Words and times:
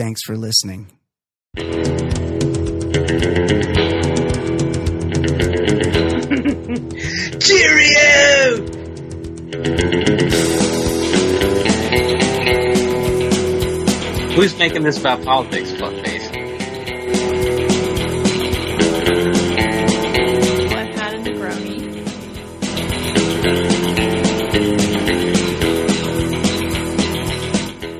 Thanks 0.00 0.22
for 0.22 0.34
listening. 0.34 0.86
Cheerio! 7.38 8.00
Who's 14.36 14.58
making 14.58 14.84
this 14.84 14.98
about 14.98 15.22
politics, 15.22 15.70
fuckface? 15.72 16.30
I've 20.76 20.94
had 20.94 21.12
a 21.12 21.18
Negroni. 21.18 22.08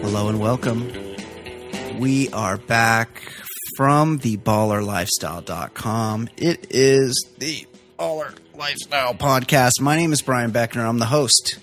Hello 0.00 0.28
and 0.28 0.40
welcome. 0.40 0.99
We 2.00 2.30
are 2.30 2.56
back 2.56 3.30
from 3.76 4.16
the 4.18 4.38
ballerlifestyle.com. 4.38 6.30
It 6.38 6.68
is 6.70 7.28
the 7.36 7.66
Baller 7.98 8.34
Lifestyle 8.54 9.12
Podcast. 9.12 9.82
My 9.82 9.96
name 9.96 10.14
is 10.14 10.22
Brian 10.22 10.50
Beckner. 10.50 10.88
I'm 10.88 10.98
the 10.98 11.04
host. 11.04 11.58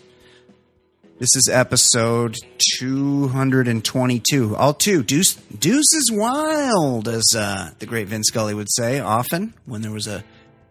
This 1.18 1.36
is 1.36 1.50
episode 1.52 2.36
222. 2.78 4.56
All 4.56 4.76
two. 4.76 5.02
Deuce, 5.02 5.34
deuce 5.58 5.92
is 5.96 6.12
wild, 6.14 7.08
as 7.08 7.26
uh, 7.36 7.72
the 7.80 7.88
great 7.88 8.08
Vince 8.08 8.28
Scully 8.28 8.54
would 8.54 8.72
say 8.72 9.00
often 9.00 9.56
when 9.66 9.82
there 9.82 9.90
was 9.90 10.06
a 10.06 10.24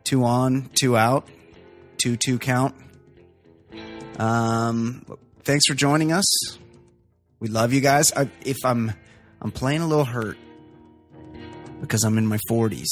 two 0.04 0.22
on, 0.22 0.70
two 0.74 0.96
out, 0.96 1.26
two 1.98 2.16
two 2.16 2.38
count. 2.38 2.76
Um, 4.16 5.04
thanks 5.42 5.66
for 5.66 5.74
joining 5.74 6.12
us. 6.12 6.56
We 7.40 7.48
love 7.48 7.72
you 7.72 7.80
guys. 7.80 8.12
I, 8.12 8.30
if 8.44 8.58
I'm 8.64 8.92
I'm 9.46 9.52
playing 9.52 9.80
a 9.80 9.86
little 9.86 10.04
hurt 10.04 10.36
because 11.80 12.02
I'm 12.02 12.18
in 12.18 12.26
my 12.26 12.40
40s 12.50 12.88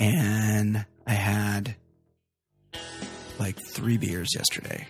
and 0.00 0.84
I 1.06 1.12
had 1.12 1.76
like 3.38 3.54
3 3.56 3.98
beers 3.98 4.34
yesterday 4.34 4.88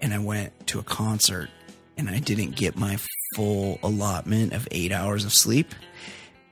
and 0.00 0.12
I 0.12 0.18
went 0.18 0.66
to 0.66 0.80
a 0.80 0.82
concert 0.82 1.50
and 1.96 2.10
I 2.10 2.18
didn't 2.18 2.56
get 2.56 2.76
my 2.76 2.98
full 3.36 3.78
allotment 3.84 4.54
of 4.54 4.66
8 4.72 4.90
hours 4.90 5.24
of 5.24 5.32
sleep. 5.32 5.72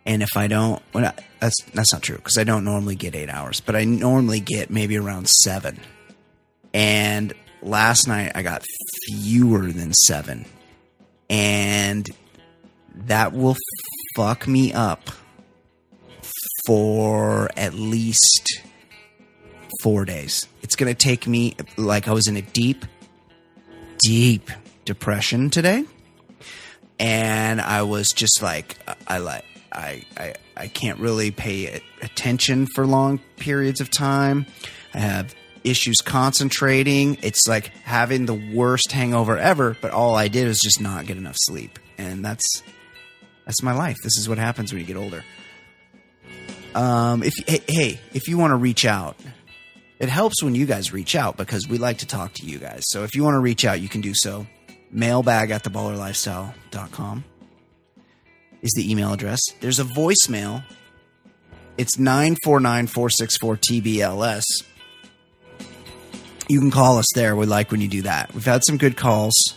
And 0.07 0.23
if 0.23 0.37
I 0.37 0.47
don't, 0.47 0.81
well, 0.93 1.07
I- 1.07 1.25
that's 1.41 1.57
that's 1.75 1.93
not 1.93 2.03
true 2.03 2.19
because 2.19 2.39
I 2.39 2.45
don't 2.45 2.63
normally 2.65 2.95
get 2.95 3.17
eight 3.17 3.31
hours, 3.31 3.61
but 3.61 3.75
I 3.75 3.83
normally 3.85 4.39
get 4.39 4.71
maybe 4.71 4.97
around 4.97 5.29
seven. 5.29 5.81
And 6.73 7.33
last 7.63 8.07
night 8.07 8.31
I 8.37 8.43
got 8.43 8.65
fewer 9.09 9.73
than 9.73 9.93
seven, 9.93 10.47
and 11.29 12.09
that 12.95 13.33
will 13.33 13.57
fuck 14.17 14.47
me 14.47 14.73
up 14.73 15.11
for 16.67 17.49
at 17.57 17.75
least 17.75 18.63
four 19.83 20.05
days. 20.05 20.47
It's 20.63 20.77
gonna 20.77 20.95
take 20.95 21.27
me 21.27 21.57
like 21.77 22.09
I 22.09 22.13
was 22.13 22.27
in 22.27 22.37
a 22.37 22.43
deep, 22.43 22.85
deep 24.01 24.51
depression 24.85 25.51
today 25.51 25.85
and 26.99 27.61
I 27.61 27.83
was 27.83 28.09
just 28.09 28.43
like, 28.43 28.77
I 29.07 29.19
like, 29.19 29.45
I, 29.73 30.03
I, 30.17 30.35
I 30.57 30.69
can't 30.69 30.99
really 30.99 31.31
pay 31.31 31.81
attention 32.03 32.67
for 32.75 32.87
long 32.87 33.21
periods 33.37 33.81
of 33.81 33.91
time. 33.91 34.47
I 34.95 34.99
have 34.99 35.35
issues 35.63 35.99
concentrating. 35.99 37.19
It's 37.23 37.47
like 37.47 37.69
having 37.85 38.27
the 38.27 38.35
worst 38.55 38.93
hangover 38.93 39.39
ever, 39.39 39.77
but 39.81 39.93
all 39.93 40.17
I 40.17 40.29
did 40.29 40.49
was 40.49 40.61
just 40.61 40.81
not 40.81 41.07
get 41.07 41.17
enough 41.17 41.37
sleep, 41.39 41.79
and 41.97 42.25
that's 42.25 42.63
that's 43.49 43.63
my 43.63 43.73
life. 43.73 43.97
This 44.03 44.19
is 44.19 44.29
what 44.29 44.37
happens 44.37 44.75
when 44.75 44.81
you 44.81 44.87
get 44.87 44.99
older. 44.99 45.25
Um, 46.75 47.23
if 47.23 47.33
hey, 47.47 47.99
if 48.13 48.29
you 48.29 48.37
want 48.37 48.51
to 48.51 48.57
reach 48.57 48.85
out, 48.85 49.17
it 49.99 50.11
helps 50.11 50.43
when 50.43 50.55
you 50.55 50.67
guys 50.67 50.93
reach 50.93 51.17
out 51.17 51.39
because 51.39 51.67
we 51.67 51.79
like 51.79 51.99
to 51.99 52.07
talk 52.07 52.35
to 52.35 52.47
you 52.47 52.59
guys. 52.59 52.83
So 52.89 53.05
if 53.05 53.15
you 53.15 53.25
want 53.25 53.37
to 53.37 53.39
reach 53.41 53.65
out, 53.65 53.81
you 53.81 53.89
can 53.89 54.03
do 54.03 54.13
so. 54.15 54.47
Mailbag 54.91 55.51
at 55.51 55.65
theballerlifestyle.com 55.65 57.25
is 58.61 58.71
the 58.77 58.91
email 58.91 59.15
address. 59.15 59.41
There's 59.61 59.79
a 59.79 59.85
voicemail. 59.85 60.63
It's 61.79 61.99
949 61.99 62.87
464 62.87 63.57
TBLS. 63.57 64.45
You 66.51 66.61
can 66.61 66.71
call 66.71 66.99
us 66.99 67.07
there. 67.15 67.35
We 67.35 67.47
like 67.47 67.71
when 67.71 67.81
you 67.81 67.89
do 67.89 68.03
that. 68.03 68.35
We've 68.35 68.45
had 68.45 68.63
some 68.67 68.77
good 68.77 68.99
calls, 68.99 69.55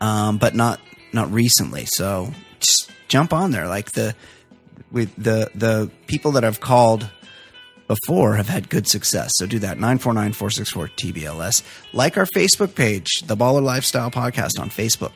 um, 0.00 0.38
but 0.38 0.54
not 0.54 0.80
not 1.12 1.32
recently. 1.32 1.86
So 1.86 2.32
just 2.60 2.90
jump 3.10 3.34
on 3.34 3.50
there. 3.50 3.68
Like 3.68 3.92
the 3.92 4.14
with 4.90 5.14
the 5.16 5.50
the 5.54 5.90
people 6.06 6.32
that 6.32 6.44
I've 6.44 6.60
called 6.60 7.10
before 7.86 8.36
have 8.36 8.48
had 8.48 8.70
good 8.70 8.86
success. 8.86 9.32
So 9.34 9.46
do 9.46 9.58
that. 9.58 9.76
949-464-TBLS. 9.78 11.64
Like 11.92 12.16
our 12.16 12.24
Facebook 12.24 12.76
page, 12.76 13.08
The 13.26 13.36
Baller 13.36 13.62
Lifestyle 13.62 14.12
Podcast 14.12 14.60
on 14.60 14.70
Facebook. 14.70 15.14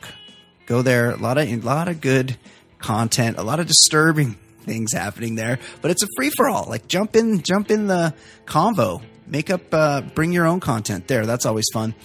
Go 0.65 0.81
there. 0.81 1.11
A 1.11 1.15
lot 1.15 1.37
of 1.37 1.47
a 1.47 1.55
lot 1.57 1.87
of 1.87 2.01
good 2.01 2.37
content, 2.79 3.37
a 3.37 3.43
lot 3.43 3.61
of 3.61 3.67
disturbing 3.67 4.33
things 4.65 4.91
happening 4.93 5.35
there, 5.35 5.59
but 5.81 5.91
it's 5.91 6.03
a 6.03 6.07
free 6.17 6.31
for 6.35 6.49
all. 6.49 6.65
Like 6.67 6.87
jump 6.87 7.15
in 7.15 7.41
jump 7.41 7.71
in 7.71 7.87
the 7.87 8.13
convo. 8.45 9.01
Make 9.27 9.49
up 9.49 9.73
uh 9.73 10.01
bring 10.01 10.33
your 10.33 10.45
own 10.45 10.59
content 10.59 11.07
there. 11.07 11.25
That's 11.25 11.45
always 11.45 11.65
fun. 11.71 11.95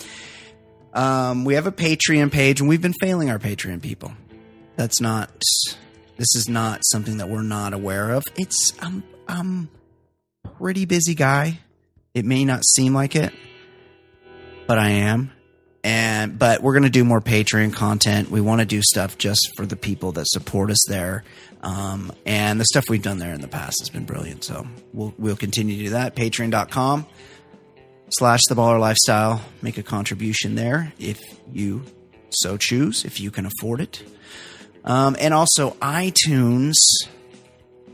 Um 0.95 1.45
we 1.45 1.55
have 1.55 1.67
a 1.67 1.73
Patreon 1.73 2.31
page 2.31 2.61
and 2.61 2.69
we've 2.69 2.83
been 2.83 2.95
failing 3.01 3.31
our 3.31 3.39
Patreon 3.39 3.83
people. 3.83 4.13
That's 4.81 4.99
not 4.99 5.29
this 6.17 6.35
is 6.35 6.49
not 6.49 6.81
something 6.85 7.19
that 7.19 7.29
we're 7.29 7.43
not 7.43 7.75
aware 7.75 8.13
of. 8.13 8.25
It's 8.37 8.73
um 8.81 9.05
um 9.29 9.69
pretty 10.57 10.87
busy 10.87 11.15
guy. 11.15 11.61
It 12.15 12.25
may 12.25 12.47
not 12.47 12.65
seem 12.65 12.95
like 12.95 13.15
it, 13.15 13.31
but 14.67 14.79
I 14.79 14.89
am. 14.89 15.33
And 15.85 16.39
but 16.39 16.63
we're 16.63 16.73
gonna 16.73 16.89
do 16.89 17.05
more 17.05 17.21
Patreon 17.21 17.75
content. 17.75 18.31
We 18.31 18.41
want 18.41 18.63
to 18.63 18.65
do 18.65 18.81
stuff 18.81 19.19
just 19.19 19.53
for 19.55 19.67
the 19.67 19.77
people 19.77 20.13
that 20.13 20.27
support 20.29 20.71
us 20.71 20.83
there. 20.89 21.25
Um, 21.61 22.11
and 22.25 22.59
the 22.59 22.65
stuff 22.65 22.85
we've 22.89 23.03
done 23.03 23.19
there 23.19 23.35
in 23.35 23.43
the 23.43 23.49
past 23.49 23.83
has 23.83 23.91
been 23.91 24.07
brilliant. 24.07 24.45
So 24.45 24.67
we'll 24.95 25.13
we'll 25.19 25.37
continue 25.37 25.77
to 25.77 25.85
do 25.85 25.91
that. 25.91 26.17
Patreon.com 26.17 27.05
slash 28.13 28.41
the 28.49 28.55
baller 28.55 28.81
lifestyle. 28.81 29.43
Make 29.61 29.77
a 29.77 29.83
contribution 29.83 30.55
there 30.55 30.95
if 30.99 31.21
you 31.53 31.85
so 32.31 32.57
choose, 32.57 33.05
if 33.05 33.21
you 33.21 33.31
can 33.31 33.45
afford 33.45 33.83
it. 33.83 34.03
Um, 34.85 35.17
and 35.21 35.35
also 35.35 35.73
iTunes 35.83 36.75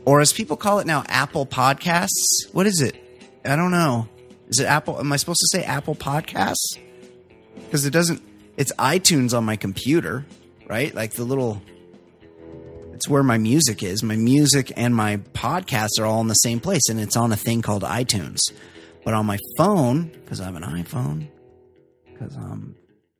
or 0.07 0.21
as 0.21 0.31
people 0.31 0.55
call 0.55 0.79
it 0.79 0.87
now, 0.87 1.03
Apple 1.09 1.45
Podcasts. 1.45 2.47
What 2.53 2.65
is 2.65 2.79
it? 2.79 2.95
I 3.43 3.57
don't 3.57 3.71
know. 3.71 4.07
Is 4.47 4.61
it 4.61 4.65
Apple? 4.65 4.97
Am 5.01 5.11
I 5.11 5.17
supposed 5.17 5.41
to 5.41 5.57
say 5.57 5.65
Apple 5.65 5.95
Podcasts? 5.95 6.79
Because 7.55 7.85
it 7.85 7.91
doesn't. 7.91 8.23
It's 8.55 8.71
iTunes 8.79 9.37
on 9.37 9.43
my 9.43 9.57
computer, 9.57 10.25
right? 10.65 10.95
Like 10.95 11.11
the 11.11 11.25
little. 11.25 11.61
It's 12.93 13.09
where 13.09 13.21
my 13.21 13.37
music 13.37 13.83
is. 13.83 14.01
My 14.01 14.15
music 14.15 14.71
and 14.77 14.95
my 14.95 15.17
podcasts 15.33 15.99
are 15.99 16.05
all 16.05 16.21
in 16.21 16.27
the 16.27 16.35
same 16.35 16.61
place, 16.61 16.87
and 16.89 17.01
it's 17.01 17.17
on 17.17 17.33
a 17.33 17.35
thing 17.35 17.61
called 17.61 17.83
iTunes. 17.83 18.39
But 19.03 19.13
on 19.13 19.25
my 19.25 19.37
phone, 19.57 20.05
because 20.05 20.39
I 20.39 20.45
have 20.45 20.55
an 20.55 20.63
iPhone, 20.63 21.27
because 22.05 22.33
I'm 22.37 22.77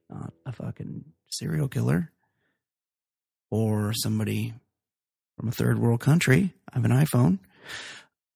not 0.09 0.31
a 0.45 0.53
fucking 0.53 1.03
serial 1.29 1.67
killer 1.67 2.13
or 3.49 3.93
somebody 3.93 4.53
from 5.37 5.49
a 5.49 5.51
third 5.51 5.79
world 5.79 5.99
country. 5.99 6.53
I 6.71 6.77
have 6.77 6.85
an 6.85 6.91
iPhone. 6.91 7.39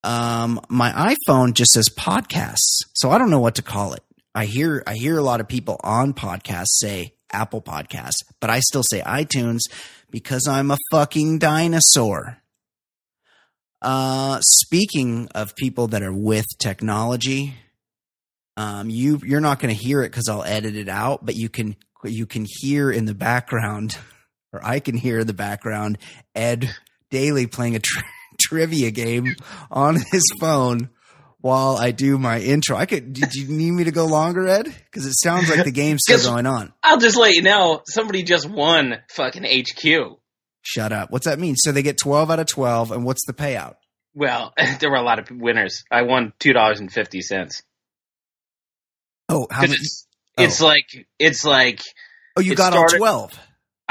Um, 0.04 0.60
my 0.68 1.16
iPhone 1.16 1.54
just 1.54 1.72
says 1.72 1.88
podcasts, 1.88 2.84
so 2.94 3.10
I 3.10 3.18
don't 3.18 3.30
know 3.30 3.40
what 3.40 3.56
to 3.56 3.62
call 3.62 3.92
it. 3.92 4.02
I 4.34 4.46
hear 4.46 4.82
I 4.86 4.94
hear 4.94 5.18
a 5.18 5.22
lot 5.22 5.40
of 5.40 5.48
people 5.48 5.78
on 5.84 6.14
podcasts 6.14 6.78
say 6.78 7.14
Apple 7.32 7.62
Podcasts, 7.62 8.24
but 8.40 8.50
I 8.50 8.60
still 8.60 8.82
say 8.82 9.00
iTunes 9.02 9.60
because 10.10 10.46
I'm 10.48 10.70
a 10.70 10.78
fucking 10.90 11.38
dinosaur. 11.38 12.38
Uh, 13.80 14.40
speaking 14.40 15.28
of 15.34 15.56
people 15.56 15.88
that 15.88 16.02
are 16.02 16.12
with 16.12 16.46
technology, 16.60 17.54
um, 18.56 18.90
you 18.90 19.20
you're 19.24 19.40
not 19.40 19.58
going 19.58 19.74
to 19.74 19.80
hear 19.80 20.02
it 20.02 20.10
because 20.10 20.28
I'll 20.28 20.44
edit 20.44 20.76
it 20.76 20.88
out, 20.88 21.24
but 21.24 21.34
you 21.34 21.48
can 21.48 21.76
you 22.04 22.26
can 22.26 22.46
hear 22.48 22.90
in 22.90 23.06
the 23.06 23.14
background, 23.14 23.98
or 24.52 24.64
I 24.64 24.80
can 24.80 24.96
hear 24.96 25.20
in 25.20 25.26
the 25.26 25.32
background 25.32 25.98
Ed 26.34 26.74
Daly 27.10 27.46
playing 27.46 27.76
a 27.76 27.80
tri- 27.80 28.02
trivia 28.40 28.90
game 28.90 29.34
on 29.70 29.96
his 30.10 30.24
phone 30.40 30.90
while 31.40 31.76
I 31.76 31.90
do 31.90 32.18
my 32.18 32.40
intro. 32.40 32.76
I 32.76 32.86
could. 32.86 33.12
Did 33.12 33.34
you 33.34 33.48
need 33.48 33.72
me 33.72 33.84
to 33.84 33.90
go 33.90 34.06
longer, 34.06 34.48
Ed? 34.48 34.64
Because 34.64 35.06
it 35.06 35.14
sounds 35.20 35.50
like 35.50 35.64
the 35.64 35.72
game's 35.72 36.00
still 36.06 36.22
going 36.32 36.46
on. 36.46 36.72
I'll 36.82 36.98
just 36.98 37.16
let 37.16 37.32
you 37.32 37.42
know, 37.42 37.82
somebody 37.84 38.22
just 38.22 38.48
won 38.48 38.98
fucking 39.10 39.44
HQ. 39.44 40.18
Shut 40.62 40.92
up. 40.92 41.10
What's 41.10 41.26
that 41.26 41.38
mean? 41.38 41.56
So 41.56 41.72
they 41.72 41.82
get 41.82 41.98
twelve 41.98 42.30
out 42.30 42.38
of 42.38 42.46
twelve, 42.46 42.92
and 42.92 43.04
what's 43.04 43.26
the 43.26 43.32
payout? 43.32 43.74
Well, 44.14 44.54
there 44.80 44.90
were 44.90 44.96
a 44.96 45.02
lot 45.02 45.18
of 45.18 45.28
winners. 45.30 45.84
I 45.90 46.02
won 46.02 46.32
two 46.38 46.52
dollars 46.52 46.80
and 46.80 46.90
fifty 46.90 47.20
cents. 47.20 47.62
Oh, 49.28 49.46
how 49.50 49.62
much? 49.62 49.70
It's, 49.72 50.06
it's 50.38 50.62
oh. 50.62 50.66
like 50.66 50.86
it's 51.18 51.44
like 51.44 51.80
Oh, 52.36 52.40
you 52.40 52.54
got 52.54 52.74
all 52.74 52.86
twelve. 52.88 53.32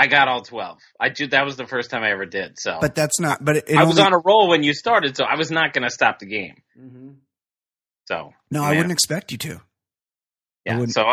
I 0.01 0.07
got 0.07 0.27
all 0.27 0.41
twelve. 0.41 0.79
I 0.99 1.09
did. 1.09 1.31
That 1.31 1.45
was 1.45 1.57
the 1.57 1.67
first 1.67 1.91
time 1.91 2.01
I 2.03 2.09
ever 2.11 2.25
did. 2.25 2.57
So, 2.59 2.79
But 2.81 2.95
that's 2.95 3.19
not. 3.19 3.43
But 3.45 3.57
it, 3.57 3.63
it 3.69 3.77
I 3.77 3.83
was 3.83 3.99
only- 3.99 4.07
on 4.07 4.13
a 4.13 4.17
roll 4.19 4.49
when 4.49 4.63
you 4.63 4.73
started, 4.73 5.15
so 5.15 5.23
I 5.25 5.35
was 5.35 5.51
not 5.51 5.73
going 5.73 5.83
to 5.83 5.89
stop 5.91 6.17
the 6.19 6.25
game. 6.25 6.55
So 8.05 8.33
No, 8.49 8.63
I 8.63 8.71
wouldn't 8.71 8.91
expect 8.91 9.31
you 9.31 9.37
to. 9.39 9.55
I 9.55 9.59
Yeah. 10.65 10.73
wouldn't- 10.77 10.93
So 10.93 11.03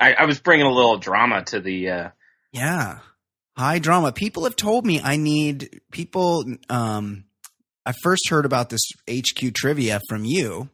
I, 0.00 0.14
I 0.14 0.24
was 0.24 0.40
bringing 0.40 0.66
a 0.66 0.70
little 0.72 0.96
drama 0.98 1.44
to 1.46 1.60
the. 1.60 1.90
uh 1.90 2.08
Yeah. 2.52 2.98
High 3.56 3.78
drama. 3.78 4.12
People 4.12 4.44
have 4.44 4.56
told 4.56 4.86
me 4.86 5.00
I 5.02 5.16
need 5.16 5.80
people 5.92 6.44
um 6.68 7.24
I 7.84 7.92
first 8.02 8.28
heard 8.30 8.46
about 8.46 8.70
this 8.70 8.80
HQ 9.08 9.52
trivia 9.54 10.00
from 10.08 10.24
you. 10.24 10.68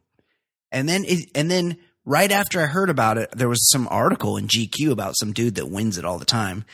And 0.72 0.88
then 0.88 1.04
it, 1.06 1.30
and 1.34 1.50
then 1.50 1.78
right 2.04 2.30
after 2.30 2.60
I 2.60 2.66
heard 2.66 2.90
about 2.90 3.18
it, 3.18 3.30
there 3.36 3.48
was 3.48 3.70
some 3.70 3.88
article 3.90 4.36
in 4.36 4.46
GQ 4.48 4.90
about 4.90 5.14
some 5.18 5.32
dude 5.32 5.54
that 5.56 5.70
wins 5.70 5.98
it 5.98 6.04
all 6.04 6.18
the 6.18 6.24
time. 6.24 6.64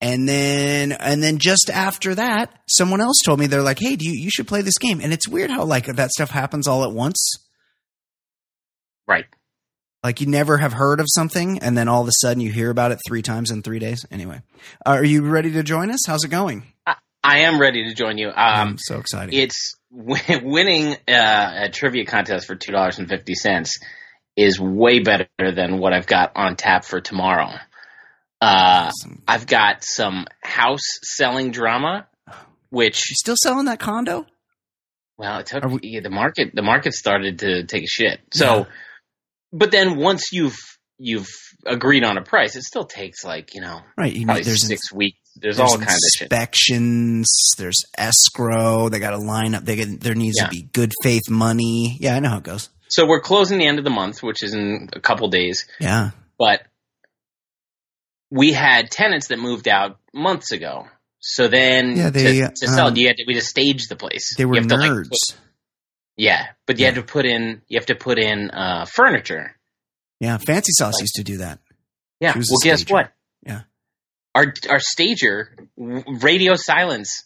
And 0.00 0.28
then 0.28 0.92
and 0.92 1.22
then 1.22 1.38
just 1.38 1.70
after 1.70 2.14
that, 2.14 2.52
someone 2.68 3.00
else 3.00 3.18
told 3.24 3.40
me 3.40 3.46
they're 3.46 3.62
like, 3.62 3.80
"Hey, 3.80 3.96
do 3.96 4.04
you 4.08 4.12
you 4.12 4.30
should 4.30 4.46
play 4.46 4.62
this 4.62 4.78
game." 4.78 5.00
And 5.00 5.12
it's 5.12 5.26
weird 5.26 5.50
how 5.50 5.64
like 5.64 5.86
that 5.86 6.10
stuff 6.10 6.30
happens 6.30 6.68
all 6.68 6.84
at 6.84 6.92
once. 6.92 7.36
Right. 9.08 9.24
Like 10.04 10.20
you 10.20 10.28
never 10.28 10.58
have 10.58 10.72
heard 10.72 11.00
of 11.00 11.06
something, 11.08 11.58
and 11.58 11.76
then 11.76 11.88
all 11.88 12.02
of 12.02 12.08
a 12.08 12.12
sudden 12.20 12.40
you 12.40 12.52
hear 12.52 12.70
about 12.70 12.92
it 12.92 13.00
three 13.06 13.22
times 13.22 13.50
in 13.50 13.62
three 13.62 13.80
days. 13.80 14.06
Anyway, 14.12 14.40
are 14.86 15.02
you 15.04 15.22
ready 15.22 15.50
to 15.52 15.64
join 15.64 15.90
us? 15.90 16.00
How's 16.06 16.22
it 16.22 16.28
going? 16.28 16.62
I 17.24 17.40
am 17.40 17.60
ready 17.60 17.84
to 17.88 17.94
join 17.94 18.16
you. 18.16 18.28
Um, 18.28 18.34
I'm 18.36 18.78
so 18.78 18.98
excited. 18.98 19.34
it's 19.34 19.74
win- 19.90 20.20
winning 20.44 20.96
uh, 21.08 21.64
a 21.64 21.70
trivia 21.70 22.04
contest 22.06 22.46
for 22.46 22.54
two 22.54 22.70
dollars 22.70 23.00
and 23.00 23.08
fifty 23.08 23.34
cents 23.34 23.80
is 24.36 24.60
way 24.60 25.00
better 25.00 25.26
than 25.38 25.78
what 25.80 25.92
I've 25.92 26.06
got 26.06 26.32
on 26.36 26.54
tap 26.54 26.84
for 26.84 27.00
tomorrow. 27.00 27.50
Uh, 28.40 28.90
Awesome. 28.90 29.22
I've 29.26 29.46
got 29.46 29.84
some 29.84 30.26
house 30.42 30.80
selling 31.02 31.50
drama, 31.50 32.06
which 32.70 33.10
You 33.10 33.14
still 33.16 33.36
selling 33.42 33.66
that 33.66 33.80
condo? 33.80 34.26
well, 35.16 35.38
it 35.40 35.46
took 35.46 35.64
we- 35.64 35.80
yeah, 35.82 36.00
the 36.00 36.10
market. 36.10 36.50
The 36.54 36.62
market 36.62 36.94
started 36.94 37.40
to 37.40 37.64
take 37.64 37.82
a 37.84 37.88
shit. 37.88 38.20
So, 38.32 38.58
Yeah. 38.58 38.64
but 39.52 39.70
then 39.72 39.96
once 39.96 40.32
you've 40.32 40.56
you've 41.00 41.28
agreed 41.64 42.02
on 42.04 42.18
a 42.18 42.22
price, 42.22 42.56
it 42.56 42.62
still 42.62 42.84
takes 42.84 43.24
like 43.24 43.54
you 43.54 43.60
know 43.60 43.80
Right. 43.96 44.12
You 44.12 44.26
know, 44.26 44.34
there's 44.34 44.66
six 44.66 44.92
weeks. 44.92 45.18
There's, 45.36 45.56
there's 45.58 45.70
all 45.70 45.76
kinds 45.78 45.90
of 45.92 46.22
inspections. 46.22 47.26
There's 47.56 47.84
escrow. 47.96 48.88
They 48.88 48.98
got 48.98 49.10
to 49.10 49.18
line 49.18 49.54
up. 49.54 49.64
They 49.64 49.76
get, 49.76 50.00
there 50.00 50.14
needs 50.16 50.36
Yeah. 50.38 50.44
to 50.46 50.50
be 50.50 50.62
good 50.62 50.92
faith 51.02 51.28
money. 51.30 51.96
Yeah, 52.00 52.16
I 52.16 52.20
know 52.20 52.30
how 52.30 52.38
it 52.38 52.42
goes. 52.44 52.70
So 52.88 53.06
we're 53.06 53.20
closing 53.20 53.58
the 53.58 53.66
end 53.66 53.78
of 53.78 53.84
the 53.84 53.90
month, 53.90 54.22
which 54.22 54.42
is 54.42 54.54
in 54.54 54.88
a 54.94 55.00
couple 55.00 55.28
days. 55.28 55.66
Yeah. 55.80 56.10
but 56.38 56.62
we 58.30 58.52
had 58.52 58.90
tenants 58.90 59.28
that 59.28 59.38
moved 59.38 59.68
out 59.68 59.98
months 60.14 60.52
ago. 60.52 60.86
So 61.20 61.48
then 61.48 61.96
Yeah, 61.96 62.10
they, 62.10 62.40
to, 62.40 62.48
to 62.54 62.68
sell, 62.68 62.88
um, 62.88 62.96
you 62.96 63.06
had 63.08 63.16
to, 63.16 63.24
we 63.26 63.34
just 63.34 63.48
staged 63.48 63.88
the 63.90 63.96
place. 63.96 64.34
They 64.36 64.44
were 64.44 64.54
You 64.54 64.60
have 64.62 64.68
to, 64.68 64.76
like, 64.76 64.90
nerds. 64.90 65.08
put- 65.10 65.38
yeah, 66.16 66.46
but 66.66 66.78
you 66.78 66.84
had 66.86 66.96
to 66.96 67.02
put 67.02 67.24
in 67.26 67.62
you 67.68 67.78
have 67.78 67.86
to 67.86 67.94
put 67.94 68.18
in 68.18 68.50
uh, 68.50 68.84
furniture. 68.86 69.56
yeah. 70.20 70.36
Fancy 70.38 70.72
Sauce 70.72 70.94
Like- 70.94 71.02
used 71.02 71.14
to 71.16 71.24
do 71.24 71.38
that. 71.38 71.60
Yeah. 72.20 72.32
Well, 72.34 72.42
guess 72.62 72.80
stager. 72.80 72.92
what? 72.94 73.12
Yeah. 73.46 73.60
Our 74.34 74.52
our 74.68 74.80
stager 74.80 75.56
radio 75.76 76.54
silence 76.56 77.24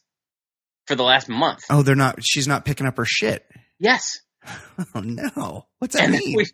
for 0.86 0.94
the 0.94 1.02
last 1.02 1.28
month. 1.28 1.60
Oh, 1.70 1.82
they're 1.82 1.94
not. 1.94 2.18
She's 2.22 2.46
not 2.46 2.64
picking 2.66 2.86
up 2.86 2.96
her 2.98 3.06
shit. 3.06 3.46
Yes. 3.78 4.20
Oh 4.94 5.00
no. 5.00 5.66
What's 5.78 5.94
that 5.94 6.04
and 6.04 6.12
mean? 6.12 6.36
we 6.36 6.46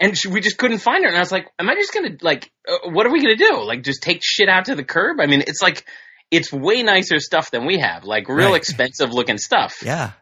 and 0.00 0.16
she, 0.18 0.28
we 0.28 0.40
just 0.40 0.58
couldn't 0.58 0.78
find 0.78 1.04
her. 1.04 1.08
And 1.08 1.16
I 1.16 1.20
was 1.20 1.32
like, 1.32 1.46
"Am 1.58 1.68
I 1.70 1.74
just 1.74 1.92
gonna 1.94 2.16
like? 2.20 2.50
Uh, 2.68 2.90
what 2.90 3.06
are 3.06 3.12
we 3.12 3.20
gonna 3.22 3.36
do? 3.36 3.62
Like, 3.64 3.82
just 3.84 4.02
take 4.02 4.20
shit 4.22 4.48
out 4.48 4.66
to 4.66 4.74
the 4.74 4.84
curb? 4.84 5.20
I 5.20 5.26
mean, 5.26 5.42
it's 5.46 5.62
like 5.62 5.84
it's 6.30 6.52
way 6.52 6.82
nicer 6.82 7.20
stuff 7.20 7.50
than 7.50 7.64
we 7.66 7.78
have. 7.78 8.04
Like, 8.04 8.28
real 8.28 8.48
Right. 8.50 8.56
expensive 8.56 9.10
looking 9.12 9.38
stuff. 9.38 9.82
Yeah. 9.84 10.12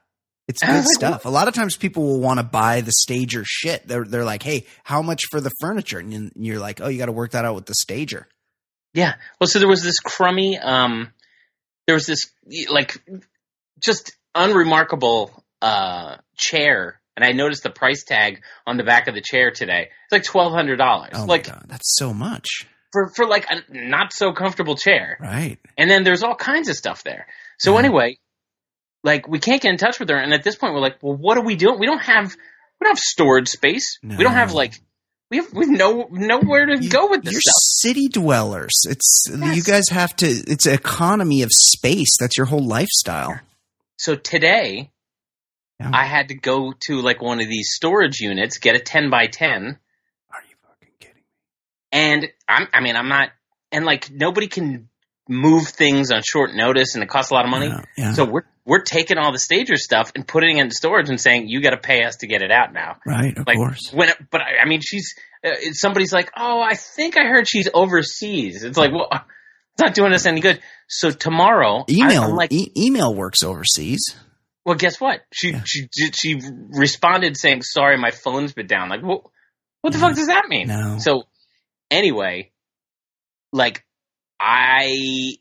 It's 0.48 0.60
good 0.60 0.74
like, 0.74 0.84
stuff. 0.92 1.24
A 1.24 1.28
lot 1.30 1.48
of 1.48 1.54
times 1.54 1.76
people 1.76 2.02
will 2.02 2.20
want 2.20 2.38
to 2.38 2.42
buy 2.44 2.80
the 2.80 2.92
stager 2.92 3.42
shit. 3.46 3.86
They're 3.86 4.04
they're 4.04 4.24
like, 4.24 4.42
"Hey, 4.42 4.66
how 4.84 5.00
much 5.00 5.22
for 5.30 5.40
the 5.40 5.52
furniture?" 5.60 5.98
And 6.00 6.12
you- 6.12 6.30
you're 6.34 6.58
like, 6.58 6.80
"Oh, 6.80 6.88
you 6.88 6.98
got 6.98 7.06
to 7.06 7.12
work 7.12 7.30
that 7.30 7.44
out 7.44 7.54
with 7.54 7.66
the 7.66 7.74
stager." 7.74 8.26
Yeah. 8.92 9.14
Well, 9.40 9.46
so 9.48 9.58
there 9.60 9.68
was 9.68 9.82
this 9.82 10.00
crummy, 10.00 10.58
um, 10.58 11.12
there 11.86 11.94
was 11.94 12.04
this 12.06 12.30
like 12.68 13.02
just 13.80 14.12
unremarkable 14.34 15.44
uh 15.62 16.16
chair, 16.36 17.00
and 17.16 17.24
I 17.24 17.32
noticed 17.32 17.62
the 17.62 17.70
price 17.70 18.04
tag 18.04 18.42
on 18.66 18.76
the 18.76 18.84
back 18.84 19.08
of 19.08 19.14
the 19.14 19.20
chair 19.20 19.50
today. 19.50 19.88
It's 20.04 20.12
like 20.12 20.24
twelve 20.24 20.52
hundred 20.52 20.76
dollars, 20.76 21.12
Oh 21.14 21.24
like 21.24 21.46
my 21.48 21.54
god, 21.54 21.64
that's 21.68 21.94
so 21.96 22.12
much, 22.14 22.66
for 22.92 23.08
for 23.14 23.26
like 23.26 23.46
a 23.50 23.62
not 23.68 24.12
so 24.12 24.32
comfortable 24.32 24.76
chair. 24.76 25.16
right? 25.20 25.58
And 25.78 25.90
then 25.90 26.04
there's 26.04 26.22
all 26.22 26.34
kinds 26.36 26.68
of 26.68 26.76
stuff 26.76 27.02
there. 27.04 27.26
So 27.58 27.72
Yeah. 27.74 27.78
anyway, 27.80 28.18
like 29.04 29.26
we 29.28 29.38
can't 29.40 29.60
get 29.60 29.70
in 29.70 29.76
touch 29.78 29.98
with 30.00 30.08
her, 30.08 30.16
and 30.16 30.32
at 30.32 30.42
this 30.44 30.56
point 30.56 30.74
we're 30.74 30.80
like, 30.80 30.98
well, 31.02 31.16
what 31.16 31.36
are 31.38 31.44
we 31.44 31.56
doing? 31.56 31.78
We 31.78 31.86
don't 31.86 32.02
have 32.02 32.26
we 32.80 32.84
don't 32.84 32.96
have 32.96 32.98
storage 32.98 33.48
space. 33.48 33.98
We 34.02 34.16
don't 34.24 34.32
have 34.32 34.52
like 34.52 34.74
we 35.30 35.38
have 35.38 35.52
we 35.52 35.66
have 35.66 35.74
no 35.76 36.08
nowhere 36.10 36.66
to 36.66 36.82
You- 36.82 36.90
go 36.90 37.10
with 37.10 37.24
this 37.24 37.32
You're 37.32 37.40
stuff. 37.40 37.54
city 37.56 38.08
dwellers. 38.08 38.74
It's 38.88 39.26
you 39.30 39.62
guys 39.62 39.88
have 39.90 40.14
to. 40.16 40.26
It's 40.26 40.66
economy 40.66 41.42
of 41.42 41.50
space. 41.52 42.16
That's 42.20 42.36
your 42.36 42.46
whole 42.46 42.64
lifestyle. 42.66 43.40
So 43.98 44.14
today, 44.16 44.90
Yeah. 45.82 45.90
I 45.92 46.04
had 46.04 46.28
to 46.28 46.34
go 46.34 46.72
to 46.86 47.00
like 47.00 47.20
one 47.22 47.40
of 47.40 47.48
these 47.48 47.70
storage 47.74 48.20
units, 48.20 48.58
get 48.58 48.74
a 48.76 48.78
10 48.80 49.10
by 49.10 49.26
10, 49.26 49.50
Are 50.30 50.40
you 50.48 50.54
fucking 50.66 50.88
kidding? 51.00 51.14
me? 51.16 51.22
and 51.92 52.28
I'm, 52.48 52.68
I 52.72 52.80
mean, 52.80 52.96
I'm 52.96 53.08
not, 53.08 53.30
and 53.70 53.84
like 53.84 54.10
nobody 54.10 54.46
can 54.48 54.88
move 55.28 55.68
things 55.68 56.10
on 56.10 56.20
short 56.24 56.54
notice 56.54 56.94
and 56.94 57.02
it 57.02 57.08
costs 57.08 57.30
a 57.30 57.34
lot 57.34 57.44
of 57.44 57.50
money. 57.50 57.66
Yeah, 57.68 57.82
yeah. 57.96 58.12
So 58.12 58.24
we're, 58.24 58.42
we're 58.64 58.82
taking 58.82 59.18
all 59.18 59.32
the 59.32 59.38
stager 59.38 59.76
stuff 59.76 60.12
and 60.14 60.26
putting 60.26 60.58
it 60.58 60.60
in 60.62 60.70
storage 60.70 61.08
and 61.08 61.20
saying, 61.20 61.48
you 61.48 61.60
got 61.62 61.70
to 61.70 61.78
pay 61.78 62.04
us 62.04 62.16
to 62.16 62.26
get 62.26 62.42
it 62.42 62.50
out 62.52 62.72
now. 62.72 62.96
right, 63.06 63.36
of 63.36 63.46
Like 63.46 63.56
course. 63.56 63.90
when, 63.92 64.08
it, 64.10 64.16
but 64.30 64.40
I, 64.40 64.62
I 64.62 64.68
mean, 64.68 64.80
she's, 64.80 65.14
uh, 65.44 65.50
somebody's 65.72 66.12
like, 66.12 66.30
oh, 66.36 66.60
I 66.60 66.74
think 66.74 67.16
I 67.18 67.24
heard 67.24 67.48
she's 67.48 67.68
overseas. 67.72 68.62
It's 68.62 68.76
like, 68.78 68.92
well, 68.92 69.08
it's 69.10 69.80
not 69.82 69.94
doing 69.94 70.12
us 70.12 70.26
any 70.26 70.40
good. 70.40 70.60
So 70.88 71.10
tomorrow, 71.10 71.84
Email 71.88 72.22
I'm 72.24 72.36
like, 72.36 72.52
e- 72.52 72.70
email 72.76 73.14
works 73.14 73.42
overseas. 73.42 74.14
Well, 74.64 74.76
guess 74.76 75.00
what? 75.00 75.20
She 75.32 75.50
Yeah. 75.50 75.62
she 75.66 75.88
she 76.14 76.40
responded 76.70 77.36
saying, 77.36 77.62
"Sorry, 77.62 77.96
my 77.98 78.10
phone's 78.10 78.52
been 78.52 78.66
down." 78.68 78.88
Like, 78.88 79.02
what? 79.02 79.22
What 79.80 79.92
the 79.92 79.98
No. 79.98 80.06
fuck 80.08 80.16
does 80.16 80.28
that 80.28 80.44
mean? 80.48 80.68
No. 80.68 80.98
So, 81.00 81.24
anyway, 81.90 82.52
like, 83.52 83.84
I 84.38 85.34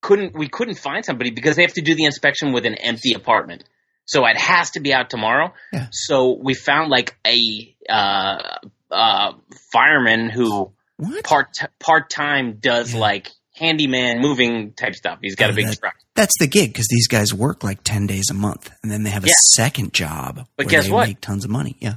couldn't. 0.00 0.34
We 0.36 0.48
couldn't 0.48 0.76
find 0.78 1.04
somebody 1.04 1.30
because 1.30 1.56
they 1.56 1.62
have 1.62 1.74
to 1.74 1.82
do 1.82 1.94
the 1.94 2.04
inspection 2.04 2.52
with 2.52 2.64
an 2.66 2.74
empty 2.74 3.12
apartment. 3.14 3.64
So 4.06 4.24
it 4.26 4.38
has 4.38 4.70
to 4.70 4.80
be 4.80 4.94
out 4.94 5.10
tomorrow. 5.10 5.52
Yeah. 5.72 5.88
So 5.92 6.38
we 6.42 6.54
found 6.54 6.88
like 6.90 7.18
a 7.26 7.76
uh, 7.90 8.56
uh, 8.90 9.32
fireman 9.70 10.30
who 10.30 10.72
What? 10.96 11.24
part 11.24 11.48
part 11.78 12.08
time 12.08 12.56
does 12.58 12.94
Yeah. 12.94 13.00
like 13.00 13.30
handyman 13.58 14.20
moving 14.20 14.72
type 14.72 14.94
stuff. 14.94 15.18
He's 15.22 15.34
got 15.34 15.50
Oh, 15.50 15.52
a 15.52 15.56
big 15.56 15.66
that- 15.66 15.78
truck. 15.80 15.94
That's 16.14 16.34
the 16.40 16.46
gig 16.48 16.72
because 16.72 16.88
these 16.88 17.06
guys 17.06 17.32
work 17.32 17.62
like 17.62 17.84
ten 17.84 18.06
days 18.06 18.26
a 18.30 18.34
month, 18.34 18.70
and 18.82 18.90
then 18.90 19.02
they 19.04 19.10
have 19.10 19.24
a 19.24 19.28
Yeah. 19.28 19.34
second 19.54 19.92
job. 19.92 20.46
But 20.56 20.68
guess 20.68 20.86
they 20.86 20.90
what? 20.90 21.06
Make 21.08 21.20
tons 21.20 21.44
of 21.44 21.50
money. 21.50 21.76
Yeah. 21.80 21.94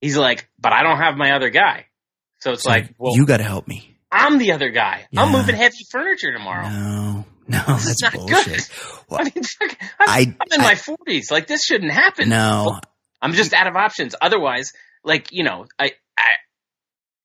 He's 0.00 0.16
like, 0.16 0.48
but 0.58 0.72
I 0.72 0.82
don't 0.82 0.98
have 0.98 1.16
my 1.16 1.32
other 1.32 1.50
guy. 1.50 1.86
So 2.40 2.52
it's 2.52 2.62
So 2.62 2.70
like, 2.70 2.94
well, 2.98 3.14
you 3.16 3.26
got 3.26 3.38
to 3.38 3.44
help 3.44 3.66
me. 3.68 3.96
I'm 4.10 4.38
the 4.38 4.52
other 4.52 4.70
guy. 4.70 5.06
I'm 5.16 5.32
moving 5.32 5.54
heavy 5.56 5.84
furniture 5.90 6.32
tomorrow. 6.32 6.68
No, 6.68 7.24
no, 7.48 7.62
This 7.74 7.86
is 7.86 7.96
that's 8.00 8.02
not 8.02 8.12
bullshit. 8.14 8.46
good. 8.46 8.62
Well, 9.10 9.20
I 9.20 9.24
mean, 9.24 9.32
I'm, 9.60 10.08
I- 10.08 10.18
I'm 10.40 10.52
in 10.52 10.60
I- 10.60 10.64
my 10.64 10.74
40s. 10.74 11.30
Like, 11.30 11.46
this 11.46 11.64
shouldn't 11.64 11.92
happen. 11.92 12.28
no, 12.30 12.78
I'm 13.20 13.32
just 13.32 13.52
out 13.52 13.66
of 13.66 13.74
options. 13.76 14.14
Otherwise, 14.20 14.72
like, 15.04 15.28
you 15.32 15.44
know, 15.44 15.66
I, 15.78 15.90
I 16.16 16.24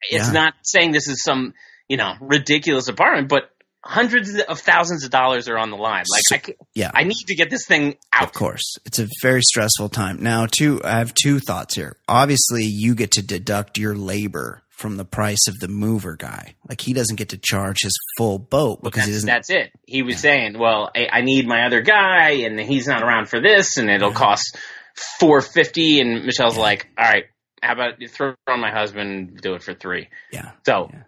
it's 0.09 0.27
Yeah. 0.27 0.31
not 0.33 0.53
saying 0.63 0.91
this 0.91 1.07
is 1.07 1.23
some, 1.23 1.53
you 1.87 1.95
know, 1.97 2.13
ridiculous 2.19 2.87
apartment, 2.89 3.29
but 3.29 3.49
hundreds 3.83 4.39
of 4.39 4.59
thousands 4.59 5.03
of 5.03 5.11
dollars 5.11 5.47
are 5.49 5.57
on 5.57 5.69
the 5.69 5.77
line. 5.77 6.05
Like, 6.31 6.49
I, 6.49 6.65
yeah. 6.73 6.91
I 6.93 7.03
need 7.03 7.25
to 7.27 7.35
get 7.35 7.49
this 7.49 7.65
thing 7.65 7.95
out. 8.13 8.23
Of 8.23 8.33
course. 8.33 8.77
It's 8.85 8.99
a 8.99 9.07
very 9.21 9.41
stressful 9.41 9.89
time. 9.89 10.23
Now, 10.23 10.45
two, 10.45 10.81
I 10.83 10.99
have 10.99 11.13
two 11.13 11.39
thoughts 11.39 11.75
here. 11.75 11.97
Obviously, 12.07 12.63
you 12.63 12.95
get 12.95 13.11
to 13.11 13.21
deduct 13.21 13.77
your 13.77 13.95
labor 13.95 14.63
from 14.69 14.97
the 14.97 15.05
price 15.05 15.47
of 15.47 15.59
the 15.59 15.67
mover 15.67 16.15
guy. 16.15 16.55
Like 16.67 16.81
he 16.81 16.93
doesn't 16.93 17.17
get 17.17 17.29
to 17.29 17.37
charge 17.37 17.83
his 17.83 17.97
full 18.17 18.39
boat 18.39 18.81
Well, 18.81 18.91
because 18.91 19.05
he 19.05 19.11
that's, 19.13 19.25
that's 19.25 19.49
it. 19.49 19.71
He 19.85 20.01
was 20.01 20.17
saying, 20.17 20.57
"Well, 20.57 20.89
I, 20.95 21.07
I 21.11 21.21
need 21.21 21.47
my 21.47 21.65
other 21.65 21.81
guy, 21.81 22.31
and 22.45 22.59
he's 22.59 22.87
not 22.87 23.03
around 23.03 23.29
for 23.29 23.39
this, 23.39 23.77
and 23.77 23.89
it'll 23.89 24.11
cost 24.11 24.57
four 25.19 25.41
fifty. 25.41 25.99
And 25.99 26.25
Michelle's 26.25 26.57
like, 26.57 26.87
"All 26.97 27.05
right, 27.05 27.25
how 27.63 27.73
about 27.73 28.01
you 28.01 28.07
throw 28.07 28.33
on 28.47 28.59
my 28.59 28.71
husband, 28.71 29.39
do 29.41 29.53
it 29.53 29.63
for 29.63 29.73
three. 29.73 30.09
yeah. 30.31 30.51
So, 30.65 30.89
Yeah. 30.91 31.03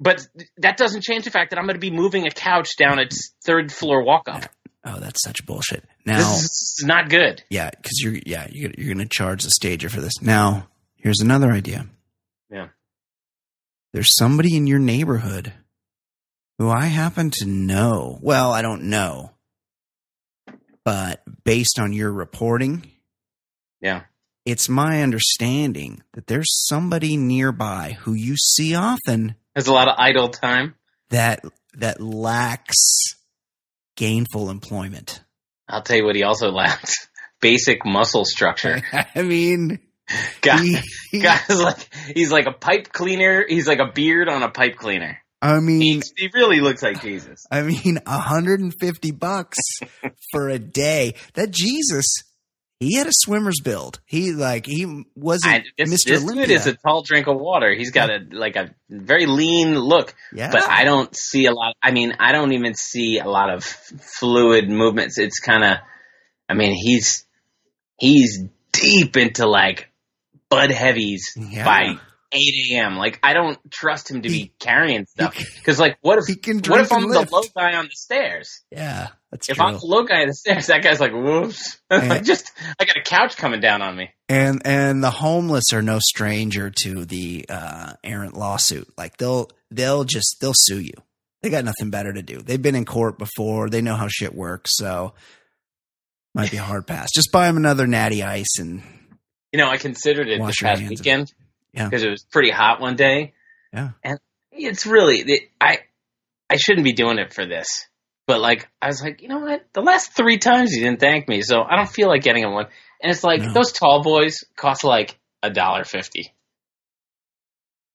But 0.00 0.26
that 0.58 0.76
doesn't 0.76 1.02
change 1.02 1.24
the 1.24 1.30
fact 1.30 1.50
that 1.50 1.58
I'm 1.58 1.64
going 1.66 1.74
to 1.76 1.80
be 1.80 1.90
moving 1.90 2.26
a 2.26 2.30
couch 2.30 2.76
down 2.76 2.98
its 2.98 3.32
third 3.44 3.72
floor 3.72 4.02
walk 4.02 4.28
up. 4.28 4.44
Oh, 4.84 5.00
that's 5.00 5.22
such 5.22 5.44
bullshit. 5.44 5.84
Now, 6.06 6.18
This 6.18 6.44
is 6.44 6.84
not 6.86 7.10
good. 7.10 7.42
yeah, 7.50 7.70
because 7.70 8.00
you're, 8.00 8.14
yeah, 8.24 8.46
you're, 8.50 8.70
you're 8.78 8.94
going 8.94 9.06
to 9.06 9.14
charge 9.14 9.42
the 9.42 9.50
stager 9.50 9.88
for 9.88 10.00
this. 10.00 10.14
Now, 10.22 10.68
here's 10.96 11.20
another 11.20 11.50
idea. 11.50 11.86
Yeah. 12.50 12.68
There's 13.92 14.14
somebody 14.16 14.56
in 14.56 14.66
your 14.66 14.78
neighborhood 14.78 15.52
who 16.58 16.70
I 16.70 16.86
happen 16.86 17.30
to 17.38 17.44
know. 17.46 18.18
Well, 18.22 18.52
I 18.52 18.62
don't 18.62 18.84
know, 18.84 19.32
but 20.84 21.22
based 21.44 21.78
on 21.78 21.92
your 21.92 22.12
reporting, 22.12 22.86
Yeah. 23.80 24.02
it's 24.44 24.68
my 24.68 25.02
understanding 25.02 26.02
that 26.14 26.26
there's 26.28 26.66
somebody 26.66 27.16
nearby 27.16 27.98
who 28.00 28.14
you 28.14 28.36
see 28.36 28.74
often 28.74 29.34
There's 29.54 29.66
a 29.68 29.72
lot 29.72 29.88
of 29.88 29.94
idle 29.98 30.28
time. 30.28 30.74
that 31.10 31.44
that 31.74 32.00
lacks 32.00 32.76
gainful 33.96 34.50
employment. 34.50 35.22
I'll 35.68 35.82
tell 35.82 35.96
you 35.96 36.04
what 36.04 36.16
he 36.16 36.22
also 36.22 36.50
lacks. 36.50 36.94
Basic 37.40 37.84
muscle 37.84 38.24
structure. 38.24 38.82
I 39.14 39.22
mean, 39.22 39.78
Guy, 40.40 40.62
he- 40.62 40.78
he- 41.12 41.20
guy's 41.20 41.48
like 41.60 41.88
he's 42.14 42.32
like 42.32 42.46
a 42.46 42.52
pipe 42.52 42.92
cleaner. 42.92 43.44
He's 43.48 43.68
like 43.68 43.78
a 43.78 43.92
beard 43.92 44.28
on 44.28 44.42
a 44.42 44.50
pipe 44.50 44.76
cleaner. 44.76 45.18
I 45.40 45.60
mean, 45.60 45.80
He's, 45.80 46.12
he 46.16 46.30
really 46.34 46.58
looks 46.60 46.82
like 46.82 47.00
Jesus. 47.00 47.44
I 47.48 47.62
mean, 47.62 48.00
150 48.04 49.10
bucks 49.12 49.58
for 50.32 50.48
a 50.48 50.58
day. 50.58 51.14
That 51.34 51.52
Jesus, 51.52 52.06
he 52.80 52.94
had 52.96 53.06
a 53.08 53.12
swimmer's 53.12 53.60
build. 53.62 54.00
He 54.06 54.32
like 54.32 54.66
he 54.66 55.04
wasn't 55.16 55.52
I, 55.54 55.64
this, 55.76 55.90
Mr. 55.90 56.08
this 56.10 56.22
Olympia. 56.22 56.46
dude 56.46 56.56
is 56.56 56.66
a 56.68 56.74
tall 56.74 57.02
drink 57.02 57.26
of 57.26 57.36
water. 57.38 57.74
He's 57.74 57.90
got 57.90 58.10
a 58.10 58.20
like 58.30 58.56
a 58.56 58.74
very 58.88 59.26
lean 59.26 59.76
look, 59.78 60.14
yeah, 60.32 60.50
but 60.52 60.68
I 60.68 60.84
don't 60.84 61.14
see 61.16 61.46
a 61.46 61.52
lot. 61.52 61.74
I 61.82 61.90
mean, 61.90 62.14
I 62.20 62.32
don't 62.32 62.52
even 62.52 62.74
see 62.74 63.18
a 63.18 63.28
lot 63.28 63.50
of 63.52 63.64
fluid 63.64 64.68
movements. 64.70 65.18
It's 65.18 65.40
kind 65.40 65.64
of, 65.64 65.78
I 66.48 66.54
mean, 66.54 66.74
he's 66.74 67.24
he's 67.98 68.44
deep 68.72 69.16
into 69.16 69.46
like 69.48 69.90
Bud 70.48 70.70
Heavies 70.70 71.32
Yeah. 71.36 71.64
by 71.64 71.98
8 72.32 72.72
a.m. 72.72 72.96
Like 72.96 73.18
I 73.22 73.32
don't 73.32 73.58
trust 73.70 74.10
him 74.10 74.22
to 74.22 74.28
be 74.28 74.52
carrying 74.58 75.06
stuff 75.06 75.36
because 75.56 75.78
like 75.80 75.96
what 76.02 76.18
he 76.26 76.34
if 76.34 76.42
can 76.42 76.58
what 76.70 76.80
if 76.80 76.92
I'm 76.92 77.04
and 77.04 77.12
the 77.12 77.20
lift. 77.20 77.32
low 77.32 77.42
guy 77.56 77.74
on 77.76 77.86
the 77.86 77.90
stairs? 77.94 78.60
yeah, 78.70 79.08
that's 79.30 79.48
If 79.48 79.56
true. 79.56 79.66
I'm 79.66 79.74
the 79.74 79.86
low 79.86 80.04
guy 80.04 80.20
on 80.22 80.28
the 80.28 80.34
stairs, 80.34 80.66
that 80.66 80.82
guy's 80.82 81.00
like, 81.00 81.12
whoops. 81.12 81.78
Like 81.90 82.22
just, 82.24 82.52
I 82.78 82.84
got 82.84 82.96
a 82.98 83.02
couch 83.02 83.36
coming 83.38 83.60
down 83.60 83.80
on 83.82 83.96
me. 83.96 84.10
and 84.28 84.60
and 84.66 85.02
the 85.02 85.10
homeless 85.10 85.72
are 85.72 85.80
no 85.82 85.98
stranger 86.00 86.70
to 86.82 87.04
the 87.06 87.46
uh, 87.48 87.94
errant 88.04 88.36
lawsuit. 88.36 88.88
Like 88.98 89.16
they'll 89.16 89.50
they'll 89.70 90.04
just 90.04 90.36
they'll 90.40 90.52
sue 90.54 90.80
you. 90.80 90.92
They 91.42 91.50
got 91.50 91.64
nothing 91.64 91.88
better 91.90 92.12
to 92.12 92.20
do. 92.22 92.42
They've 92.42 92.60
been 92.60 92.74
in 92.74 92.84
court 92.84 93.16
before. 93.18 93.70
They 93.70 93.80
know 93.80 93.94
how 93.94 94.08
shit 94.08 94.34
works. 94.34 94.72
So 94.76 95.14
might 96.34 96.50
be 96.50 96.56
a 96.58 96.62
hard 96.62 96.86
pass. 96.86 97.08
Just 97.14 97.32
buy 97.32 97.46
them 97.46 97.56
another 97.56 97.86
natty 97.86 98.22
ice 98.22 98.58
and 98.58 98.82
You 99.52 99.58
know, 99.58 99.68
I 99.70 99.76
considered 99.78 100.28
it 100.28 100.40
this 100.44 100.56
past 100.60 100.80
hands. 100.82 101.00
Weekend 101.72 101.84
Yeah. 101.84 101.88
because 101.88 102.04
it 102.04 102.10
was 102.10 102.24
pretty 102.24 102.50
hot 102.50 102.80
one 102.80 102.96
day. 102.96 103.32
Yeah. 103.72 103.90
And 104.02 104.18
it's 104.52 104.86
really, 104.86 105.18
it, 105.26 105.42
I, 105.60 105.78
I 106.50 106.56
shouldn't 106.56 106.84
be 106.84 106.92
doing 106.92 107.18
it 107.18 107.32
for 107.32 107.46
this. 107.46 107.66
But 108.26 108.40
like, 108.40 108.68
I 108.82 108.88
was 108.88 109.00
like, 109.02 109.22
you 109.22 109.28
know 109.28 109.38
what? 109.38 109.64
The 109.72 109.80
last 109.80 110.12
three 110.14 110.38
times 110.38 110.72
you 110.74 110.82
didn't 110.82 111.00
thank 111.00 111.28
me, 111.28 111.40
so 111.42 111.62
I 111.62 111.76
don't 111.76 111.88
feel 111.88 112.08
like 112.08 112.22
getting 112.22 112.42
him 112.42 112.52
one. 112.52 112.66
And 113.02 113.10
it's 113.10 113.24
like, 113.24 113.40
No. 113.40 113.52
those 113.52 113.72
tall 113.72 114.02
boys 114.02 114.44
cost 114.56 114.84
like 114.84 115.18
a 115.42 115.50
dollar 115.50 115.84
fifty. 115.84 116.34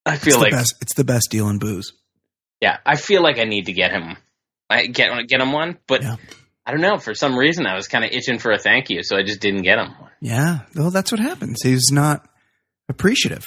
I 0.06 0.16
feel 0.16 0.38
the 0.38 0.44
like, 0.44 0.52
best. 0.52 0.74
It's 0.80 0.94
the 0.94 1.04
best 1.04 1.28
deal 1.30 1.48
in 1.48 1.58
booze. 1.58 1.92
yeah, 2.60 2.78
I 2.84 2.96
feel 2.96 3.22
like 3.22 3.38
I 3.38 3.44
need 3.44 3.66
to 3.66 3.72
get 3.72 3.90
him, 3.92 4.16
I 4.68 4.86
get 4.86 5.10
get 5.28 5.40
him 5.40 5.52
one. 5.52 5.78
But 5.86 6.02
Yeah. 6.02 6.16
I 6.66 6.72
don't 6.72 6.80
know. 6.80 6.96
For 6.98 7.14
some 7.14 7.36
reason, 7.36 7.66
I 7.66 7.74
was 7.74 7.88
kind 7.88 8.04
of 8.04 8.10
itching 8.12 8.38
for 8.38 8.50
a 8.50 8.58
thank 8.58 8.88
you, 8.90 9.02
so 9.02 9.16
I 9.18 9.22
just 9.22 9.40
didn't 9.40 9.62
get 9.62 9.78
him. 9.78 9.94
Yeah. 10.22 10.60
Well, 10.74 10.90
that's 10.90 11.12
what 11.12 11.20
happens. 11.20 11.60
He's 11.62 11.90
not 11.92 12.26
appreciative. 12.88 13.44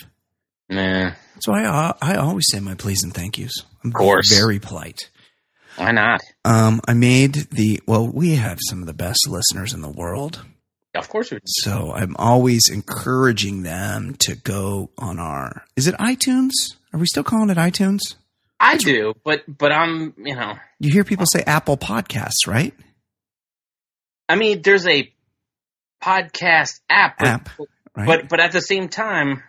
Nah, 0.69 1.12
So 1.39 1.53
I, 1.53 1.93
I 2.01 2.15
always 2.15 2.45
say 2.51 2.59
my 2.59 2.75
please 2.75 3.03
and 3.03 3.13
thank 3.13 3.38
yous. 3.38 3.53
Of 3.86 3.93
course. 3.93 4.33
Very 4.33 4.59
polite. 4.59 5.09
why 5.77 5.91
not? 5.91 6.21
Um, 6.43 6.81
I 6.88 6.93
made 6.93 7.33
the, 7.51 7.81
well, 7.88 8.07
we 8.07 8.36
have 8.36 8.57
some 8.67 8.81
of 8.81 8.88
the 8.88 8.93
best 8.93 9.27
listeners 9.29 9.74
in 9.74 9.81
the 9.81 9.89
world. 9.89 10.43
Of 10.95 11.09
course 11.09 11.31
we. 11.31 11.38
do. 11.38 11.43
So 11.45 11.93
I'm 11.93 12.15
always 12.17 12.69
encouraging 12.69 13.63
them 13.63 14.15
to 14.19 14.36
go 14.36 14.89
on 14.97 15.19
our, 15.19 15.63
is 15.75 15.88
it 15.88 15.95
iTunes? 15.95 16.51
Are 16.91 17.00
we 17.00 17.05
still 17.05 17.24
calling 17.24 17.50
it 17.50 17.57
iTunes? 17.57 18.15
I 18.59 18.77
do, 18.77 19.13
but 19.24 19.43
but 19.47 19.71
I'm 19.71 20.15
you 20.17 20.33
know 20.36 20.55
You 20.79 20.91
hear 20.91 21.03
people 21.03 21.27
say 21.27 21.43
Apple 21.45 21.77
Podcasts, 21.77 22.47
right? 22.47 22.74
I 24.27 24.36
mean 24.36 24.63
there's 24.63 24.88
a 24.88 25.13
podcast 26.01 26.79
app, 26.89 27.19
but 27.19 27.27
App, 27.27 27.50
right? 27.95 28.07
but, 28.07 28.29
but 28.29 28.39
at 28.39 28.51
the 28.51 28.62
same 28.62 28.89
time, 28.89 29.43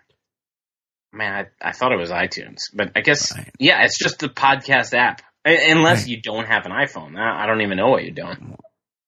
man, 1.13 1.47
I, 1.63 1.69
I 1.69 1.73
thought 1.73 1.93
it 1.93 1.99
was 1.99 2.11
iTunes, 2.11 2.59
but 2.75 2.93
I 2.97 3.01
guess 3.01 3.37
Right. 3.37 3.51
yeah, 3.59 3.83
it's 3.85 3.99
just 3.99 4.19
the 4.19 4.29
podcast 4.29 4.95
app. 4.95 5.23
Unless 5.45 6.01
Right. 6.03 6.09
you 6.09 6.21
don't 6.21 6.47
have 6.47 6.67
an 6.67 6.73
iPhone, 6.73 7.17
I 7.19 7.45
I 7.45 7.47
don't 7.47 7.63
even 7.63 7.77
know 7.79 7.89
what 7.89 8.03
you're 8.05 8.13
doing. 8.15 8.57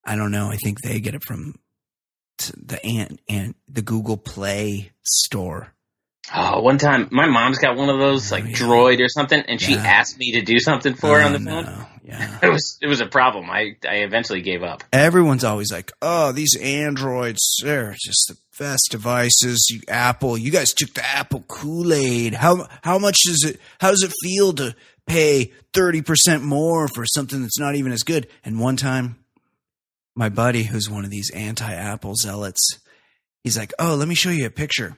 I 0.04 0.16
don't 0.16 0.30
know. 0.30 0.50
I 0.50 0.56
think 0.56 0.80
they 0.80 1.00
get 1.00 1.14
it 1.14 1.24
from 1.24 1.54
the 2.56 2.82
and 2.84 3.20
and 3.28 3.54
the 3.68 3.82
Google 3.82 4.16
Play 4.16 4.92
store. 5.02 5.74
Oh, 6.34 6.60
one 6.62 6.78
time 6.78 7.08
my 7.10 7.26
mom's 7.26 7.58
got 7.58 7.76
one 7.76 7.88
of 7.90 7.98
those 7.98 8.30
oh, 8.32 8.36
like 8.36 8.44
Oh, 8.44 8.48
yeah. 8.48 8.54
Droid 8.56 9.00
or 9.04 9.08
something, 9.08 9.42
and 9.48 9.60
she 9.60 9.72
Yeah. 9.74 9.82
asked 9.84 10.16
me 10.18 10.32
to 10.32 10.42
do 10.42 10.58
something 10.60 10.94
for 10.94 11.18
her 11.18 11.22
on 11.26 11.34
Oh, 11.34 11.38
the 11.38 11.44
phone. 11.44 11.86
Yeah. 12.02 12.38
It 12.42 12.48
was 12.48 12.78
it 12.80 12.86
was 12.88 13.00
a 13.00 13.06
problem. 13.06 13.48
I 13.50 13.76
I 13.88 13.96
eventually 13.98 14.40
gave 14.40 14.62
up. 14.64 14.82
Everyone's 14.92 15.44
always 15.44 15.70
like, 15.70 15.92
"Oh, 16.02 16.32
these 16.32 16.56
Androids, 16.60 17.56
they're 17.62 17.94
just 18.02 18.26
the 18.28 18.36
best 18.60 18.90
devices." 18.92 19.66
You 19.70 19.80
Apple, 19.88 20.38
you 20.38 20.52
guys 20.52 20.72
took 20.72 20.94
the 20.94 21.04
Apple 21.04 21.42
Kool 21.48 21.92
Aid. 21.92 22.34
How 22.34 22.68
how 22.82 22.98
much 23.00 23.16
does 23.26 23.42
it? 23.44 23.60
How 23.80 23.90
does 23.90 24.04
it 24.04 24.12
feel 24.22 24.52
to 24.52 24.76
pay 25.06 25.52
thirty 25.72 26.02
percent 26.02 26.44
more 26.44 26.86
for 26.94 27.04
something 27.06 27.42
that's 27.42 27.58
not 27.58 27.74
even 27.74 27.90
as 27.90 28.04
good? 28.04 28.28
And 28.44 28.60
one 28.60 28.76
time, 28.76 29.16
my 30.14 30.28
buddy, 30.28 30.64
who's 30.64 30.88
one 30.88 31.04
of 31.04 31.10
these 31.10 31.30
anti-Apple 31.30 32.14
zealots, 32.14 32.78
he's 33.42 33.58
like, 33.58 33.72
"Oh, 33.80 33.96
let 33.96 34.06
me 34.06 34.14
show 34.14 34.30
you 34.30 34.46
a 34.46 34.50
picture." 34.50 34.96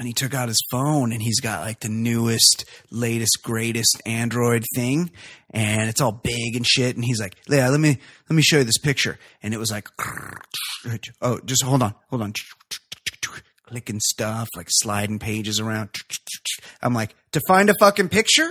And 0.00 0.06
he 0.06 0.14
took 0.14 0.32
out 0.32 0.48
his 0.48 0.56
phone 0.70 1.12
and 1.12 1.20
he's 1.20 1.40
got 1.40 1.60
like 1.60 1.80
the 1.80 1.90
newest, 1.90 2.64
latest, 2.90 3.40
greatest 3.42 4.00
Android 4.06 4.64
thing, 4.74 5.10
and 5.50 5.90
it's 5.90 6.00
all 6.00 6.10
big 6.10 6.56
and 6.56 6.66
shit. 6.66 6.96
And 6.96 7.04
he's 7.04 7.20
like, 7.20 7.36
"Yeah, 7.46 7.68
let 7.68 7.80
me 7.80 7.98
let 8.30 8.34
me 8.34 8.40
show 8.40 8.56
you 8.56 8.64
this 8.64 8.78
picture." 8.78 9.18
And 9.42 9.52
it 9.52 9.58
was 9.58 9.70
like, 9.70 9.88
"Oh, 11.20 11.38
just 11.44 11.62
hold 11.62 11.82
on, 11.82 11.94
hold 12.08 12.22
on." 12.22 12.32
Clicking 13.66 14.00
stuff, 14.00 14.48
like 14.56 14.68
sliding 14.70 15.18
pages 15.18 15.60
around. 15.60 15.90
I'm 16.82 16.94
like, 16.94 17.14
to 17.32 17.40
find 17.46 17.68
a 17.68 17.74
fucking 17.78 18.08
picture? 18.08 18.50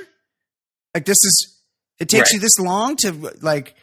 Like 0.94 1.06
this 1.06 1.18
is 1.18 1.62
it 2.00 2.10
takes 2.10 2.30
Right. 2.32 2.36
you 2.36 2.40
this 2.42 2.60
long 2.60 2.96
to 2.98 3.34
like 3.42 3.74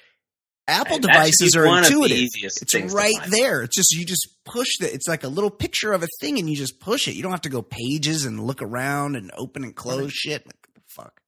Apple 0.68 0.99
That 0.99 1.02
should 1.02 1.02
be 1.02 1.12
devices 1.12 1.56
are 1.56 1.66
one 1.66 1.85
of 1.85 1.90
the 1.90 1.94
intuitive. 1.94 2.28
It's 2.42 2.92
right 2.94 3.14
there. 3.28 3.62
It's 3.62 3.76
just 3.76 3.92
you 3.92 4.04
just 4.04 4.28
push 4.44 4.66
the 4.80 4.92
it's 4.92 5.06
like 5.06 5.23
a 5.23 5.28
little 5.28 5.50
picture 5.50 5.92
of 5.92 6.02
a 6.02 6.08
thing 6.20 6.38
and 6.38 6.50
you 6.50 6.56
just 6.56 6.80
push 6.80 7.06
it. 7.06 7.14
You 7.14 7.23
don't 7.23 7.30
have 7.32 7.42
to 7.42 7.49
go 7.49 7.62
pages 7.62 8.25
and 8.25 8.40
look 8.44 8.62
around 8.62 9.14
and 9.16 9.30
open 9.37 9.62
and 9.62 9.75
close 9.76 10.12
shit. 10.12 10.44
Like, 10.44 10.56
what 10.66 10.75
the 10.75 10.80
fuck? 10.88 11.20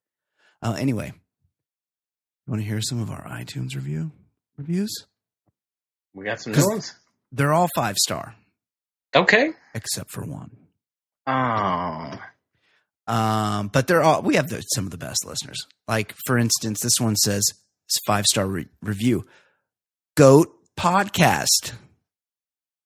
Uh, 0.61 0.77
anyway, 0.79 1.13
you 1.15 2.51
want 2.51 2.63
to 2.63 2.67
hear 2.69 2.81
some 2.81 3.01
of 3.01 3.11
our 3.11 3.23
iTunes 3.29 3.77
review 3.77 4.11
reviews? 4.57 4.91
We 6.15 6.25
got 6.25 6.41
some 6.41 6.53
new 6.53 6.69
ones. 6.69 6.95
They're 7.31 7.53
all 7.53 7.69
five 7.77 7.97
star 7.97 8.35
Okay. 9.15 9.51
except 9.75 10.11
for 10.11 10.25
one. 10.25 10.51
Oh, 11.29 12.19
Um, 13.07 13.69
but 13.69 13.87
they're 13.87 14.03
all 14.03 14.23
we 14.23 14.35
have 14.35 14.49
the, 14.49 14.63
some 14.75 14.85
of 14.87 14.91
the 14.91 14.99
best 14.99 15.25
listeners. 15.25 15.59
Like 15.87 16.15
for 16.27 16.37
instance, 16.39 16.81
this 16.81 16.99
one 16.99 17.15
says 17.17 17.45
five 18.07 18.25
star 18.27 18.47
re- 18.47 18.69
review. 18.83 19.27
Goat 20.17 20.53
podcast, 20.77 21.73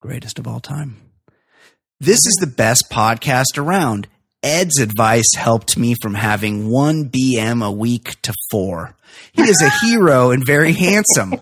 greatest 0.00 0.38
of 0.38 0.47
all 0.47 0.61
time. 0.61 0.97
This 2.00 2.26
is 2.26 2.37
the 2.40 2.47
best 2.47 2.87
podcast 2.90 3.59
around. 3.59 4.09
Ed's 4.42 4.80
advice 4.80 5.35
helped 5.37 5.76
me 5.76 5.94
from 6.02 6.14
having 6.14 6.68
one 6.68 7.09
BM 7.09 7.64
a 7.64 7.71
week 7.71 8.21
to 8.23 8.35
four. 8.50 8.97
He 9.32 9.42
is 9.42 9.62
a 9.62 9.71
hero 9.87 10.30
and 10.30 10.44
very 10.44 10.73
handsome. 10.73 11.37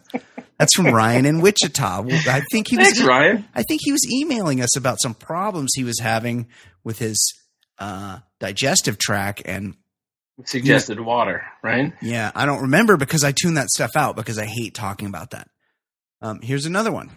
That's 0.59 0.75
from 0.77 0.89
Ryan 0.89 1.25
in 1.25 1.41
Wichita. 1.41 2.05
I 2.29 2.43
think 2.53 2.69
he 2.69 2.77
was 2.77 2.89
thanks, 2.89 3.03
Ryan. 3.03 3.47
I 3.55 3.63
think 3.63 3.81
he 3.83 3.93
was 3.93 4.07
emailing 4.13 4.61
us 4.61 4.77
about 4.77 5.01
some 5.01 5.15
problems 5.15 5.71
he 5.75 5.85
was 5.85 5.99
having 5.99 6.49
with 6.85 6.99
his 6.99 7.19
uh, 7.79 8.19
digestive 8.39 8.99
tract. 8.99 9.41
And 9.47 9.77
Suggested 10.45 11.01
water, 11.01 11.45
right? 11.63 11.93
yeah, 12.03 12.31
I 12.35 12.47
don't 12.47 12.63
remember 12.63 12.97
because 12.97 13.25
I 13.25 13.33
tune 13.33 13.55
that 13.55 13.69
stuff 13.71 13.93
out 13.97 14.17
because 14.17 14.39
I 14.39 14.47
hate 14.47 14.75
talking 14.75 15.09
about 15.09 15.31
that. 15.31 15.49
Um, 16.23 16.41
here's 16.43 16.67
another 16.67 16.93
one. 16.93 17.11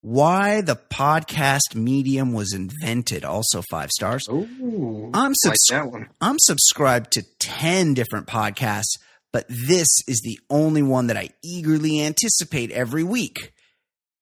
Why 0.00 0.60
the 0.60 0.76
podcast 0.76 1.74
medium 1.74 2.34
was 2.34 2.52
invented, 2.52 3.24
also 3.24 3.62
five 3.70 3.90
stars. 3.90 4.28
Ooh, 4.28 5.10
I'm 5.14 5.30
like 5.30 5.56
subs- 5.56 5.66
that 5.70 5.90
one. 5.90 6.10
I'm 6.20 6.36
subscribed 6.38 7.12
to 7.12 7.24
10 7.38 7.94
different 7.94 8.26
podcasts, 8.26 8.98
but 9.32 9.46
this 9.48 9.88
is 10.06 10.20
the 10.22 10.38
only 10.50 10.82
one 10.82 11.06
that 11.06 11.16
I 11.16 11.30
eagerly 11.42 12.02
anticipate 12.02 12.70
every 12.70 13.02
week. 13.02 13.52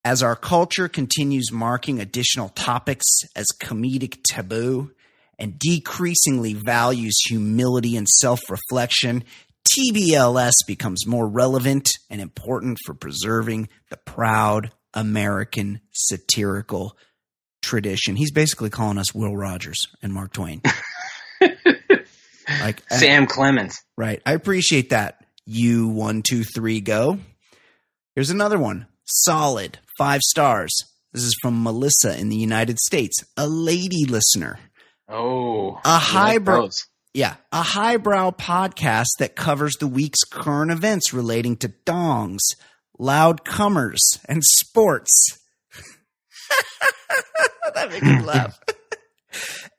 As 0.04 0.22
our 0.22 0.36
culture 0.36 0.88
continues 0.88 1.50
marking 1.52 2.00
additional 2.00 2.48
topics 2.50 3.06
as 3.36 3.46
comedic 3.60 4.18
taboo 4.24 4.92
and 5.38 5.58
decreasingly 5.58 6.54
values 6.54 7.18
humility 7.28 7.96
and 7.96 8.08
self 8.08 8.40
reflection, 8.50 9.24
TBLS 9.76 10.52
becomes 10.66 11.06
more 11.06 11.28
relevant 11.28 11.90
and 12.10 12.20
important 12.20 12.78
for 12.84 12.94
preserving 12.94 13.68
the 13.90 13.96
proud 13.96 14.72
American 14.94 15.80
satirical 15.92 16.96
tradition. 17.62 18.16
He's 18.16 18.32
basically 18.32 18.70
calling 18.70 18.98
us 18.98 19.14
Will 19.14 19.36
Rogers 19.36 19.86
and 20.02 20.12
Mark 20.12 20.32
Twain. 20.32 20.60
like 21.40 22.82
I- 22.90 22.96
Sam 22.96 23.26
Clemens. 23.26 23.78
Right. 23.96 24.20
I 24.26 24.32
appreciate 24.32 24.90
that. 24.90 25.24
You 25.44 25.88
one, 25.88 26.22
two, 26.22 26.44
three, 26.44 26.80
go. 26.80 27.18
Here's 28.14 28.30
another 28.30 28.58
one. 28.58 28.86
Solid. 29.04 29.78
Five 29.98 30.20
stars. 30.22 30.72
This 31.12 31.24
is 31.24 31.36
from 31.42 31.62
Melissa 31.62 32.18
in 32.18 32.28
the 32.28 32.36
United 32.36 32.78
States, 32.78 33.16
a 33.36 33.46
lady 33.46 34.04
listener. 34.06 34.58
Oh, 35.08 35.80
a 35.84 35.98
highbrow- 35.98 36.62
those. 36.62 36.86
Yeah. 37.14 37.34
A 37.52 37.60
highbrow 37.62 38.30
podcast 38.30 39.08
that 39.18 39.36
covers 39.36 39.74
the 39.78 39.86
week's 39.86 40.24
current 40.24 40.70
events 40.70 41.12
relating 41.12 41.56
to 41.58 41.68
dongs, 41.84 42.38
loud 42.98 43.44
comers, 43.44 44.00
and 44.26 44.42
sports. 44.42 45.38
that 47.74 47.90
makes 47.90 48.02
me 48.06 48.20
laugh. 48.22 48.58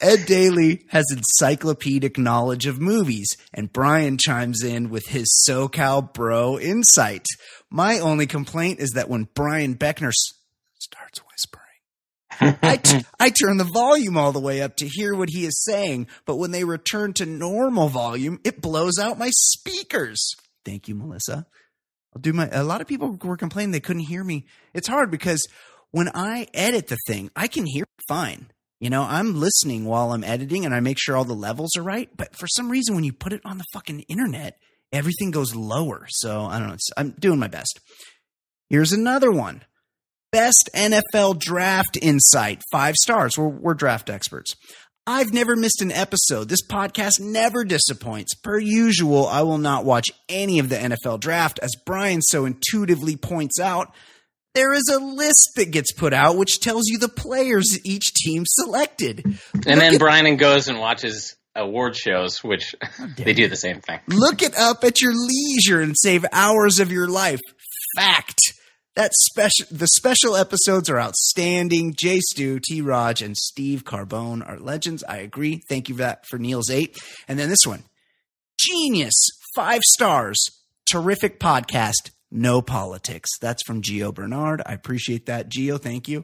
Ed 0.01 0.25
Daly 0.25 0.85
has 0.89 1.05
encyclopedic 1.11 2.17
knowledge 2.17 2.65
of 2.65 2.81
movies, 2.81 3.37
and 3.53 3.71
Brian 3.71 4.17
chimes 4.19 4.63
in 4.63 4.89
with 4.89 5.07
his 5.07 5.27
SoCal 5.47 6.13
bro 6.13 6.59
insight. 6.59 7.25
My 7.71 7.99
only 7.99 8.27
complaint 8.27 8.79
is 8.79 8.91
that 8.91 9.09
when 9.09 9.29
Brian 9.33 9.75
Beckner 9.75 10.09
s- 10.09 10.11
starts 10.11 10.13
whispering, 10.13 10.39
I, 12.61 12.77
t- 12.77 13.05
I 13.19 13.29
turn 13.29 13.57
the 13.57 13.63
volume 13.63 14.17
all 14.17 14.31
the 14.31 14.39
way 14.39 14.61
up 14.61 14.75
to 14.77 14.87
hear 14.87 15.15
what 15.15 15.29
he 15.29 15.45
is 15.45 15.63
saying, 15.63 16.07
but 16.25 16.37
when 16.37 16.51
they 16.51 16.63
return 16.63 17.13
to 17.13 17.25
normal 17.25 17.89
volume, 17.89 18.39
it 18.43 18.61
blows 18.61 18.97
out 18.99 19.17
my 19.17 19.29
speakers. 19.31 20.35
Thank 20.65 20.87
you, 20.87 20.95
Melissa. 20.95 21.45
I'll 22.15 22.21
do 22.21 22.33
my. 22.33 22.47
A 22.51 22.63
lot 22.63 22.81
of 22.81 22.87
people 22.87 23.17
were 23.23 23.37
complaining 23.37 23.71
they 23.71 23.79
couldn't 23.79 24.03
hear 24.03 24.23
me. 24.23 24.45
It's 24.73 24.87
hard 24.87 25.09
because 25.11 25.47
when 25.91 26.09
I 26.13 26.47
edit 26.53 26.87
the 26.87 26.97
thing, 27.07 27.31
I 27.35 27.47
can 27.47 27.65
hear 27.65 27.85
fine. 28.07 28.51
You 28.79 28.89
know, 28.89 29.03
I'm 29.03 29.39
listening 29.39 29.85
while 29.85 30.11
I'm 30.11 30.23
editing 30.23 30.65
and 30.65 30.75
I 30.75 30.81
make 30.81 30.97
sure 30.99 31.15
all 31.15 31.23
the 31.23 31.33
levels 31.33 31.77
are 31.77 31.83
right. 31.83 32.09
But 32.15 32.35
for 32.35 32.47
some 32.47 32.69
reason, 32.69 32.95
when 32.95 33.05
you 33.05 33.13
put 33.13 33.33
it 33.33 33.41
on 33.45 33.57
the 33.57 33.63
fucking 33.73 34.01
internet, 34.09 34.57
everything 34.91 35.31
goes 35.31 35.55
lower. 35.55 36.05
So 36.09 36.41
I 36.41 36.59
don't 36.59 36.67
know. 36.67 36.73
It's, 36.73 36.89
I'm 36.97 37.11
doing 37.11 37.39
my 37.39 37.47
best. 37.47 37.79
Here's 38.69 38.91
another 38.91 39.31
one 39.31 39.63
Best 40.33 40.71
NFL 40.73 41.39
draft 41.39 41.95
insight. 42.01 42.63
Five 42.71 42.95
stars. 42.95 43.37
We're, 43.37 43.49
we're 43.49 43.75
draft 43.75 44.09
experts. 44.09 44.55
I've 45.05 45.31
never 45.31 45.55
missed 45.55 45.83
an 45.83 45.91
episode. 45.91 46.49
This 46.49 46.65
podcast 46.65 47.19
never 47.19 47.63
disappoints. 47.63 48.33
Per 48.33 48.57
usual, 48.57 49.27
I 49.27 49.43
will 49.43 49.59
not 49.59 49.85
watch 49.85 50.07
any 50.27 50.57
of 50.57 50.69
the 50.69 50.75
NFL 50.75 51.19
draft. 51.19 51.59
As 51.61 51.75
Brian 51.85 52.23
so 52.23 52.45
intuitively 52.45 53.15
points 53.15 53.59
out, 53.59 53.93
there 54.55 54.73
is 54.73 54.89
a 54.91 54.97
list 54.97 55.51
that 55.55 55.69
gets 55.69 55.91
put 55.93 56.13
out 56.13 56.35
which 56.35 56.59
tells 56.59 56.87
you 56.87 56.97
the 56.97 57.09
players 57.09 57.77
each 57.85 58.13
team 58.15 58.43
selected. 58.47 59.23
And 59.67 59.79
then 59.79 59.99
Brian 59.99 60.35
goes 60.37 60.67
and 60.67 60.79
watches 60.79 61.35
award 61.55 61.95
shows, 61.95 62.43
which 62.43 62.73
they 63.17 63.33
do 63.33 63.47
the 63.47 63.55
same 63.55 63.81
thing. 63.81 63.99
Look 64.07 64.41
it 64.41 64.57
up 64.57 64.83
at 64.83 64.99
your 64.99 65.13
leisure 65.13 65.79
and 65.79 65.95
save 65.95 66.25
hours 66.31 66.79
of 66.79 66.91
your 66.91 67.07
life. 67.07 67.39
Fact. 67.95 68.39
That 68.95 69.11
special, 69.13 69.65
the 69.71 69.87
special 69.87 70.35
episodes 70.35 70.87
are 70.89 70.99
outstanding. 70.99 71.95
Jay 71.97 72.19
Stu, 72.19 72.59
T. 72.59 72.79
Raj, 72.81 73.21
and 73.23 73.35
Steve 73.35 73.83
Carbone 73.83 74.47
are 74.47 74.59
legends. 74.59 75.03
I 75.03 75.17
agree. 75.17 75.61
Thank 75.67 75.89
you 75.89 75.95
for 75.95 76.01
that 76.03 76.27
for 76.27 76.37
Neil's 76.37 76.69
eight. 76.69 76.95
And 77.27 77.39
then 77.39 77.49
this 77.49 77.65
one, 77.65 77.83
genius, 78.59 79.15
five 79.55 79.81
stars, 79.93 80.45
terrific 80.85 81.39
podcast, 81.39 82.11
no 82.29 82.61
politics. 82.61 83.31
That's 83.41 83.63
from 83.63 83.81
Geo 83.81 84.11
Bernard. 84.11 84.61
I 84.65 84.73
appreciate 84.73 85.25
that, 85.25 85.49
Geo. 85.49 85.79
Thank 85.79 86.07
you. 86.07 86.23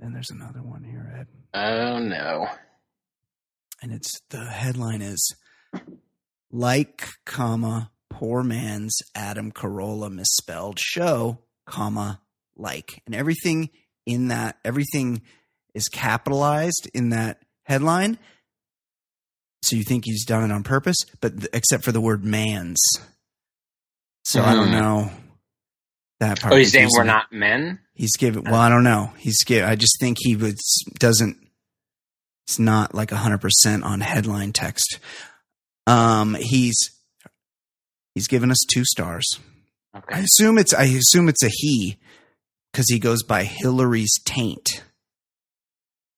Then 0.00 0.12
there's 0.12 0.30
another 0.30 0.62
one 0.62 0.82
here, 0.82 1.14
Ed 1.20 1.26
Oh 1.54 1.98
no. 1.98 2.48
and 3.82 3.92
it's 3.92 4.20
the 4.30 4.44
headline 4.44 5.02
is 5.02 5.34
like 6.50 7.06
comma 7.26 7.90
poor 8.10 8.42
man's 8.42 8.98
adam 9.14 9.50
carolla 9.52 10.10
misspelled 10.12 10.78
show 10.78 11.38
comma 11.66 12.20
like 12.56 13.02
and 13.06 13.14
everything 13.14 13.70
in 14.06 14.28
that 14.28 14.58
everything 14.64 15.22
is 15.74 15.88
capitalized 15.88 16.90
in 16.92 17.10
that 17.10 17.40
headline 17.64 18.18
so 19.62 19.76
you 19.76 19.84
think 19.84 20.04
he's 20.04 20.24
done 20.24 20.42
it 20.50 20.52
on 20.52 20.62
purpose 20.62 20.96
but 21.20 21.36
th- 21.38 21.48
except 21.52 21.84
for 21.84 21.92
the 21.92 22.00
word 22.00 22.24
man's 22.24 22.80
so 24.24 24.42
i 24.42 24.54
don't 24.54 24.66
Hmm. 24.68 24.72
know 24.72 25.10
that 26.20 26.38
part 26.40 26.52
Oh, 26.52 26.56
he's 26.58 26.72
saying 26.72 26.88
we're 26.94 27.04
not 27.04 27.32
men? 27.32 27.78
He's 27.94 28.14
given. 28.18 28.44
Well, 28.44 28.54
I 28.60 28.68
don't 28.68 28.84
know. 28.84 29.10
He's 29.16 29.42
give. 29.42 29.66
I 29.66 29.74
just 29.74 29.98
think 30.00 30.18
he 30.20 30.36
was 30.36 30.54
doesn't. 30.98 31.38
It's 32.46 32.58
not 32.58 32.94
like 32.94 33.10
hundred 33.10 33.40
percent 33.40 33.84
on 33.84 34.00
headline 34.02 34.52
text. 34.52 34.98
Um, 35.86 36.34
he's 36.38 36.76
he's 38.14 38.28
given 38.28 38.50
us 38.50 38.58
two 38.72 38.84
stars. 38.84 39.38
I 39.92 40.20
assume 40.20 40.58
it's. 40.58 40.72
I 40.72 40.84
assume 40.84 41.28
it's 41.28 41.42
a 41.42 41.50
he 41.52 41.98
because 42.70 42.86
he 42.88 42.98
goes 42.98 43.22
by 43.22 43.44
Hillary's 43.44 44.14
taint. 44.24 44.84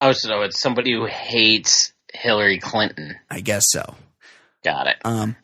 Oh, 0.01 0.13
so 0.13 0.43
it's 0.43 0.61
somebody 0.61 0.93
who 0.93 1.07
hates 1.07 1.93
Hillary 2.13 2.59
Clinton. 2.59 3.17
I 3.31 3.41
guess 3.41 3.65
so. 3.69 3.95
Got 4.63 4.89
it. 4.89 4.97
Um, 5.05 5.37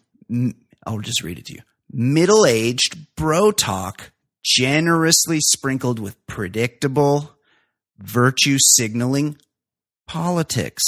I'll 0.87 0.99
just 0.99 1.23
read 1.23 1.39
it 1.39 1.47
to 1.47 1.55
you. 1.55 1.61
Middle 1.91 2.45
aged 2.45 3.15
bro 3.17 3.51
talk, 3.51 4.11
generously 4.45 5.39
sprinkled 5.41 5.99
with 5.99 6.27
predictable 6.27 7.37
virtue 7.99 8.57
signaling 8.61 9.39
politics. 10.07 10.83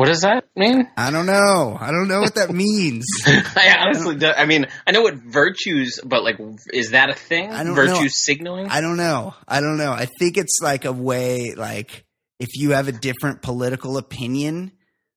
What 0.00 0.08
does 0.08 0.22
that 0.22 0.46
mean? 0.56 0.88
I 0.96 1.10
don't 1.10 1.26
know. 1.26 1.76
I 1.78 1.90
don't 1.90 2.08
know 2.08 2.20
what 2.22 2.36
that 2.36 2.50
means. 2.54 3.04
I 3.26 3.76
honestly 3.80 4.16
don't. 4.16 4.34
I 4.34 4.46
mean, 4.46 4.66
I 4.86 4.92
know 4.92 5.02
what 5.02 5.16
virtues, 5.16 6.00
but 6.02 6.24
like, 6.24 6.40
is 6.72 6.92
that 6.92 7.10
a 7.10 7.12
thing? 7.12 7.50
I 7.50 7.64
don't 7.64 7.74
Virtue 7.74 8.04
know. 8.04 8.08
signaling? 8.08 8.68
I 8.70 8.80
don't 8.80 8.96
know. 8.96 9.34
I 9.46 9.60
don't 9.60 9.76
know. 9.76 9.92
I 9.92 10.06
think 10.18 10.38
it's 10.38 10.60
like 10.62 10.86
a 10.86 10.92
way, 10.92 11.52
like, 11.54 12.06
if 12.38 12.48
you 12.54 12.70
have 12.70 12.88
a 12.88 12.92
different 12.92 13.42
political 13.42 13.98
opinion 13.98 14.72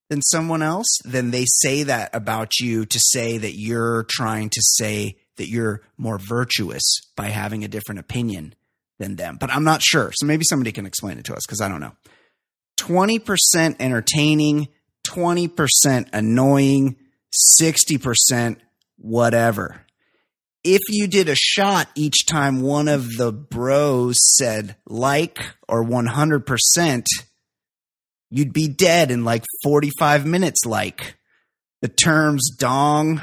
than 0.10 0.22
someone 0.22 0.62
else, 0.62 1.00
then 1.06 1.32
they 1.32 1.46
say 1.48 1.84
that 1.84 2.14
about 2.14 2.52
you 2.60 2.86
to 2.86 3.00
say 3.00 3.38
that 3.38 3.54
you're 3.56 4.06
trying 4.10 4.50
to 4.50 4.62
say 4.62 5.16
that 5.38 5.48
you're 5.48 5.80
more 5.98 6.20
virtuous 6.20 6.84
by 7.16 7.28
having 7.28 7.64
a 7.64 7.70
different 7.70 8.00
opinion 8.00 8.54
than 9.00 9.16
them. 9.16 9.38
But 9.40 9.50
I'm 9.50 9.64
not 9.64 9.82
sure. 9.82 10.12
So 10.14 10.26
maybe 10.26 10.44
somebody 10.44 10.74
can 10.74 10.86
explain 10.86 11.20
it 11.20 11.24
to 11.28 11.36
us 11.36 11.44
because 11.48 11.62
I 11.62 11.70
don't 11.70 11.80
know. 11.80 11.94
20% 12.84 13.76
entertaining, 13.80 14.68
20% 15.08 16.10
annoying, 16.12 16.98
60% 17.60 18.58
whatever. 18.98 19.86
If 20.64 20.82
you 20.90 21.08
did 21.08 21.30
a 21.30 21.36
shot 21.36 21.90
each 21.96 22.26
time 22.26 22.62
one 22.62 22.88
of 22.88 23.18
the 23.18 23.32
bros 23.32 24.18
said 24.38 24.76
like 24.86 25.40
or 25.68 25.84
100%, 25.84 27.06
you'd 28.30 28.54
be 28.54 28.68
dead 28.68 29.12
in 29.12 29.24
like 29.24 29.46
45 29.64 30.26
minutes 30.26 30.66
like. 30.66 31.16
The 31.82 31.90
terms 31.90 32.56
dong 32.58 33.22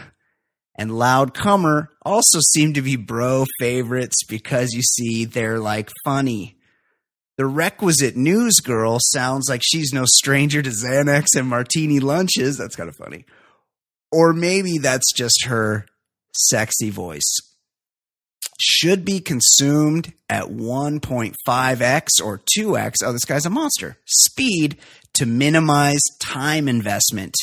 and 0.76 0.96
loud 0.96 1.34
comer 1.34 1.90
also 2.02 2.40
seem 2.40 2.74
to 2.74 2.82
be 2.82 2.96
bro 2.96 3.46
favorites 3.58 4.24
because 4.28 4.72
you 4.72 4.82
see 4.82 5.24
they're 5.24 5.58
like 5.58 5.90
funny. 6.04 6.59
The 7.40 7.46
requisite 7.46 8.18
news 8.18 8.57
girl 8.57 8.98
sounds 9.00 9.48
like 9.48 9.62
she's 9.64 9.94
no 9.94 10.05
stranger 10.05 10.61
to 10.61 10.68
Xanax 10.68 11.29
and 11.35 11.48
martini 11.48 11.98
lunches. 11.98 12.59
That's 12.59 12.76
kind 12.76 12.90
of 12.90 12.96
funny. 12.96 13.24
Or 14.12 14.35
maybe 14.35 14.76
that's 14.76 15.11
just 15.14 15.46
her 15.46 15.87
sexy 16.35 16.90
voice. 16.90 17.38
Should 18.61 19.07
be 19.07 19.20
consumed 19.20 20.12
at 20.29 20.48
1.5x 20.48 22.09
or 22.22 22.42
2x. 22.59 22.96
Oh, 23.03 23.12
this 23.12 23.24
guy's 23.24 23.46
a 23.46 23.50
monster. 23.50 23.96
Speed 24.05 24.76
to 25.14 25.24
minimize 25.24 26.03
time 26.20 26.68
investment. 26.68 27.37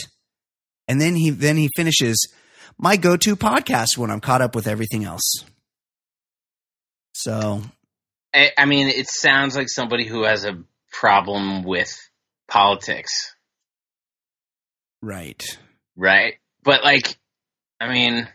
And 0.88 1.02
then 1.02 1.16
he 1.16 1.32
then 1.32 1.58
he 1.58 1.70
finishes 1.76 2.32
my 2.78 2.98
go-to 2.98 3.36
podcast 3.36 3.98
when 3.98 4.12
I'm 4.12 4.22
caught 4.22 4.44
up 4.44 4.54
with 4.54 4.68
everything 4.68 5.06
else. 5.06 5.44
So 7.14 7.64
I, 8.34 8.52
I 8.58 8.66
mean, 8.66 8.88
it 8.88 9.08
sounds 9.10 9.56
like 9.56 9.70
somebody 9.70 10.06
who 10.06 10.24
has 10.24 10.46
a 10.46 10.64
problem 10.92 11.64
with 11.64 11.90
politics, 12.48 13.12
right. 15.02 15.44
right? 15.96 16.36
But 16.64 16.84
like, 16.84 17.18
I 17.80 17.92
mean, 17.92 18.28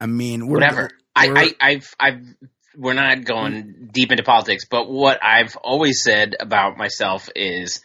I 0.00 0.06
mean, 0.06 0.46
we're, 0.46 0.54
whatever. 0.54 0.90
I, 1.14 1.28
we're- 1.28 1.54
I, 1.60 1.70
I've, 1.70 1.94
I've, 1.98 2.34
we're 2.76 2.94
not 2.94 3.24
going 3.24 3.52
mm. 3.52 3.92
deep 3.92 4.12
into 4.12 4.22
politics, 4.22 4.64
but 4.70 4.88
what 4.88 5.22
I've 5.22 5.56
always 5.56 6.02
said 6.02 6.36
about 6.38 6.76
myself 6.76 7.28
is, 7.34 7.80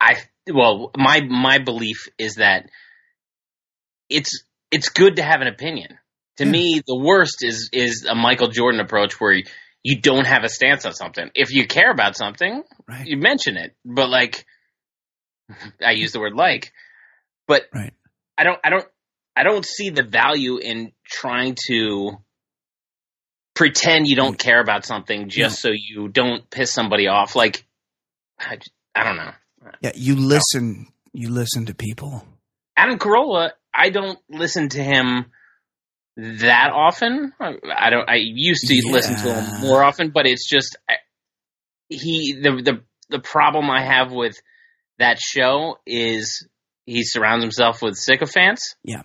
I, 0.00 0.16
well, 0.52 0.90
my, 0.96 1.20
my 1.20 1.58
belief 1.58 2.08
is 2.18 2.34
that 2.34 2.68
it's 4.10 4.44
it's 4.70 4.88
good 4.88 5.16
to 5.16 5.22
have 5.22 5.40
an 5.40 5.46
opinion. 5.46 5.98
To 6.38 6.44
Yeah. 6.44 6.50
me, 6.50 6.82
the 6.86 6.98
worst 6.98 7.44
is 7.44 7.70
is 7.72 8.04
a 8.04 8.14
Michael 8.14 8.48
Jordan 8.48 8.80
approach 8.80 9.20
where 9.20 9.40
you, 9.84 10.00
don't 10.00 10.26
have 10.26 10.42
a 10.42 10.48
stance 10.48 10.84
on 10.84 10.94
something. 10.94 11.30
If 11.34 11.52
you 11.52 11.66
care 11.66 11.90
about 11.90 12.16
something, 12.16 12.64
Right. 12.88 13.06
you 13.06 13.16
mention 13.16 13.56
it. 13.56 13.76
But 13.84 14.08
like, 14.08 14.44
I 15.84 15.92
use 15.92 16.12
the 16.12 16.20
word 16.20 16.34
like, 16.34 16.72
but 17.46 17.66
Right. 17.72 17.92
I 18.36 18.42
don't, 18.42 18.58
I 18.64 18.70
don't, 18.70 18.86
I 19.36 19.42
don't 19.44 19.64
see 19.64 19.90
the 19.90 20.02
value 20.02 20.58
in 20.58 20.92
trying 21.04 21.56
to 21.68 22.18
pretend 23.54 24.08
you 24.08 24.16
don't 24.16 24.36
mm. 24.36 24.38
care 24.38 24.60
about 24.60 24.84
something 24.84 25.28
just 25.28 25.60
so 25.60 25.70
you 25.70 26.08
don't 26.08 26.48
piss 26.50 26.72
somebody 26.72 27.06
off. 27.06 27.36
Like, 27.36 27.64
I 28.38 29.04
don't 29.04 29.16
know. 29.16 29.32
Yeah, 29.80 29.92
you 29.94 30.16
listen. 30.16 30.88
You 31.12 31.30
listen 31.30 31.66
to 31.66 31.74
people. 31.74 32.24
Adam 32.76 32.98
Carolla, 32.98 33.50
I 33.72 33.90
don't 33.90 34.18
listen 34.28 34.68
to 34.70 34.82
him 34.82 35.26
that 36.16 36.70
often. 36.72 37.32
I, 37.40 37.90
don't. 37.90 38.08
I 38.08 38.16
used 38.16 38.66
to 38.68 38.82
listen 38.88 39.16
to 39.16 39.34
him 39.34 39.60
more 39.62 39.82
often, 39.82 40.10
but 40.10 40.26
it's 40.26 40.48
just 40.48 40.76
I, 40.88 40.94
he. 41.88 42.34
The 42.40 42.50
the 42.62 42.82
the 43.10 43.18
problem 43.18 43.70
I 43.70 43.82
have 43.84 44.12
with 44.12 44.36
that 44.98 45.18
show 45.18 45.78
is 45.86 46.46
he 46.86 47.02
surrounds 47.04 47.42
himself 47.42 47.82
with 47.82 47.96
sycophants. 47.96 48.76
Yeah. 48.84 49.02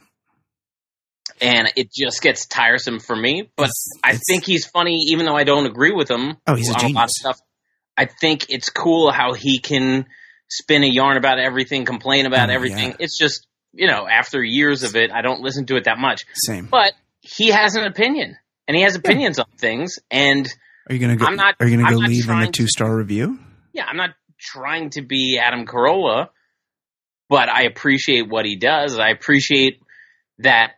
and 1.42 1.72
it 1.78 1.90
just 1.94 2.22
gets 2.22 2.46
tiresome 2.48 3.00
for 3.00 3.16
me. 3.16 3.50
But 3.56 3.64
It's- 3.70 4.00
I 4.04 4.10
it's- 4.10 4.22
think 4.28 4.46
he's 4.46 4.66
funny, 4.66 5.06
even 5.10 5.26
though 5.26 5.36
I 5.38 5.46
don't 5.46 5.66
agree 5.66 5.92
with 5.92 6.10
him. 6.12 6.38
Oh, 6.46 6.56
he's 6.56 6.70
a 6.70 6.74
on 6.74 6.76
lot 6.76 6.82
genius. 6.88 7.04
of 7.04 7.10
stuff. 7.12 7.40
I 7.98 8.06
think 8.06 8.48
it's 8.50 8.70
cool 8.70 9.12
how 9.12 9.34
he 9.34 9.60
can 9.60 10.06
spin 10.50 10.84
a 10.84 10.88
yarn 10.88 11.18
about 11.18 11.40
everything, 11.40 11.86
complain 11.86 12.26
about 12.26 12.50
Oh, 12.50 12.54
everything. 12.54 12.90
yeah. 12.90 12.96
It's 13.00 13.18
just 13.18 13.48
you 13.74 13.88
know, 13.88 14.08
after 14.08 14.44
years 14.44 14.84
of 14.84 14.96
it, 14.96 15.12
I 15.12 15.22
don't 15.22 15.42
listen 15.42 15.66
to 15.68 15.76
it 15.76 15.86
that 15.86 15.98
much. 16.00 16.26
same. 16.34 16.66
But 16.68 16.94
he 17.22 17.50
has 17.50 17.76
an 17.76 17.84
opinion, 17.86 18.36
and 18.68 18.76
he 18.78 18.84
has 18.84 18.96
opinions 18.96 19.40
on 19.40 19.46
things. 19.58 20.00
And 20.10 20.48
Are 20.90 20.94
you 20.96 21.00
gonna 21.00 21.16
go? 21.18 21.26
I'm 21.26 21.36
not- 21.36 21.56
are 21.60 21.68
you 21.68 21.78
gonna 21.78 21.88
I'm 21.90 21.94
go 21.96 22.00
leave 22.00 22.26
trying 22.26 22.52
to- 22.52 22.64
two 22.64 22.68
star 22.68 22.96
review? 22.96 23.40
yeah, 23.74 23.86
I'm 23.86 23.98
not 23.98 24.12
trying 24.40 24.90
to 24.92 25.02
be 25.02 25.38
Adam 25.38 25.66
Carolla, 25.66 26.30
but 27.30 27.50
I 27.50 27.64
appreciate 27.64 28.28
what 28.30 28.46
he 28.46 28.56
does. 28.56 28.98
I 28.98 29.10
appreciate 29.10 29.82
that. 30.40 30.72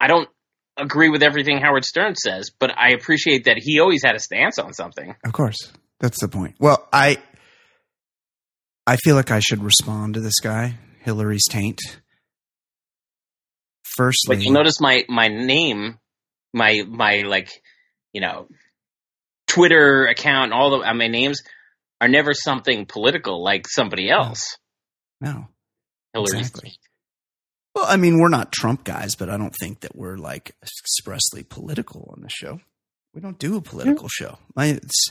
I 0.00 0.08
don't 0.08 0.28
agree 0.76 1.08
with 1.08 1.22
everything 1.22 1.58
Howard 1.62 1.84
Stern 1.86 2.14
says, 2.16 2.50
but 2.58 2.70
I 2.76 2.90
appreciate 2.90 3.44
that 3.44 3.56
he 3.56 3.80
always 3.80 4.02
had 4.04 4.14
a 4.14 4.18
stance 4.18 4.58
on 4.58 4.74
something. 4.74 5.14
Of 5.24 5.32
course, 5.32 5.72
that's 6.00 6.20
the 6.20 6.28
point. 6.28 6.56
Well, 6.58 6.86
I 6.92 7.16
I 8.86 8.96
feel 8.96 9.14
like 9.16 9.30
I 9.30 9.40
should 9.40 9.62
respond 9.64 10.14
to 10.14 10.20
this 10.20 10.38
guy, 10.40 10.74
Hillary's 11.06 11.44
taint. 11.48 11.78
Firstly, 13.84 14.36
But 14.36 14.44
you'll 14.44 14.52
notice 14.52 14.80
my 14.80 15.04
my 15.08 15.28
name, 15.28 15.98
my 16.52 16.82
my 16.86 17.22
like, 17.22 17.48
you 18.12 18.20
know, 18.20 18.48
Twitter 19.46 20.06
account, 20.06 20.52
all 20.52 20.70
the 20.70 20.78
uh, 20.78 20.92
my 20.94 21.06
names 21.06 21.40
are 22.00 22.08
never 22.08 22.34
something 22.34 22.86
political 22.86 23.42
like 23.42 23.66
somebody 23.68 24.10
else. 24.10 24.58
no. 25.20 25.48
Hillary's 26.12 26.48
Exactly. 26.48 26.72
Well, 27.74 27.84
I 27.86 27.96
mean, 27.96 28.18
we're 28.18 28.30
not 28.30 28.52
Trump 28.52 28.84
guys, 28.84 29.14
but 29.16 29.28
I 29.28 29.36
don't 29.36 29.54
think 29.60 29.80
that 29.80 29.94
we're 29.94 30.16
like 30.16 30.56
expressly 30.62 31.44
political 31.44 32.10
on 32.16 32.22
the 32.22 32.30
show. 32.30 32.58
We 33.14 33.20
don't 33.20 33.38
do 33.38 33.56
a 33.56 33.60
political 33.60 34.08
show. 34.08 34.38
My 34.54 34.66
it's, 34.66 35.10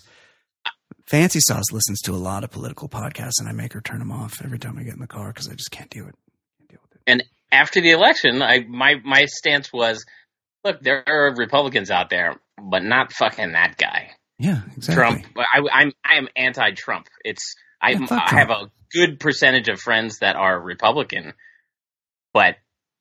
Fancy 1.07 1.39
Sauce 1.39 1.71
listens 1.71 2.01
to 2.01 2.13
a 2.13 2.17
lot 2.17 2.43
of 2.43 2.51
political 2.51 2.89
podcasts, 2.89 3.39
and 3.39 3.47
I 3.47 3.51
make 3.51 3.73
her 3.73 3.81
turn 3.81 3.99
them 3.99 4.11
off 4.11 4.41
every 4.43 4.59
time 4.59 4.77
I 4.77 4.83
get 4.83 4.93
in 4.93 4.99
the 4.99 5.07
car 5.07 5.27
because 5.27 5.47
I 5.47 5.53
just 5.53 5.71
can't 5.71 5.89
do 5.89 6.07
it. 6.07 6.15
Can't 6.57 6.69
deal 6.69 6.79
with 6.81 6.95
it. 6.95 7.01
And 7.05 7.23
after 7.51 7.81
the 7.81 7.91
election, 7.91 8.41
I 8.41 8.59
my 8.67 8.95
my 9.03 9.25
stance 9.25 9.71
was, 9.71 10.05
look, 10.63 10.81
there 10.81 11.03
are 11.07 11.35
Republicans 11.35 11.91
out 11.91 12.09
there, 12.09 12.39
but 12.61 12.83
not 12.83 13.13
fucking 13.13 13.51
that 13.51 13.77
guy, 13.77 14.11
Yeah, 14.39 14.61
exactly. 14.75 14.95
Trump. 14.95 15.25
But 15.35 15.45
I, 15.53 15.59
I'm 15.71 15.91
I 16.03 16.15
am 16.17 16.27
anti-Trump. 16.35 17.07
It's 17.23 17.55
I 17.81 17.91
Yeah, 17.91 18.07
I 18.09 18.39
have 18.39 18.49
a 18.49 18.71
good 18.91 19.19
percentage 19.19 19.67
of 19.67 19.79
friends 19.79 20.19
that 20.19 20.35
are 20.35 20.59
Republican, 20.59 21.33
but 22.33 22.55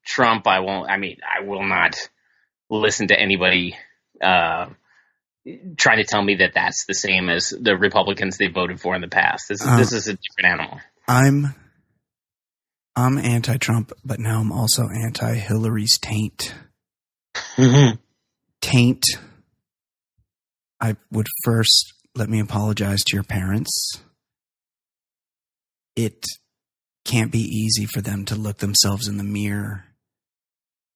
Trump, 0.04 0.46
I 0.46 0.60
won't. 0.60 0.90
I 0.90 0.98
mean, 0.98 1.18
I 1.24 1.44
will 1.44 1.66
not 1.66 1.96
listen 2.68 3.08
to 3.08 3.18
anybody. 3.18 3.76
Uh, 4.20 4.66
Trying 5.76 5.98
to 5.98 6.04
tell 6.04 6.22
me 6.22 6.36
that 6.36 6.52
that's 6.54 6.86
the 6.86 6.94
same 6.94 7.28
as 7.28 7.48
the 7.48 7.76
Republicans 7.76 8.38
they 8.38 8.48
voted 8.48 8.80
for 8.80 8.94
in 8.94 9.02
the 9.02 9.08
past. 9.08 9.44
This 9.48 9.60
is 9.60 9.66
Uh, 9.66 9.76
this 9.76 9.92
is 9.92 10.08
a 10.08 10.14
different 10.14 10.60
animal. 10.60 10.80
I'm 11.06 11.54
I'm 12.96 13.18
anti-Trump, 13.18 13.92
but 14.04 14.20
now 14.20 14.40
I'm 14.40 14.52
also 14.52 14.88
anti-Hillary's 14.88 15.98
taint. 15.98 16.54
Taint. 18.60 19.04
I 20.80 20.96
would 21.10 21.26
first 21.44 21.92
let 22.14 22.28
me 22.28 22.40
apologize 22.40 23.02
to 23.04 23.16
your 23.16 23.24
parents. 23.24 24.00
It 25.96 26.24
can't 27.04 27.32
be 27.32 27.40
easy 27.40 27.86
for 27.86 28.00
them 28.00 28.24
to 28.26 28.34
look 28.34 28.58
themselves 28.58 29.08
in 29.08 29.18
the 29.18 29.24
mirror 29.24 29.84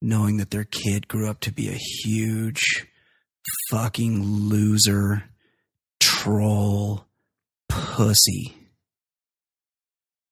knowing 0.01 0.37
that 0.37 0.49
their 0.49 0.63
kid 0.63 1.07
grew 1.07 1.29
up 1.29 1.41
to 1.41 1.51
be 1.51 1.69
a 1.69 1.77
huge 1.77 2.87
fucking 3.69 4.23
loser, 4.23 5.23
troll, 5.99 7.05
pussy. 7.67 8.55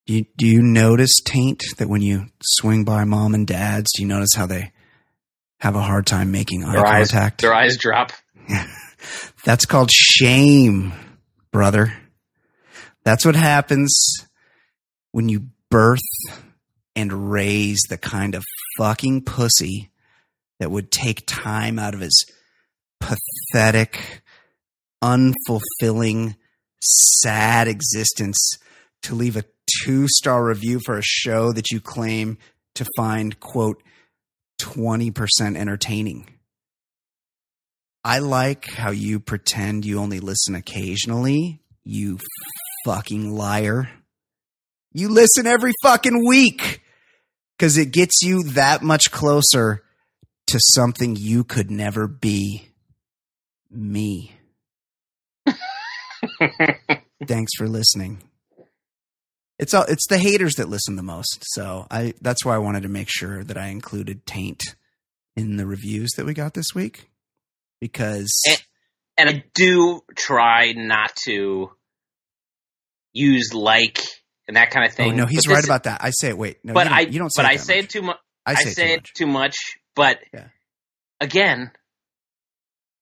Do 0.05 0.13
you, 0.13 0.25
do 0.37 0.47
you 0.47 0.61
notice, 0.61 1.13
Taint, 1.25 1.63
that 1.77 1.89
when 1.89 2.01
you 2.01 2.27
swing 2.41 2.85
by 2.85 3.03
mom 3.03 3.33
and 3.33 3.45
dad's, 3.45 3.91
do 3.95 4.03
you 4.03 4.07
notice 4.07 4.33
how 4.35 4.45
they 4.45 4.71
have 5.59 5.75
a 5.75 5.81
hard 5.81 6.05
time 6.05 6.31
making 6.31 6.63
eye 6.63 6.73
Their 6.73 6.85
eyes, 6.85 7.11
contact? 7.11 7.41
their 7.41 7.53
eyes 7.53 7.77
drop. 7.77 8.11
That's 9.43 9.65
called 9.65 9.91
shame, 9.91 10.93
brother. 11.51 11.93
That's 13.03 13.25
what 13.25 13.35
happens 13.35 13.93
when 15.11 15.29
you 15.29 15.47
birth 15.69 15.99
and 16.95 17.31
raise 17.31 17.81
the 17.89 17.97
kind 17.97 18.33
of 18.35 18.43
fucking 18.77 19.23
pussy 19.23 19.91
that 20.59 20.71
would 20.71 20.91
take 20.91 21.23
time 21.27 21.79
out 21.79 21.93
of 21.93 21.99
his 21.99 22.25
pathetic, 22.99 24.21
unfulfilling, 25.03 26.36
sad 26.81 27.67
existence 27.67 28.57
to 29.03 29.15
leave 29.15 29.38
a 29.38 29.45
two 29.83 30.07
star 30.07 30.45
review 30.45 30.79
for 30.86 30.97
a 30.97 31.03
show 31.03 31.51
that 31.51 31.71
you 31.71 31.79
claim 31.79 32.38
to 32.75 32.86
find, 32.95 33.39
quote, 33.39 33.81
20% 34.60 35.55
entertaining. 35.55 36.29
I 38.03 38.19
like 38.19 38.65
how 38.65 38.91
you 38.91 39.19
pretend 39.19 39.86
you 39.86 39.99
only 39.99 40.19
listen 40.19 40.55
occasionally, 40.55 41.62
you 41.83 42.19
fucking 42.86 43.36
liar. 43.36 43.89
You 44.93 45.10
listen 45.10 45.45
every 45.45 45.73
fucking 45.83 46.25
week 46.25 46.81
because 47.57 47.77
it 47.77 47.91
gets 47.91 48.21
you 48.21 48.43
that 48.43 48.81
much 48.81 49.12
closer 49.12 49.83
to 50.47 50.60
something 50.60 51.15
you 51.17 51.43
could 51.43 51.69
never 51.69 52.07
be 52.07 52.69
me. 53.71 54.34
Thanks 57.27 57.51
for 57.58 57.67
listening. 57.67 58.21
It's 59.60 59.73
all 59.73 59.84
it's 59.84 60.08
the 60.08 60.17
haters 60.19 60.56
that 60.56 60.69
listen 60.69 60.95
the 60.95 61.03
most. 61.03 61.39
So 61.53 61.88
I 61.89 62.13
that's 62.21 62.45
why 62.45 62.56
I 62.56 62.60
wanted 62.60 62.84
to 62.84 62.89
make 62.89 63.08
sure 63.10 63.43
that 63.43 63.58
I 63.58 63.67
included 63.67 64.25
Taint 64.25 64.62
in 65.36 65.58
the 65.58 65.65
reviews 65.65 66.12
that 66.17 66.25
we 66.25 66.34
got 66.34 66.53
this 66.53 66.73
week 66.75 67.10
because 67.82 68.32
And- 68.47 68.63
and 69.19 69.30
I 69.32 69.43
do 69.56 70.01
try 70.15 70.73
not 70.73 71.15
to 71.25 71.71
use 73.13 73.51
like 73.51 73.99
and 74.47 74.56
that 74.58 74.69
kind 74.69 74.86
of 74.86 74.91
oh 74.91 74.95
thing. 74.95 75.15
no, 75.15 75.25
he's 75.25 75.41
this- 75.43 75.47
right 75.53 75.63
about 75.65 75.84
that. 75.86 76.03
I 76.03 76.12
say 76.12 76.30
it. 76.30 76.38
Wait, 76.38 76.58
no, 76.63 76.73
but 76.73 76.86
you 76.86 76.89
don't, 76.89 76.97
I 76.97 77.01
you 77.01 77.19
don't 77.19 77.30
say 77.34 77.41
but 77.41 77.45
it 77.45 77.53
I 77.53 77.58
that 77.58 77.63
say 77.65 77.75
much. 77.77 77.84
it 77.86 77.89
too 77.89 78.01
much. 78.03 78.17
I 78.45 78.51
I 78.51 78.56
say, 78.56 78.69
say, 78.71 78.91
it 78.93 78.97
it 78.99 79.03
too 79.15 79.25
much. 79.25 79.25
too 79.25 79.27
much. 79.27 79.56
But 79.95 80.19
Yeah. 80.34 80.47
again, 81.19 81.71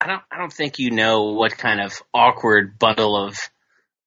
I 0.05 0.07
don't 0.07 0.21
I 0.31 0.37
don't 0.37 0.53
think 0.53 0.77
you 0.77 0.91
know 0.91 1.31
what 1.31 1.57
kind 1.57 1.81
of 1.81 1.93
awkward 2.13 2.77
bundle 2.77 3.17
of 3.17 3.39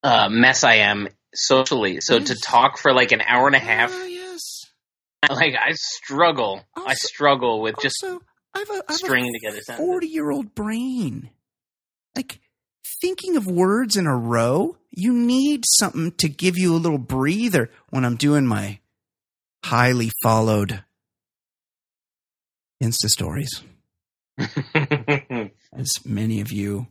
uh, 0.05 0.29
mess 0.31 0.63
I 0.63 0.77
am 0.77 1.09
socially. 1.35 1.99
So 2.01 2.21
to 2.21 2.37
talk 2.37 2.79
for 2.79 2.93
like 2.93 3.11
an 3.11 3.21
hour 3.21 3.49
and 3.49 3.57
a 3.57 3.59
half, 3.59 3.93
Ah, 3.93 4.05
yes. 4.05 4.67
like 5.29 5.55
I 5.61 5.73
struggle. 5.73 6.65
I 6.77 6.95
struggle 6.95 7.61
with 7.61 7.75
just 7.83 7.97
also, 8.05 8.23
I 8.55 8.61
have 8.61 8.71
a, 8.71 8.75
I 8.75 8.93
have 8.93 8.97
stringing 8.97 9.33
together 9.33 9.59
forty-year-old 9.77 10.55
brain. 10.55 11.31
Like 12.15 12.39
thinking 13.01 13.37
of 13.37 13.49
words 13.49 13.97
in 13.97 14.07
a 14.07 14.17
row, 14.17 14.77
you 14.93 15.13
need 15.13 15.65
something 15.67 16.13
to 16.19 16.29
give 16.29 16.57
you 16.57 16.77
a 16.77 16.79
little 16.79 16.99
breather 16.99 17.73
when 17.91 18.05
I'm 18.05 18.17
doing 18.17 18.47
my 18.47 18.79
highly 19.65 20.13
followed 20.23 20.85
Insta 22.81 23.09
stories. 23.09 23.51
as 25.73 25.89
many 26.05 26.41
of 26.41 26.51
you 26.53 26.87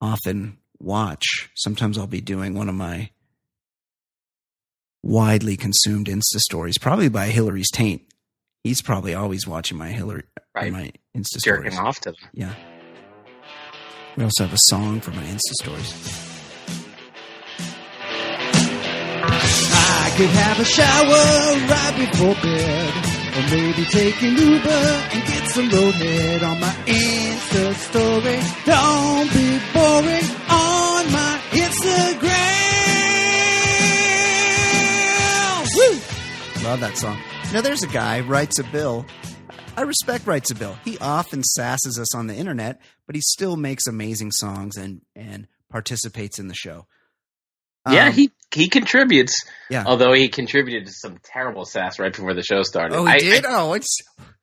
often 0.00 0.58
watch. 0.78 1.50
Sometimes 1.56 1.98
I'll 1.98 2.06
be 2.06 2.20
doing 2.20 2.54
one 2.54 2.68
of 2.68 2.74
my 2.74 3.10
widely 5.02 5.56
consumed 5.56 6.06
Insta 6.06 6.38
stories, 6.38 6.78
probably 6.78 7.08
by 7.08 7.26
Hillary's 7.26 7.70
taint. 7.70 8.02
He's 8.64 8.82
probably 8.82 9.14
always 9.14 9.46
watching 9.46 9.78
my 9.78 9.88
Hillary, 9.88 10.24
uh, 10.36 10.42
Right. 10.54 10.72
my 10.72 10.92
Insta 11.16 11.42
jerking 11.42 11.72
stories. 11.72 11.78
off 11.88 12.00
to 12.00 12.10
them. 12.10 12.30
Yeah. 12.34 12.54
We 14.16 14.24
also 14.24 14.44
have 14.44 14.52
a 14.52 14.58
song 14.68 15.00
for 15.00 15.12
my 15.12 15.22
Insta 15.22 15.54
stories. 15.62 16.26
I 19.22 20.12
could 20.16 20.30
have 20.30 20.60
a 20.60 20.64
shower 20.64 21.68
right 21.68 21.94
before 21.96 22.34
bed. 22.42 22.94
Or 23.36 23.42
maybe 23.56 23.84
take 23.84 24.20
an 24.22 24.36
Uber 24.36 24.68
and 24.68 25.26
get 25.26 25.39
some 25.50 25.68
roadhead 25.68 26.42
on 26.48 26.60
my 26.60 26.72
Insta 26.86 27.74
story. 27.74 28.40
Don't 28.64 29.32
be 29.32 29.60
boring 29.72 30.30
on 30.48 31.12
my 31.12 31.40
Instagram. 34.30 35.66
Woo! 35.74 36.64
Love 36.68 36.80
that 36.80 36.96
song. 36.96 37.18
Now, 37.52 37.60
there's 37.60 37.82
a 37.82 37.88
guy 37.88 38.20
writes 38.20 38.58
a 38.58 38.64
bill. 38.64 39.04
I 39.76 39.82
respect 39.82 40.26
writes 40.26 40.50
a 40.50 40.54
bill. 40.54 40.76
He 40.84 40.98
often 40.98 41.42
sasses 41.42 41.98
us 41.98 42.14
on 42.14 42.26
the 42.26 42.34
internet, 42.34 42.80
but 43.06 43.14
he 43.14 43.20
still 43.20 43.56
makes 43.56 43.86
amazing 43.86 44.30
songs 44.32 44.76
and 44.76 45.00
and 45.16 45.46
participates 45.70 46.38
in 46.38 46.48
the 46.48 46.54
show. 46.54 46.86
yeah, 47.90 48.06
Um, 48.08 48.12
he 48.12 48.30
he 48.54 48.68
contributes. 48.68 49.34
Yeah. 49.70 49.84
Although 49.86 50.12
he 50.12 50.28
contributed 50.28 50.86
to 50.86 50.92
some 50.92 51.18
terrible 51.22 51.64
sass 51.64 51.98
right 51.98 52.12
before 52.12 52.34
the 52.34 52.42
show 52.42 52.62
started. 52.62 52.96
Oh, 52.96 53.04
he 53.06 53.12
I- 53.12 53.18
did. 53.18 53.46
I- 53.46 53.60
oh, 53.62 53.72
it's 53.74 53.96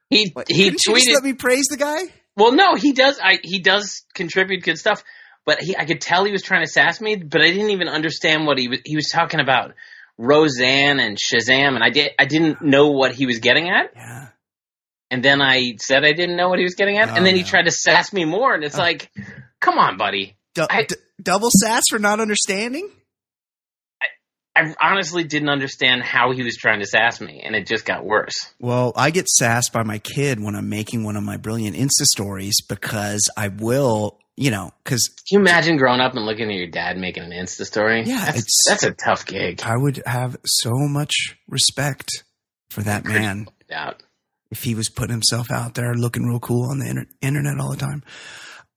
he 0.09 0.29
what, 0.33 0.47
he 0.49 0.71
tweeted. 0.71 1.13
let 1.13 1.23
me 1.23 1.33
praise 1.33 1.65
the 1.69 1.77
guy. 1.77 1.99
Well, 2.35 2.51
no, 2.51 2.75
he 2.75 2.93
does. 2.93 3.19
I 3.21 3.39
he 3.43 3.59
does 3.59 4.03
contribute 4.13 4.63
good 4.63 4.77
stuff, 4.77 5.03
but 5.45 5.61
he 5.61 5.75
I 5.75 5.85
could 5.85 6.01
tell 6.01 6.23
he 6.25 6.31
was 6.31 6.43
trying 6.43 6.63
to 6.65 6.71
sass 6.71 7.01
me, 7.01 7.15
but 7.15 7.41
I 7.41 7.47
didn't 7.47 7.71
even 7.71 7.87
understand 7.87 8.45
what 8.45 8.57
he 8.57 8.67
was. 8.67 8.79
He 8.85 8.95
was 8.95 9.09
talking 9.09 9.39
about 9.39 9.73
Roseanne 10.17 10.99
and 10.99 11.17
Shazam, 11.17 11.75
and 11.75 11.83
I 11.83 11.89
did 11.89 12.11
I 12.19 12.25
didn't 12.25 12.61
know 12.61 12.91
what 12.91 13.13
he 13.13 13.25
was 13.25 13.39
getting 13.39 13.69
at, 13.69 13.91
Yeah. 13.95 14.27
and 15.11 15.23
then 15.23 15.41
I 15.41 15.75
said 15.79 16.03
I 16.03 16.13
didn't 16.13 16.35
know 16.37 16.49
what 16.49 16.59
he 16.59 16.63
was 16.63 16.75
getting 16.75 16.97
at, 16.97 17.09
Oh, 17.09 17.13
and 17.15 17.25
then 17.25 17.35
he 17.35 17.43
tried 17.43 17.63
to 17.65 17.71
sass 17.71 18.13
me 18.13 18.25
more, 18.25 18.53
and 18.53 18.63
it's 18.63 18.77
Oh. 18.77 18.81
like, 18.81 19.11
come 19.59 19.77
on, 19.77 19.97
buddy. 19.97 20.35
Du- 20.53 20.67
I- 20.69 20.83
d- 20.83 20.95
double 21.21 21.49
sass 21.51 21.83
for 21.89 21.99
not 21.99 22.19
understanding. 22.19 22.89
I 24.57 24.75
honestly 24.81 25.23
didn't 25.23 25.49
understand 25.49 26.01
how 26.01 26.31
he 26.31 26.41
was 26.41 26.57
trying 26.57 26.79
to 26.79 26.87
sass 26.87 27.21
me, 27.21 27.41
and 27.43 27.55
it 27.55 27.67
just 27.67 27.85
got 27.85 28.03
worse. 28.03 28.33
Well, 28.59 28.91
I 28.95 29.11
get 29.11 29.27
sassed 29.27 29.71
by 29.71 29.83
my 29.83 29.99
kid 29.99 30.39
when 30.39 30.55
I'm 30.55 30.67
making 30.67 31.03
one 31.03 31.15
of 31.15 31.23
my 31.23 31.37
brilliant 31.37 31.75
Insta 31.75 32.05
stories 32.05 32.55
because 32.67 33.29
I 33.37 33.49
will, 33.49 34.17
you 34.35 34.49
know, 34.49 34.71
because 34.83 35.09
Can 35.29 35.37
you 35.37 35.39
imagine 35.41 35.77
growing 35.77 36.01
up 36.01 36.15
and 36.15 36.25
looking 36.25 36.49
at 36.49 36.55
your 36.55 36.67
dad 36.67 36.97
making 36.97 37.23
an 37.23 37.31
Insta 37.31 37.65
story? 37.65 38.03
Yeah, 38.03 38.31
that's, 38.31 38.65
that's 38.67 38.83
a 38.83 38.93
tough 38.93 39.27
gig. 39.27 39.61
I 39.63 39.77
would 39.77 40.01
have 40.07 40.37
so 40.43 40.71
much 40.73 41.37
respect 41.47 42.09
for 42.71 42.81
that 42.81 43.05
man 43.05 43.47
Out. 43.71 44.01
if 44.49 44.63
he 44.63 44.73
was 44.73 44.89
putting 44.89 45.13
himself 45.13 45.51
out 45.51 45.75
there 45.75 45.93
looking 45.93 46.23
real 46.23 46.39
cool 46.39 46.71
on 46.71 46.79
the 46.79 46.89
inter- 46.89 47.07
internet 47.21 47.59
all 47.59 47.69
the 47.69 47.77
time. 47.77 48.03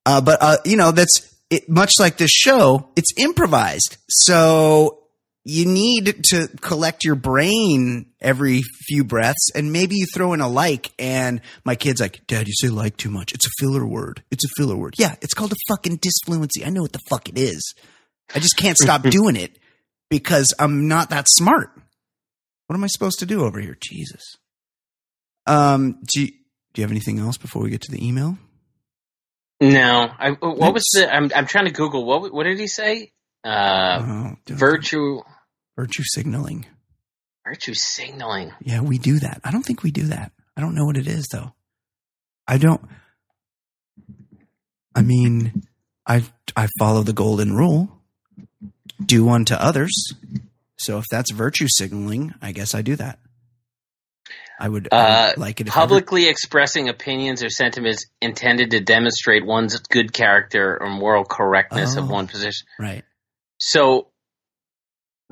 Uh, 0.04 0.20
but 0.20 0.38
uh, 0.42 0.56
you 0.66 0.76
know, 0.76 0.92
that's 0.92 1.34
it. 1.48 1.68
Much 1.70 1.92
like 1.98 2.18
this 2.18 2.30
show, 2.30 2.90
it's 2.96 3.12
improvised, 3.16 3.96
so 4.08 4.99
you 5.44 5.64
need 5.64 6.22
to 6.30 6.48
collect 6.60 7.04
your 7.04 7.14
brain 7.14 8.06
every 8.20 8.62
few 8.62 9.04
breaths, 9.04 9.50
and 9.54 9.72
maybe 9.72 9.96
you 9.96 10.06
throw 10.14 10.32
in 10.32 10.40
a 10.40 10.48
like. 10.48 10.92
And 10.98 11.40
my 11.64 11.74
kid's 11.74 12.00
like, 12.00 12.26
"Dad, 12.26 12.46
you 12.46 12.54
say 12.54 12.68
like 12.68 12.96
too 12.96 13.10
much. 13.10 13.32
It's 13.32 13.46
a 13.46 13.50
filler 13.58 13.86
word. 13.86 14.22
It's 14.30 14.44
a 14.44 14.48
filler 14.56 14.76
word. 14.76 14.94
Yeah, 14.98 15.14
it's 15.22 15.34
called 15.34 15.52
a 15.52 15.56
fucking 15.68 15.96
disfluency. 15.96 16.64
I 16.64 16.70
know 16.70 16.82
what 16.82 16.92
the 16.92 17.00
fuck 17.08 17.28
it 17.28 17.38
is. 17.38 17.74
I 18.34 18.38
just 18.38 18.56
can't 18.56 18.76
stop 18.76 19.02
doing 19.10 19.36
it 19.36 19.58
because 20.10 20.54
I'm 20.58 20.88
not 20.88 21.10
that 21.10 21.26
smart. 21.28 21.70
What 22.66 22.76
am 22.76 22.84
I 22.84 22.88
supposed 22.88 23.20
to 23.20 23.26
do 23.26 23.44
over 23.44 23.60
here? 23.60 23.76
Jesus." 23.80 24.36
Um, 25.46 25.98
do 26.06 26.22
you, 26.22 26.26
do 26.28 26.80
you 26.80 26.82
have 26.82 26.92
anything 26.92 27.18
else 27.18 27.38
before 27.38 27.62
we 27.62 27.70
get 27.70 27.80
to 27.82 27.90
the 27.90 28.06
email? 28.06 28.38
No, 29.60 30.10
I, 30.18 30.30
what 30.30 30.72
was 30.72 30.84
the 30.94 31.12
I'm, 31.12 31.30
I'm 31.34 31.46
trying 31.46 31.66
to 31.66 31.72
Google. 31.72 32.04
What 32.04 32.32
what 32.32 32.44
did 32.44 32.58
he 32.58 32.66
say? 32.66 33.12
Uh, 33.44 33.98
Oh, 34.02 34.36
virtue 34.48 35.20
virtue 35.76 36.02
signaling. 36.04 36.66
virtue 37.46 37.74
signaling. 37.74 38.52
Yeah, 38.60 38.80
we 38.82 38.98
do 38.98 39.18
that. 39.20 39.40
I 39.44 39.50
don't 39.50 39.62
think 39.64 39.82
we 39.82 39.90
do 39.90 40.04
that. 40.08 40.32
I 40.56 40.60
don't 40.60 40.74
know 40.74 40.84
what 40.84 40.96
it 40.96 41.06
is 41.06 41.26
though. 41.32 41.52
I 42.46 42.58
don't. 42.58 42.82
I 44.94 45.02
mean, 45.02 45.62
I 46.06 46.24
I 46.56 46.68
follow 46.78 47.02
the 47.02 47.12
golden 47.12 47.54
rule: 47.54 47.88
do 49.04 49.28
unto 49.30 49.54
others. 49.54 49.92
So 50.78 50.98
if 50.98 51.04
that's 51.10 51.30
virtue 51.32 51.66
signaling, 51.68 52.34
I 52.42 52.52
guess 52.52 52.74
I 52.74 52.82
do 52.82 52.96
that. 52.96 53.18
I 54.58 54.68
would, 54.68 54.88
Uh, 54.92 55.32
like 55.38 55.60
it 55.62 55.68
Publicly 55.68 56.28
expressing 56.28 56.90
opinions 56.90 57.42
or 57.42 57.48
sentiments 57.48 58.04
intended 58.20 58.72
to 58.72 58.80
demonstrate 58.80 59.44
one's 59.46 59.78
good 59.78 60.12
character 60.12 60.76
or 60.80 60.90
moral 60.90 61.24
correctness 61.24 61.96
Oh. 61.96 62.00
of 62.02 62.10
one 62.10 62.26
position. 62.28 62.66
right. 62.78 63.04
So, 63.60 64.08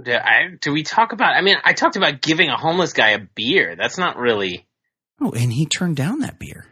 do, 0.02 0.12
I, 0.12 0.50
do 0.60 0.72
we 0.72 0.82
talk 0.84 1.12
about? 1.12 1.34
I 1.34 1.40
mean, 1.40 1.56
I 1.64 1.72
talked 1.72 1.96
about 1.96 2.20
giving 2.20 2.50
a 2.50 2.56
homeless 2.56 2.92
guy 2.92 3.10
a 3.10 3.18
beer. 3.18 3.74
That's 3.76 3.98
not 3.98 4.16
really. 4.16 4.66
Oh, 5.20 5.32
and 5.32 5.52
he 5.52 5.66
turned 5.66 5.96
down 5.96 6.20
that 6.20 6.38
beer. 6.38 6.66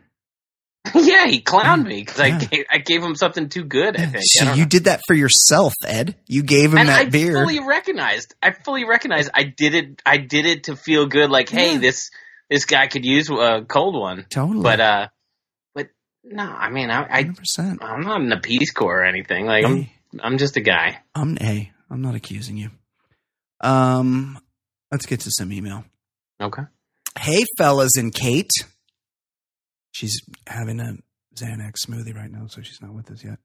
yeah, 0.94 1.26
he 1.26 1.40
clowned 1.40 1.84
me 1.84 2.02
because 2.02 2.18
Yeah. 2.18 2.36
I 2.40 2.44
gave, 2.44 2.64
I 2.70 2.78
gave 2.78 3.02
him 3.02 3.16
something 3.16 3.48
too 3.48 3.64
good. 3.64 3.96
I 3.96 4.06
think. 4.06 4.22
So 4.24 4.44
don't 4.44 4.56
you 4.56 4.62
know. 4.62 4.68
did 4.68 4.84
that 4.84 5.00
for 5.08 5.14
yourself, 5.14 5.72
Ed. 5.84 6.14
You 6.28 6.44
gave 6.44 6.70
him 6.72 6.78
and 6.78 6.88
that 6.88 7.00
I 7.00 7.04
beer. 7.06 7.36
I 7.38 7.42
fully 7.42 7.58
recognized. 7.60 8.34
I 8.40 8.52
fully 8.52 8.84
recognized. 8.84 9.30
I 9.34 9.42
did 9.42 9.74
it. 9.74 10.02
I 10.06 10.18
did 10.18 10.46
it 10.46 10.64
to 10.64 10.76
feel 10.76 11.06
good. 11.06 11.28
Like, 11.30 11.48
hey, 11.48 11.78
this 11.78 12.10
this 12.48 12.66
guy 12.66 12.86
could 12.86 13.04
use 13.04 13.28
a 13.30 13.64
cold 13.66 13.96
one. 13.98 14.26
totally. 14.30 14.62
But 14.62 14.80
uh, 14.80 15.08
but 15.74 15.88
no, 16.22 16.44
I 16.44 16.70
mean, 16.70 16.90
I, 16.92 17.02
I 17.18 17.24
100%. 17.24 17.78
I'm 17.80 18.02
not 18.02 18.20
in 18.20 18.28
the 18.28 18.36
Peace 18.36 18.70
Corps 18.70 19.00
or 19.00 19.04
anything. 19.04 19.46
Like, 19.46 19.64
I'm. 19.64 19.88
I'm 20.22 20.38
just 20.38 20.56
a 20.56 20.60
guy. 20.60 20.98
I'm 21.14 21.36
hey, 21.36 21.72
I'm 21.90 22.02
not 22.02 22.14
accusing 22.14 22.56
you. 22.56 22.70
Um, 23.60 24.38
let's 24.90 25.06
get 25.06 25.20
to 25.20 25.30
some 25.30 25.52
email. 25.52 25.84
Okay. 26.40 26.62
Hey, 27.18 27.44
fellas 27.56 27.96
and 27.96 28.12
Kate. 28.12 28.50
She's 29.92 30.20
having 30.46 30.80
a 30.80 30.96
Xanax 31.34 31.86
smoothie 31.86 32.14
right 32.14 32.30
now, 32.30 32.46
so 32.48 32.60
she's 32.62 32.82
not 32.82 32.94
with 32.94 33.10
us 33.10 33.24
yet. 33.24 33.38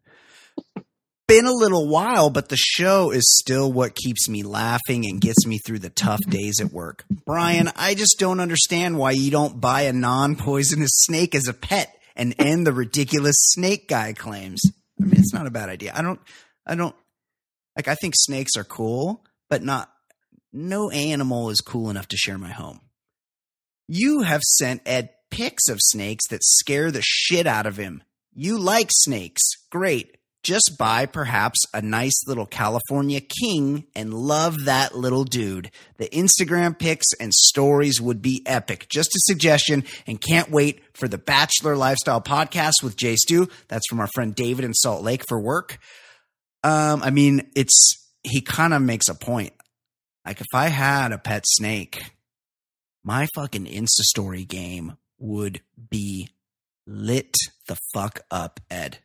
Been 1.27 1.45
a 1.45 1.53
little 1.53 1.87
while, 1.87 2.29
but 2.29 2.49
the 2.49 2.57
show 2.57 3.11
is 3.11 3.23
still 3.39 3.71
what 3.71 3.95
keeps 3.95 4.27
me 4.27 4.43
laughing 4.43 5.05
and 5.05 5.21
gets 5.21 5.47
me 5.47 5.59
through 5.59 5.79
the 5.79 5.89
tough 5.89 6.19
days 6.27 6.59
at 6.59 6.73
work. 6.73 7.05
Brian, 7.25 7.69
I 7.77 7.93
just 7.95 8.17
don't 8.19 8.41
understand 8.41 8.97
why 8.97 9.11
you 9.11 9.31
don't 9.31 9.61
buy 9.61 9.83
a 9.83 9.93
non 9.93 10.35
poisonous 10.35 10.91
snake 10.93 11.33
as 11.33 11.47
a 11.47 11.53
pet 11.53 11.95
and 12.17 12.35
end 12.37 12.67
the 12.67 12.73
ridiculous 12.73 13.37
snake 13.37 13.87
guy 13.87 14.11
claims. 14.11 14.61
I 15.01 15.05
mean, 15.05 15.19
it's 15.19 15.33
not 15.33 15.47
a 15.47 15.51
bad 15.51 15.69
idea. 15.69 15.93
I 15.95 16.01
don't, 16.01 16.19
I 16.65 16.75
don't, 16.75 16.95
like, 17.75 17.87
I 17.87 17.95
think 17.95 18.13
snakes 18.15 18.55
are 18.57 18.63
cool, 18.63 19.23
but 19.49 19.63
not, 19.63 19.91
no 20.53 20.89
animal 20.89 21.49
is 21.49 21.61
cool 21.61 21.89
enough 21.89 22.07
to 22.09 22.17
share 22.17 22.37
my 22.37 22.51
home. 22.51 22.81
You 23.87 24.21
have 24.21 24.41
sent 24.41 24.81
Ed 24.85 25.09
pics 25.29 25.67
of 25.69 25.79
snakes 25.81 26.27
that 26.29 26.43
scare 26.43 26.91
the 26.91 27.01
shit 27.03 27.47
out 27.47 27.65
of 27.65 27.77
him. 27.77 28.03
You 28.33 28.57
like 28.57 28.89
snakes. 28.91 29.41
Great. 29.69 30.17
Just 30.43 30.75
buy 30.79 31.05
perhaps 31.05 31.59
a 31.71 31.81
nice 31.83 32.25
little 32.25 32.47
California 32.47 33.21
king 33.21 33.85
and 33.95 34.13
love 34.13 34.65
that 34.65 34.95
little 34.95 35.23
dude. 35.23 35.69
The 35.97 36.09
Instagram 36.09 36.77
pics 36.79 37.07
and 37.19 37.31
stories 37.31 38.01
would 38.01 38.23
be 38.23 38.41
epic. 38.47 38.87
Just 38.89 39.09
a 39.09 39.19
suggestion 39.21 39.83
and 40.07 40.19
can't 40.19 40.49
wait 40.49 40.81
for 40.93 41.07
the 41.07 41.19
Bachelor 41.19 41.75
Lifestyle 41.75 42.21
podcast 42.21 42.81
with 42.81 42.97
Jay 42.97 43.15
Stu. 43.17 43.49
That's 43.67 43.87
from 43.87 43.99
our 43.99 44.09
friend 44.15 44.33
David 44.33 44.65
in 44.65 44.73
Salt 44.73 45.03
Lake 45.03 45.23
for 45.27 45.39
work. 45.39 45.77
Um, 46.63 47.01
I 47.03 47.09
mean, 47.11 47.49
it's, 47.55 47.95
he 48.23 48.41
kind 48.41 48.73
of 48.73 48.81
makes 48.81 49.09
a 49.09 49.15
point. 49.15 49.53
Like 50.25 50.41
if 50.41 50.47
I 50.53 50.67
had 50.67 51.11
a 51.11 51.17
pet 51.17 51.43
snake, 51.47 51.99
my 53.03 53.27
fucking 53.35 53.65
Insta 53.65 54.03
story 54.03 54.45
game 54.45 54.97
would 55.17 55.61
be 55.89 56.29
lit 56.85 57.35
the 57.67 57.77
fuck 57.93 58.19
up, 58.29 58.59
Ed. 58.69 58.99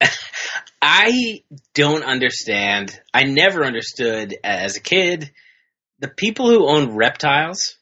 I 0.82 1.42
don't 1.74 2.04
understand. 2.04 2.98
I 3.12 3.24
never 3.24 3.64
understood 3.64 4.36
as 4.44 4.76
a 4.76 4.80
kid 4.80 5.30
the 5.98 6.08
people 6.08 6.48
who 6.48 6.68
own 6.68 6.94
reptiles 6.94 7.74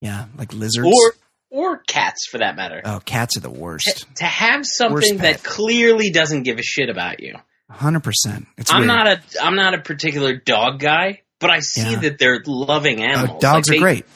Yeah, 0.00 0.26
like 0.36 0.52
lizards. 0.52 0.88
or 0.88 1.14
or 1.48 1.78
cats 1.78 2.26
for 2.28 2.38
that 2.38 2.56
matter. 2.56 2.82
oh, 2.84 2.98
cats 3.04 3.36
are 3.36 3.40
the 3.40 3.48
worst. 3.50 4.04
to 4.16 4.24
have 4.24 4.64
something 4.66 5.18
that 5.18 5.44
clearly 5.44 6.10
doesn't 6.10 6.42
give 6.42 6.58
a 6.58 6.62
shit 6.62 6.88
about 6.90 7.20
you. 7.22 7.36
Hundred 7.70 8.04
percent. 8.04 8.46
It's 8.56 8.70
I'm 8.72 8.80
weird. 8.80 8.86
not 8.88 9.06
a 9.08 9.20
I'm 9.42 9.56
not 9.56 9.74
a 9.74 9.80
particular 9.80 10.36
dog 10.36 10.78
guy, 10.78 11.22
but 11.40 11.50
I 11.50 11.60
see 11.60 11.82
Yeah. 11.92 12.00
that 12.00 12.18
they're 12.18 12.42
loving 12.46 13.00
Uh, 13.00 13.06
animals. 13.06 13.40
dogs 13.42 13.68
Like, 13.68 13.76
are 13.76 13.78
they- 13.78 13.82
great. 13.82 14.06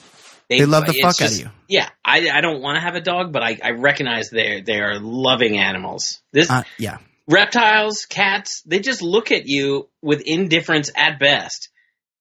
They 0.48 0.66
love 0.66 0.86
the 0.86 0.94
fuck 1.00 1.20
out 1.22 1.30
of 1.30 1.38
you. 1.38 1.48
Yeah, 1.68 1.88
I, 2.04 2.28
I 2.28 2.40
don't 2.40 2.60
want 2.60 2.74
to 2.76 2.80
have 2.80 2.96
a 2.96 3.00
dog, 3.00 3.32
but 3.32 3.40
I, 3.44 3.56
I 3.62 3.70
recognize 3.70 4.30
they 4.30 4.60
they 4.62 4.80
are 4.80 4.98
loving 4.98 5.58
animals. 5.58 6.20
This 6.32 6.50
Uh, 6.50 6.64
yeah, 6.76 6.98
reptiles, 7.28 8.04
cats, 8.08 8.60
they 8.66 8.80
just 8.80 9.00
look 9.02 9.30
at 9.30 9.46
you 9.46 9.88
with 10.02 10.22
indifference 10.22 10.90
at 10.96 11.20
best, 11.20 11.68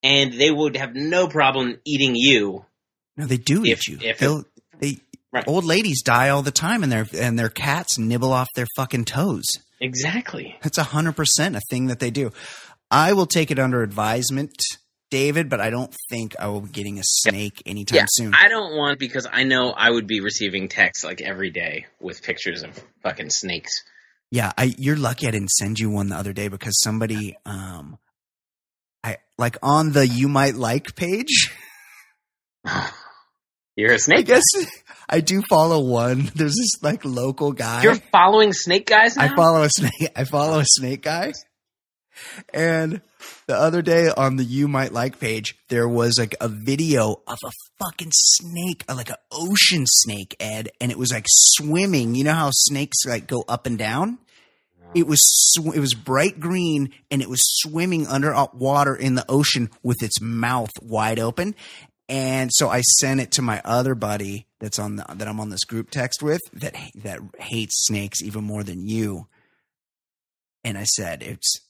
and 0.03 0.33
they 0.33 0.51
would 0.51 0.77
have 0.77 0.93
no 0.93 1.27
problem 1.27 1.79
eating 1.85 2.13
you. 2.15 2.65
no, 3.17 3.25
they 3.25 3.37
do 3.37 3.65
If- 3.65 3.79
eat 3.79 3.87
you. 3.87 3.99
if 4.09 4.19
They'll, 4.19 4.45
they 4.79 4.99
Right. 5.31 5.43
Old 5.47 5.63
ladies 5.65 6.01
die 6.01 6.29
all 6.29 6.41
the 6.41 6.49
time, 6.51 6.81
and 6.81 6.91
their 6.91 7.07
and 7.15 7.37
their 7.37 7.49
cats 7.49 7.99
nibble 7.99 8.33
off 8.33 8.47
their 8.55 8.65
fucking 8.75 9.05
toes. 9.05 9.45
Exactly. 9.81 10.57
That's 10.61 10.77
a 10.77 10.83
hundred 10.83 11.15
percent 11.15 11.55
a 11.55 11.61
thing 11.69 11.87
that 11.87 11.99
they 11.99 12.11
do. 12.11 12.31
I 12.91 13.13
will 13.13 13.25
take 13.27 13.51
it 13.51 13.59
under 13.59 13.83
advisement, 13.83 14.55
David, 15.11 15.49
but 15.49 15.61
I 15.61 15.69
don't 15.69 15.93
think 16.09 16.35
I 16.39 16.47
will 16.47 16.61
be 16.61 16.69
getting 16.69 16.99
a 16.99 17.03
snake 17.03 17.61
anytime 17.65 17.97
Yeah, 17.97 18.05
soon. 18.09 18.33
I 18.33 18.47
don't 18.47 18.75
want 18.75 18.99
because 18.99 19.27
I 19.31 19.43
know 19.43 19.71
I 19.71 19.89
would 19.89 20.07
be 20.07 20.21
receiving 20.21 20.67
texts 20.67 21.03
like 21.05 21.21
every 21.21 21.51
day 21.51 21.85
with 21.99 22.23
pictures 22.23 22.63
of 22.63 22.81
fucking 23.03 23.29
snakes. 23.29 23.71
Yeah, 24.31 24.51
I 24.57 24.73
you're 24.77 24.97
lucky 24.97 25.27
I 25.27 25.31
didn't 25.31 25.51
send 25.51 25.79
you 25.79 25.89
one 25.89 26.09
the 26.09 26.15
other 26.15 26.33
day 26.33 26.47
because 26.47 26.79
somebody 26.81 27.35
um 27.45 27.97
I 29.03 29.17
like 29.37 29.57
on 29.63 29.91
the 29.91 30.05
you 30.05 30.27
might 30.27 30.55
like 30.55 30.95
page. 30.95 31.55
You're 33.75 33.93
a 33.93 33.99
snake. 33.99 34.25
guess 34.25 34.43
I 35.09 35.21
do 35.21 35.41
follow 35.49 35.79
one. 35.79 36.31
There's 36.35 36.55
this 36.55 36.81
like 36.83 37.03
local 37.03 37.51
guy. 37.51 37.83
You're 37.83 37.95
following 37.95 38.53
snake 38.53 38.85
guys 38.85 39.17
now. 39.17 39.23
I 39.23 39.35
follow 39.35 39.63
a 39.63 39.69
snake 39.69 40.11
I 40.15 40.23
follow 40.23 40.59
a 40.59 40.65
snake 40.65 41.01
guy. 41.01 41.33
And 42.53 43.01
the 43.47 43.55
other 43.55 43.81
day 43.81 44.09
on 44.09 44.35
the 44.35 44.43
you 44.43 44.67
might 44.67 44.91
like 44.93 45.19
page, 45.19 45.57
there 45.69 45.87
was 45.87 46.19
like 46.19 46.35
a 46.41 46.47
video 46.47 47.21
of 47.27 47.37
a 47.45 47.51
fucking 47.79 48.11
snake, 48.13 48.83
uh, 48.89 48.95
like 48.95 49.09
an 49.09 49.15
ocean 49.31 49.85
snake, 49.87 50.35
Ed, 50.39 50.69
and 50.81 50.91
it 50.91 50.97
was 50.97 51.11
like 51.11 51.25
swimming. 51.27 52.15
You 52.15 52.25
know 52.25 52.33
how 52.33 52.49
snakes 52.51 53.05
like 53.05 53.27
go 53.27 53.43
up 53.47 53.65
and 53.65 53.77
down? 53.77 54.19
It 54.95 55.05
was 55.05 55.19
sw- 55.21 55.75
it 55.75 55.79
was 55.79 55.93
bright 55.93 56.39
green 56.39 56.91
and 57.11 57.21
it 57.21 57.29
was 57.29 57.41
swimming 57.43 58.07
under 58.07 58.33
uh, 58.33 58.47
water 58.53 58.95
in 58.95 59.13
the 59.15 59.25
ocean 59.29 59.69
with 59.83 60.01
its 60.01 60.19
mouth 60.19 60.71
wide 60.81 61.19
open. 61.19 61.53
And 62.09 62.49
so 62.51 62.69
I 62.69 62.81
sent 62.81 63.19
it 63.21 63.31
to 63.33 63.41
my 63.43 63.61
other 63.63 63.93
buddy 63.95 64.47
that's 64.59 64.79
on 64.79 64.95
the, 64.97 65.05
that 65.15 65.27
I'm 65.27 65.39
on 65.39 65.49
this 65.51 65.63
group 65.63 65.91
text 65.91 66.21
with 66.23 66.41
that 66.53 66.75
that 66.95 67.19
hates 67.39 67.85
snakes 67.85 68.21
even 68.23 68.43
more 68.43 68.63
than 68.63 68.87
you. 68.87 69.27
And 70.63 70.77
I 70.77 70.83
said 70.83 71.21
it's 71.23 71.61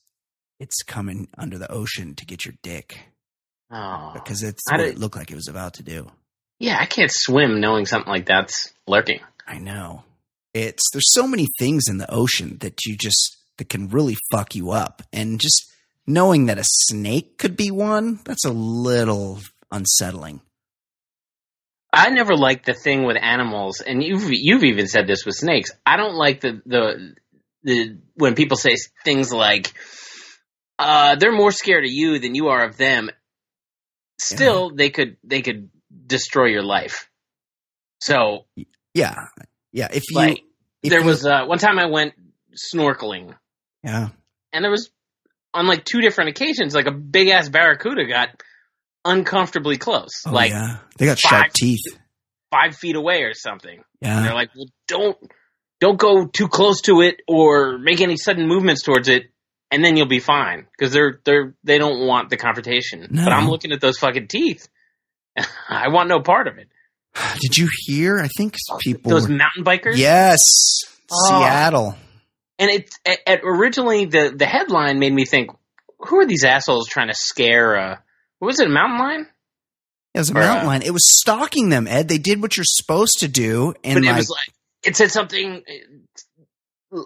it's 0.60 0.82
coming 0.84 1.28
under 1.38 1.58
the 1.58 1.71
ocean 1.71 2.15
to 2.15 2.25
get 2.25 2.45
your 2.45 2.56
dick 2.63 2.97
Oh, 3.71 4.12
because 4.13 4.41
it's 4.41 4.63
what 4.69 4.78
did- 4.78 4.88
it 4.95 4.97
looked 4.97 5.15
like 5.15 5.30
it 5.30 5.36
was 5.36 5.47
about 5.47 5.75
to 5.75 5.84
do. 5.84 6.10
yeah. 6.60 6.78
I 6.80 6.86
can't 6.86 7.12
swim 7.13 7.60
knowing 7.62 7.86
something 7.86 8.12
like 8.12 8.25
that's 8.25 8.73
lurking. 8.88 9.19
I 9.47 9.60
know. 9.60 10.04
It's 10.54 10.84
there's 10.91 11.12
so 11.13 11.28
many 11.28 11.47
things 11.60 11.88
in 11.88 11.97
the 11.99 12.12
ocean 12.12 12.58
that 12.62 12.86
you 12.86 12.95
just 12.97 13.38
that 13.58 13.69
can 13.69 13.89
really 13.89 14.15
fuck 14.32 14.56
you 14.56 14.71
up. 14.71 15.04
And 15.13 15.39
just 15.39 15.69
knowing 16.08 16.45
that 16.47 16.58
a 16.58 16.63
snake 16.63 17.38
could 17.38 17.56
be 17.58 17.69
one, 17.71 18.19
that's 18.25 18.45
a 18.45 18.52
little 18.52 19.39
unsettling. 19.71 20.41
I 21.91 22.10
never 22.10 22.36
liked 22.36 22.65
the 22.65 22.73
thing 22.73 23.03
with 23.03 23.17
animals, 23.19 23.82
and 23.82 24.03
you've 24.03 24.29
you've 24.32 24.63
even 24.63 24.88
said 24.88 25.08
this 25.08 25.25
with 25.25 25.36
snakes. 25.36 25.71
I 25.86 25.97
don't 25.97 26.15
like 26.15 26.41
the 26.41 26.62
the 26.65 27.15
the 27.63 27.97
when 28.13 28.36
people 28.36 28.58
say 28.58 28.75
things 29.03 29.34
like, 29.34 29.73
uh, 30.77 31.15
"They're 31.15 31.32
more 31.32 31.51
scared 31.51 31.84
of 31.86 31.89
you 31.91 32.19
than 32.19 32.36
you 32.36 32.49
are 32.49 32.63
of 32.63 32.77
them." 32.77 33.10
Still, 34.19 34.69
they 34.75 34.89
could 34.91 35.17
they 35.23 35.41
could 35.41 35.69
destroy 36.05 36.47
your 36.47 36.63
life. 36.63 37.10
So, 38.01 38.45
Yeah. 38.93 39.15
Yeah. 39.71 39.88
If 39.91 40.03
you 40.10 40.15
like, 40.15 40.43
if 40.84 40.89
there 40.91 40.99
you- 40.99 41.05
was 41.05 41.25
uh, 41.25 41.45
one 41.45 41.58
time 41.58 41.79
I 41.79 41.88
went 41.88 42.13
snorkeling, 42.73 43.34
Yeah. 43.84 44.10
and 44.53 44.63
there 44.63 44.71
was 44.71 44.91
on 45.53 45.65
like 45.67 45.86
two 45.86 46.01
different 46.01 46.29
occasions, 46.29 46.75
like 46.75 46.86
a 46.88 46.91
big 46.91 47.29
ass 47.29 47.49
barracuda 47.49 48.05
got 48.08 48.29
uncomfortably 49.05 49.77
close, 49.77 50.09
Oh, 50.25 50.31
like 50.31 50.51
yeah. 50.51 50.77
They 50.97 51.05
got 51.05 51.19
five- 51.19 51.29
sharp 51.29 51.53
teeth. 51.53 51.81
five 52.51 52.75
feet 52.75 52.95
away 52.95 53.23
or 53.23 53.33
something. 53.33 53.77
And 53.77 53.83
Yeah. 54.01 54.21
they're 54.23 54.33
like, 54.33 54.49
well, 54.55 54.67
don't 54.88 55.17
don't 55.79 55.97
go 55.97 56.25
too 56.27 56.47
close 56.49 56.81
to 56.81 57.01
it 57.01 57.21
or 57.27 57.77
make 57.77 58.01
any 58.01 58.17
sudden 58.17 58.47
movements 58.47 58.83
towards 58.83 59.07
it, 59.07 59.31
and 59.71 59.83
then 59.83 59.95
you'll 59.95 60.07
be 60.07 60.19
fine 60.19 60.67
because 60.77 60.91
they're 60.93 61.19
they're 61.25 61.55
they 61.63 61.77
don't 61.77 62.05
want 62.05 62.29
the 62.29 62.38
confrontation. 62.38 63.07
No. 63.12 63.23
But 63.23 63.33
I'm 63.33 63.47
looking 63.49 63.71
at 63.71 63.79
those 63.81 63.97
fucking 63.97 64.27
teeth. 64.27 64.67
I 65.69 65.88
want 65.89 66.09
no 66.09 66.19
part 66.21 66.47
of 66.47 66.57
it. 66.57 66.67
Did 67.41 67.57
you 67.57 67.69
hear? 67.85 68.19
I 68.19 68.27
think 68.27 68.55
people 68.81 69.12
Those 69.12 69.27
were- 69.29 69.35
mountain 69.35 69.63
bikers. 69.63 69.97
Yes. 69.97 70.39
Oh. 71.12 71.27
Seattle. 71.27 71.97
And 72.59 72.69
it 72.69 72.89
at, 73.05 73.19
at 73.25 73.39
originally 73.43 74.05
the 74.05 74.33
the 74.35 74.45
headline 74.45 74.99
made 74.99 75.13
me 75.13 75.25
think, 75.25 75.49
who 75.99 76.19
are 76.19 76.25
these 76.25 76.43
assholes 76.43 76.88
trying 76.89 77.07
to 77.07 77.15
scare? 77.15 77.77
Uh, 77.77 77.95
what 78.39 78.47
was 78.47 78.60
it? 78.60 78.67
A 78.67 78.69
mountain 78.69 78.99
lion? 78.99 79.28
It 80.13 80.19
was 80.19 80.30
a 80.32 80.34
Or, 80.34 80.39
mountain 80.39 80.65
uh, 80.65 80.69
lion. 80.69 80.82
It 80.82 80.91
was 80.91 81.04
stalking 81.19 81.69
them, 81.69 81.88
Ed. 81.88 82.08
They 82.08 82.17
did 82.17 82.41
what 82.41 82.58
you're 82.58 82.63
supposed 82.65 83.19
to 83.19 83.28
do. 83.28 83.73
And 83.84 84.04
like, 84.04 84.13
it 84.15 84.17
was 84.17 84.30
like 84.30 84.56
it 84.84 84.95
said 84.95 85.12
something. 85.12 85.62
uh, 86.95 87.02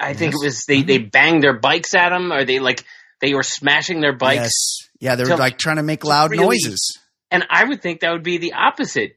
I 0.00 0.14
think 0.14 0.32
Yes. 0.32 0.42
it 0.42 0.44
was 0.46 0.64
they 0.66 0.82
they 0.82 0.98
banged 0.98 1.42
their 1.42 1.58
bikes 1.58 1.94
at 1.94 2.10
them, 2.10 2.32
or 2.32 2.44
they 2.44 2.58
like 2.58 2.84
they 3.20 3.34
were 3.34 3.42
smashing 3.42 4.00
their 4.00 4.14
bikes. 4.16 4.40
yes. 4.42 4.88
Yeah, 5.00 5.14
they 5.16 5.24
were 5.24 5.30
So- 5.30 5.36
like 5.36 5.58
trying 5.58 5.76
to 5.76 5.82
make 5.82 6.04
loud 6.04 6.30
really- 6.30 6.44
noises. 6.44 6.98
And 7.30 7.44
I 7.50 7.64
would 7.64 7.80
think 7.82 8.00
that 8.00 8.12
would 8.12 8.22
be 8.22 8.38
the 8.38 8.52
opposite. 8.54 9.16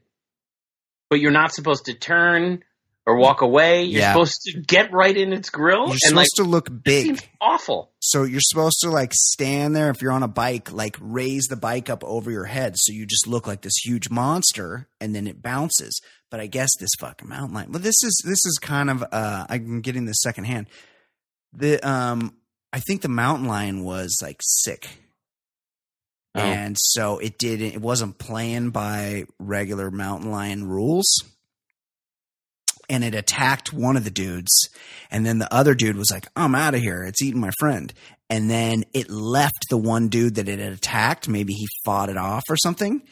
But 1.10 1.20
you're 1.20 1.30
not 1.32 1.52
supposed 1.52 1.84
to 1.86 1.94
turn 1.94 2.64
or 3.06 3.16
walk 3.16 3.40
away. 3.40 3.84
You're 3.84 4.00
Yeah. 4.00 4.12
supposed 4.12 4.42
to 4.46 4.60
get 4.60 4.92
right 4.92 5.16
in 5.16 5.32
its 5.32 5.48
grill. 5.48 5.86
You're 5.86 5.96
and 6.06 6.16
like, 6.16 6.26
supposed 6.26 6.36
to 6.36 6.42
look 6.44 6.68
it 6.68 6.82
big. 6.82 7.04
seems 7.06 7.22
awful. 7.40 7.92
So 8.00 8.24
you're 8.24 8.40
supposed 8.42 8.78
to 8.80 8.90
like 8.90 9.12
stand 9.14 9.76
there 9.76 9.90
if 9.90 10.02
you're 10.02 10.12
on 10.12 10.24
a 10.24 10.28
bike, 10.28 10.72
like 10.72 10.96
raise 11.00 11.44
the 11.46 11.56
bike 11.56 11.88
up 11.88 12.02
over 12.04 12.30
your 12.30 12.44
head 12.46 12.74
so 12.76 12.92
you 12.92 13.06
just 13.06 13.26
look 13.28 13.46
like 13.46 13.62
this 13.62 13.76
huge 13.84 14.10
monster 14.10 14.88
and 15.00 15.14
then 15.14 15.26
it 15.28 15.40
bounces. 15.40 16.00
But 16.30 16.40
I 16.40 16.48
guess 16.48 16.70
this 16.80 16.90
fucking 16.98 17.28
mountain 17.28 17.54
lion. 17.54 17.70
Well, 17.70 17.80
this 17.80 18.02
is 18.02 18.20
this 18.26 18.44
is 18.44 18.58
kind 18.60 18.90
of 18.90 19.04
uh 19.12 19.46
I'm 19.48 19.80
getting 19.82 20.04
this 20.06 20.20
secondhand. 20.20 20.66
The 21.52 21.78
um 21.88 22.34
I 22.72 22.80
think 22.80 23.02
the 23.02 23.08
mountain 23.08 23.46
lion 23.46 23.84
was 23.84 24.16
like 24.20 24.40
sick. 24.42 24.88
Oh. 26.34 26.40
And 26.40 26.76
so 26.78 27.18
it 27.18 27.38
didn't 27.38 27.74
it 27.74 27.80
wasn't 27.80 28.18
playing 28.18 28.70
by 28.70 29.26
regular 29.38 29.92
mountain 29.92 30.32
lion 30.32 30.68
rules. 30.68 31.06
And 32.88 33.02
it 33.02 33.14
attacked 33.14 33.72
one 33.72 33.96
of 33.96 34.04
the 34.04 34.10
dudes. 34.10 34.68
And 35.10 35.26
then 35.26 35.38
the 35.38 35.52
other 35.52 35.74
dude 35.74 35.96
was 35.96 36.10
like, 36.10 36.26
I'm 36.36 36.54
out 36.54 36.74
of 36.74 36.80
here. 36.80 37.02
It's 37.04 37.20
eating 37.22 37.40
my 37.40 37.50
friend. 37.58 37.92
And 38.30 38.48
then 38.50 38.84
it 38.92 39.10
left 39.10 39.66
the 39.70 39.76
one 39.76 40.08
dude 40.08 40.36
that 40.36 40.48
it 40.48 40.58
had 40.60 40.72
attacked. 40.72 41.28
Maybe 41.28 41.52
he 41.52 41.66
fought 41.84 42.08
it 42.08 42.16
off 42.16 42.44
or 42.48 42.56
something. 42.56 43.02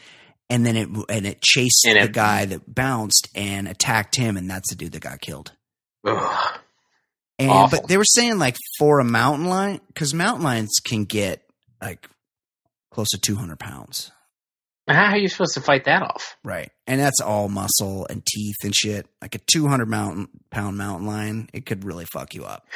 And 0.51 0.65
then 0.67 0.77
it 0.77 0.89
and 1.09 1.27
it 1.27 1.41
chased 1.41 1.85
And 1.87 1.97
the 1.97 2.03
it- 2.05 2.13
guy 2.13 2.45
that 2.45 2.73
bounced 2.73 3.29
and 3.35 3.67
attacked 3.67 4.15
him, 4.17 4.37
and 4.37 4.49
that's 4.49 4.69
the 4.71 4.77
dude 4.77 4.93
that 4.93 5.01
got 5.03 5.21
killed. 5.21 5.53
Ugh. 6.07 6.59
And 7.39 7.51
Awful. 7.51 7.81
but 7.81 7.89
they 7.89 7.97
were 7.97 8.05
saying 8.05 8.39
like 8.39 8.57
for 8.79 9.01
a 9.01 9.05
mountain 9.05 9.47
lion, 9.49 9.81
because 9.89 10.15
mountain 10.15 10.45
lions 10.45 10.75
can 10.87 11.05
get 11.05 11.43
like 11.83 12.09
close 12.93 13.09
to 13.11 13.19
two 13.19 13.37
hundred 13.37 13.59
pounds, 13.59 14.13
How 14.87 15.13
are 15.13 15.19
you 15.19 15.29
supposed 15.29 15.55
to 15.55 15.61
fight 15.61 15.85
that 15.85 16.03
off? 16.03 16.37
right? 16.45 16.71
And 16.87 17.01
that's 17.01 17.21
all 17.21 17.49
muscle 17.49 18.07
and 18.11 18.25
teeth 18.27 18.57
and 18.65 18.75
shit. 18.75 19.07
Like 19.23 19.35
a 19.35 19.39
two 19.39 19.67
hundred 19.67 19.89
mountain 19.89 20.29
pound 20.51 20.77
mountain 20.77 21.07
lion, 21.07 21.49
it 21.55 21.65
could 21.67 21.85
really 21.85 22.05
fuck 22.05 22.35
you 22.35 22.45
up. 22.45 22.67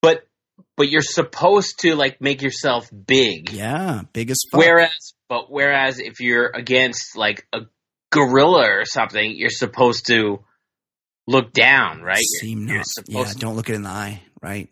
But 0.00 0.26
but 0.76 0.88
you're 0.88 1.02
supposed 1.02 1.80
to 1.80 1.96
like 1.96 2.20
make 2.20 2.42
yourself 2.42 2.88
big. 2.92 3.50
Yeah, 3.50 4.02
big 4.12 4.30
as 4.30 4.38
fuck. 4.50 4.60
Whereas, 4.60 5.14
but 5.28 5.50
whereas 5.50 5.98
if 5.98 6.20
you're 6.20 6.50
against 6.54 7.16
like 7.16 7.46
a 7.52 7.62
gorilla 8.10 8.64
or 8.68 8.84
something, 8.84 9.34
you're 9.36 9.50
supposed 9.50 10.06
to 10.06 10.44
look 11.26 11.52
down, 11.52 12.02
right? 12.02 12.22
You're- 12.42 12.52
Seem 12.54 12.68
you're 12.68 12.82
supposed 12.84 13.10
Yeah, 13.28 13.32
to- 13.32 13.38
don't 13.38 13.56
look 13.56 13.68
it 13.68 13.74
in 13.74 13.82
the 13.82 13.88
eye, 13.90 14.22
right? 14.40 14.68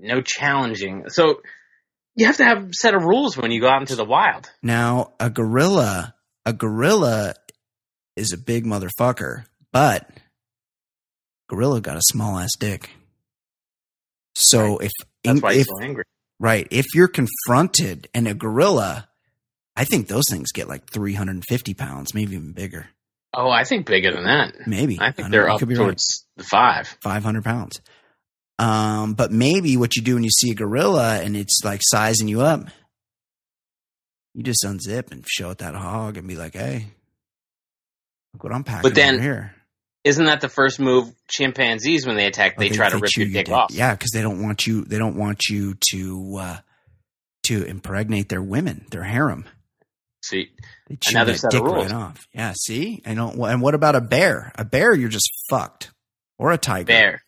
no 0.00 0.20
challenging. 0.20 1.04
So 1.08 1.40
you 2.14 2.26
have 2.26 2.36
to 2.38 2.44
have 2.44 2.64
a 2.64 2.72
set 2.72 2.94
of 2.94 3.02
rules 3.04 3.36
when 3.36 3.50
you 3.50 3.60
go 3.60 3.68
out 3.68 3.80
into 3.80 3.96
the 3.96 4.04
wild. 4.04 4.50
Now, 4.62 5.12
a 5.18 5.30
gorilla, 5.30 6.14
a 6.46 6.52
gorilla 6.52 7.34
is 8.16 8.32
a 8.32 8.38
big 8.38 8.64
motherfucker, 8.64 9.44
but 9.72 10.08
gorilla 11.48 11.80
got 11.80 11.96
a 11.96 12.02
small 12.02 12.38
ass 12.38 12.50
dick. 12.58 12.90
So 14.34 14.78
if 14.78 14.90
That's 15.22 15.40
why 15.40 15.54
if 15.54 15.66
so 15.66 15.80
angry. 15.82 16.04
right, 16.40 16.66
if 16.70 16.86
you're 16.94 17.08
confronted 17.08 18.08
and 18.14 18.26
a 18.28 18.34
gorilla, 18.34 19.08
I 19.76 19.84
think 19.84 20.06
those 20.08 20.24
things 20.30 20.52
get 20.52 20.68
like 20.68 20.90
350 20.90 21.74
pounds, 21.74 22.14
maybe 22.14 22.34
even 22.34 22.52
bigger. 22.52 22.86
Oh, 23.36 23.50
I 23.50 23.64
think 23.64 23.86
bigger 23.86 24.12
than 24.12 24.24
that. 24.24 24.54
Maybe 24.66 24.98
I 25.00 25.06
think 25.10 25.26
don't 25.26 25.30
they're 25.32 25.46
know. 25.48 25.54
Up 25.54 25.58
could 25.58 25.68
be 25.68 25.74
wrong. 25.74 25.88
towards 25.88 26.24
the 26.36 26.44
five. 26.44 26.96
500 27.02 27.42
pounds. 27.42 27.80
Um, 28.58 29.14
but 29.14 29.32
maybe 29.32 29.76
what 29.76 29.96
you 29.96 30.02
do 30.02 30.14
when 30.14 30.24
you 30.24 30.30
see 30.30 30.50
a 30.50 30.54
gorilla 30.54 31.20
and 31.20 31.36
it's 31.36 31.60
like 31.64 31.80
sizing 31.82 32.28
you 32.28 32.40
up, 32.42 32.66
you 34.34 34.42
just 34.42 34.64
unzip 34.64 35.10
and 35.12 35.24
show 35.28 35.50
it 35.50 35.58
that 35.58 35.74
hog 35.74 36.16
and 36.16 36.26
be 36.28 36.36
like, 36.36 36.54
"Hey, 36.54 36.86
look 38.32 38.44
what 38.44 38.52
I'm 38.52 38.64
packing 38.64 38.82
But 38.82 38.94
then- 38.94 39.14
over 39.14 39.22
here." 39.22 39.54
Isn't 40.04 40.26
that 40.26 40.42
the 40.42 40.50
first 40.50 40.78
move 40.78 41.14
chimpanzees 41.30 42.06
when 42.06 42.16
they 42.16 42.26
attack? 42.26 42.58
Or 42.58 42.60
They, 42.60 42.68
try 42.68 42.90
to 42.90 42.98
rip 42.98 43.16
your 43.16 43.26
dick 43.26 43.46
dick. 43.46 43.54
off. 43.54 43.70
Yeah, 43.70 43.92
because 43.94 44.10
they 44.12 44.20
don't 44.20 44.42
want 44.42 44.66
you. 44.66 44.84
They 44.84 44.98
don't 44.98 45.16
want 45.16 45.44
you 45.48 45.76
to 45.92 46.36
uh, 46.38 46.58
to 47.44 47.64
impregnate 47.64 48.28
their 48.28 48.42
women, 48.42 48.84
their 48.90 49.02
harem. 49.02 49.46
See, 50.22 50.50
They 50.88 50.96
chew 50.96 51.16
Another 51.16 51.34
set 51.34 51.46
of 51.46 51.50
dick 51.52 51.62
rules. 51.62 51.86
right 51.86 51.92
off. 51.94 52.26
Yeah, 52.34 52.52
see? 52.54 53.00
I 53.06 53.14
don't 53.14 53.38
and 53.40 53.62
what 53.62 53.74
about 53.74 53.94
a 53.94 54.02
bear? 54.02 54.52
A 54.56 54.64
bear 54.66 54.94
you're 54.94 55.08
just 55.08 55.30
fucked. 55.48 55.90
Or 56.38 56.52
a 56.52 56.58
tiger. 56.58 56.84
bear. 56.86 57.23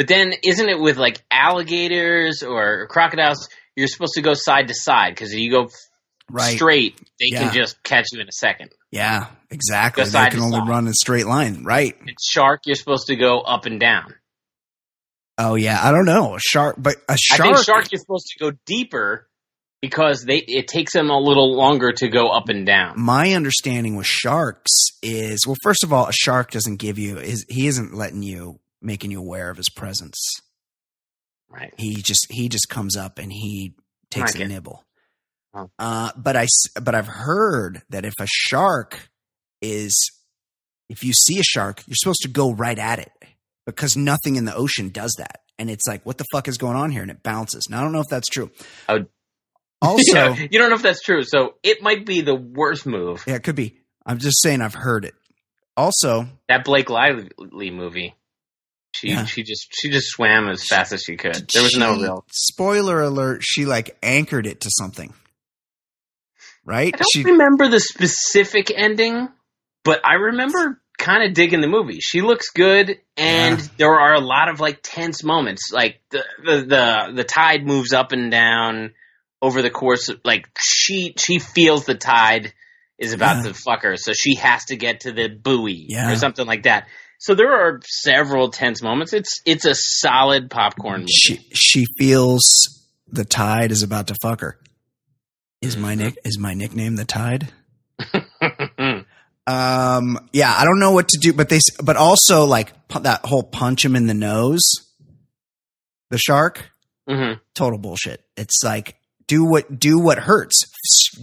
But 0.00 0.08
then, 0.08 0.32
isn't 0.42 0.66
it 0.66 0.80
with 0.80 0.96
like 0.96 1.20
alligators 1.30 2.42
or 2.42 2.86
crocodiles? 2.86 3.50
You're 3.76 3.86
supposed 3.86 4.14
to 4.14 4.22
go 4.22 4.32
side 4.32 4.68
to 4.68 4.74
side 4.74 5.14
because 5.14 5.30
if 5.34 5.38
you 5.38 5.50
go 5.50 5.68
Right. 6.30 6.56
straight, 6.56 6.96
they 7.18 7.26
Yeah. 7.32 7.40
can 7.40 7.52
just 7.52 7.82
catch 7.82 8.06
you 8.12 8.18
in 8.20 8.26
a 8.26 8.32
second. 8.32 8.70
Yeah, 8.90 9.26
exactly. 9.50 10.04
Go 10.04 10.08
They 10.10 10.30
can 10.30 10.40
only 10.40 10.58
side. 10.60 10.68
run 10.70 10.84
in 10.86 10.90
a 10.92 10.94
straight 10.94 11.26
line. 11.26 11.64
Right. 11.64 11.94
It's 12.06 12.26
shark. 12.30 12.60
You're 12.64 12.76
supposed 12.76 13.08
to 13.08 13.16
go 13.16 13.40
up 13.40 13.66
and 13.66 13.78
down. 13.78 14.14
Oh 15.36 15.54
yeah. 15.54 15.78
I 15.86 15.92
don't 15.92 16.06
know. 16.06 16.34
A 16.36 16.40
shark 16.40 16.76
but 16.78 16.96
a 17.06 17.18
shark 17.18 17.42
think 17.42 17.58
shark 17.66 17.92
you're 17.92 17.98
supposed 17.98 18.28
to 18.28 18.38
go 18.38 18.52
deeper 18.64 19.28
because 19.82 20.24
they 20.24 20.38
it 20.38 20.66
takes 20.66 20.94
them 20.94 21.10
a 21.10 21.18
little 21.18 21.54
longer 21.54 21.92
to 21.92 22.08
go 22.08 22.28
up 22.30 22.48
and 22.48 22.64
down. 22.64 22.94
my 22.98 23.34
understanding 23.34 23.96
with 23.96 24.06
sharks 24.06 24.70
is 25.02 25.46
well, 25.46 25.56
first 25.62 25.84
of 25.84 25.92
all, 25.92 26.06
a 26.06 26.12
shark 26.14 26.52
doesn't 26.52 26.76
give 26.76 26.98
you 26.98 27.18
is 27.18 27.44
he 27.50 27.66
isn't 27.66 27.92
letting 27.92 28.22
you 28.22 28.60
making 28.82 29.10
you 29.10 29.18
aware 29.20 29.50
of 29.50 29.56
his 29.56 29.68
presence. 29.70 30.18
Right. 31.48 31.74
He 31.76 31.96
just 31.96 32.26
he 32.30 32.48
just 32.48 32.68
comes 32.68 32.96
up 32.96 33.18
and 33.18 33.32
he 33.32 33.74
takes 34.10 34.34
Okay. 34.34 34.44
a 34.44 34.48
nibble. 34.48 34.84
Oh. 35.52 35.68
Uh, 35.78 36.10
but 36.16 36.36
I 36.36 36.46
but 36.80 36.94
I've 36.94 37.08
heard 37.08 37.82
that 37.90 38.04
if 38.04 38.14
a 38.20 38.26
shark 38.28 39.08
is 39.60 39.94
if 40.88 41.02
you 41.04 41.12
see 41.12 41.38
a 41.40 41.42
shark, 41.44 41.82
you're 41.86 41.96
supposed 41.96 42.22
to 42.22 42.28
go 42.28 42.52
right 42.52 42.78
at 42.78 42.98
it 43.00 43.10
because 43.66 43.96
nothing 43.96 44.36
in 44.36 44.44
the 44.44 44.54
ocean 44.54 44.90
does 44.90 45.14
that. 45.18 45.40
And 45.58 45.68
it's 45.70 45.86
like, 45.86 46.06
what 46.06 46.18
the 46.18 46.24
fuck 46.32 46.48
is 46.48 46.56
going 46.56 46.76
on 46.76 46.90
here? 46.90 47.02
And 47.02 47.10
it 47.10 47.22
bounces. 47.22 47.68
Now 47.68 47.80
I 47.80 47.82
don't 47.82 47.92
know 47.92 48.00
if 48.00 48.08
that's 48.08 48.28
true. 48.28 48.50
Would- 48.88 49.08
Also, 49.82 50.12
Yeah, 50.14 50.34
yeah. 50.34 50.46
you 50.50 50.58
don't 50.58 50.68
know 50.68 50.76
if 50.76 50.82
that's 50.82 51.00
true, 51.00 51.22
so 51.24 51.54
it 51.62 51.82
might 51.82 52.04
be 52.04 52.20
the 52.20 52.34
worst 52.34 52.84
move. 52.84 53.24
Yeah, 53.26 53.36
it 53.36 53.42
could 53.42 53.56
be. 53.56 53.78
I'm 54.04 54.18
just 54.18 54.42
saying 54.42 54.60
I've 54.60 54.74
heard 54.74 55.06
it. 55.06 55.14
Also, 55.74 56.26
That 56.48 56.64
Blake 56.64 56.90
Lively 56.90 57.70
movie. 57.70 58.14
She 58.92 59.08
Yeah. 59.10 59.24
she 59.24 59.42
just 59.44 59.68
she 59.72 59.88
just 59.90 60.08
swam 60.08 60.48
as 60.48 60.66
fast 60.66 60.92
as 60.92 61.02
she 61.02 61.16
could. 61.16 61.48
There 61.52 61.62
was 61.62 61.76
no 61.76 61.94
real. 61.96 62.24
spoiler 62.32 63.00
alert. 63.02 63.42
She 63.44 63.64
like 63.66 63.96
anchored 64.02 64.46
it 64.46 64.62
to 64.62 64.70
something, 64.70 65.14
right? 66.64 66.92
I 66.94 66.98
don't 66.98 67.06
She 67.12 67.24
remember 67.24 67.68
the 67.68 67.80
specific 67.80 68.70
ending, 68.74 69.28
but 69.84 70.00
I 70.04 70.14
remember 70.14 70.80
kind 70.98 71.22
of 71.22 71.34
digging 71.34 71.60
the 71.60 71.68
movie. 71.68 71.98
She 72.00 72.20
looks 72.20 72.50
good, 72.50 72.98
and 73.16 73.58
Yeah. 73.60 73.66
there 73.78 73.94
are 74.00 74.14
a 74.14 74.20
lot 74.20 74.48
of 74.48 74.60
like 74.60 74.80
tense 74.82 75.24
moments. 75.24 75.70
Like 75.72 76.00
the 76.10 76.24
the 76.44 76.56
the, 76.62 77.12
the 77.16 77.24
tide 77.24 77.64
moves 77.66 77.92
up 77.92 78.12
and 78.12 78.30
down 78.30 78.92
over 79.40 79.62
the 79.62 79.70
course. 79.70 80.08
Of, 80.08 80.20
like 80.24 80.48
she 80.58 81.14
she 81.18 81.38
feels 81.38 81.86
the 81.86 81.94
tide 81.94 82.52
is 82.98 83.12
about 83.14 83.36
Yeah. 83.44 83.52
to 83.52 83.54
fuck 83.54 83.82
her, 83.82 83.96
so 83.96 84.12
she 84.12 84.34
has 84.34 84.64
to 84.66 84.76
get 84.76 85.00
to 85.00 85.12
the 85.12 85.28
buoy 85.28 85.86
Yeah. 85.88 86.12
or 86.12 86.16
something 86.16 86.46
like 86.46 86.64
that. 86.64 86.86
So 87.20 87.34
there 87.34 87.52
are 87.52 87.80
several 87.86 88.50
tense 88.50 88.82
moments. 88.82 89.12
It's 89.12 89.40
it's 89.46 89.64
a 89.64 89.74
solid 89.74 90.50
popcorn 90.50 91.00
movie. 91.02 91.12
she 91.12 91.36
she 91.52 91.84
feels 91.98 92.44
the 93.06 93.24
tide 93.24 93.70
is 93.72 93.82
about 93.82 94.08
to 94.08 94.14
fuck 94.22 94.40
her. 94.40 94.58
Is 95.60 95.76
my 95.76 95.92
Mm-hmm. 95.94 96.04
nick 96.04 96.18
is 96.24 96.38
my 96.38 96.54
nickname 96.54 96.96
the 96.96 97.04
tide? 97.04 97.52
Um, 99.46 100.28
yeah, 100.32 100.54
I 100.56 100.64
don't 100.64 100.78
know 100.78 100.92
what 100.92 101.08
to 101.08 101.18
do, 101.18 101.32
but 101.32 101.48
they, 101.48 101.58
but 101.82 101.96
also 101.96 102.44
like 102.44 102.72
that 102.90 103.24
whole 103.24 103.42
punch 103.42 103.84
him 103.84 103.96
in 103.96 104.06
the 104.06 104.14
nose, 104.14 104.62
the 106.10 106.18
shark, 106.18 106.70
hmm 107.08 107.32
total 107.54 107.78
bullshit. 107.78 108.22
It's 108.36 108.62
like 108.62 108.96
do 109.26 109.44
what 109.44 109.80
do 109.80 109.98
what 109.98 110.18
hurts, 110.18 110.62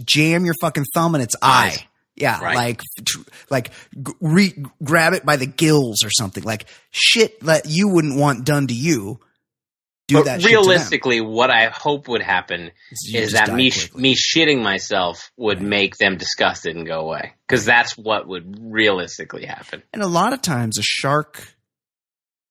jam 0.04 0.44
your 0.44 0.54
fucking 0.60 0.84
thumb 0.94 1.14
in 1.14 1.22
its 1.22 1.36
eye. 1.40 1.76
Yeah, 2.20 2.40
Right. 2.40 2.54
like 2.56 2.82
like 3.50 3.70
re- 4.20 4.54
grab 4.82 5.12
it 5.14 5.24
by 5.24 5.36
the 5.36 5.46
gills 5.46 6.02
or 6.04 6.10
something. 6.10 6.42
Like 6.42 6.66
shit 6.90 7.38
that 7.40 7.66
you 7.66 7.88
wouldn't 7.88 8.18
want 8.18 8.44
done 8.44 8.66
to 8.66 8.74
you. 8.74 9.20
Do 10.08 10.16
But 10.16 10.24
that 10.24 10.40
shit 10.40 10.50
to 10.50 10.56
them. 10.56 10.62
realistically, 10.66 11.20
what 11.20 11.50
I 11.50 11.66
hope 11.68 12.08
would 12.08 12.22
happen 12.22 12.70
You 13.04 13.20
is 13.20 13.32
that 13.32 13.52
me 13.54 13.70
quickly. 13.70 14.00
me 14.00 14.14
shitting 14.16 14.62
myself 14.62 15.30
would 15.36 15.58
Right. 15.58 15.68
make 15.68 15.96
them 15.98 16.16
disgusted 16.16 16.74
and 16.76 16.86
go 16.86 17.00
away 17.00 17.34
because 17.46 17.64
that's 17.66 17.92
what 17.98 18.26
would 18.26 18.56
realistically 18.58 19.44
happen. 19.44 19.82
And 19.92 20.02
a 20.02 20.06
lot 20.08 20.32
of 20.32 20.40
times 20.40 20.78
a 20.78 20.82
shark 20.82 21.54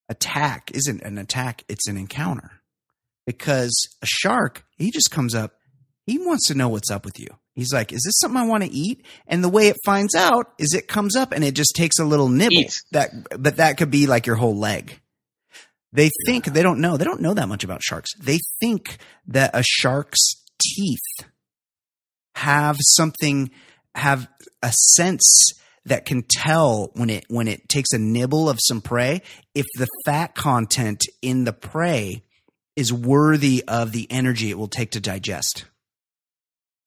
attack 0.09 0.71
isn't 0.73 1.01
an 1.01 1.17
attack, 1.17 1.63
it's 1.67 1.87
an 1.87 1.97
encounter. 1.97 2.51
Because 3.25 3.73
a 4.01 4.05
shark, 4.05 4.63
he 4.77 4.91
just 4.91 5.11
comes 5.11 5.35
up, 5.35 5.55
he 6.05 6.17
wants 6.17 6.47
to 6.47 6.53
know 6.55 6.69
what's 6.69 6.89
up 6.91 7.03
with 7.05 7.19
you. 7.19 7.27
He's 7.57 7.73
like, 7.73 7.91
is 7.91 8.03
this 8.05 8.19
something 8.19 8.39
I 8.39 8.45
want 8.45 8.63
to 8.65 8.69
eat? 8.69 9.03
And 9.25 9.43
the 9.43 9.49
way 9.49 9.67
it 9.67 9.77
finds 9.83 10.13
out 10.13 10.53
is 10.59 10.75
it 10.75 10.87
comes 10.87 11.15
up 11.15 11.31
and 11.31 11.43
it 11.43 11.55
just 11.55 11.73
takes 11.75 11.97
a 11.97 12.05
little 12.05 12.29
nibble. 12.29 12.53
Eats. 12.53 12.83
That 12.91 13.09
but 13.41 13.57
that 13.57 13.77
could 13.77 13.89
be 13.89 14.05
like 14.05 14.27
your 14.27 14.35
whole 14.35 14.55
leg. 14.55 15.01
They 15.91 16.11
think 16.27 16.45
they 16.45 16.61
don't 16.61 16.79
know. 16.81 16.97
They 16.97 17.03
don't 17.03 17.19
know 17.19 17.33
that 17.33 17.47
much 17.49 17.63
about 17.63 17.81
sharks. 17.81 18.11
They 18.19 18.37
think 18.59 18.99
that 19.25 19.49
a 19.55 19.63
shark's 19.63 20.35
teeth 20.61 21.25
have 22.35 22.77
something 22.79 23.49
have 23.95 24.27
a 24.61 24.71
sense 24.71 25.49
that 25.85 26.05
can 26.05 26.25
tell 26.29 26.91
when 26.93 27.09
it 27.09 27.25
when 27.27 27.47
it 27.47 27.67
takes 27.67 27.91
a 27.91 27.97
nibble 27.97 28.51
of 28.51 28.59
some 28.61 28.81
prey 28.81 29.23
if 29.55 29.65
the 29.79 29.87
fat 30.05 30.35
content 30.35 31.01
in 31.23 31.43
the 31.43 31.53
prey 31.53 32.21
is 32.75 32.93
worthy 32.93 33.63
of 33.67 33.93
the 33.93 34.05
energy 34.11 34.51
it 34.51 34.59
will 34.59 34.67
take 34.67 34.91
to 34.91 34.99
digest. 34.99 35.65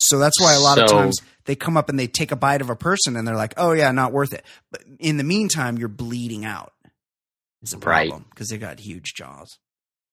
So 0.00 0.18
that's 0.18 0.40
why 0.40 0.54
a 0.54 0.60
lot 0.60 0.78
of 0.78 0.88
times 0.88 1.18
they 1.44 1.54
come 1.54 1.76
up 1.76 1.88
and 1.88 1.98
they 1.98 2.06
take 2.06 2.32
a 2.32 2.36
bite 2.36 2.60
of 2.62 2.70
a 2.70 2.76
person 2.76 3.16
and 3.16 3.28
they're 3.28 3.36
like, 3.36 3.54
"Oh 3.56 3.72
yeah, 3.72 3.92
not 3.92 4.12
worth 4.12 4.32
it." 4.32 4.44
But 4.72 4.82
in 4.98 5.16
the 5.18 5.24
meantime, 5.24 5.78
you're 5.78 5.88
bleeding 5.88 6.44
out. 6.44 6.72
Is 7.62 7.74
a 7.74 7.78
problem 7.78 8.24
because 8.30 8.48
they 8.48 8.56
got 8.56 8.80
huge 8.80 9.12
jaws. 9.14 9.58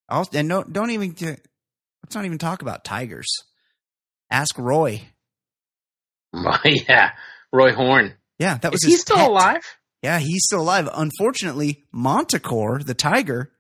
Also, 0.10 0.38
and 0.38 0.48
no, 0.50 0.64
don't 0.64 0.92
even 0.92 1.16
let's 1.20 2.14
not 2.16 2.26
even 2.26 2.38
talk 2.38 2.62
about 2.62 2.84
tigers. 2.84 3.28
Ask 4.30 4.58
Roy. 4.58 5.02
yeah, 6.66 7.12
Roy 7.54 7.74
Horn. 7.74 8.14
Yeah, 8.40 8.58
that 8.58 8.72
was 8.72 8.84
Is 8.84 8.90
he 8.92 8.98
still 8.98 9.16
pet. 9.16 9.30
alive? 9.30 9.62
Yeah, 10.04 10.20
he's 10.20 10.44
still 10.44 10.62
alive. 10.62 10.90
Unfortunately, 10.94 11.86
Montecore, 11.96 12.86
the 12.86 12.94
tiger, 12.94 13.52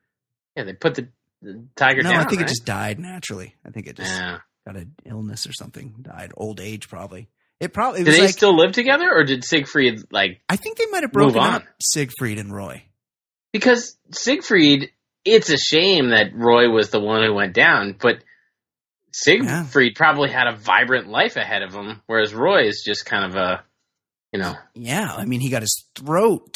Yeah, 0.55 0.63
they 0.65 0.73
put 0.73 0.95
the, 0.95 1.07
the 1.41 1.65
tiger 1.75 2.03
no, 2.03 2.11
down. 2.11 2.19
I 2.19 2.25
think 2.25 2.41
right? 2.41 2.47
it 2.49 2.53
just 2.53 2.65
died 2.65 2.99
naturally. 2.99 3.55
I 3.65 3.71
think 3.71 3.87
it 3.87 3.95
just 3.95 4.11
Yeah. 4.11 4.39
Got 4.67 4.75
an 4.75 4.93
illness 5.05 5.47
or 5.47 5.53
something. 5.53 5.95
Died, 6.01 6.33
old 6.35 6.59
age 6.59 6.89
probably. 6.89 7.29
It 7.59 7.73
probably 7.73 8.03
was 8.03 8.15
they 8.15 8.21
like 8.21 8.31
still 8.31 8.55
live 8.55 8.73
together, 8.73 9.09
or 9.11 9.23
did 9.23 9.43
Siegfried 9.43 10.11
like 10.11 10.41
I 10.49 10.57
think 10.57 10.77
they 10.77 10.85
might 10.87 11.03
have 11.03 11.11
broken 11.11 11.39
up 11.41 11.63
Siegfried 11.81 12.37
and 12.37 12.53
Roy. 12.53 12.83
because 13.53 13.97
Siegfried? 14.11 14.91
It's 15.25 15.49
a 15.49 15.57
shame 15.57 16.09
that 16.11 16.33
Roy 16.35 16.69
was 16.69 16.89
the 16.89 16.99
one 17.01 17.23
who 17.23 17.33
went 17.33 17.53
down, 17.53 17.95
but 17.99 18.23
Siegfried 19.13 19.95
probably 19.95 20.29
had 20.29 20.47
a 20.47 20.55
vibrant 20.55 21.07
life 21.07 21.35
ahead 21.35 21.63
of 21.63 21.73
him, 21.73 22.01
whereas 22.05 22.33
Roy 22.33 22.67
is 22.67 22.83
just 22.85 23.05
kind 23.05 23.25
of 23.25 23.35
a, 23.35 23.63
you 24.31 24.39
know, 24.39 24.53
Yeah, 24.75 25.11
I 25.11 25.25
mean 25.25 25.39
he 25.39 25.49
got 25.49 25.63
his 25.63 25.85
throat. 25.95 26.55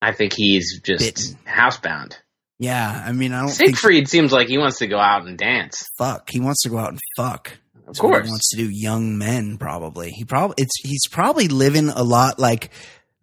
I 0.00 0.12
think 0.12 0.32
he's 0.34 0.80
just 0.80 1.00
Bitten. 1.00 1.38
housebound. 1.46 2.16
Yeah, 2.58 3.02
I 3.06 3.12
mean 3.12 3.32
I 3.32 3.40
don't 3.40 3.48
think 3.50 3.70
Siegfried 3.70 4.08
seems 4.08 4.32
like 4.32 4.48
he 4.48 4.58
wants 4.58 4.78
to 4.78 4.86
go 4.86 4.98
out 4.98 5.26
and 5.26 5.36
dance. 5.36 5.84
fuck. 5.98 6.30
He 6.30 6.40
wants 6.40 6.62
to 6.62 6.68
go 6.70 6.78
out 6.78 6.90
and 6.90 7.00
fuck. 7.16 7.48
Of 7.76 7.86
That's 7.86 7.98
course. 8.00 8.24
he 8.26 8.30
wants 8.30 8.50
to 8.50 8.56
do. 8.56 8.70
Young 8.70 9.18
men 9.18 9.58
probably. 9.58 10.10
He 10.10 10.24
probably 10.24 10.54
it's 10.58 10.72
he's 10.82 11.06
probably 11.10 11.48
living 11.48 11.88
a 11.90 12.02
lot 12.04 12.38
like 12.38 12.70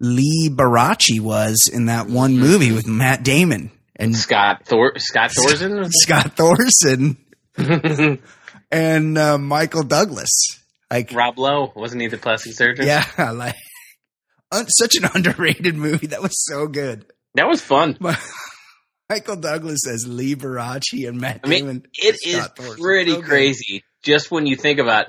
Liberace 0.02 1.20
was 1.20 1.70
in 1.72 1.86
that 1.86 2.08
one 2.08 2.38
movie 2.38 2.72
with 2.72 2.88
Matt 2.88 3.24
Damon 3.24 3.72
and 3.96 4.16
Scott 4.16 4.66
Thor 4.66 4.94
Scott 4.98 5.32
Thorson. 5.36 5.90
Scott 5.92 6.36
Thorson 6.36 7.18
and 8.72 9.18
uh, 9.18 9.38
Michael 9.38 9.84
Douglas. 9.84 10.32
Like, 10.90 11.14
Rob 11.14 11.40
Lowe 11.40 11.72
wasn't 11.76 12.02
he 12.02 12.08
the 12.10 12.18
plastic 12.18 12.54
surgeon? 12.54 12.86
yeah, 12.86 13.06
like 13.32 13.56
un- 14.52 14.68
such 14.68 14.96
an 14.96 15.10
underrated 15.14 15.76
movie. 15.76 16.08
That 16.08 16.22
was 16.22 16.34
so 16.46 16.68
good. 16.68 17.06
that 17.36 17.48
was 17.48 17.62
fun. 17.62 17.98
Michael 19.12 19.36
Douglas 19.36 19.86
as 19.88 20.06
Liberace 20.06 21.06
and 21.06 21.20
Matt 21.20 21.42
I 21.44 21.48
mean, 21.50 21.60
Damon. 21.66 21.88
It 21.96 22.16
Thorson. 22.56 22.82
pretty 22.82 23.16
good. 23.16 23.26
crazy 23.26 23.84
just 24.04 24.32
when 24.32 24.46
you 24.46 24.56
think 24.56 24.80
about 24.80 25.08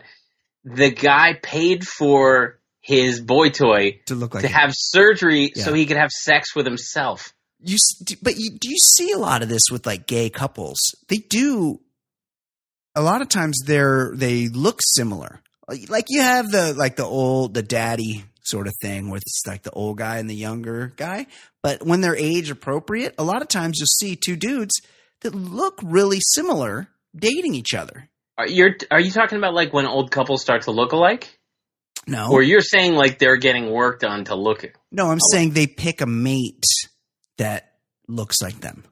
the 0.64 0.90
guy 0.90 1.38
paid 1.40 1.86
for 1.86 2.58
his 2.80 3.20
boy 3.20 3.50
toy 3.50 4.00
to 4.06 4.16
look 4.16 4.34
like 4.34 4.42
to 4.42 4.48
him. 4.48 4.54
have 4.54 4.70
surgery 4.74 5.52
so 5.54 5.72
he 5.72 5.86
could 5.86 5.96
have 5.96 6.10
sex 6.10 6.54
with 6.56 6.66
himself. 6.66 7.32
you. 7.60 7.76
But 8.20 8.38
you, 8.38 8.50
do 8.58 8.68
you 8.68 8.76
see 8.76 9.12
a 9.12 9.18
lot 9.18 9.42
of 9.42 9.48
this 9.48 9.70
with 9.70 9.86
like 9.86 10.08
gay 10.08 10.30
couples? 10.30 10.80
They 11.06 11.18
do. 11.18 11.80
A 12.96 13.02
lot 13.02 13.22
of 13.22 13.28
times 13.28 13.60
they're 13.64 14.12
they 14.16 14.48
look 14.48 14.80
similar. 14.82 15.40
Like 15.88 16.06
you 16.08 16.22
have 16.22 16.50
the 16.50 16.74
like 16.74 16.96
the 16.96 17.04
old 17.04 17.54
the 17.54 17.62
daddy 17.62 18.24
sort 18.42 18.66
of 18.66 18.74
thing 18.80 19.08
with 19.10 19.22
like 19.46 19.62
the 19.62 19.70
old 19.70 19.98
guy 19.98 20.18
and 20.18 20.28
the 20.28 20.34
younger 20.34 20.92
guy. 20.96 21.26
But 21.62 21.84
when 21.84 22.00
they're 22.00 22.16
age 22.16 22.50
appropriate, 22.50 23.14
a 23.18 23.24
lot 23.24 23.42
of 23.42 23.48
times 23.48 23.78
you'll 23.78 23.86
see 23.86 24.16
two 24.16 24.36
dudes 24.36 24.80
that 25.20 25.34
look 25.34 25.78
really 25.82 26.18
similar 26.20 26.88
dating 27.16 27.54
each 27.54 27.74
other. 27.74 28.08
Are 28.38 28.48
you 28.48 28.70
are 28.90 29.00
you 29.00 29.10
talking 29.10 29.38
about 29.38 29.54
like 29.54 29.72
when 29.72 29.86
old 29.86 30.10
couples 30.10 30.42
start 30.42 30.62
to 30.62 30.70
look 30.72 30.92
alike? 30.92 31.38
No, 32.08 32.30
Or 32.32 32.42
you're 32.42 32.62
saying 32.62 32.94
like 32.94 33.18
they're 33.20 33.36
getting 33.36 33.70
work 33.70 34.00
done 34.00 34.24
to 34.24 34.34
look 34.34 34.64
at. 34.64 34.72
no, 34.90 35.06
I'm 35.10 35.18
Oh. 35.22 35.28
saying 35.32 35.50
they 35.50 35.68
pick 35.68 36.00
a 36.00 36.06
mate 36.06 36.64
that 37.38 37.74
looks 38.08 38.42
like 38.42 38.60
them. 38.60 38.82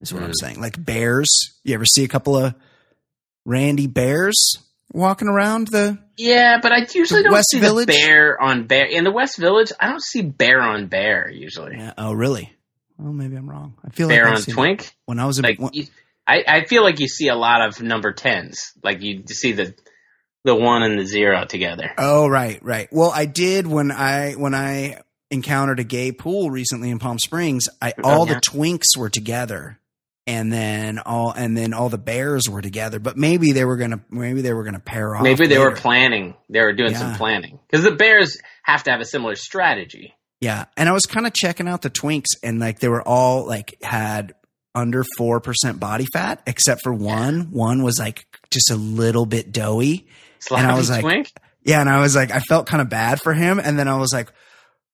Is 0.00 0.12
what 0.12 0.22
I'm 0.24 0.30
Mm. 0.30 0.40
saying. 0.40 0.60
Like 0.60 0.82
bears. 0.84 1.28
You 1.62 1.74
ever 1.74 1.84
see 1.86 2.02
a 2.02 2.08
couple 2.08 2.36
of 2.36 2.54
Randy 3.46 3.86
bears 3.86 4.56
walking 4.92 5.28
around 5.28 5.68
the? 5.68 5.98
Yeah, 6.20 6.58
but 6.62 6.72
I 6.72 6.86
usually 6.94 7.22
don't 7.22 7.32
West 7.32 7.50
see 7.50 7.60
Village? 7.60 7.86
the 7.86 7.92
bear 7.92 8.40
on 8.40 8.66
bear 8.66 8.86
in 8.86 9.04
the 9.04 9.10
West 9.10 9.38
Village. 9.38 9.72
I 9.80 9.88
don't 9.88 10.02
see 10.02 10.22
bear 10.22 10.60
on 10.60 10.86
bear 10.86 11.30
usually. 11.30 11.76
Yeah, 11.76 11.94
oh, 11.96 12.12
really? 12.12 12.52
Well, 12.98 13.12
maybe 13.12 13.36
I'm 13.36 13.48
wrong. 13.48 13.74
I 13.84 13.90
feel 13.90 14.08
bear 14.08 14.26
like 14.26 14.34
on 14.48 14.54
twink. 14.54 14.94
when 15.06 15.18
I 15.18 15.24
was 15.26 15.38
a 15.38 15.42
Like 15.42 15.58
when- 15.58 15.70
you, 15.72 15.86
I, 16.26 16.44
I 16.46 16.64
feel 16.66 16.82
like 16.84 17.00
you 17.00 17.08
see 17.08 17.28
a 17.28 17.34
lot 17.34 17.66
of 17.66 17.80
number 17.82 18.12
tens. 18.12 18.72
Like 18.84 19.00
you 19.02 19.24
see 19.26 19.52
the 19.52 19.74
the 20.44 20.54
one 20.54 20.82
and 20.82 20.98
the 20.98 21.04
zero 21.06 21.44
together. 21.44 21.90
Oh, 21.98 22.28
right, 22.28 22.62
right. 22.62 22.88
Well, 22.92 23.10
I 23.14 23.24
did 23.24 23.66
when 23.66 23.90
I 23.90 24.32
when 24.34 24.54
I 24.54 25.00
encountered 25.30 25.80
a 25.80 25.84
gay 25.84 26.12
pool 26.12 26.50
recently 26.50 26.90
in 26.90 26.98
Palm 26.98 27.18
Springs. 27.18 27.64
I 27.82 27.94
Oh, 28.04 28.08
all 28.08 28.26
yeah. 28.28 28.34
the 28.34 28.40
twinks 28.40 28.96
were 28.96 29.10
together, 29.10 29.78
and 30.30 30.52
then 30.52 31.00
all 31.00 31.32
and 31.32 31.56
then 31.56 31.74
all 31.74 31.88
the 31.88 31.98
bears 31.98 32.48
were 32.48 32.62
together. 32.62 33.00
But 33.00 33.16
maybe 33.16 33.50
they 33.50 33.64
were 33.64 33.76
gonna 33.76 34.00
maybe 34.10 34.42
they 34.42 34.52
were 34.52 34.62
gonna 34.62 34.78
pair 34.78 35.16
off. 35.16 35.24
Maybe 35.24 35.48
they 35.48 35.58
were 35.58 35.74
planning. 35.74 36.36
They 36.48 36.60
were 36.60 36.72
doing 36.72 36.94
some 36.94 37.16
planning 37.16 37.58
because 37.68 37.84
the 37.84 37.90
bears 37.90 38.38
have 38.62 38.84
to 38.84 38.92
have 38.92 39.00
a 39.00 39.04
similar 39.04 39.34
strategy. 39.34 40.14
Yeah, 40.40 40.66
and 40.76 40.88
I 40.88 40.92
was 40.92 41.02
kind 41.02 41.26
of 41.26 41.34
checking 41.34 41.66
out 41.66 41.82
the 41.82 41.90
twinks, 41.90 42.28
and 42.44 42.60
like 42.60 42.78
they 42.78 42.88
were 42.88 43.02
all 43.02 43.44
like 43.44 43.76
had 43.82 44.34
under 44.72 45.04
four 45.18 45.40
percent 45.40 45.80
body 45.80 46.06
fat, 46.12 46.40
except 46.46 46.82
for 46.84 46.94
one. 46.94 47.50
One 47.50 47.82
was 47.82 47.98
like 47.98 48.24
just 48.52 48.70
a 48.70 48.76
little 48.76 49.26
bit 49.26 49.50
doughy. 49.50 50.06
Sloppy 50.38 50.62
And 50.62 50.70
I 50.70 50.76
was 50.76 50.88
like, 50.88 51.02
twink. 51.02 51.32
Yeah, 51.64 51.80
and 51.80 51.90
I 51.90 52.00
was 52.00 52.14
like, 52.14 52.30
I 52.30 52.38
felt 52.38 52.68
kind 52.68 52.80
of 52.80 52.88
bad 52.88 53.20
for 53.20 53.34
him, 53.34 53.58
and 53.58 53.76
then 53.76 53.88
I 53.88 53.98
was 53.98 54.12
like, 54.12 54.32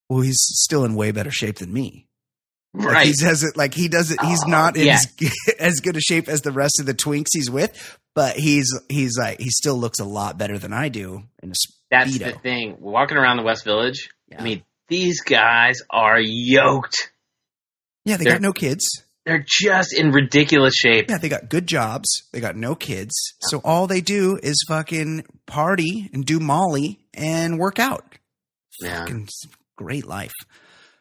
well, 0.09 0.23
he's 0.23 0.39
still 0.41 0.85
in 0.87 0.95
way 0.95 1.13
better 1.13 1.31
shape 1.31 1.59
than 1.59 1.73
me. 1.73 2.06
Like 2.77 2.87
Right. 2.95 3.07
he 3.07 3.13
does 3.15 3.43
it 3.43 3.57
like 3.57 3.73
he 3.75 3.89
does 3.89 4.11
it. 4.11 4.21
He's 4.21 4.43
Oh, 4.45 4.51
not 4.51 4.77
in 4.77 4.87
yeah. 4.87 4.95
as, 4.95 5.09
as 5.59 5.81
good 5.81 5.97
a 5.97 6.01
shape 6.01 6.29
as 6.29 6.43
the 6.43 6.53
rest 6.53 6.79
of 6.79 6.87
the 6.87 6.95
twinks 6.95 7.29
he's 7.33 7.51
with, 7.51 7.99
but 8.15 8.37
he's 8.37 8.67
he's 8.91 9.17
like 9.19 9.41
he 9.41 9.49
still 9.51 9.77
looks 9.79 9.99
a 9.99 10.05
lot 10.05 10.37
better 10.39 10.59
than 10.59 10.73
I 10.73 10.89
do 10.91 11.23
in 11.43 11.51
a 11.51 11.55
That's 11.91 12.17
speedo. 12.19 12.35
the 12.35 12.39
thing. 12.41 12.77
Walking 12.81 13.17
around 13.17 13.39
the 13.39 13.45
West 13.45 13.65
Village, 13.65 14.09
Yeah. 14.29 14.41
I 14.41 14.45
mean, 14.45 14.63
these 14.89 15.23
guys 15.23 15.81
are 15.91 16.21
yoked. 16.21 17.11
yeah, 18.05 18.17
they 18.19 18.25
they're- 18.25 18.35
got 18.35 18.43
no 18.43 18.53
kids. 18.53 18.85
They're 19.25 19.45
just 19.45 19.93
in 19.93 20.11
ridiculous 20.13 20.75
shape. 20.77 21.07
Yeah, 21.11 21.19
they 21.19 21.29
got 21.29 21.49
good 21.49 21.67
jobs. 21.67 22.09
They 22.33 22.39
got 22.39 22.55
no 22.55 22.77
kids. 22.77 23.13
So 23.41 23.59
all 23.65 23.89
they 23.89 24.01
do 24.01 24.39
is 24.41 24.65
fucking 24.69 25.25
party 25.47 26.09
and 26.13 26.25
do 26.25 26.39
Molly 26.39 27.01
and 27.13 27.59
work 27.59 27.81
out. 27.81 28.05
Yeah. 28.81 29.01
Fucking 29.01 29.29
great 29.75 30.07
life. 30.07 30.31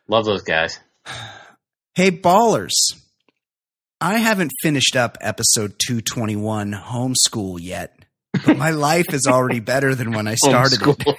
Love 0.08 0.26
those 0.26 0.42
guys. 0.42 0.80
Hey, 1.96 2.12
ballers. 2.12 2.74
I 4.02 4.18
haven't 4.18 4.52
finished 4.62 4.98
up 4.98 5.18
episode 5.22 5.76
221 5.80 6.74
homeschool 6.74 7.58
yet, 7.62 7.98
but 8.46 8.58
my 8.58 8.72
life 8.72 9.14
is 9.14 9.28
already 9.28 9.62
better 9.62 9.96
than 9.96 10.12
when 10.12 10.28
I 10.28 10.36
started 10.36 10.82
it. 10.82 10.98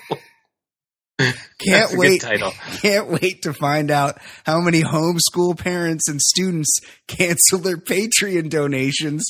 Can't 1.18 1.32
That's 1.66 1.92
a 1.94 1.96
good 1.96 1.98
wait. 1.98 2.22
Can't 2.82 3.08
wait 3.08 3.42
to 3.44 3.54
find 3.54 3.90
out 3.90 4.18
how 4.44 4.60
many 4.60 4.82
homeschool 4.82 5.58
parents 5.58 6.10
and 6.10 6.20
students 6.20 6.80
cancel 7.08 7.58
their 7.58 7.78
Patreon 7.78 8.50
donations, 8.50 9.24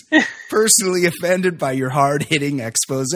personally 0.50 1.06
offended 1.06 1.58
by 1.58 1.70
your 1.70 1.90
hard 1.90 2.24
hitting 2.24 2.58
expose. 2.58 3.14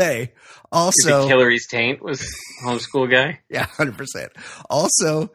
Also, 0.70 1.26
Hillary's 1.26 1.66
taint 1.66 2.00
was 2.00 2.24
homeschool 2.64 3.10
guy. 3.10 3.40
yeah, 3.50 3.66
100%. 3.66 4.28
Also, 4.70 5.32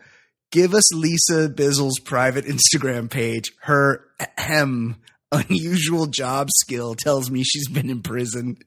give 0.51 0.73
us 0.73 0.93
Lisa 0.93 1.49
Bizzle's 1.49 1.99
private 1.99 2.45
Instagram 2.45 3.09
page. 3.09 3.51
Her 3.61 4.05
ahem, 4.37 4.95
unusual 5.31 6.07
job 6.07 6.49
skill 6.51 6.95
tells 6.95 7.29
me 7.31 7.43
she's 7.43 7.67
been 7.69 7.89
in 7.89 8.01
prison. 8.01 8.57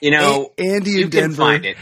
You 0.00 0.10
know, 0.12 0.52
A- 0.58 0.62
Andy 0.74 0.90
you 0.92 1.04
in 1.04 1.10
can 1.10 1.20
Denver 1.20 1.36
find 1.36 1.64
it 1.66 1.76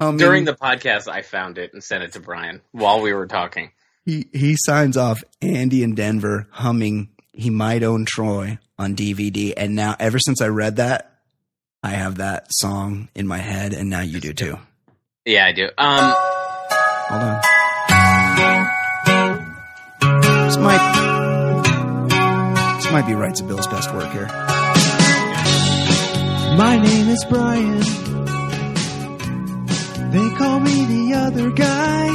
humming- 0.00 0.18
during 0.18 0.44
the 0.44 0.54
podcast. 0.54 1.08
I 1.08 1.22
found 1.22 1.58
it 1.58 1.72
and 1.72 1.82
sent 1.84 2.02
it 2.04 2.12
to 2.14 2.20
Brian 2.20 2.60
while 2.72 3.00
we 3.00 3.12
were 3.12 3.26
talking. 3.26 3.70
he 4.04 4.26
he 4.32 4.56
signs 4.58 4.96
off 4.96 5.22
Andy 5.42 5.82
in 5.82 5.94
Denver 5.94 6.46
humming 6.50 7.10
he 7.32 7.50
might 7.50 7.82
own 7.82 8.04
Troy 8.06 8.58
on 8.78 8.94
DVD 8.96 9.52
and 9.56 9.74
now 9.74 9.94
ever 10.00 10.18
since 10.18 10.40
I 10.40 10.46
read 10.48 10.76
that 10.76 11.12
I 11.82 11.90
have 11.90 12.16
that 12.16 12.46
song 12.50 13.08
in 13.14 13.26
my 13.26 13.38
head 13.38 13.72
and 13.74 13.90
now 13.90 14.00
you 14.00 14.18
do 14.20 14.32
too. 14.32 14.58
Yeah, 15.26 15.44
I 15.46 15.52
do. 15.52 15.68
Um, 15.76 16.14
Hold 17.08 17.22
on. 17.22 17.42
This 20.46 20.56
might 20.58 22.06
this 22.76 22.92
might 22.92 23.04
be 23.04 23.14
Rights 23.14 23.40
of 23.40 23.48
Bill's 23.48 23.66
best 23.66 23.92
work 23.92 24.08
here. 24.12 24.28
My 26.56 26.78
name 26.80 27.08
is 27.08 27.24
Brian. 27.28 27.80
They 30.12 30.36
call 30.36 30.60
me 30.60 30.84
the 30.84 31.14
other 31.14 31.50
guy. 31.50 32.06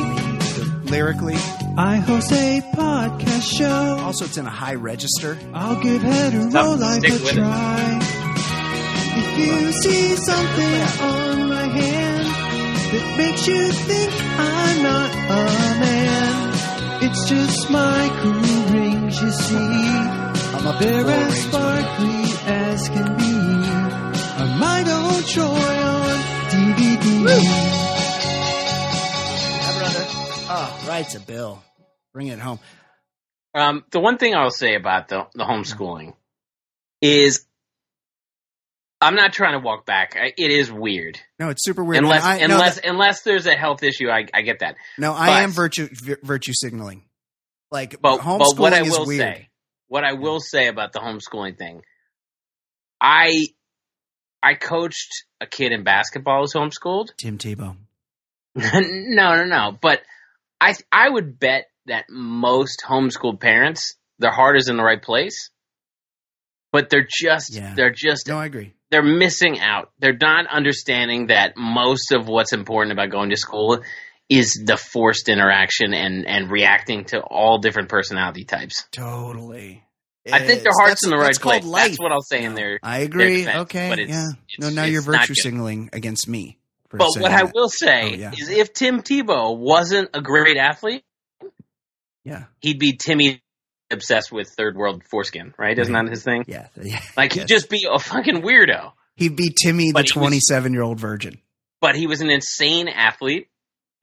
Lyrically, 0.85 1.35
I 1.77 1.97
host 1.97 2.31
a 2.31 2.61
podcast 2.73 3.57
show. 3.57 3.97
also 3.99 4.23
it's 4.23 4.37
in 4.37 4.45
a 4.45 4.49
high 4.49 4.75
register. 4.75 5.37
I'll 5.53 5.81
give 5.81 6.01
hetero 6.01 6.49
Tough 6.51 6.79
to 6.79 6.85
life 6.85 6.99
stick 6.99 7.11
a 7.11 7.15
with 7.15 7.31
it. 7.33 7.35
try. 7.35 7.99
If 9.13 9.37
you 9.39 9.71
see 9.73 10.15
something 10.15 10.81
on 11.05 11.49
my 11.49 11.65
hand 11.65 12.27
that 12.93 13.17
makes 13.17 13.45
you 13.45 13.71
think 13.73 14.11
I'm 14.39 14.83
not 14.83 15.11
a 15.11 15.79
man, 15.81 16.30
it's 17.03 17.29
just 17.29 17.69
my 17.69 18.09
cool 18.21 18.73
rings, 18.73 19.21
you 19.21 19.31
see. 19.31 19.55
I'm 19.55 20.67
up 20.67 20.79
They're 20.79 21.05
as 21.09 21.41
sparkly 21.43 22.23
as 22.45 22.89
can 22.89 23.17
be. 23.17 23.33
I 24.43 24.57
might 24.59 24.87
own 24.87 25.23
Troy 25.23 25.45
on 25.45 26.17
DVD. 26.49 27.05
Yeah, 29.61 29.77
brother. 29.79 30.05
Oh, 30.53 30.85
Rights 30.87 31.15
of 31.15 31.25
Bill. 31.27 31.61
Bring 32.13 32.27
it 32.27 32.39
home. 32.39 32.59
um, 33.55 33.83
the 33.91 33.99
one 33.99 34.17
thing 34.17 34.35
I'll 34.35 34.51
say 34.51 34.75
about 34.75 35.07
the 35.07 35.27
the 35.33 35.43
homeschooling 35.45 36.13
is 37.01 37.45
I'm 39.01 39.15
not 39.15 39.33
trying 39.33 39.53
to 39.53 39.65
walk 39.65 39.85
back. 39.85 40.13
It 40.15 40.51
is 40.51 40.71
weird. 40.71 41.19
No, 41.39 41.49
it's 41.49 41.63
super 41.65 41.83
weird. 41.83 42.03
Unless 42.03 42.23
I, 42.23 42.37
no, 42.39 42.43
unless 42.55 42.75
that- 42.75 42.85
unless 42.87 43.21
there's 43.23 43.47
a 43.47 43.55
health 43.55 43.81
issue, 43.83 44.09
I, 44.09 44.27
I 44.33 44.41
get 44.43 44.59
that. 44.59 44.75
no, 44.97 45.13
I 45.13 45.27
but- 45.27 45.43
am 45.43 45.51
virtue 45.51 45.89
virtue 46.23 46.53
signaling. 46.55 47.03
Like 47.71 48.01
But, 48.01 48.19
homeschooling 48.19 48.39
but 48.39 48.59
what 48.59 48.73
I 48.73 48.81
is 48.81 48.89
will 48.97 49.05
weird. 49.07 49.19
say, 49.21 49.49
what 49.87 50.03
I 50.03 50.13
will 50.13 50.39
say 50.39 50.67
about 50.67 50.91
the 50.93 50.99
homeschooling 50.99 51.57
thing, 51.57 51.81
I 52.99 53.45
I 54.43 54.55
coached 54.55 55.25
a 55.39 55.47
kid 55.47 55.71
in 55.71 55.83
basketball 55.83 56.35
who 56.37 56.41
was 56.41 56.53
homeschooled. 56.53 57.07
Tim 57.17 57.37
Tebow. 57.37 57.77
no, 58.55 59.35
no, 59.35 59.45
no. 59.45 59.77
But 59.81 60.01
I 60.59 60.75
I 60.91 61.09
would 61.09 61.39
bet 61.39 61.67
that 61.87 62.05
most 62.09 62.83
homeschooled 62.87 63.39
parents, 63.39 63.95
their 64.19 64.31
heart 64.31 64.57
is 64.57 64.67
in 64.67 64.77
the 64.77 64.83
right 64.83 65.01
place, 65.01 65.49
but 66.71 66.89
they're 66.89 67.07
just 67.09 67.55
Yeah. 67.55 67.73
they're 67.75 67.89
just 67.95 68.27
No, 68.27 68.37
I 68.37 68.45
agree. 68.45 68.73
They're 68.91 69.01
missing 69.03 69.59
out. 69.59 69.89
They're 69.99 70.17
not 70.19 70.47
understanding 70.47 71.27
that 71.27 71.53
most 71.57 72.11
of 72.11 72.27
what's 72.27 72.53
important 72.53 72.91
about 72.91 73.09
going 73.09 73.29
to 73.31 73.37
school 73.37 73.81
is 74.29 74.61
the 74.65 74.77
forced 74.77 75.27
interaction 75.29 75.93
and 75.93 76.25
and 76.27 76.51
reacting 76.51 77.05
to 77.05 77.19
all 77.21 77.57
different 77.59 77.89
personality 77.89 78.43
types. 78.43 78.85
Totally. 78.91 79.83
I 80.31 80.45
think 80.45 80.61
their 80.61 80.71
heart's 80.79 81.03
in 81.03 81.09
the 81.09 81.17
right 81.17 81.35
place. 81.35 81.63
life. 81.65 81.85
That's 81.87 81.99
what 81.99 82.11
I'll 82.11 82.21
say 82.21 82.43
in 82.43 82.53
there. 82.53 82.79
I 82.83 82.99
agree. 82.99 83.37
defense, 83.39 83.57
okay. 83.63 83.89
but 83.89 83.97
it's- 83.99 84.15
yeah. 84.15 84.29
it's- 84.29 84.59
no, 84.59 84.69
now 84.69 84.83
you're 84.83 85.01
virtue 85.01 85.33
signaling 85.33 85.89
against 85.93 86.27
me. 86.27 86.59
But 86.91 86.99
what 87.17 87.31
I 87.31 87.43
that. 87.43 87.51
will 87.55 87.69
say 87.69 88.01
Oh, 88.03 88.15
yeah. 88.15 88.31
is, 88.37 88.49
if 88.49 88.71
Tim 88.73 89.01
Tebow 89.01 89.57
wasn't 89.57 90.09
a 90.13 90.21
great 90.21 90.57
athlete, 90.57 91.03
Yeah. 92.23 92.43
he'd 92.59 92.77
be 92.79 92.97
Timmy 92.97 93.41
obsessed 93.91 94.31
with 94.31 94.49
third 94.57 94.75
world 94.75 95.03
foreskin, 95.09 95.53
right? 95.57 95.77
Isn't 95.77 95.93
that 95.93 96.07
his 96.07 96.23
thing? 96.23 96.45
Yeah. 96.47 96.67
yeah. 96.81 97.01
Like 97.17 97.33
he'd 97.33 97.47
just 97.47 97.69
be 97.69 97.87
a 97.91 97.99
fucking 97.99 98.41
weirdo. 98.41 98.93
He'd 99.15 99.35
be 99.35 99.53
Timmy, 99.61 99.87
the 99.89 99.93
But 99.93 100.09
he 100.09 100.19
was- 100.19 100.27
27 100.27 100.73
year 100.73 100.81
old 100.83 100.99
virgin. 100.99 101.39
But 101.81 101.95
he 101.95 102.05
was 102.05 102.21
an 102.21 102.29
insane 102.29 102.87
athlete, 102.87 103.47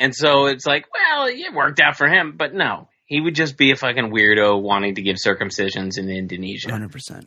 and 0.01 0.13
so 0.13 0.47
it's 0.47 0.67
like, 0.67 0.87
well, 0.93 1.27
it 1.29 1.55
worked 1.55 1.79
out 1.81 1.97
for 1.97 2.09
him. 2.09 2.35
But 2.37 2.53
no, 2.53 2.89
he 3.07 3.21
would 3.21 3.37
just 3.37 3.57
be 3.57 3.71
a 3.71 3.77
fucking 3.77 4.11
weirdo 4.13 4.61
wanting 4.61 4.97
to 4.97 5.03
give 5.03 5.17
circumcisions 5.17 5.97
in 5.97 6.11
Indonesia. 6.11 6.69
100%. 6.71 7.25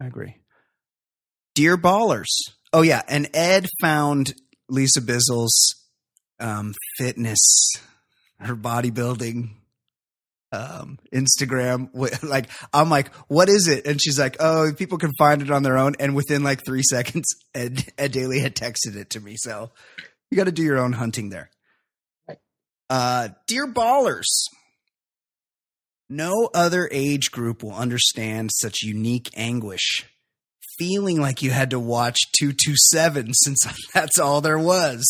I 0.00 0.06
agree. 0.06 0.36
Dear 1.56 1.76
Ballers. 1.76 2.30
Oh, 2.72 2.82
yeah. 2.82 3.02
And 3.08 3.28
Ed 3.34 3.66
found 3.80 4.34
Lisa 4.68 5.00
Bizzle's 5.00 5.74
um, 6.40 6.74
fitness, 6.96 7.72
her 8.38 8.56
bodybuilding 8.56 9.50
um, 10.54 10.98
Instagram. 11.12 11.88
Like, 12.22 12.50
I'm 12.72 12.90
like, 12.90 13.12
what 13.28 13.48
is 13.48 13.68
it? 13.68 13.86
And 13.86 14.00
she's 14.00 14.18
like, 14.18 14.36
oh, 14.40 14.72
people 14.76 14.98
can 14.98 15.12
find 15.18 15.42
it 15.42 15.50
on 15.50 15.62
their 15.62 15.76
own. 15.78 15.94
And 15.98 16.14
within 16.14 16.42
like 16.42 16.64
three 16.64 16.82
seconds, 16.88 17.26
Ed, 17.54 17.92
Ed 17.98 18.12
Daly 18.12 18.40
had 18.40 18.54
texted 18.54 18.96
it 18.96 19.10
to 19.10 19.20
me. 19.20 19.34
So 19.36 19.70
You 20.30 20.36
got 20.36 20.44
to 20.44 20.52
do 20.52 20.62
your 20.62 20.78
own 20.78 20.92
hunting 20.92 21.30
there. 21.30 21.50
Uh, 22.90 23.28
dear 23.46 23.66
ballers, 23.66 24.28
no 26.08 26.50
other 26.54 26.88
age 26.92 27.30
group 27.30 27.62
will 27.62 27.74
understand 27.74 28.50
such 28.54 28.82
unique 28.82 29.30
anguish. 29.36 30.06
Feeling 30.78 31.20
like 31.20 31.42
you 31.42 31.50
had 31.50 31.70
to 31.70 31.78
watch 31.80 32.18
227 32.38 33.32
since 33.32 33.58
that's 33.94 34.18
all 34.18 34.40
there 34.40 34.58
was. 34.58 35.04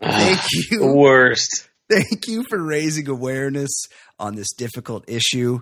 Thank 0.00 0.40
you. 0.52 0.78
the 0.80 0.94
worst. 0.94 1.68
Thank 1.90 2.26
you 2.28 2.44
for 2.48 2.62
raising 2.62 3.08
awareness 3.08 3.86
on 4.18 4.34
this 4.34 4.52
difficult 4.54 5.04
issue. 5.08 5.60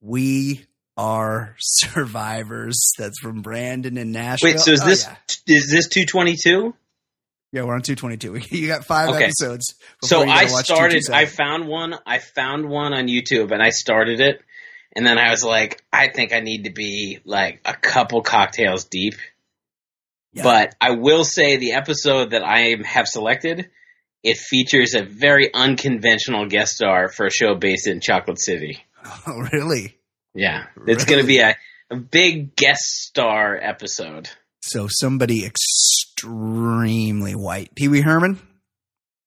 We 0.00 0.66
are 0.96 1.54
survivors. 1.58 2.92
That's 2.98 3.18
from 3.20 3.42
Brandon 3.42 3.96
and 3.96 4.12
Nashville. 4.12 4.50
Wait, 4.52 4.60
so 4.60 4.72
is 4.72 4.82
Oh, 4.82 4.86
this 4.86 5.06
yeah. 5.06 5.56
is 5.56 5.70
this 5.70 5.88
222? 5.88 6.74
Yeah, 7.52 7.62
we're 7.64 7.74
on 7.74 7.82
222. 7.82 8.40
You 8.56 8.66
got 8.66 8.84
five 8.84 9.10
Okay. 9.10 9.24
episodes. 9.24 9.74
So 10.02 10.22
I 10.28 10.46
started. 10.46 11.02
I 11.12 11.26
found 11.26 11.68
one. 11.68 11.94
I 12.06 12.18
found 12.18 12.68
one 12.68 12.92
on 12.94 13.06
YouTube, 13.08 13.52
and 13.52 13.62
I 13.62 13.70
started 13.70 14.20
it, 14.20 14.42
and 14.96 15.06
then 15.06 15.18
I 15.18 15.30
was 15.30 15.44
like, 15.44 15.82
I 15.92 16.08
think 16.08 16.32
I 16.32 16.40
need 16.40 16.64
to 16.64 16.70
be 16.72 17.20
like 17.24 17.60
a 17.64 17.74
couple 17.74 18.22
cocktails 18.22 18.84
deep. 18.84 19.14
Yeah. 20.32 20.44
But 20.44 20.74
I 20.80 20.92
will 20.92 21.24
say 21.24 21.58
the 21.58 21.72
episode 21.72 22.30
that 22.30 22.42
I 22.42 22.76
have 22.86 23.06
selected, 23.06 23.68
it 24.22 24.36
features 24.38 24.94
a 24.94 25.02
very 25.02 25.52
unconventional 25.52 26.46
guest 26.46 26.76
star 26.76 27.08
for 27.08 27.26
a 27.26 27.30
show 27.30 27.54
based 27.54 27.86
in 27.88 28.00
Chocolate 28.00 28.40
City. 28.40 28.78
Oh, 29.26 29.40
really? 29.52 29.96
Yeah, 30.34 30.66
it's 30.86 31.04
going 31.04 31.20
to 31.20 31.26
be 31.26 31.40
a, 31.40 31.56
a 31.90 31.96
big 31.96 32.54
guest 32.54 32.80
star 32.84 33.56
episode. 33.60 34.30
So 34.62 34.86
somebody 34.88 35.44
extremely 35.44 37.34
white. 37.34 37.74
Pee 37.74 37.88
Wee 37.88 38.00
Herman? 38.00 38.38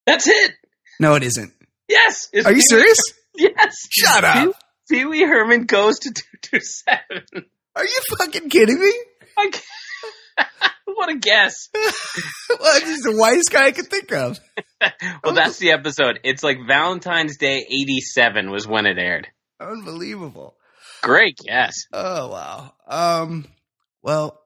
That's 0.05 0.27
it. 0.29 0.51
No, 0.99 1.15
it 1.15 1.23
isn't. 1.23 1.51
Yes. 1.89 2.29
Are 2.33 2.37
you 2.37 2.43
Pee-wee- 2.45 2.61
serious? 2.61 2.99
Yes. 3.37 3.75
Shut 3.91 4.23
up. 4.23 4.55
Pee 4.89 5.03
Wee 5.03 5.23
Herman 5.23 5.65
goes 5.65 5.99
to 5.99 6.13
two 6.13 6.37
two 6.41 6.59
seven. 6.61 7.23
Are 7.75 7.83
you 7.83 7.99
fucking 8.17 8.47
kidding 8.49 8.79
me? 8.79 8.93
what 10.85 11.09
a 11.09 11.17
guess. 11.17 11.69
well, 11.73 12.79
he's 12.81 13.01
the 13.01 13.15
whitest 13.15 13.51
guy 13.51 13.67
I 13.67 13.71
could 13.71 13.87
think 13.87 14.11
of. 14.11 14.39
Well, 15.23 15.33
that's 15.33 15.57
the 15.57 15.71
episode. 15.71 16.19
It's 16.23 16.43
like 16.43 16.59
Valentine's 16.67 17.37
Day 17.37 17.65
'87 17.67 18.51
was 18.51 18.67
when 18.67 18.85
it 18.85 18.99
aired. 18.99 19.27
Unbelievable. 19.59 20.55
Great 21.01 21.37
guess. 21.37 21.73
Oh 21.91 22.29
wow. 22.29 22.73
Um 22.87 23.47
well 24.03 24.41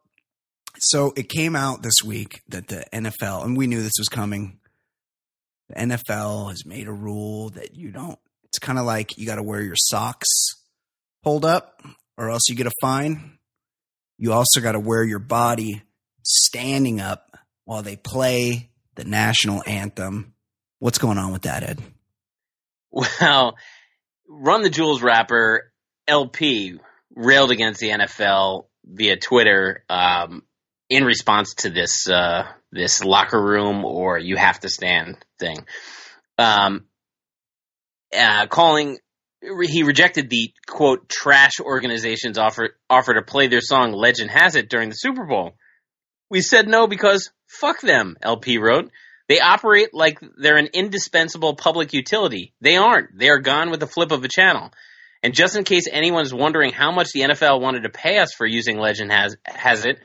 so 0.78 1.12
it 1.18 1.28
came 1.28 1.58
out 1.58 1.82
this 1.82 2.02
week 2.06 2.42
that 2.48 2.68
the 2.68 2.86
NFL 2.94 3.44
and 3.44 3.58
we 3.58 3.68
knew 3.68 3.82
this 3.82 3.98
was 3.98 4.08
coming. 4.08 4.60
The 5.68 5.76
NFL 5.76 6.52
has 6.52 6.66
made 6.66 6.88
a 6.88 6.94
rule 6.94 7.50
that 7.50 7.76
you 7.76 7.92
don't 7.92 8.20
it's 8.46 8.60
kind 8.60 8.80
of 8.80 8.86
like 8.86 9.18
you 9.18 9.26
got 9.26 9.36
to 9.36 9.44
wear 9.44 9.62
your 9.62 9.76
socks 9.76 10.28
pulled 11.24 11.44
up 11.44 11.82
or 12.18 12.30
else 12.30 12.44
you 12.48 12.56
get 12.56 12.68
a 12.68 12.72
fine. 12.82 13.39
You 14.20 14.34
also 14.34 14.60
got 14.60 14.74
to 14.74 14.80
wear 14.80 15.04
your 15.04 15.20
body 15.20 15.82
standing 16.24 17.00
up 17.00 17.38
while 17.64 17.82
they 17.82 17.96
play 17.96 18.70
the 18.96 19.06
national 19.06 19.64
anthem. 19.66 20.34
What's 20.80 20.98
going 20.98 21.18
on 21.18 21.32
with 21.32 21.44
that, 21.44 21.64
Ed? 21.64 21.82
Well, 22.92 23.56
Run 24.28 24.62
the 24.62 24.70
Jewels 24.70 25.02
rapper 25.02 25.72
El-P 26.08 26.80
railed 27.16 27.50
against 27.50 27.80
the 27.80 27.90
NFL 27.90 28.66
via 28.86 29.18
Twitter 29.18 29.84
um, 29.90 30.44
in 30.88 31.04
response 31.04 31.56
to 31.56 31.72
this 31.72 32.08
uh, 32.08 32.44
this 32.72 33.04
locker 33.04 33.42
room 33.42 33.86
or 33.86 34.20
you 34.20 34.36
have 34.36 34.60
to 34.60 34.70
stand 34.70 35.18
thing. 35.40 35.66
Um, 36.38 36.86
uh, 38.16 38.46
calling 38.48 39.00
he 39.42 39.84
rejected 39.84 40.30
the 40.30 40.52
quote 40.68 41.08
trash 41.08 41.60
organization's 41.60 42.38
offer 42.38 42.76
offer 42.90 43.14
to 43.14 43.22
play 43.22 43.48
their 43.48 43.62
song 43.62 43.94
Legend 43.94 44.30
Has 44.32 44.56
It 44.56 44.70
during 44.70 44.90
the 44.90 44.96
Super 44.96 45.26
Bowl. 45.26 45.56
We 46.30 46.42
said 46.42 46.68
no 46.68 46.88
because 46.88 47.32
fuck 47.48 47.82
them, 47.82 48.18
El-P 48.22 48.58
wrote. 48.58 48.92
They 49.28 49.40
operate 49.40 49.94
like 49.94 50.20
they're 50.38 50.58
an 50.58 50.70
indispensable 50.74 51.56
public 51.56 51.94
utility. 51.94 52.54
They 52.62 52.78
aren't. 52.78 53.18
They 53.18 53.30
are 53.30 53.40
gone 53.40 53.70
with 53.70 53.80
the 53.80 53.88
flip 53.88 54.12
of 54.12 54.24
a 54.24 54.28
channel. 54.28 54.72
And 55.22 55.34
just 55.34 55.56
in 55.56 55.64
case 55.64 55.86
anyone's 55.92 56.34
wondering 56.34 56.72
how 56.72 56.92
much 56.92 57.10
the 57.14 57.22
NFL 57.22 57.62
wanted 57.62 57.84
to 57.84 57.90
pay 57.90 58.18
us 58.18 58.34
for 58.34 58.46
using 58.46 58.80
Legend 58.80 59.12
has 59.12 59.38
has 59.46 59.86
it, 59.86 60.00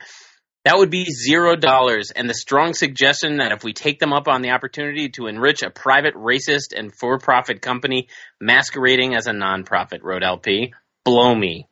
that 0.65 0.77
would 0.77 0.89
be 0.89 1.05
zero 1.05 1.55
dollars. 1.55 2.11
And 2.11 2.29
the 2.29 2.33
strong 2.33 2.73
suggestion 2.73 3.37
that 3.37 3.51
if 3.51 3.63
we 3.63 3.71
take 3.71 3.99
them 3.99 4.11
up 4.11 4.27
on 4.27 4.41
the 4.41 4.49
opportunity 4.49 5.09
to 5.09 5.27
enrich 5.27 5.61
a 5.63 5.69
private, 5.69 6.15
racist, 6.15 6.73
and 6.75 6.91
for-profit 6.93 7.61
company 7.61 8.09
masquerading 8.41 9.15
as 9.15 9.27
a 9.27 9.31
nonprofit, 9.31 10.01
wrote 10.01 10.23
El-P, 10.23 10.73
blow 11.05 11.33
me. 11.33 11.69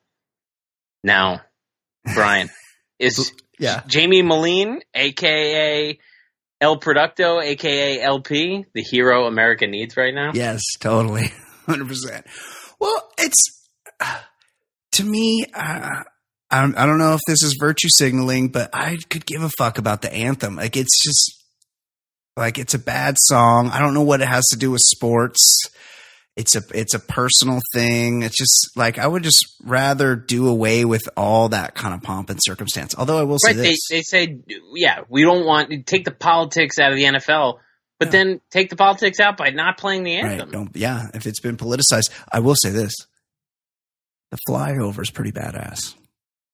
Now, 1.04 1.41
Brian, 2.14 2.50
is 3.00 3.34
Yeah. 3.60 3.82
Jaime 3.91 4.22
Meline, 4.22 4.80
aka 4.94 6.00
El 6.62 6.80
Producto, 6.80 7.44
aka 7.44 8.00
El-P, 8.02 8.66
the 8.74 8.84
hero 8.84 9.26
America 9.26 9.68
needs 9.68 9.98
right 9.98 10.14
now? 10.14 10.32
Yes, 10.34 10.62
totally. 10.80 11.34
100%. 11.68 12.24
Well, 12.80 13.10
it's 13.18 13.68
to 14.94 15.04
me, 15.04 15.46
uh, 15.54 16.04
I, 16.54 16.62
don't- 16.62 16.78
I 16.78 16.86
don't 16.86 16.97
know 16.99 17.14
if 17.14 17.22
this 17.28 17.41
is 17.43 17.58
virtue 17.60 17.88
signaling, 17.89 18.49
but 18.49 18.70
I 18.74 18.97
could 19.10 19.26
give 19.26 19.41
a 19.43 19.49
fuck 19.58 19.78
about 19.78 20.01
the 20.01 20.14
anthem. 20.14 20.56
Like, 20.56 20.78
it's 20.78 21.04
just 21.04 21.43
like 22.38 22.58
it's 22.58 22.74
a 22.74 22.80
bad 22.80 23.16
song. 23.20 23.70
I 23.70 23.80
don't 23.80 23.93
know 23.93 24.01
what 24.04 24.22
it 24.22 24.28
has 24.28 24.45
to 24.51 24.58
do 24.58 24.72
with 24.72 24.82
sports. 24.82 25.39
It's 26.36 26.56
a 26.56 26.64
it's 26.74 26.95
a 26.95 26.99
personal 26.99 27.60
thing. 27.76 28.24
It's 28.24 28.36
just 28.36 28.72
like 28.76 28.97
I 28.97 29.06
would 29.06 29.22
just 29.22 29.45
rather 29.64 30.16
do 30.16 30.47
away 30.47 30.84
with 30.84 31.04
all 31.16 31.49
that 31.49 31.76
kind 31.76 31.93
of 31.93 32.01
pomp 32.01 32.32
and 32.32 32.39
circumstance. 32.41 32.95
Although 32.97 33.20
I 33.20 33.24
will 33.24 33.38
say 33.38 33.49
Right? 33.49 33.58
They 33.58 33.70
this, 33.70 33.88
they 33.91 34.01
say, 34.01 34.39
yeah, 34.76 35.01
we 35.10 35.22
don't 35.22 35.45
want 35.45 35.70
to 35.70 35.84
take 35.84 36.06
the 36.06 36.12
politics 36.12 36.80
out 36.80 36.91
of 36.91 36.97
the 36.97 37.04
NFL, 37.04 37.60
but 37.99 38.08
Yeah. 38.08 38.12
then 38.12 38.41
take 38.49 38.72
the 38.72 38.76
politics 38.76 39.20
out 39.20 39.38
by 39.38 39.51
not 39.51 39.78
playing 39.78 40.04
the 40.06 40.16
right? 40.24 40.32
anthem. 40.32 40.49
Don't 40.49 40.76
yeah. 40.76 41.04
If 41.14 41.28
it's 41.28 41.39
been 41.39 41.56
politicized, 41.58 42.10
I 42.32 42.39
will 42.39 42.56
say 42.56 42.72
this: 42.72 42.93
the 44.32 44.38
flyover 44.49 45.01
is 45.04 45.12
pretty 45.12 45.32
badass. 45.32 45.93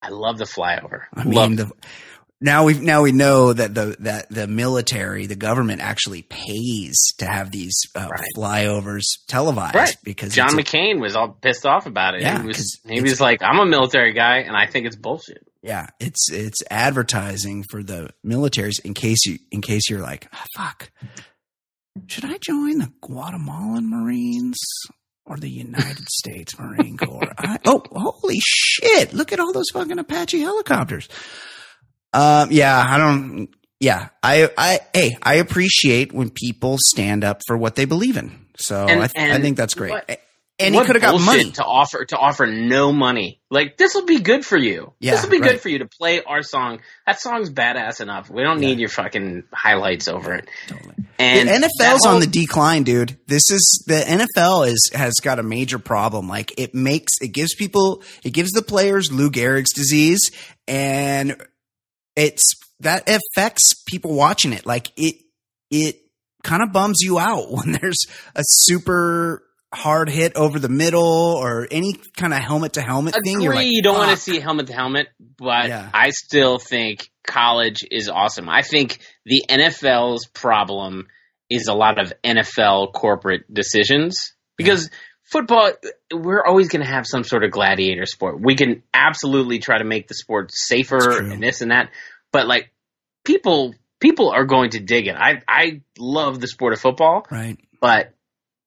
I 0.01 0.09
love 0.09 0.37
the 0.37 0.45
flyover. 0.45 1.03
I 1.13 1.23
love 1.23 1.49
mean, 1.49 1.55
the, 1.57 1.71
now 2.41 2.63
we 2.63 2.73
now 2.79 3.01
we 3.03 3.11
know 3.11 3.51
that 3.51 3.75
the 3.75 3.97
that 3.99 4.29
the 4.29 4.47
military, 4.47 5.25
the 5.25 5.35
government 5.35 5.81
actually 5.81 6.21
pays 6.21 6.95
to 7.17 7.25
have 7.25 7.51
these 7.51 7.75
uh, 7.95 8.07
Right. 8.09 8.25
flyovers 8.37 9.03
televised 9.27 9.75
Right. 9.75 9.95
because 10.03 10.33
John 10.33 10.57
it's 10.57 10.73
a- 10.73 10.77
McCain 10.77 11.01
was 11.01 11.15
all 11.17 11.29
pissed 11.29 11.65
off 11.65 11.85
about 11.85 12.15
it. 12.15 12.21
Yeah, 12.21 12.41
he 12.41 12.47
was 12.47 12.79
he 12.87 13.01
was 13.01 13.19
like, 13.19 13.41
"I'm 13.43 13.59
a 13.59 13.65
military 13.65 14.13
guy, 14.13 14.37
and 14.37 14.55
I 14.55 14.67
think 14.67 14.85
it's 14.85 14.95
bullshit." 14.95 15.45
yeah, 15.61 15.87
it's 15.99 16.31
it's 16.31 16.59
advertising 16.71 17.65
for 17.69 17.83
the 17.83 18.11
militaries 18.25 18.79
in 18.85 18.93
case 18.93 19.25
you 19.25 19.37
in 19.51 19.61
case 19.61 19.89
you're 19.89 19.99
like, 19.99 20.29
ah, 20.31 20.45
fuck, 20.55 20.89
should 22.07 22.23
I 22.23 22.37
join 22.37 22.77
the 22.79 22.93
Guatemalan 23.01 23.89
Marines 23.89 24.57
or 25.29 25.37
the 25.37 25.49
United 25.49 26.05
States 26.09 26.59
Marine 26.59 26.97
Corps? 26.97 27.31
I, 27.37 27.57
oh, 27.65 27.83
holy 27.91 28.39
shit! 28.41 29.13
Look 29.13 29.31
at 29.31 29.39
all 29.39 29.53
those 29.53 29.69
fucking 29.71 29.97
Apache 29.99 30.41
helicopters. 30.41 31.07
Um, 32.11 32.49
yeah, 32.51 32.83
I 32.85 32.97
don't. 32.97 33.47
Yeah, 33.79 34.09
I, 34.21 34.49
I, 34.57 34.79
hey, 34.93 35.15
I 35.23 35.35
appreciate 35.35 36.11
when 36.11 36.29
people 36.31 36.75
stand 36.81 37.23
up 37.23 37.39
for 37.47 37.55
what 37.57 37.75
they 37.75 37.85
believe 37.85 38.17
in. 38.17 38.47
So 38.57 38.85
And- 38.87 39.01
I, 39.01 39.07
th- 39.07 39.31
I 39.31 39.39
think 39.39 39.55
that's 39.55 39.73
great. 39.73 39.91
what- 39.91 40.19
and 40.59 40.75
he 40.75 40.79
What 40.79 40.85
could 40.87 40.95
have 40.95 41.01
got 41.13 41.21
money. 41.21 41.51
to 41.51 41.63
offer 41.63 42.05
to 42.05 42.17
offer 42.17 42.45
no 42.45 42.91
money. 42.91 43.39
Like 43.49 43.77
this 43.77 43.95
will 43.95 44.05
be 44.05 44.19
good 44.19 44.45
for 44.45 44.57
you. 44.57 44.93
Yeah, 44.99 45.11
this 45.11 45.23
will 45.23 45.29
be 45.31 45.39
right. 45.39 45.51
good 45.51 45.61
for 45.61 45.69
you 45.69 45.79
to 45.79 45.87
play 45.87 46.21
our 46.23 46.43
song. 46.43 46.79
That 47.07 47.19
song's 47.21 47.49
badass 47.49 48.01
enough. 48.01 48.29
We 48.29 48.43
don't 48.43 48.61
Yeah. 48.61 48.69
need 48.69 48.79
your 48.79 48.89
fucking 48.89 49.43
highlights 49.53 50.07
over 50.07 50.35
it. 50.35 50.47
Totally. 50.67 50.95
And 51.17 51.49
the 51.49 51.53
NFL's 51.53 52.05
whole- 52.05 52.15
on 52.15 52.19
the 52.21 52.27
decline, 52.27 52.83
dude. 52.83 53.17
This 53.27 53.49
is 53.49 53.83
the 53.87 53.99
NFL 54.07 54.67
is 54.67 54.91
has 54.93 55.13
got 55.21 55.39
a 55.39 55.43
major 55.43 55.79
problem. 55.79 56.27
Like 56.27 56.53
it 56.57 56.75
makes 56.75 57.13
it 57.21 57.29
gives 57.29 57.55
people 57.55 58.03
it 58.23 58.31
gives 58.31 58.51
the 58.51 58.61
players 58.61 59.11
Lou 59.11 59.29
Gehrig's 59.31 59.73
disease, 59.73 60.19
and 60.67 61.35
it's 62.15 62.53
that 62.81 63.09
affects 63.09 63.83
people 63.87 64.13
watching 64.13 64.53
it. 64.53 64.65
Like 64.65 64.91
it 64.97 65.15
it 65.71 65.97
kind 66.43 66.63
of 66.63 66.71
bums 66.71 66.99
you 67.01 67.19
out 67.19 67.51
when 67.51 67.73
there's 67.73 67.99
a 68.35 68.43
super 68.45 69.43
hard 69.73 70.09
hit 70.09 70.35
over 70.35 70.57
the 70.59 70.69
middle 70.69 71.03
or 71.03 71.67
any 71.69 71.93
kind 72.17 72.33
of 72.33 72.39
helmet 72.39 72.73
to 72.73 72.81
helmet 72.81 73.13
thing. 73.23 73.35
agree 73.35 73.43
You're 73.43 73.55
like, 73.55 73.67
you 73.67 73.81
don't 73.83 73.97
want 73.97 74.11
to 74.11 74.17
see 74.17 74.39
helmet 74.39 74.67
to 74.67 74.73
helmet, 74.73 75.07
but 75.37 75.67
Yeah. 75.67 75.89
I 75.93 76.09
still 76.09 76.57
think 76.57 77.09
college 77.27 77.79
is 77.91 78.09
awesome. 78.09 78.49
I 78.49 78.63
think 78.63 78.99
the 79.25 79.43
NFL's 79.47 80.25
problem 80.27 81.07
is 81.49 81.67
a 81.67 81.73
lot 81.73 81.99
of 81.99 82.11
NFL 82.23 82.93
corporate 82.93 83.51
decisions 83.53 84.33
because 84.57 84.89
football 85.23 85.71
we're 86.11 86.43
always 86.43 86.69
going 86.69 86.83
to 86.83 86.91
have 86.91 87.05
some 87.07 87.23
sort 87.23 87.43
of 87.43 87.51
gladiator 87.51 88.05
sport. 88.07 88.39
We 88.41 88.55
can 88.55 88.81
absolutely 88.93 89.59
try 89.59 89.77
to 89.77 89.83
make 89.85 90.07
the 90.07 90.15
sport 90.15 90.49
safer 90.51 91.19
and 91.19 91.41
this 91.41 91.61
and 91.61 91.69
that, 91.71 91.89
but 92.31 92.47
like 92.47 92.71
people 93.23 93.75
people 93.99 94.31
are 94.31 94.45
going 94.45 94.71
to 94.71 94.79
dig 94.79 95.07
it. 95.07 95.15
I 95.15 95.41
I 95.47 95.81
love 95.99 96.39
the 96.39 96.47
sport 96.47 96.73
of 96.73 96.79
football, 96.79 97.25
Right. 97.29 97.57
but 97.81 98.13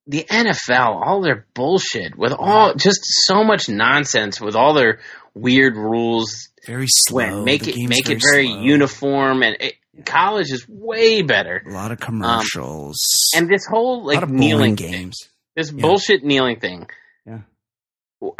the 0.07 0.23
NFL, 0.29 1.01
all 1.05 1.21
their 1.21 1.45
bullshit 1.53 2.17
with 2.17 2.33
all 2.33 2.73
just 2.75 2.99
so 3.25 3.43
much 3.43 3.69
nonsense 3.69 4.41
with 4.41 4.55
all 4.55 4.73
their 4.73 4.99
weird 5.33 5.75
rules. 5.77 6.49
Very 6.65 6.87
slow. 6.89 7.43
make 7.43 7.63
The 7.63 7.69
it 7.71 7.75
game's 7.75 7.89
make 7.89 8.09
it 8.09 8.21
very 8.21 8.47
slow. 8.47 8.61
uniform, 8.61 9.43
and 9.43 9.55
it, 9.59 9.73
college 10.05 10.51
is 10.51 10.65
way 10.67 11.21
better. 11.21 11.63
A 11.67 11.71
lot 11.71 11.91
of 11.91 12.01
um, 12.01 12.05
commercials. 12.05 12.97
And 13.35 13.49
this 13.49 13.65
whole 13.65 14.05
like 14.05 14.27
kneeling 14.29 14.75
boring 14.75 14.75
thing, 14.77 14.91
games. 14.91 15.29
this 15.55 15.71
Yeah. 15.71 15.81
bullshit 15.81 16.23
kneeling 16.23 16.59
thing. 16.59 16.87
Yeah. 17.25 17.39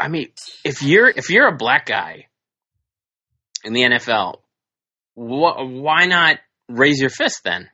I 0.00 0.08
mean, 0.08 0.28
if 0.64 0.82
you're 0.82 1.08
if 1.08 1.30
you're 1.30 1.48
a 1.48 1.56
black 1.56 1.86
guy 1.86 2.26
in 3.64 3.72
the 3.72 3.82
NFL, 3.82 4.36
wh- 5.14 5.80
why 5.82 6.06
not 6.06 6.38
raise 6.68 7.00
your 7.00 7.10
fist 7.10 7.40
then, 7.44 7.68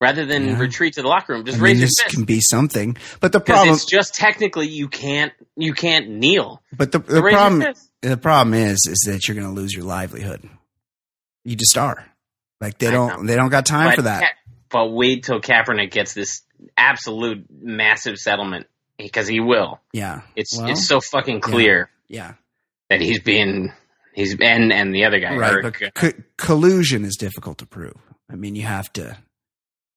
rather 0.00 0.26
than 0.26 0.46
Yeah. 0.48 0.58
retreat 0.58 0.94
to 0.94 1.02
the 1.02 1.08
locker 1.08 1.32
room? 1.32 1.44
Just 1.44 1.58
I 1.58 1.62
raise 1.62 1.72
mean, 1.74 1.80
your 1.80 1.86
this 1.86 1.94
fist. 2.02 2.14
can 2.14 2.24
be 2.24 2.40
something, 2.40 2.96
but 3.20 3.32
the 3.32 3.40
problem, 3.40 3.74
it's 3.74 3.84
just 3.84 4.14
technically 4.14 4.68
you 4.68 4.88
can't 4.88 5.32
you 5.56 5.72
can't 5.72 6.08
kneel. 6.08 6.62
but 6.76 6.92
the, 6.92 6.98
the 6.98 7.20
problem 7.22 7.64
the 8.02 8.16
problem 8.16 8.54
is, 8.54 8.78
is 8.90 9.04
that 9.06 9.26
you're 9.26 9.34
going 9.34 9.46
to 9.48 9.52
lose 9.52 9.72
your 9.72 9.84
livelihood. 9.84 10.48
You 11.44 11.56
just 11.56 11.76
are. 11.78 12.04
Like 12.60 12.78
they 12.78 12.88
I 12.88 12.90
don't, 12.92 13.20
know. 13.22 13.26
they 13.26 13.36
don't 13.36 13.50
got 13.50 13.66
time 13.66 13.88
But 13.90 13.96
for 13.96 14.02
that. 14.02 14.34
But 14.70 14.86
wait 14.92 15.24
till 15.24 15.40
Kaepernick 15.40 15.90
gets 15.92 16.12
this 16.14 16.42
absolute 16.76 17.46
massive 17.50 18.16
settlement 18.16 18.66
because 18.98 19.28
he 19.28 19.40
will. 19.40 19.80
Yeah. 19.92 20.22
It's 20.34 20.56
Well, 20.58 20.70
it's 20.70 20.86
so 20.86 21.00
fucking 21.00 21.40
clear 21.40 21.90
yeah. 22.08 22.34
that 22.90 23.00
he's 23.00 23.20
being 23.20 23.72
he's 24.14 24.36
and 24.40 24.72
and 24.72 24.94
the 24.94 25.04
other 25.04 25.20
guy 25.20 25.36
Right. 25.36 25.52
Eric, 25.52 25.76
But 25.80 25.94
co- 25.94 26.22
collusion 26.36 27.04
is 27.04 27.16
difficult 27.16 27.58
to 27.58 27.66
prove. 27.66 27.96
I 28.30 28.34
mean, 28.36 28.54
you 28.54 28.62
have 28.62 28.92
to, 28.94 29.16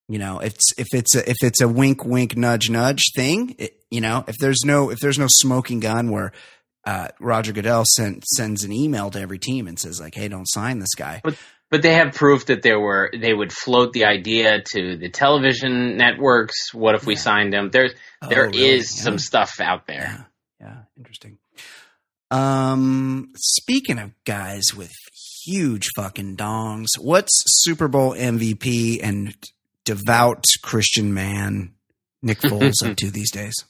you 0.10 0.20
know, 0.20 0.39
it's, 0.39 0.74
if 0.78 0.88
it's 0.93 1.16
a, 1.16 1.30
if 1.30 1.38
it's 1.41 1.62
a 1.62 1.68
wink, 1.70 2.03
wink, 2.03 2.36
nudge, 2.36 2.70
nudge 2.70 3.03
thing, 3.16 3.55
it, 3.60 3.82
you 3.89 4.01
know, 4.01 4.26
if 4.28 4.36
there's 4.38 4.60
no, 4.66 4.89
if 4.89 4.99
there's 4.99 5.18
no 5.20 5.28
smoking 5.30 5.80
gun 5.80 6.12
where, 6.12 6.34
uh, 6.86 7.07
Roger 7.20 7.51
Goodell 7.53 7.84
sent, 7.95 8.26
sends 8.26 8.64
an 8.64 8.72
email 8.74 9.10
to 9.12 9.20
every 9.22 9.38
team 9.39 9.68
and 9.68 9.78
says 9.80 9.99
like, 10.01 10.16
Hey, 10.16 10.28
don't 10.28 10.47
sign 10.49 10.80
this 10.80 10.95
guy. 10.97 11.22
But 11.72 11.84
they 11.84 11.93
have 11.93 12.16
proof 12.16 12.47
that 12.47 12.64
there 12.64 12.80
were 12.80 13.12
they 13.16 13.32
would 13.32 13.51
float 13.53 13.93
the 13.93 14.05
idea 14.05 14.64
to 14.72 14.97
the 14.97 15.10
television 15.10 15.97
networks. 15.97 16.74
What 16.74 16.95
if 16.95 17.05
we 17.05 17.14
Yeah. 17.14 17.20
signed 17.20 17.53
him? 17.53 17.70
There's 17.70 17.93
there 18.28 18.45
Oh, 18.47 18.49
is 18.49 18.55
really? 18.55 18.82
some 18.84 19.20
stuff 19.20 19.60
out 19.62 19.86
there. 19.86 20.26
Yeah, 20.60 20.68
yeah, 20.68 20.78
interesting. 20.97 21.38
Um, 22.32 23.34
speaking 23.36 23.99
of 23.99 24.12
guys 24.24 24.74
with 24.76 24.91
huge 25.45 25.89
fucking 25.95 26.38
dongs, 26.38 26.88
what's 26.99 27.43
Super 27.45 27.88
Bowl 27.88 28.14
MVP 28.14 28.99
and 29.03 29.36
devout 29.90 30.46
Christian 30.62 31.16
man 31.16 31.74
Nick 32.22 32.40
Foles 32.42 32.88
up 32.88 32.96
to 32.98 33.10
these 33.10 33.32
days? 33.32 33.66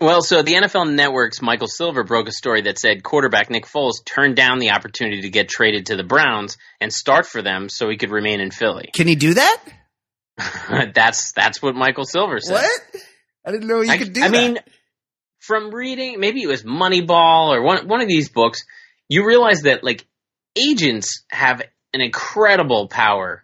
Well, 0.00 0.22
so 0.22 0.42
the 0.42 0.54
NFL 0.54 0.92
Network's 0.94 1.42
Michael 1.42 1.68
Silver 1.68 2.02
broke 2.04 2.26
a 2.26 2.32
story 2.32 2.62
that 2.62 2.78
said 2.78 3.04
quarterback 3.04 3.50
Nick 3.50 3.66
Foles 3.66 4.04
turned 4.04 4.34
down 4.34 4.58
the 4.58 4.70
opportunity 4.70 5.20
to 5.20 5.28
get 5.28 5.48
traded 5.48 5.86
to 5.86 5.96
the 5.96 6.02
Browns 6.02 6.56
and 6.80 6.92
start 6.92 7.26
for 7.26 7.42
them 7.42 7.68
so 7.68 7.88
he 7.88 7.96
could 7.96 8.10
remain 8.10 8.40
in 8.40 8.50
Philly. 8.50 8.90
Can 8.92 9.06
he 9.06 9.14
do 9.14 9.34
that? 9.34 9.62
that's 10.94 11.32
that's 11.32 11.62
what 11.62 11.76
Michael 11.76 12.04
Silver 12.04 12.40
said. 12.40 12.54
What? 12.54 12.80
I 13.46 13.52
didn't 13.52 13.68
know 13.68 13.82
he 13.82 13.90
I, 13.90 13.98
could 13.98 14.14
do 14.14 14.20
that. 14.20 14.26
I 14.26 14.30
that. 14.30 14.36
mean, 14.36 14.58
from 15.38 15.72
reading, 15.72 16.18
maybe 16.18 16.42
it 16.42 16.48
was 16.48 16.64
Moneyball 16.64 17.54
or 17.54 17.62
one 17.62 17.86
one 17.86 18.00
of 18.00 18.08
these 18.08 18.30
books, 18.30 18.64
you 19.08 19.26
realize 19.26 19.62
that 19.62 19.84
like 19.84 20.04
agents 20.56 21.22
have 21.28 21.62
an 21.92 22.00
incredible 22.00 22.88
power 22.88 23.43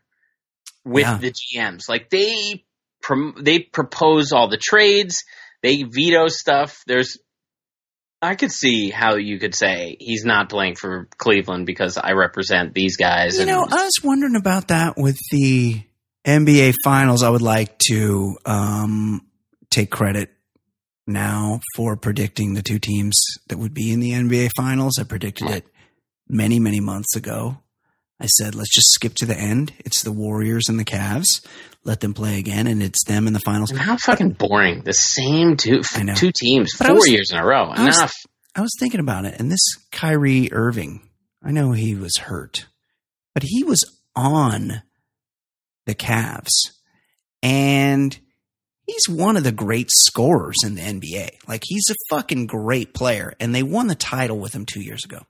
with 0.84 1.02
Yeah. 1.04 1.18
the 1.18 1.32
GMs. 1.32 1.88
Like 1.88 2.10
they 2.10 2.64
prom- 3.02 3.36
they 3.40 3.60
propose 3.60 4.32
all 4.32 4.48
the 4.48 4.58
trades, 4.58 5.22
they 5.62 5.82
veto 5.84 6.28
stuff. 6.28 6.82
There's 6.86 7.18
I 8.22 8.34
could 8.34 8.52
see 8.52 8.90
how 8.90 9.16
you 9.16 9.38
could 9.38 9.54
say 9.54 9.96
he's 9.98 10.24
not 10.26 10.50
playing 10.50 10.74
for 10.76 11.08
Cleveland 11.16 11.64
because 11.64 11.96
I 11.96 12.12
represent 12.12 12.74
these 12.74 12.96
guys. 12.98 13.38
you 13.38 13.46
know, 13.46 13.62
I 13.62 13.84
was 13.84 13.98
wondering 14.04 14.36
about 14.36 14.68
that 14.68 14.98
with 14.98 15.18
the 15.30 15.82
NBA 16.26 16.74
Finals. 16.84 17.22
I 17.22 17.30
would 17.30 17.40
like 17.40 17.78
to 17.88 18.36
um, 18.44 19.22
take 19.70 19.90
credit 19.90 20.28
now 21.06 21.60
for 21.74 21.96
predicting 21.96 22.52
the 22.52 22.60
two 22.62 22.78
teams 22.78 23.18
that 23.48 23.56
would 23.58 23.72
be 23.72 23.90
in 23.90 24.00
the 24.00 24.12
NBA 24.12 24.50
Finals. 24.54 24.98
I 25.00 25.04
predicted 25.04 25.48
it 25.48 25.66
many, 26.28 26.60
many 26.60 26.80
months 26.80 27.16
ago. 27.16 27.56
I 28.20 28.26
said, 28.26 28.54
let's 28.54 28.74
just 28.74 28.92
skip 28.92 29.14
to 29.16 29.26
the 29.26 29.36
end. 29.38 29.72
It's 29.78 30.02
the 30.02 30.12
Warriors 30.12 30.68
and 30.68 30.78
the 30.78 30.84
Cavs. 30.84 31.44
Let 31.84 32.00
them 32.00 32.12
play 32.12 32.38
again, 32.38 32.66
and 32.66 32.82
it's 32.82 33.04
them 33.04 33.26
in 33.26 33.32
the 33.32 33.40
finals. 33.40 33.70
And 33.70 33.78
how 33.80 33.96
fucking 33.96 34.32
boring! 34.32 34.82
The 34.84 34.92
same 34.92 35.56
two 35.56 35.80
two 36.14 36.30
teams 36.32 36.72
But 36.78 36.88
four 36.88 36.96
was- 36.96 37.08
years 37.08 37.30
in 37.32 37.38
a 37.38 37.46
row. 37.46 37.70
I 37.70 37.86
was- 37.86 37.96
Enough. 37.96 38.12
I 38.54 38.60
was 38.60 38.72
thinking 38.78 39.00
about 39.00 39.24
it, 39.24 39.36
and 39.40 39.50
this 39.50 39.64
Kyrie 39.90 40.52
Irving, 40.52 41.08
I 41.42 41.52
know 41.52 41.72
he 41.72 41.94
was 41.94 42.16
hurt, 42.18 42.66
but 43.32 43.44
he 43.44 43.64
was 43.64 43.82
on 44.14 44.82
the 45.86 45.94
Cavs, 45.94 46.50
and 47.42 48.18
he's 48.86 49.08
one 49.08 49.36
of 49.38 49.44
the 49.44 49.52
great 49.52 49.88
scorers 49.90 50.56
in 50.64 50.74
the 50.74 50.82
NBA. 50.82 51.30
Like 51.48 51.62
he's 51.64 51.88
a 51.90 51.94
fucking 52.14 52.46
great 52.46 52.92
player, 52.92 53.32
and 53.40 53.54
they 53.54 53.62
won 53.62 53.86
the 53.86 53.94
title 53.94 54.38
with 54.38 54.52
him 54.54 54.66
two 54.66 54.82
years 54.82 55.04
ago. 55.04 55.20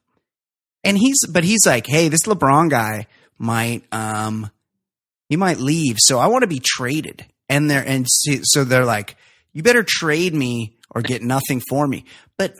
And 0.84 0.96
he's, 0.96 1.18
but 1.26 1.44
he's 1.44 1.66
like, 1.66 1.86
hey, 1.86 2.08
this 2.08 2.22
LeBron 2.26 2.70
guy 2.70 3.06
might, 3.38 3.84
um, 3.92 4.50
he 5.28 5.36
might 5.36 5.58
leave, 5.58 5.96
so 5.98 6.18
I 6.18 6.26
want 6.26 6.42
to 6.42 6.48
be 6.48 6.60
traded. 6.62 7.24
And 7.48 7.68
they're 7.70 7.84
and 7.86 8.06
so 8.08 8.38
so 8.42 8.64
they're 8.64 8.84
like, 8.84 9.16
you 9.52 9.62
better 9.62 9.84
trade 9.86 10.34
me 10.34 10.76
or 10.90 11.02
get 11.02 11.20
nothing 11.22 11.60
for 11.68 11.86
me. 11.86 12.04
But 12.38 12.54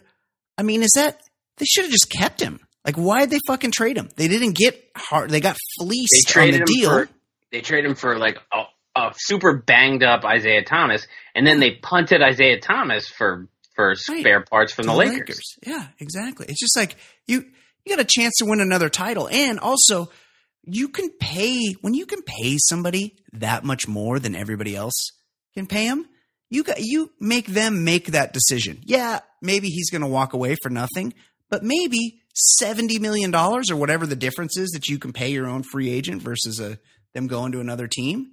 I 0.58 0.62
mean, 0.62 0.82
is 0.82 0.92
that 0.96 1.20
they 1.58 1.64
should 1.64 1.84
have 1.84 1.92
just 1.92 2.10
kept 2.10 2.40
him? 2.40 2.60
Like, 2.84 2.96
why 2.96 3.20
did 3.20 3.30
they 3.30 3.38
fucking 3.46 3.70
trade 3.72 3.96
him? 3.96 4.08
They 4.16 4.26
didn't 4.28 4.56
get 4.56 4.82
hard. 4.96 5.30
They 5.30 5.40
got 5.40 5.56
They 5.78 5.84
fleeced 5.86 6.36
on 6.36 6.50
the 6.50 6.64
deal. 6.64 6.90
for 6.90 7.08
they 7.52 7.60
traded 7.60 7.90
him 7.90 7.94
for 7.96 8.18
like 8.18 8.38
a, 8.52 8.62
a 8.96 9.12
super 9.16 9.54
banged 9.58 10.02
up 10.02 10.24
Isaiah 10.24 10.64
Thomas, 10.64 11.06
and 11.34 11.46
then 11.46 11.60
they 11.60 11.72
punted 11.76 12.20
Isaiah 12.22 12.60
Thomas 12.60 13.06
for 13.08 13.46
for 13.76 13.90
Right. 13.90 13.98
spare 14.20 14.42
parts 14.42 14.72
from 14.72 14.84
to 14.86 14.90
the 14.90 14.96
Lakers. 14.96 15.56
Yeah, 15.64 15.86
exactly. 16.00 16.46
It's 16.48 16.58
just 16.60 16.76
like 16.76 16.96
you 17.26 17.44
you 17.84 17.96
got 17.96 18.04
a 18.04 18.08
chance 18.08 18.34
to 18.38 18.44
win 18.46 18.60
another 18.60 18.88
title, 18.88 19.28
and 19.28 19.58
also 19.58 20.10
you 20.62 20.88
can 20.88 21.10
pay 21.18 21.72
when 21.80 21.94
you 21.94 22.06
can 22.06 22.22
pay 22.22 22.56
somebody 22.58 23.16
that 23.32 23.64
much 23.64 23.88
more 23.88 24.18
than 24.18 24.34
everybody 24.34 24.76
else 24.76 24.94
can 25.54 25.66
pay 25.66 25.86
him. 25.86 26.06
You 26.50 26.64
got 26.64 26.78
you 26.80 27.10
make 27.20 27.46
them 27.46 27.84
make 27.84 28.08
that 28.08 28.32
decision. 28.32 28.80
Yeah, 28.84 29.20
maybe 29.40 29.68
he's 29.68 29.90
going 29.90 30.02
to 30.02 30.08
walk 30.08 30.32
away 30.32 30.56
for 30.62 30.70
nothing, 30.70 31.14
but 31.48 31.62
maybe 31.62 32.20
seventy 32.34 32.98
million 32.98 33.30
dollars 33.30 33.70
or 33.70 33.76
whatever 33.76 34.06
the 34.06 34.16
difference 34.16 34.56
is 34.56 34.70
that 34.70 34.88
you 34.88 34.98
can 34.98 35.12
pay 35.12 35.30
your 35.30 35.46
own 35.46 35.62
free 35.62 35.90
agent 35.90 36.22
versus 36.22 36.60
a 36.60 36.78
them 37.14 37.26
going 37.26 37.52
to 37.52 37.60
another 37.60 37.86
team. 37.88 38.32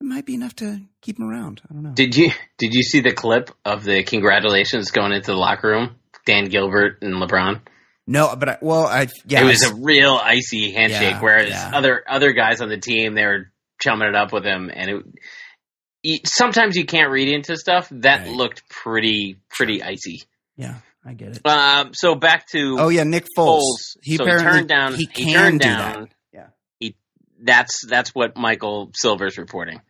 It 0.00 0.04
might 0.04 0.26
be 0.26 0.34
enough 0.34 0.54
to 0.56 0.82
keep 1.00 1.18
him 1.18 1.30
around. 1.30 1.62
I 1.68 1.72
don't 1.72 1.82
know. 1.82 1.92
Did 1.92 2.16
you 2.16 2.30
did 2.58 2.74
you 2.74 2.82
see 2.82 3.00
the 3.00 3.12
clip 3.12 3.50
of 3.64 3.84
the 3.84 4.02
congratulations 4.02 4.90
going 4.90 5.12
into 5.12 5.30
the 5.30 5.36
locker 5.36 5.68
room? 5.68 5.96
Dan 6.26 6.46
Gilbert 6.46 6.98
and 7.02 7.14
LeBron. 7.14 7.60
No, 8.06 8.34
but 8.36 8.48
I, 8.48 8.58
well, 8.60 8.86
I 8.86 9.08
yeah, 9.26 9.42
it 9.42 9.44
was 9.44 9.62
a 9.62 9.74
real 9.74 10.14
icy 10.22 10.72
handshake. 10.72 11.14
Yeah, 11.14 11.20
whereas 11.20 11.48
yeah. 11.50 11.70
other 11.74 12.02
other 12.08 12.32
guys 12.32 12.60
on 12.60 12.68
the 12.68 12.78
team 12.78 13.14
they 13.14 13.24
were 13.24 13.50
chumming 13.80 14.08
it 14.08 14.14
up 14.14 14.32
with 14.32 14.44
him, 14.44 14.70
and 14.74 14.90
it. 14.90 15.02
Sometimes 16.26 16.76
you 16.76 16.84
can't 16.84 17.10
read 17.10 17.28
into 17.28 17.56
stuff. 17.56 17.88
That 17.90 18.26
Right. 18.26 18.36
looked 18.36 18.68
pretty 18.68 19.36
pretty 19.48 19.82
icy. 19.82 20.22
yeah, 20.56 20.76
I 21.04 21.14
get 21.14 21.36
it. 21.38 21.46
Um, 21.46 21.94
so 21.94 22.14
back 22.14 22.46
to 22.48 22.76
Oh 22.78 22.88
yeah, 22.90 23.04
Nick 23.04 23.24
Foles. 23.36 23.60
Foles. 23.60 23.96
He 24.02 24.16
so 24.16 24.26
turned 24.26 24.68
down. 24.68 24.94
He 24.94 25.08
He, 25.14 25.32
turned 25.32 25.60
do 25.60 25.68
down. 25.68 26.00
that. 26.02 26.08
Yeah. 26.32 26.46
He. 26.78 26.96
That's 27.42 27.86
that's 27.88 28.14
what 28.14 28.36
Michael 28.36 28.90
Silver's 28.94 29.38
reporting. 29.38 29.80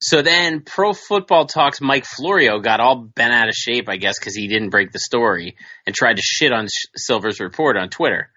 So 0.00 0.20
then, 0.22 0.60
Pro 0.60 0.92
Football 0.92 1.46
Talks 1.46 1.80
Mike 1.80 2.04
Florio 2.04 2.60
got 2.60 2.80
all 2.80 2.96
bent 2.96 3.32
out 3.32 3.48
of 3.48 3.54
shape, 3.54 3.88
I 3.88 3.96
guess, 3.96 4.18
because 4.18 4.34
he 4.36 4.46
didn't 4.46 4.70
break 4.70 4.92
the 4.92 4.98
story 4.98 5.56
and 5.86 5.94
tried 5.96 6.16
to 6.16 6.22
shit 6.22 6.52
on 6.52 6.66
Silver's 6.96 7.40
report 7.40 7.76
on 7.78 7.88
Twitter. 7.88 8.30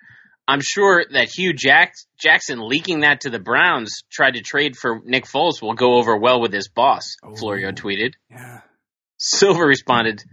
I'm 0.47 0.61
sure 0.61 1.03
that 1.11 1.27
Hue 1.29 1.53
Jack- 1.53 1.93
Jackson 2.19 2.59
leaking 2.59 3.01
that 3.01 3.21
to 3.21 3.29
the 3.29 3.39
Browns 3.39 3.99
tried 4.11 4.35
to 4.35 4.41
trade 4.41 4.75
for 4.77 4.99
Nick 5.03 5.25
Foles 5.25 5.61
will 5.61 5.73
go 5.75 5.95
over 5.97 6.17
well 6.17 6.41
with 6.41 6.53
his 6.53 6.69
boss. 6.69 7.15
Oh, 7.23 7.35
Florio 7.35 7.67
Oh. 7.69 7.71
tweeted. 7.71 8.13
Yeah. 8.31 8.61
Silver 9.17 9.65
responded, 9.65 10.23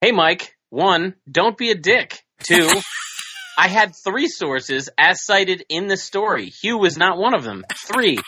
Hey, 0.00 0.10
Mike. 0.12 0.56
One, 0.68 1.14
don't 1.30 1.56
be 1.56 1.70
a 1.70 1.74
dick. 1.76 2.22
Two, 2.42 2.68
I 3.56 3.68
had 3.68 3.92
three 4.04 4.26
sources 4.26 4.90
as 4.98 5.24
cited 5.24 5.64
in 5.68 5.86
the 5.86 5.96
story. 5.96 6.46
Hue 6.60 6.76
was 6.76 6.98
not 6.98 7.16
one 7.16 7.32
of 7.34 7.44
them. 7.44 7.64
Three, 7.86 8.18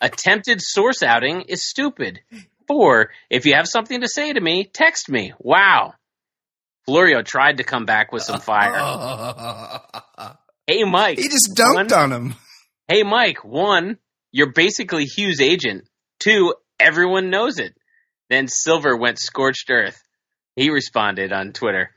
attempted 0.00 0.60
source 0.60 1.02
outing 1.02 1.42
is 1.42 1.68
stupid. 1.68 2.20
Four, 2.66 3.10
if 3.28 3.46
you 3.46 3.54
have 3.54 3.66
something 3.68 4.00
to 4.00 4.08
say 4.08 4.32
to 4.32 4.40
me, 4.40 4.64
text 4.64 5.08
me. 5.08 5.32
Wow. 5.38 5.94
Florio 6.86 7.22
tried 7.22 7.58
to 7.58 7.64
come 7.64 7.84
back 7.84 8.12
with 8.12 8.22
some 8.22 8.40
fire. 8.40 9.80
Hey, 10.66 10.84
Mike. 10.84 11.18
he 11.18 11.24
just 11.28 11.54
dunked 11.56 11.90
One- 11.90 11.92
on 11.92 12.12
him. 12.12 12.34
Hey, 12.86 13.02
Mike, 13.02 13.42
one, 13.44 13.98
you're 14.30 14.52
basically 14.52 15.04
Hue's 15.04 15.40
agent. 15.40 15.84
Two, 16.20 16.54
everyone 16.78 17.28
knows 17.28 17.58
it. 17.58 17.74
Then 18.28 18.46
Silver 18.46 18.96
went 18.96 19.18
scorched 19.18 19.68
earth. 19.68 20.00
He 20.54 20.70
responded 20.70 21.32
on 21.32 21.52
Twitter 21.52 21.90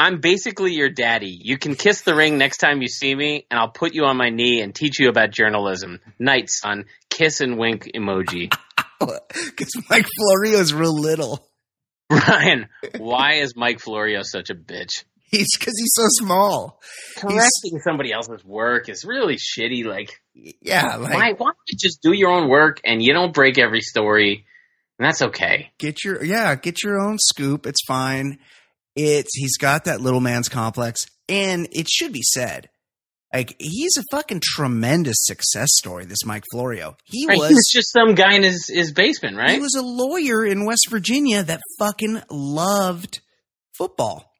I'm 0.00 0.20
basically 0.20 0.72
your 0.72 0.88
daddy. 0.88 1.38
You 1.42 1.58
can 1.58 1.74
kiss 1.74 2.00
the 2.00 2.14
ring 2.14 2.38
next 2.38 2.56
time 2.56 2.80
you 2.80 2.88
see 2.88 3.14
me, 3.14 3.44
and 3.50 3.60
I'll 3.60 3.68
put 3.68 3.92
you 3.92 4.06
on 4.06 4.16
my 4.16 4.30
knee 4.30 4.62
and 4.62 4.74
teach 4.74 4.98
you 4.98 5.10
about 5.10 5.30
journalism. 5.30 6.00
Night, 6.18 6.48
son. 6.48 6.86
Kiss 7.10 7.42
and 7.42 7.58
wink 7.58 7.90
emoji. 7.94 8.52
Because 9.00 9.72
Mike 9.88 10.06
Florio 10.14 10.58
is 10.58 10.74
real 10.74 10.94
little. 10.94 11.48
Ryan, 12.10 12.68
why 12.98 13.36
is 13.36 13.56
Mike 13.56 13.80
Florio 13.80 14.20
such 14.22 14.50
a 14.50 14.54
bitch? 14.54 15.04
He's 15.24 15.56
because 15.56 15.72
he's 15.78 15.92
so 15.94 16.04
small. 16.08 16.80
Correcting 17.16 17.78
somebody 17.82 18.12
else's 18.12 18.44
work 18.44 18.90
is 18.90 19.06
really 19.06 19.36
shitty. 19.36 19.86
Like, 19.86 20.20
Yeah, 20.34 20.96
like 20.96 21.14
why, 21.14 21.32
why 21.32 21.46
don't 21.46 21.56
you 21.68 21.78
just 21.78 22.02
do 22.02 22.12
your 22.12 22.30
own 22.30 22.50
work 22.50 22.82
and 22.84 23.02
you 23.02 23.14
don't 23.14 23.32
break 23.32 23.58
every 23.58 23.80
story? 23.80 24.44
And 24.98 25.06
that's 25.06 25.22
okay. 25.22 25.72
get 25.78 26.04
your 26.04 26.22
yeah, 26.22 26.54
get 26.56 26.82
your 26.82 27.00
own 27.00 27.16
scoop. 27.18 27.66
It's 27.66 27.82
fine. 27.86 28.38
It's 28.96 29.36
he's 29.36 29.56
got 29.56 29.84
that 29.84 30.00
little 30.00 30.20
man's 30.20 30.48
complex, 30.48 31.06
and 31.28 31.68
it 31.72 31.88
should 31.88 32.12
be 32.12 32.22
said, 32.22 32.68
like 33.32 33.54
he's 33.60 33.96
a 33.96 34.02
fucking 34.10 34.40
tremendous 34.42 35.16
success 35.20 35.68
story. 35.76 36.04
This 36.04 36.24
Mike 36.24 36.44
Florio, 36.50 36.96
he 37.04 37.26
Right, 37.26 37.38
was 37.38 37.48
he 37.48 37.54
was 37.54 37.70
just 37.72 37.92
some 37.92 38.14
guy 38.14 38.34
in 38.34 38.42
his, 38.42 38.68
his 38.68 38.92
basement, 38.92 39.36
right? 39.36 39.50
He 39.50 39.60
was 39.60 39.74
a 39.74 39.82
lawyer 39.82 40.44
in 40.44 40.66
West 40.66 40.88
Virginia 40.88 41.42
that 41.42 41.60
fucking 41.78 42.22
loved 42.30 43.20
football, 43.78 44.32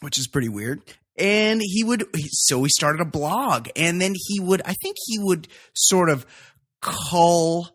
which 0.00 0.18
is 0.18 0.28
pretty 0.28 0.48
weird. 0.48 0.82
And 1.18 1.60
he 1.60 1.82
would, 1.82 2.04
so 2.28 2.62
he 2.62 2.68
started 2.68 3.00
a 3.00 3.10
blog, 3.10 3.68
and 3.74 4.00
then 4.00 4.14
he 4.14 4.38
would, 4.38 4.62
I 4.64 4.74
think 4.80 4.96
he 5.04 5.18
would 5.18 5.48
sort 5.74 6.10
of 6.10 6.24
cull 6.80 7.70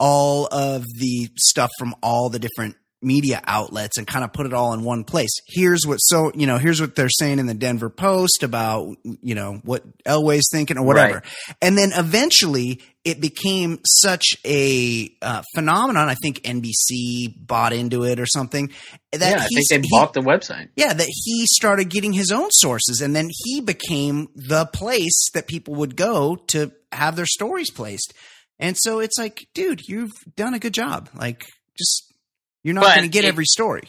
all 0.00 0.48
of 0.50 0.84
the 0.98 1.28
stuff 1.36 1.70
from 1.78 1.94
all 2.02 2.28
the 2.28 2.40
different 2.40 2.74
media 3.00 3.40
outlets 3.46 3.96
and 3.96 4.06
kind 4.06 4.24
of 4.24 4.32
put 4.32 4.46
it 4.46 4.52
all 4.52 4.72
in 4.72 4.82
one 4.82 5.04
place. 5.04 5.30
Here's 5.46 5.86
what 5.86 5.98
so 5.98 6.32
you 6.34 6.46
know, 6.46 6.58
here's 6.58 6.80
what 6.80 6.94
they're 6.96 7.08
saying 7.08 7.38
in 7.38 7.46
the 7.46 7.54
Denver 7.54 7.90
Post 7.90 8.42
about 8.42 8.96
you 9.22 9.34
know 9.34 9.60
what 9.64 9.84
Elway's 10.04 10.48
thinking 10.50 10.78
or 10.78 10.84
whatever. 10.84 11.14
Right. 11.14 11.56
And 11.62 11.78
then 11.78 11.90
eventually 11.94 12.82
it 13.04 13.20
became 13.20 13.78
such 13.86 14.36
a 14.44 15.10
uh, 15.22 15.42
phenomenon. 15.54 16.08
I 16.08 16.14
think 16.14 16.42
NBC 16.42 17.34
bought 17.36 17.72
into 17.72 18.04
it 18.04 18.20
or 18.20 18.26
something. 18.26 18.70
That 19.12 19.20
yeah, 19.30 19.36
I 19.36 19.46
think 19.46 19.68
they 19.68 19.80
he- 19.80 19.88
bought 19.90 20.12
the 20.12 20.20
website. 20.20 20.68
yeah, 20.76 20.92
that 20.92 21.08
he 21.08 21.46
started 21.46 21.88
getting 21.88 22.12
his 22.12 22.30
own 22.32 22.50
sources, 22.50 23.00
and 23.00 23.14
then 23.14 23.28
he 23.44 23.60
became 23.60 24.28
the 24.34 24.66
place 24.66 25.30
that 25.34 25.46
people 25.46 25.76
would 25.76 25.96
go 25.96 26.36
to 26.48 26.72
have 26.92 27.16
their 27.16 27.26
stories 27.26 27.70
placed. 27.70 28.12
And 28.58 28.76
so 28.76 28.98
it's 28.98 29.16
like, 29.16 29.46
dude, 29.54 29.88
you've 29.88 30.10
done 30.36 30.52
a 30.52 30.58
good 30.58 30.74
job. 30.74 31.08
Like, 31.14 31.46
just 31.78 32.12
you're 32.64 32.74
not 32.74 32.84
going 32.96 33.02
to 33.02 33.08
get 33.08 33.24
it- 33.24 33.28
every 33.28 33.44
story. 33.46 33.84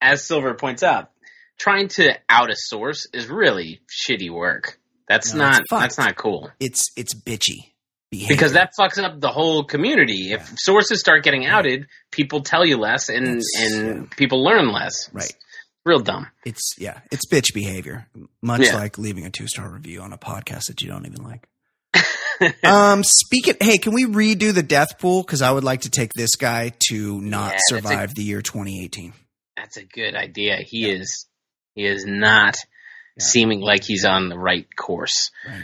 As 0.00 0.26
Silver 0.26 0.54
points 0.54 0.82
out, 0.82 1.10
trying 1.58 1.88
to 1.88 2.12
out 2.28 2.50
a 2.50 2.56
source 2.56 3.06
is 3.12 3.28
really 3.28 3.80
shitty 3.88 4.30
work. 4.32 4.78
That's 5.08 5.32
No, 5.34 5.44
not 5.48 5.62
that's 5.70 5.98
not 5.98 6.16
cool. 6.16 6.50
It's 6.58 6.88
it's 6.96 7.14
bitchy 7.14 7.70
behavior. 8.10 8.34
Because 8.34 8.52
that 8.54 8.72
fucks 8.78 9.02
up 9.02 9.20
the 9.20 9.28
whole 9.28 9.62
community. 9.64 10.32
If 10.32 10.54
sources 10.58 10.98
start 11.00 11.22
getting 11.22 11.46
outed, 11.46 11.86
people 12.10 12.42
tell 12.42 12.64
you 12.66 12.78
less 12.78 13.08
and 13.08 13.26
That's- 13.26 13.72
and 13.72 14.10
people 14.10 14.42
learn 14.42 14.72
less. 14.72 15.08
Right. 15.12 15.24
It's 15.26 15.36
real 15.84 16.00
dumb. 16.00 16.28
it's 16.44 16.74
yeah, 16.78 17.00
it's 17.10 17.26
bitch 17.30 17.52
behavior. 17.54 18.06
Much 18.40 18.62
Yeah. 18.62 18.74
like 18.76 18.98
leaving 18.98 19.24
a 19.26 19.30
two 19.30 19.46
star 19.46 19.68
review 19.68 20.00
on 20.00 20.12
a 20.12 20.18
podcast 20.18 20.66
that 20.66 20.80
you 20.82 20.88
don't 20.88 21.06
even 21.06 21.22
like. 21.22 21.46
um, 22.64 23.02
speaking, 23.04 23.54
hey, 23.60 23.78
can 23.78 23.92
we 23.94 24.04
redo 24.04 24.52
the 24.52 24.62
death 24.62 24.98
pool? 24.98 25.22
Because 25.22 25.42
I 25.42 25.50
would 25.50 25.64
like 25.64 25.82
to 25.82 25.90
take 25.90 26.12
this 26.12 26.36
guy 26.36 26.72
to 26.88 27.20
not 27.20 27.44
Yeah, 27.44 27.48
that's 27.50 27.72
a- 27.72 27.74
survive 27.76 28.14
the 28.14 28.22
year 28.22 28.42
2018. 28.42 29.12
That's 29.56 29.76
a 29.76 29.84
good 29.84 30.14
idea. 30.14 30.58
He 30.64 30.90
is 30.90 31.26
he 31.74 31.84
is 31.86 32.04
not 32.06 32.56
Yeah. 33.16 33.24
seeming 33.24 33.60
like 33.60 33.84
he's 33.84 34.04
on 34.04 34.28
the 34.28 34.38
right 34.38 34.66
course. 34.76 35.30
Right. 35.46 35.62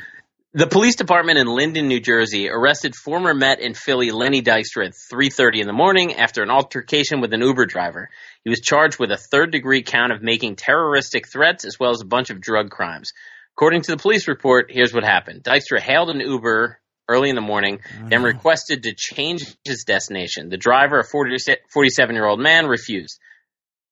The 0.55 0.67
police 0.67 0.97
department 0.97 1.39
in 1.39 1.47
Linden, 1.47 1.89
New 1.89 2.01
Jersey, 2.01 2.49
arrested 2.49 2.95
former 2.97 3.35
Met 3.35 3.61
in 3.61 3.75
Philly 3.75 4.11
Lenny 4.11 4.41
Dykstra 4.43 4.87
at 4.87 4.95
3:30 5.13 5.61
in 5.61 5.67
the 5.67 5.73
morning 5.75 6.15
after 6.15 6.43
an 6.43 6.51
altercation 6.51 7.21
with 7.21 7.33
an 7.35 7.43
Uber 7.43 7.67
driver. 7.67 8.09
He 8.45 8.51
was 8.51 8.61
charged 8.61 8.99
with 8.99 9.11
a 9.11 9.17
third-degree 9.19 9.83
count 9.83 10.13
of 10.13 10.23
making 10.23 10.57
terroristic 10.57 11.29
threats 11.29 11.65
as 11.67 11.79
well 11.79 11.91
as 11.91 12.01
a 12.01 12.07
bunch 12.07 12.31
of 12.31 12.41
drug 12.41 12.71
crimes. 12.71 13.13
According 13.59 13.83
to 13.83 13.91
the 13.91 13.97
police 13.97 14.29
report, 14.29 14.71
here's 14.71 14.95
what 14.95 15.03
happened: 15.03 15.43
Dykstra 15.43 15.81
hailed 15.81 16.11
an 16.11 16.21
Uber 16.21 16.79
early 17.09 17.29
in 17.29 17.35
the 17.35 17.41
morning, 17.41 17.79
mm-hmm. 17.79 18.09
then 18.09 18.23
no. 18.23 18.29
requested 18.29 18.85
to 18.85 18.95
change 18.95 19.43
his 19.65 19.83
destination. 19.83 20.49
The 20.49 20.57
driver, 20.57 21.01
a 21.01 21.05
47-year-old 21.05 22.39
man, 22.39 22.69
refused. 22.69 23.19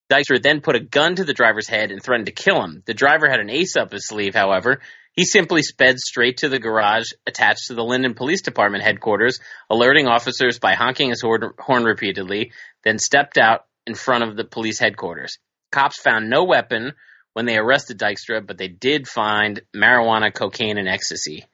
Dykstra 0.08 0.40
then 0.40 0.60
put 0.60 0.76
a 0.76 0.80
gun 0.80 1.16
to 1.16 1.24
the 1.24 1.32
driver's 1.32 1.66
head 1.66 1.90
and 1.90 2.00
threatened 2.00 2.26
to 2.26 2.32
kill 2.32 2.62
him. 2.62 2.84
The 2.86 2.94
driver 2.94 3.28
had 3.28 3.40
an 3.40 3.50
ace 3.50 3.76
up 3.76 3.90
his 3.90 4.06
sleeve, 4.06 4.36
however. 4.36 4.82
He 5.14 5.24
simply 5.24 5.62
sped 5.62 5.98
straight 5.98 6.36
to 6.38 6.48
the 6.48 6.60
garage 6.60 7.10
attached 7.26 7.66
to 7.66 7.74
the 7.74 7.82
Linden 7.82 8.14
Police 8.14 8.42
Department 8.42 8.84
headquarters, 8.84 9.40
alerting 9.68 10.06
officers 10.06 10.60
by 10.60 10.74
honking 10.74 11.10
his 11.10 11.22
horn 11.22 11.82
repeatedly, 11.82 12.52
then 12.84 13.00
stepped 13.00 13.36
out 13.36 13.64
in 13.84 13.96
front 13.96 14.22
of 14.22 14.36
the 14.36 14.44
police 14.44 14.78
headquarters. 14.78 15.38
Cops 15.72 16.00
found 16.00 16.30
no 16.30 16.44
weapon 16.44 16.92
when 17.36 17.44
they 17.44 17.58
arrested 17.58 17.98
Dykstra, 17.98 18.46
but 18.46 18.56
they 18.56 18.68
did 18.68 19.06
find 19.06 19.60
marijuana, 19.76 20.32
cocaine, 20.32 20.78
and 20.78 20.88
ecstasy. 20.88 21.44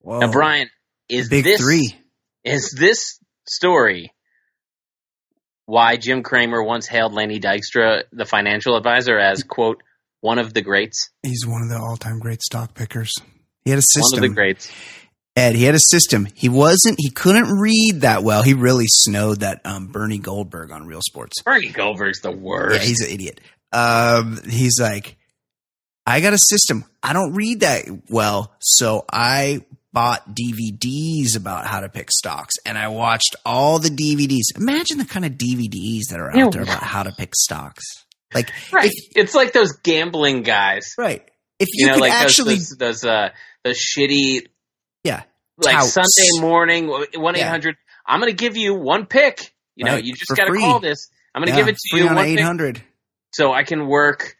Whoa. 0.00 0.18
Now, 0.18 0.30
Brian, 0.30 0.68
is 1.08 1.30
Big 1.30 1.44
this 1.44 1.62
three. 1.62 1.96
is 2.44 2.76
this 2.78 3.18
story 3.48 4.12
why 5.64 5.96
Jim 5.96 6.22
Cramer 6.22 6.62
once 6.62 6.86
hailed 6.86 7.14
Laney 7.14 7.40
Dykstra, 7.40 8.02
the 8.12 8.26
financial 8.26 8.76
advisor, 8.76 9.18
as 9.18 9.42
quote 9.42 9.82
one 10.20 10.38
of 10.38 10.52
the 10.52 10.60
greats? 10.60 11.08
He's 11.22 11.46
one 11.46 11.62
of 11.62 11.70
the 11.70 11.78
all-time 11.78 12.18
great 12.18 12.42
stock 12.42 12.74
pickers. 12.74 13.14
He 13.64 13.70
had 13.70 13.78
a 13.78 13.82
system. 13.94 14.20
One 14.20 14.24
of 14.24 14.30
the 14.32 14.34
greats. 14.34 14.70
Ed, 15.36 15.54
he 15.54 15.64
had 15.64 15.74
a 15.74 15.80
system. 15.88 16.28
He 16.34 16.50
wasn't. 16.50 16.96
He 16.98 17.08
couldn't 17.08 17.48
read 17.48 18.02
that 18.02 18.22
well. 18.22 18.42
He 18.42 18.52
really 18.52 18.88
snowed 18.88 19.40
that 19.40 19.62
um, 19.64 19.86
Bernie 19.86 20.18
Goldberg 20.18 20.70
on 20.70 20.86
Real 20.86 21.00
Sports. 21.00 21.40
Bernie 21.40 21.70
Goldberg's 21.70 22.20
the 22.20 22.30
worst. 22.30 22.82
Yeah, 22.82 22.86
he's 22.86 23.00
an 23.00 23.10
idiot. 23.10 23.40
Um, 23.72 24.38
he's 24.46 24.78
like, 24.78 25.16
I 26.10 26.20
got 26.20 26.32
a 26.32 26.38
system. 26.38 26.84
I 27.02 27.12
don't 27.12 27.34
read 27.34 27.60
that 27.60 27.84
well, 28.08 28.52
so 28.60 29.04
I 29.12 29.64
bought 29.92 30.22
DVDs 30.34 31.36
about 31.36 31.66
how 31.66 31.80
to 31.80 31.88
pick 31.88 32.10
stocks, 32.10 32.54
and 32.64 32.78
I 32.78 32.88
watched 32.88 33.36
all 33.44 33.78
the 33.78 33.88
DVDs. 33.88 34.56
Imagine 34.56 34.98
the 34.98 35.04
kind 35.04 35.24
of 35.24 35.32
DVDs 35.32 36.08
that 36.10 36.20
are 36.20 36.30
out 36.30 36.36
Yeah. 36.36 36.48
there 36.50 36.62
about 36.62 36.82
how 36.82 37.02
to 37.02 37.12
pick 37.12 37.34
stocks. 37.34 37.84
Like, 38.32 38.50
right. 38.72 38.86
if, 38.86 38.92
it's 39.16 39.34
like 39.34 39.52
those 39.52 39.72
gambling 39.82 40.42
guys. 40.42 40.94
right? 40.96 41.28
If 41.58 41.68
you, 41.72 41.80
You, 41.80 41.86
know, 41.88 41.92
could 41.94 42.00
like 42.02 42.12
actually, 42.12 42.54
those 42.54 42.68
those, 42.78 43.00
those 43.00 43.04
uh 43.04 43.28
those 43.64 43.78
shitty 43.78 44.46
yeah, 45.04 45.22
like 45.58 45.74
Touts. 45.76 45.92
Sunday 45.92 46.40
morning 46.40 46.88
one 46.88 47.36
eight 47.36 47.42
hundred. 47.42 47.76
I'm 48.06 48.20
gonna 48.20 48.32
give 48.32 48.56
you 48.56 48.74
one 48.74 49.06
pick. 49.06 49.52
You 49.76 49.84
know, 49.84 49.96
you 49.96 50.12
just 50.14 50.28
for 50.28 50.36
gotta 50.36 50.50
free. 50.50 50.60
call 50.60 50.80
this. 50.80 51.08
I'm 51.34 51.42
gonna 51.42 51.50
yeah, 51.52 51.56
give 51.56 51.68
it 51.68 51.76
to 51.76 51.88
free 51.90 52.00
you 52.02 52.08
on 52.08 52.14
one 52.16 52.24
eight 52.26 52.36
pick, 52.36 52.44
hundred. 52.44 52.82
so 53.32 53.52
I 53.52 53.64
can 53.64 53.86
work. 53.88 54.36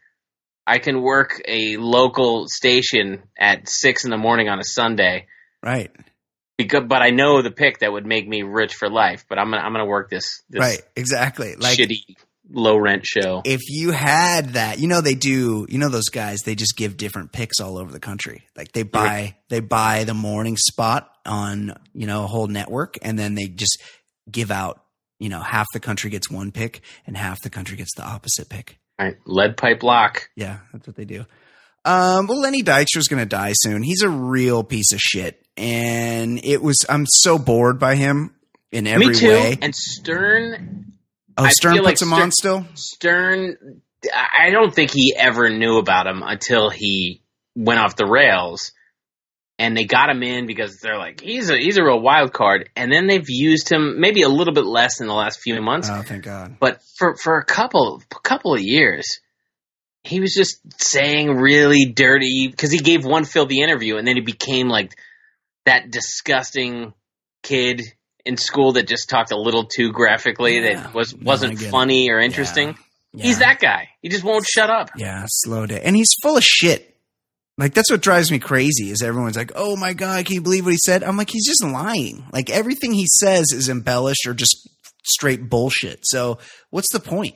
I 0.65 0.79
can 0.79 1.01
work 1.01 1.41
a 1.47 1.77
local 1.77 2.47
station 2.47 3.23
at 3.37 3.67
six 3.67 4.05
in 4.05 4.11
the 4.11 4.17
morning 4.17 4.47
on 4.49 4.59
a 4.59 4.63
Sunday. 4.63 5.27
Right, 5.63 5.91
Because, 6.57 6.83
but 6.87 7.01
I 7.01 7.09
know 7.09 7.41
the 7.41 7.51
pick 7.51 7.79
that 7.79 7.91
would 7.91 8.05
make 8.05 8.27
me 8.27 8.43
rich 8.43 8.73
for 8.75 8.89
life. 8.89 9.25
But 9.29 9.37
I'm 9.39 9.51
gonna 9.51 9.61
I'm 9.61 9.73
gonna 9.73 9.85
work 9.85 10.09
this 10.09 10.41
this 10.49 10.59
right, 10.59 10.81
exactly. 10.95 11.55
Like 11.55 11.77
shitty 11.77 12.15
low 12.53 12.75
rent 12.77 13.05
show. 13.05 13.41
if 13.45 13.61
you 13.69 13.91
had 13.91 14.49
that, 14.53 14.79
you 14.79 14.87
know 14.87 15.01
they 15.01 15.15
do. 15.15 15.65
You 15.69 15.77
know 15.77 15.89
those 15.89 16.09
guys. 16.09 16.41
They 16.41 16.55
just 16.55 16.75
give 16.75 16.97
different 16.97 17.31
picks 17.31 17.59
all 17.59 17.77
over 17.77 17.91
the 17.91 17.99
country. 17.99 18.43
Like 18.55 18.71
they 18.71 18.83
buy 18.83 19.35
they 19.49 19.59
buy 19.59 20.03
the 20.03 20.13
morning 20.13 20.57
spot 20.57 21.09
on 21.25 21.75
you 21.93 22.07
know 22.07 22.23
a 22.23 22.27
whole 22.27 22.47
network, 22.47 22.97
and 23.01 23.17
then 23.17 23.35
they 23.35 23.47
just 23.47 23.81
give 24.29 24.51
out. 24.51 24.83
You 25.19 25.29
know, 25.29 25.39
half 25.39 25.67
the 25.73 25.79
country 25.79 26.09
gets 26.09 26.31
one 26.31 26.51
pick, 26.51 26.81
and 27.05 27.15
half 27.15 27.39
the 27.41 27.51
country 27.51 27.77
gets 27.77 27.93
the 27.95 28.03
opposite 28.03 28.49
pick. 28.49 28.79
Right, 29.01 29.17
lead 29.25 29.57
pipe 29.57 29.83
lock. 29.83 30.29
Yeah, 30.35 30.59
that's 30.71 30.85
what 30.87 30.95
they 30.95 31.05
do. 31.05 31.25
Um, 31.83 32.27
well, 32.27 32.39
Lenny 32.39 32.61
Dykstra's 32.61 33.07
going 33.07 33.21
to 33.21 33.25
die 33.25 33.53
soon. 33.53 33.81
He's 33.81 34.03
a 34.03 34.09
real 34.09 34.63
piece 34.63 34.93
of 34.93 34.99
shit, 34.99 35.43
and 35.57 36.39
it 36.43 36.61
was. 36.61 36.85
I'm 36.87 37.05
so 37.07 37.39
bored 37.39 37.79
by 37.79 37.95
him 37.95 38.35
in 38.71 38.85
every 38.87 39.07
me 39.07 39.13
too. 39.15 39.27
way. 39.29 39.57
And 39.61 39.73
Stern 39.75 40.93
Oh, 41.37 41.47
Stern 41.49 41.77
puts 41.77 41.85
like 41.85 42.01
him 42.01 42.13
on 42.13 42.31
still. 42.31 42.65
Stern, 42.75 43.81
I 44.13 44.49
don't 44.51 44.73
think 44.73 44.91
he 44.91 45.15
ever 45.17 45.49
knew 45.49 45.77
about 45.77 46.05
him 46.07 46.21
until 46.23 46.69
he 46.69 47.23
went 47.55 47.79
off 47.79 47.95
the 47.95 48.05
rails, 48.05 48.71
and 49.61 49.77
they 49.77 49.85
got 49.85 50.09
him 50.09 50.23
in 50.23 50.47
because 50.47 50.79
they're 50.81 50.97
like 50.97 51.21
he's 51.21 51.49
a 51.49 51.57
he's 51.57 51.77
a 51.77 51.83
real 51.83 52.01
wild 52.01 52.33
card, 52.33 52.69
and 52.75 52.91
then 52.91 53.07
they've 53.07 53.29
used 53.29 53.71
him 53.71 53.99
maybe 54.01 54.23
a 54.23 54.29
little 54.29 54.53
bit 54.53 54.65
less 54.65 54.99
in 55.01 55.07
the 55.07 55.13
last 55.13 55.39
few 55.39 55.61
months, 55.61 55.87
Oh, 55.91 56.01
thank 56.01 56.23
God. 56.23 56.57
but 56.59 56.81
for 56.97 57.15
for 57.15 57.37
a 57.37 57.45
couple 57.45 58.01
couple 58.23 58.53
of 58.53 58.61
years. 58.61 59.05
He 60.03 60.19
was 60.19 60.33
just 60.33 60.57
saying 60.81 61.27
really 61.29 61.85
dirty 61.93 62.47
because 62.49 62.71
he 62.71 62.79
gave 62.79 63.05
one 63.05 63.23
Phil 63.23 63.45
the 63.45 63.61
interview, 63.61 63.97
and 63.97 64.07
then 64.07 64.15
he 64.15 64.21
became 64.23 64.67
like 64.67 64.97
that 65.65 65.91
disgusting 65.91 66.93
kid 67.43 67.83
in 68.25 68.35
school 68.37 68.71
that 68.73 68.87
just 68.87 69.09
talked 69.09 69.31
a 69.31 69.39
little 69.39 69.65
too 69.65 69.91
graphically 69.91 70.55
Yeah. 70.55 70.81
that 70.81 70.93
was 70.95 71.13
wasn't 71.13 71.61
it. 71.61 71.69
funny 71.69 72.09
or 72.09 72.19
interesting. 72.19 72.75
Yeah. 73.13 73.25
He's 73.25 73.39
that 73.39 73.59
guy. 73.59 73.89
He 74.01 74.09
just 74.09 74.23
won't 74.23 74.45
shut 74.45 74.71
up. 74.71 74.89
Yeah, 74.97 75.25
slow 75.27 75.67
down. 75.67 75.79
And 75.79 75.95
he's 75.95 76.09
full 76.23 76.35
of 76.37 76.43
shit. 76.43 76.90
Like 77.57 77.73
that's 77.73 77.91
what 77.91 78.01
drives 78.01 78.31
me 78.31 78.39
crazy 78.39 78.89
is 78.91 79.01
everyone's 79.03 79.37
like, 79.37 79.51
"Oh 79.55 79.75
my 79.75 79.93
god, 79.93 80.25
can 80.25 80.35
you 80.35 80.41
believe 80.41 80.65
what 80.65 80.71
he 80.71 80.79
said?" 80.83 81.03
I'm 81.03 81.17
like, 81.17 81.29
he's 81.29 81.45
just 81.45 81.63
lying. 81.63 82.23
Like 82.31 82.49
everything 82.49 82.93
he 82.93 83.05
says 83.07 83.47
is 83.53 83.69
embellished 83.69 84.25
or 84.25 84.33
just 84.33 84.69
straight 85.03 85.49
bullshit. 85.49 85.99
So, 86.03 86.39
what's 86.69 86.91
the 86.91 86.99
point? 86.99 87.35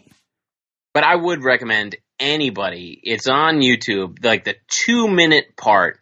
But 0.93 1.03
I 1.03 1.15
would 1.15 1.43
recommend 1.43 1.97
anybody. 2.19 2.99
It's 3.03 3.27
on 3.27 3.55
YouTube, 3.59 4.23
like 4.23 4.45
the 4.45 4.55
two 4.67 5.07
minute 5.07 5.55
part 5.57 5.99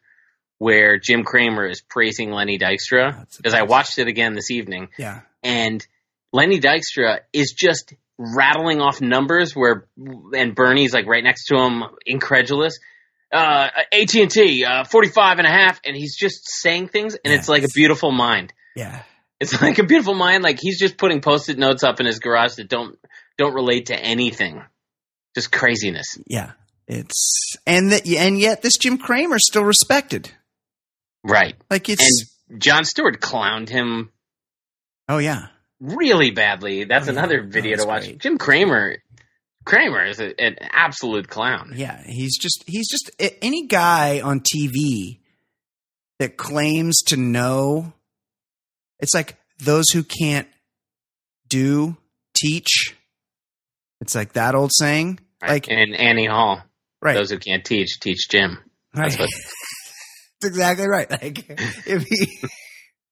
where 0.60 0.98
Jim 1.00 1.24
Cramer 1.24 1.66
is 1.66 1.82
praising 1.82 2.32
Lenny 2.32 2.58
Dykstra. 2.60 3.26
Because 3.36 3.54
I 3.54 3.64
watched 3.64 3.98
it 4.00 4.08
again 4.08 4.36
this 4.36 4.52
evening, 4.52 4.90
Yeah. 4.98 5.22
and 5.42 5.86
Lenny 6.32 6.60
Dykstra 6.60 7.20
is 7.34 7.52
just 7.58 7.94
rattling 8.18 8.80
off 8.80 9.02
numbers 9.02 9.54
where, 9.56 9.88
and 10.38 10.56
Bernie's 10.56 10.94
like 10.94 11.08
right 11.08 11.24
next 11.24 11.48
to 11.48 11.58
him, 11.58 11.84
incredulous. 12.06 12.78
Uh, 13.34 13.70
AT&T, 13.92 14.64
uh, 14.64 14.84
45 14.84 15.40
and 15.40 15.48
a 15.48 15.50
half, 15.50 15.82
and 15.84 15.96
he's 15.96 16.16
just 16.16 16.42
saying 16.48 16.88
things, 16.90 17.16
and 17.26 17.34
it's 17.34 17.50
like 17.50 17.64
a 17.64 17.68
beautiful 17.74 18.12
mind. 18.12 18.54
Yeah. 18.76 19.02
It's 19.40 19.60
like 19.62 19.80
a 19.80 19.84
beautiful 19.84 20.14
mind. 20.14 20.44
Like 20.44 20.60
he's 20.62 20.80
just 20.80 20.98
putting 20.98 21.20
post-it 21.22 21.58
notes 21.58 21.84
up 21.84 22.00
in 22.00 22.06
his 22.06 22.20
garage 22.20 22.56
that 22.56 22.70
don't 22.70 22.98
don't 23.38 23.54
relate 23.56 23.88
to 23.88 23.96
anything. 24.00 24.62
Just 25.36 25.52
craziness. 25.52 26.18
Yeah. 26.28 26.52
It's 26.88 27.56
and 27.66 27.92
that 27.92 28.08
and 28.08 28.40
yet 28.40 28.62
this 28.62 28.78
Jim 28.78 28.98
Cramer's 29.00 29.46
still 29.48 29.64
respected. 29.64 30.30
Right. 31.24 31.56
Like 31.70 31.90
it's 31.90 32.30
And 32.50 32.62
Jon 32.62 32.86
Stewart 32.86 33.20
clowned 33.20 33.70
him 33.70 34.12
Oh 35.10 35.18
yeah. 35.18 35.48
really 35.80 36.32
badly. 36.32 36.84
That's 36.84 37.08
Oh, 37.08 37.12
another 37.12 37.42
No, 37.44 37.50
video 37.50 37.72
that's 37.72 37.84
to 37.84 37.88
watch. 37.88 38.04
great. 38.04 38.20
Jim 38.20 38.38
Cramer 38.38 38.98
Cramer 39.66 40.06
is 40.06 40.20
a, 40.20 40.40
an 40.42 40.58
absolute 40.62 41.28
clown. 41.30 41.74
Yeah, 41.76 42.02
he's 42.06 42.38
just 42.38 42.64
he's 42.68 42.90
just 42.90 43.12
any 43.42 43.68
guy 43.68 44.20
on 44.22 44.42
TV 44.42 45.20
that 46.20 46.38
claims 46.38 47.02
to 47.08 47.18
know. 47.18 47.94
It's 49.00 49.14
like 49.14 49.38
those 49.60 49.86
who 49.94 50.04
can't 50.04 50.48
do 51.48 51.96
teach. 52.34 52.96
It's 54.02 54.16
like 54.16 54.34
that 54.34 54.56
old 54.56 54.72
saying, 54.74 55.20
Right. 55.42 55.50
like 55.50 55.70
and 55.70 55.96
Annie 55.96 56.26
Hall. 56.28 56.62
right, 57.02 57.16
Those 57.16 57.32
who 57.32 57.38
can't 57.40 57.64
teach, 57.64 58.00
teach 58.00 58.28
Jim. 58.30 58.60
right. 58.96 59.10
that's 59.12 59.20
what- 59.20 59.30
That's 60.42 60.56
exactly 60.58 60.88
right. 60.90 61.10
Like 61.10 61.46
if 61.88 62.04
he 62.04 62.28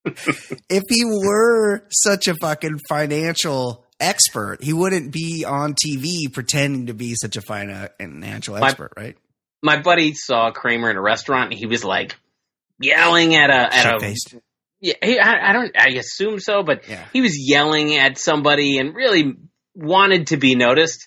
if 0.68 0.82
he 0.90 1.04
were 1.06 1.86
such 1.90 2.28
a 2.28 2.34
fucking 2.34 2.78
financial 2.90 3.86
expert, 4.02 4.58
he 4.62 4.72
wouldn't 4.72 5.12
be 5.12 5.44
on 5.44 5.74
TV 5.74 6.32
pretending 6.32 6.86
to 6.86 6.94
be 6.94 7.14
such 7.14 7.36
a 7.36 7.40
fina- 7.40 7.90
financial 7.98 8.58
My- 8.58 8.68
expert, 8.68 8.92
right? 8.96 9.16
My 9.62 9.80
buddy 9.80 10.12
saw 10.14 10.50
Cramer 10.50 10.90
in 10.90 10.96
a 10.96 11.00
restaurant 11.00 11.50
and 11.52 11.58
he 11.58 11.66
was 11.66 11.84
like 11.84 12.16
yelling 12.80 13.34
at 13.36 13.48
a 13.50 13.74
at 13.74 13.82
Shit-faced. 13.92 14.34
yeah, 14.80 14.94
he, 15.02 15.18
I, 15.18 15.50
I 15.50 15.52
don't 15.52 15.76
I 15.78 15.90
assume 15.98 16.40
so, 16.40 16.62
but 16.64 16.88
Yeah. 16.88 17.04
he 17.12 17.20
was 17.20 17.36
yelling 17.38 17.96
at 17.96 18.18
somebody 18.18 18.78
and 18.78 18.94
really 18.94 19.34
wanted 19.74 20.28
to 20.28 20.36
be 20.36 20.54
noticed. 20.56 21.06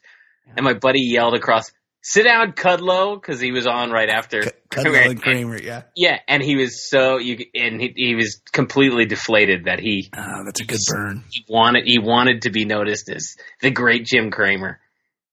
And 0.55 0.63
my 0.63 0.73
buddy 0.73 1.01
yelled 1.01 1.33
across, 1.35 1.69
"Sit 2.01 2.23
down, 2.23 2.53
Kudlow," 2.53 3.19
because 3.19 3.41
he 3.41 3.51
was 3.51 3.67
on 3.67 3.91
right 3.91 4.09
after. 4.09 4.39
Kudlow 4.41 4.51
Cramer, 4.83 5.57
yeah. 5.61 5.83
Yeah, 5.95 6.19
and 6.27 6.43
he 6.43 6.55
was 6.55 6.89
so 6.89 7.17
you 7.17 7.45
and 7.55 7.79
he, 7.81 7.93
he 7.95 8.15
was 8.15 8.41
completely 8.51 9.05
deflated 9.05 9.65
that 9.65 9.79
he, 9.79 10.09
Oh, 10.15 10.43
that's 10.45 10.61
a 10.61 10.65
good 10.65 10.79
burn. 10.91 11.23
he 11.31 11.45
wanted 11.49 11.85
he 11.87 11.99
wanted 11.99 12.43
to 12.43 12.51
be 12.51 12.65
noticed 12.65 13.09
as 13.09 13.35
the 13.61 13.71
great 13.71 14.05
Jim 14.05 14.31
Cramer. 14.31 14.79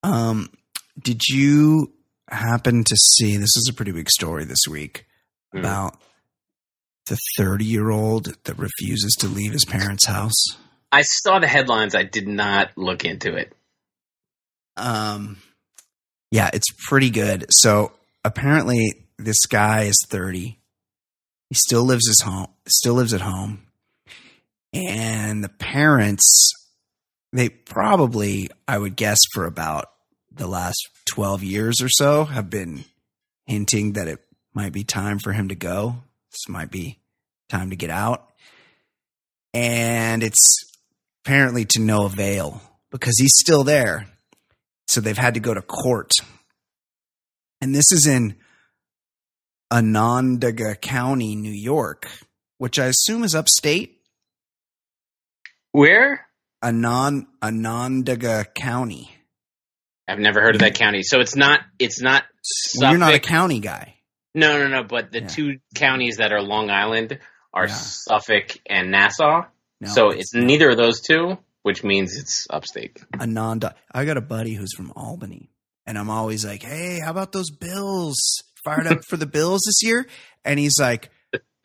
Um, 0.03 0.51
did 1.01 1.23
you 1.29 1.93
happen 2.31 2.85
to 2.85 2.97
see? 2.97 3.37
This 3.37 3.57
is 3.57 3.69
a 3.71 3.75
pretty 3.75 3.93
big 3.93 4.09
story 4.11 4.45
this 4.45 4.65
week 4.71 5.07
Hmm. 5.53 5.59
about 5.59 5.99
the 7.07 7.19
thirty-year-old 7.37 8.37
that 8.45 8.59
refuses 8.59 9.17
to 9.21 9.27
leave 9.29 9.53
his 9.53 9.65
parents' 9.65 10.07
house. 10.07 10.45
I 10.91 11.03
saw 11.03 11.39
the 11.39 11.47
headlines. 11.49 11.95
I 11.95 12.05
did 12.05 12.29
not 12.29 12.71
look 12.77 13.05
into 13.05 13.35
it. 13.35 13.53
Um, 14.77 15.39
yeah, 16.31 16.51
it's 16.53 16.69
pretty 16.89 17.11
good. 17.11 17.47
So 17.51 17.93
apparently, 18.25 19.02
this 19.25 19.47
guy 19.47 19.85
is 19.85 19.99
thirty. 20.09 20.61
He 21.49 21.55
still 21.55 21.85
lives 21.85 22.07
his 22.07 22.21
home. 22.21 22.49
Still 22.69 22.95
lives 22.95 23.15
at 23.15 23.21
home, 23.21 23.67
and 24.73 25.43
the 25.43 25.49
parents. 25.49 26.53
They 27.35 27.49
probably, 27.49 28.51
I 28.69 28.77
would 28.77 28.95
guess, 28.95 29.19
for 29.33 29.47
about 29.47 29.87
the 30.31 30.47
last 30.47 30.89
twelve 31.07 31.43
years 31.43 31.81
or 31.81 31.89
so, 31.89 32.25
have 32.25 32.51
been 32.51 32.85
hinting 33.47 33.95
that 33.95 34.09
it 34.09 34.21
might 34.55 34.73
be 34.73 34.85
time 34.85 35.19
for 35.19 35.33
him 35.33 35.49
to 35.49 35.55
go. 35.55 35.97
This 36.31 36.49
might 36.49 36.71
be 36.71 36.99
time 37.49 37.71
to 37.71 37.77
get 37.77 37.91
out, 37.91 38.31
and 39.55 40.23
it's 40.23 40.57
apparently 41.25 41.65
to 41.65 41.81
no 41.81 42.05
avail 42.05 42.61
because 42.91 43.15
he's 43.19 43.35
still 43.35 43.65
there. 43.65 44.09
So 44.89 45.01
they've 45.01 45.17
had 45.17 45.35
to 45.35 45.41
go 45.41 45.55
to 45.55 45.63
court. 45.63 46.13
And 47.63 47.75
this 47.75 47.93
is 47.93 48.07
in 48.07 48.37
Onondaga 49.73 50.75
County, 50.75 51.35
New 51.35 51.51
York, 51.51 52.07
which 52.59 52.79
I 52.79 52.87
assume 52.87 53.25
is 53.25 53.35
upstate. 53.35 53.99
Where? 55.73 56.27
Anon 56.63 57.27
Onondaga 57.43 58.45
County. 58.55 59.11
I've 60.07 60.19
never 60.19 60.41
heard 60.43 60.57
of 60.57 60.61
that 60.61 60.75
county. 60.75 61.03
So 61.03 61.21
it's 61.21 61.35
not. 61.35 61.61
It's 61.79 62.01
not. 62.03 62.25
Well, 62.79 62.91
you're 62.91 62.99
not 62.99 63.15
a 63.15 63.19
county 63.19 63.61
guy. 63.61 63.95
No, 64.35 64.59
no, 64.59 64.69
no. 64.69 64.83
But 64.85 65.11
the 65.11 65.21
Yeah. 65.23 65.29
two 65.29 65.59
counties 65.75 66.17
that 66.19 66.33
are 66.33 66.43
Long 66.43 66.71
Island 66.71 67.19
are 67.55 67.67
Yeah. 67.67 67.75
Suffolk 67.75 68.57
and 68.69 68.91
Nassau. 68.91 69.47
No, 69.81 69.89
so 69.89 70.11
it's 70.11 70.35
neither 70.35 70.71
of 70.71 70.77
those 70.77 71.01
two, 71.01 71.39
which 71.63 71.83
means 71.83 72.17
it's 72.17 72.47
upstate. 72.51 73.03
Ananda. 73.19 73.75
I 73.93 74.05
got 74.05 74.17
a 74.19 74.23
buddy 74.23 74.55
who's 74.55 74.75
from 74.75 74.93
Albany, 74.95 75.51
and 75.87 75.99
I'm 75.99 76.11
always 76.11 76.45
like, 76.45 76.63
"Hey, 76.63 77.01
how 77.01 77.11
about 77.11 77.33
those 77.33 77.51
Bills? 77.51 78.19
Fired 78.65 78.87
up 78.87 79.01
for 79.09 79.17
the 79.17 79.27
Bills 79.27 79.63
this 79.67 79.83
year?" 79.83 80.07
And 80.45 80.59
he's 80.59 80.79
like, 80.81 81.11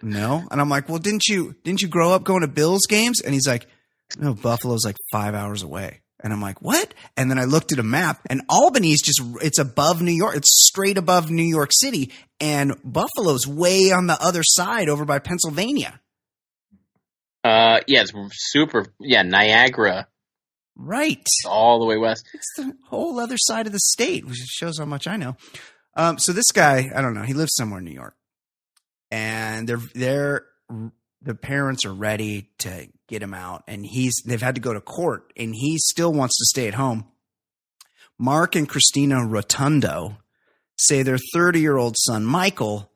"No." 0.02 0.48
And 0.52 0.60
I'm 0.62 0.70
like, 0.70 0.89
"Well, 0.89 1.00
didn't 1.00 1.28
you 1.28 1.56
didn't 1.64 1.82
you 1.82 1.88
grow 1.88 2.12
up 2.12 2.24
going 2.24 2.41
to 2.41 2.48
Bills 2.48 2.86
games?" 2.88 3.22
And 3.22 3.34
he's 3.34 3.48
like, 3.48 3.68
"No, 4.20 4.34
Buffalo's 4.34 4.86
like 4.86 4.98
five 5.12 5.34
hours 5.36 5.64
away." 5.64 6.02
And 6.24 6.34
I'm 6.34 6.41
like, 6.41 6.62
"What?" 6.62 6.93
And 7.16 7.30
then 7.30 7.38
I 7.38 7.43
looked 7.45 7.72
at 7.72 7.80
a 7.80 7.84
map, 7.84 8.22
and 8.30 8.41
Albany's 8.50 9.02
just 9.04 9.22
it's 9.41 9.60
above 9.60 10.02
New 10.02 10.12
York. 10.12 10.36
It's 10.36 10.66
straight 10.68 10.98
above 10.98 11.30
New 11.30 11.43
York 11.43 11.70
City, 11.72 12.12
and 12.39 12.74
Buffalo's 12.84 13.45
way 13.48 13.91
on 13.91 14.08
the 14.08 14.18
other 14.22 14.41
side, 14.43 14.89
over 14.89 15.06
by 15.06 15.20
Pennsylvania. 15.20 16.00
Uh, 17.43 17.80
yeah, 17.88 18.02
it's 18.02 18.12
super. 18.52 18.88
Yeah, 19.00 19.22
Niagara, 19.22 20.08
Right. 20.76 21.26
all 21.45 21.80
the 21.80 21.86
way 21.86 21.98
west. 21.98 22.26
It's 22.34 22.52
the 22.58 22.76
whole 22.88 23.20
other 23.20 23.38
side 23.38 23.68
of 23.68 23.72
the 23.74 23.80
state, 23.80 24.26
which 24.26 24.38
shows 24.38 24.80
how 24.80 24.86
much 24.86 25.08
I 25.08 25.16
know. 25.18 25.38
Um, 25.98 26.20
so 26.20 26.32
this 26.32 26.52
guy, 26.52 26.91
I 26.95 27.02
don't 27.02 27.16
know, 27.16 27.24
he 27.24 27.34
lives 27.34 27.56
somewhere 27.56 27.80
in 27.80 27.86
New 27.86 27.91
York, 27.91 28.16
and 29.12 29.68
they're 29.68 29.82
they're 29.95 30.45
the 31.24 31.34
parents 31.36 31.86
are 31.86 31.93
ready 31.93 32.52
to 32.60 32.88
get 33.08 33.24
him 33.24 33.34
out, 33.34 33.64
and 33.68 33.84
he's 33.84 34.14
they've 34.24 34.41
had 34.41 34.56
to 34.56 34.62
go 34.62 34.74
to 34.74 34.80
court, 34.80 35.34
and 35.36 35.56
he 35.56 35.78
still 35.80 36.14
wants 36.14 36.38
to 36.38 36.45
stay 36.45 36.68
at 36.68 36.76
home. 36.76 37.08
Mark 38.20 38.56
and 38.56 38.70
Christina 38.70 39.18
Rotondo 39.26 40.18
say 40.78 41.02
their 41.02 41.20
30 41.34 41.60
year 41.60 41.78
old 41.78 41.95
son 41.98 42.24
Michael 42.24 42.91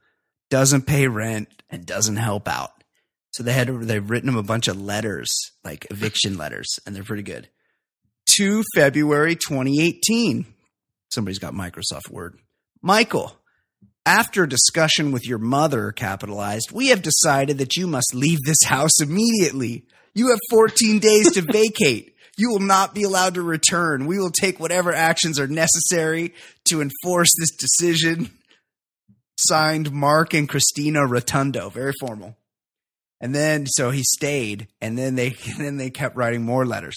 doesn't 0.52 0.84
pay 0.84 1.08
rent 1.08 1.64
and 1.72 1.86
doesn't 1.86 2.18
help 2.18 2.48
out. 2.48 2.84
So 3.32 3.42
they 3.42 3.54
had 3.54 3.68
they've 3.68 4.10
written 4.10 4.30
him 4.30 4.38
a 4.38 4.44
bunch 4.44 4.68
of 4.68 4.80
letters, 4.80 5.32
like 5.64 5.88
eviction 5.90 6.38
letters, 6.38 6.80
and 6.86 6.96
they're 6.96 7.04
pretty 7.04 7.24
good. 7.24 7.50
To 8.38 8.64
February 8.76 9.36
2018. 9.36 10.46
Somebody's 11.10 11.40
got 11.40 11.54
Microsoft 11.54 12.10
Word. 12.10 12.38
Michael, 12.82 13.36
after 14.06 14.48
discussion 14.48 15.12
with 15.12 15.28
your 15.28 15.38
mother, 15.38 15.92
capitalized, 15.92 16.72
we 16.72 16.88
have 16.88 17.02
decided 17.02 17.60
that 17.60 17.76
you 17.76 17.86
must 17.86 18.16
leave 18.16 18.40
this 18.44 18.64
house 18.66 19.00
immediately. 19.02 19.86
You 20.16 20.30
have 20.30 20.40
14 20.50 21.00
days 21.00 21.32
to 21.34 21.42
vacate. 21.52 22.16
You 22.38 22.50
will 22.50 22.60
not 22.60 22.96
be 22.96 23.04
allowed 23.04 23.36
to 23.36 23.44
return. 23.44 24.08
We 24.08 24.18
will 24.18 24.32
take 24.32 24.60
whatever 24.60 24.94
actions 24.94 25.40
are 25.40 25.48
necessary 25.48 26.34
to 26.70 26.82
enforce 26.82 27.30
this 27.38 27.52
decision. 27.56 28.32
Signed 29.38 29.92
Mark 29.92 30.34
and 30.34 30.50
Christina 30.50 31.02
Rotondo. 31.02 31.72
Very 31.72 31.94
formal. 32.00 32.36
And 33.20 33.36
then 33.36 33.68
so 33.68 33.92
he 33.92 34.04
stayed, 34.04 34.68
and 34.82 34.98
then 34.98 35.14
they 35.16 35.28
and 35.46 35.64
then 35.64 35.78
they 35.78 35.92
kept 35.92 36.16
writing 36.16 36.44
more 36.44 36.66
letters. 36.66 36.96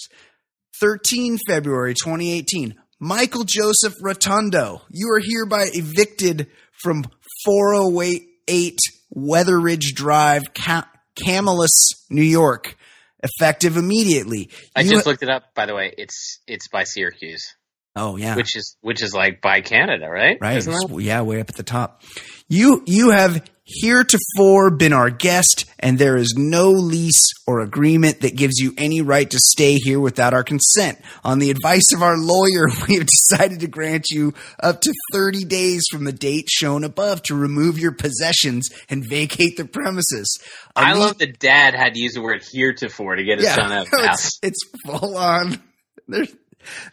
13 0.79 1.37
February 1.47 1.93
2018. 1.93 2.75
Michael 2.99 3.43
Joseph 3.43 3.93
Rotondo, 4.01 4.81
you 4.89 5.09
are 5.09 5.19
hereby 5.23 5.67
evicted 5.73 6.47
from 6.81 7.03
408 7.45 8.77
Weatheridge 9.15 9.93
Drive, 9.93 10.53
Ca- 10.53 10.89
Camillus, 11.21 12.05
New 12.09 12.21
York, 12.23 12.77
effective 13.23 13.77
immediately. 13.77 14.49
I 14.75 14.81
You- 14.81 14.91
just 14.91 15.05
looked 15.05 15.23
it 15.23 15.29
up. 15.29 15.53
By 15.55 15.65
the 15.65 15.75
way, 15.75 15.93
it's 15.97 16.39
it's 16.47 16.67
by 16.67 16.83
Syracuse, 16.83 17.55
oh 17.95 18.15
yeah, 18.15 18.35
which 18.35 18.55
is 18.55 18.77
which 18.81 19.01
is 19.03 19.13
like 19.13 19.41
by 19.41 19.61
Canada, 19.61 20.07
right? 20.09 20.37
right, 20.39 20.65
yeah, 20.99 21.21
way 21.21 21.39
up 21.41 21.49
at 21.49 21.55
the 21.55 21.63
top. 21.63 22.01
You 22.47 22.83
you 22.85 23.09
have 23.11 23.43
heretofore 23.65 24.69
been 24.69 24.93
our 24.93 25.09
guest, 25.09 25.65
and 25.79 25.97
there 25.97 26.15
is 26.15 26.35
no 26.37 26.71
lease 26.71 27.23
or 27.47 27.59
agreement 27.59 28.21
that 28.21 28.35
gives 28.35 28.57
you 28.59 28.73
any 28.77 29.01
right 29.01 29.29
to 29.29 29.39
stay 29.39 29.75
here 29.75 29.99
without 29.99 30.33
our 30.33 30.43
consent. 30.43 30.99
On 31.23 31.39
the 31.39 31.49
advice 31.49 31.91
of 31.93 32.01
our 32.01 32.17
lawyer, 32.17 32.67
we 32.87 32.95
have 32.95 33.07
decided 33.07 33.59
to 33.61 33.67
grant 33.67 34.05
you 34.09 34.33
up 34.61 34.81
to 34.81 34.93
30 35.11 35.45
days 35.45 35.83
from 35.91 36.03
the 36.05 36.11
date 36.11 36.47
shown 36.49 36.83
above 36.83 37.23
to 37.23 37.35
remove 37.35 37.79
your 37.79 37.91
possessions 37.91 38.69
and 38.89 39.03
vacate 39.09 39.57
the 39.57 39.65
premises. 39.65 40.37
I 40.75 40.91
Elite- 40.91 41.01
love 41.01 41.17
that 41.17 41.39
Dad 41.39 41.73
had 41.73 41.95
to 41.95 41.99
use 41.99 42.13
the 42.13 42.21
word 42.21 42.43
heretofore 42.51 43.15
to 43.15 43.23
get 43.23 43.39
his 43.39 43.49
son 43.49 43.71
out 43.71 43.87
house. 43.87 44.37
it's, 44.43 44.59
it's 44.63 44.71
full 44.85 45.17
on. 45.17 45.61
There's, 46.07 46.31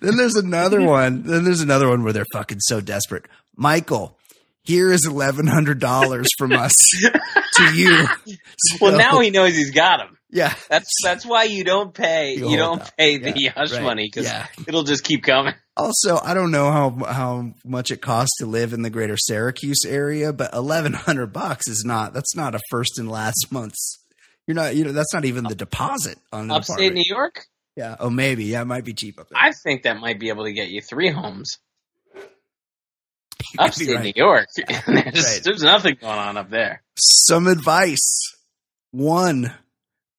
then 0.00 0.16
there's 0.16 0.36
another 0.36 0.80
one. 0.86 1.22
Then 1.24 1.44
there's 1.44 1.60
another 1.60 1.88
one 1.88 2.02
where 2.02 2.12
they're 2.12 2.24
fucking 2.32 2.60
so 2.60 2.80
desperate. 2.80 3.26
Michael, 3.56 4.16
here 4.64 4.92
is 4.92 5.06
eleven 5.06 5.46
hundred 5.46 5.78
dollars 5.80 6.28
from 6.38 6.52
us 6.52 6.72
to 7.56 7.74
you. 7.74 8.06
Well, 8.80 8.96
now 8.96 9.20
he 9.20 9.30
knows 9.30 9.54
he's 9.56 9.70
got 9.72 10.00
him. 10.00 10.16
yeah, 10.30 10.54
That's 10.70 10.88
that's 11.02 11.26
why 11.26 11.44
you 11.44 11.64
don't 11.64 11.92
pay 11.92 12.34
You 12.36 12.50
you, 12.50 12.56
don't 12.56 12.80
out. 12.80 12.96
pay 12.96 13.18
the 13.18 13.32
Yeah, 13.36 13.52
hush 13.52 13.72
right. 13.72 13.82
money 13.82 14.06
because 14.06 14.26
Yeah. 14.26 14.46
it'll 14.66 14.84
just 14.84 15.04
keep 15.04 15.22
coming. 15.24 15.54
Also, 15.76 16.18
I 16.18 16.34
don't 16.34 16.50
know 16.50 16.70
how 16.70 16.90
how 17.12 17.52
much 17.64 17.90
it 17.90 18.00
costs 18.02 18.36
to 18.38 18.46
live 18.46 18.72
in 18.72 18.82
the 18.82 18.90
greater 18.90 19.16
Syracuse 19.18 19.84
area, 19.86 20.32
but 20.32 20.52
eleven 20.54 20.92
hundred 20.92 21.32
bucks 21.32 21.66
is 21.68 21.82
not. 21.84 22.12
That's 22.14 22.36
not 22.36 22.54
a 22.54 22.60
first 22.70 22.98
and 22.98 23.10
last 23.10 23.46
month's. 23.50 23.98
You're 24.46 24.54
not. 24.54 24.74
You 24.76 24.84
know, 24.84 24.92
that's 24.92 25.12
not 25.14 25.24
even 25.24 25.44
the 25.44 25.54
deposit 25.54 26.18
on 26.32 26.48
the 26.48 26.54
Upstate. 26.54 26.92
New 26.92 27.04
York, 27.06 27.46
Yeah. 27.76 27.96
Oh, 28.00 28.10
maybe. 28.10 28.44
Yeah, 28.44 28.62
it 28.62 28.66
might 28.66 28.84
be 28.84 28.92
cheap 28.92 29.18
up 29.20 29.28
there. 29.30 29.40
I 29.40 29.52
think 29.52 29.84
that 29.84 29.98
might 29.98 30.18
be 30.20 30.28
able 30.28 30.44
to 30.44 30.52
get 30.52 30.68
you 30.68 30.80
three 30.82 31.10
homes. 31.10 31.58
You 33.52 33.58
could 33.58 33.58
be 33.58 33.64
Upstate 33.64 33.94
right. 33.96 34.04
New 34.04 34.12
York, 34.16 34.46
there's, 34.56 34.86
Right. 34.86 35.40
there's 35.44 35.62
nothing 35.62 35.96
going 36.00 36.18
on 36.18 36.36
up 36.36 36.50
there. 36.50 36.82
Some 36.98 37.46
advice. 37.46 38.20
One, 38.90 39.52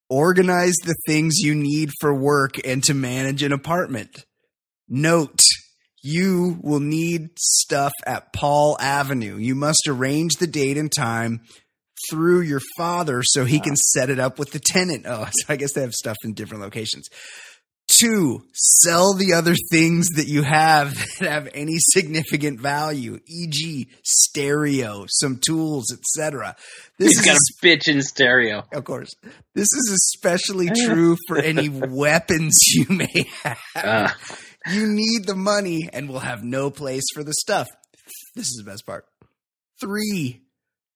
organize 0.09 0.75
the 0.83 0.95
things 1.07 1.37
you 1.39 1.55
need 1.55 1.91
for 1.99 2.13
work 2.13 2.55
and 2.65 2.83
to 2.83 2.93
manage 2.93 3.43
an 3.43 3.51
apartment. 3.51 4.25
Note, 4.89 5.41
you 6.01 6.59
will 6.61 6.79
need 6.79 7.29
stuff 7.39 7.93
at 8.05 8.33
Paul 8.33 8.77
Avenue. 8.79 9.37
You 9.37 9.55
must 9.55 9.87
arrange 9.87 10.33
the 10.35 10.47
date 10.47 10.77
and 10.77 10.91
time 10.91 11.41
through 12.09 12.41
your 12.41 12.59
father 12.77 13.21
so 13.23 13.45
he 13.45 13.59
can 13.59 13.75
set 13.77 14.09
it 14.09 14.19
up 14.19 14.37
with 14.37 14.51
the 14.51 14.59
tenant. 14.59 15.05
Oh, 15.07 15.25
so 15.31 15.45
I 15.49 15.55
guess 15.55 15.73
they 15.73 15.81
have 15.81 15.93
stuff 15.93 16.17
in 16.23 16.33
different 16.33 16.61
locations. 16.63 17.07
Two, 17.87 18.43
sell 18.53 19.13
the 19.13 19.33
other 19.33 19.55
things 19.71 20.07
that 20.15 20.27
you 20.27 20.41
have 20.41 20.93
that 21.19 21.29
have 21.29 21.49
any 21.53 21.75
significant 21.77 22.59
value, 22.59 23.19
e.g., 23.27 23.87
stereo, 24.03 25.05
some 25.09 25.37
tools, 25.45 25.85
etc. 25.91 26.55
This 26.97 27.09
He's 27.09 27.19
is 27.19 27.25
got 27.25 27.35
a 27.35 27.65
bitch 27.65 27.87
in 27.93 28.01
stereo. 28.01 28.63
of 28.73 28.83
course. 28.83 29.11
This 29.53 29.67
is 29.73 29.91
especially 30.15 30.69
true 30.85 31.17
for 31.27 31.37
any 31.37 31.69
weapons 31.69 32.55
you 32.67 32.85
may 32.89 33.27
have. 33.43 33.59
Uh, 33.75 34.09
You 34.71 34.87
need 34.87 35.25
the 35.27 35.35
money 35.35 35.89
and 35.91 36.07
will 36.09 36.19
have 36.19 36.43
no 36.43 36.71
place 36.71 37.03
for 37.13 37.23
the 37.23 37.33
stuff. 37.33 37.67
This 38.35 38.47
is 38.47 38.55
the 38.63 38.69
best 38.71 38.85
part. 38.85 39.05
Three, 39.79 40.41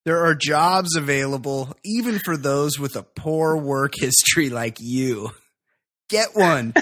there 0.05 0.23
are 0.25 0.33
jobs 0.35 0.95
available 0.95 1.75
even 1.83 2.17
for 2.19 2.37
those 2.37 2.79
with 2.79 2.95
a 2.95 3.03
poor 3.03 3.57
work 3.57 3.91
history 3.99 4.49
like 4.49 4.77
you. 4.79 5.31
Get 6.09 6.29
one. 6.35 6.73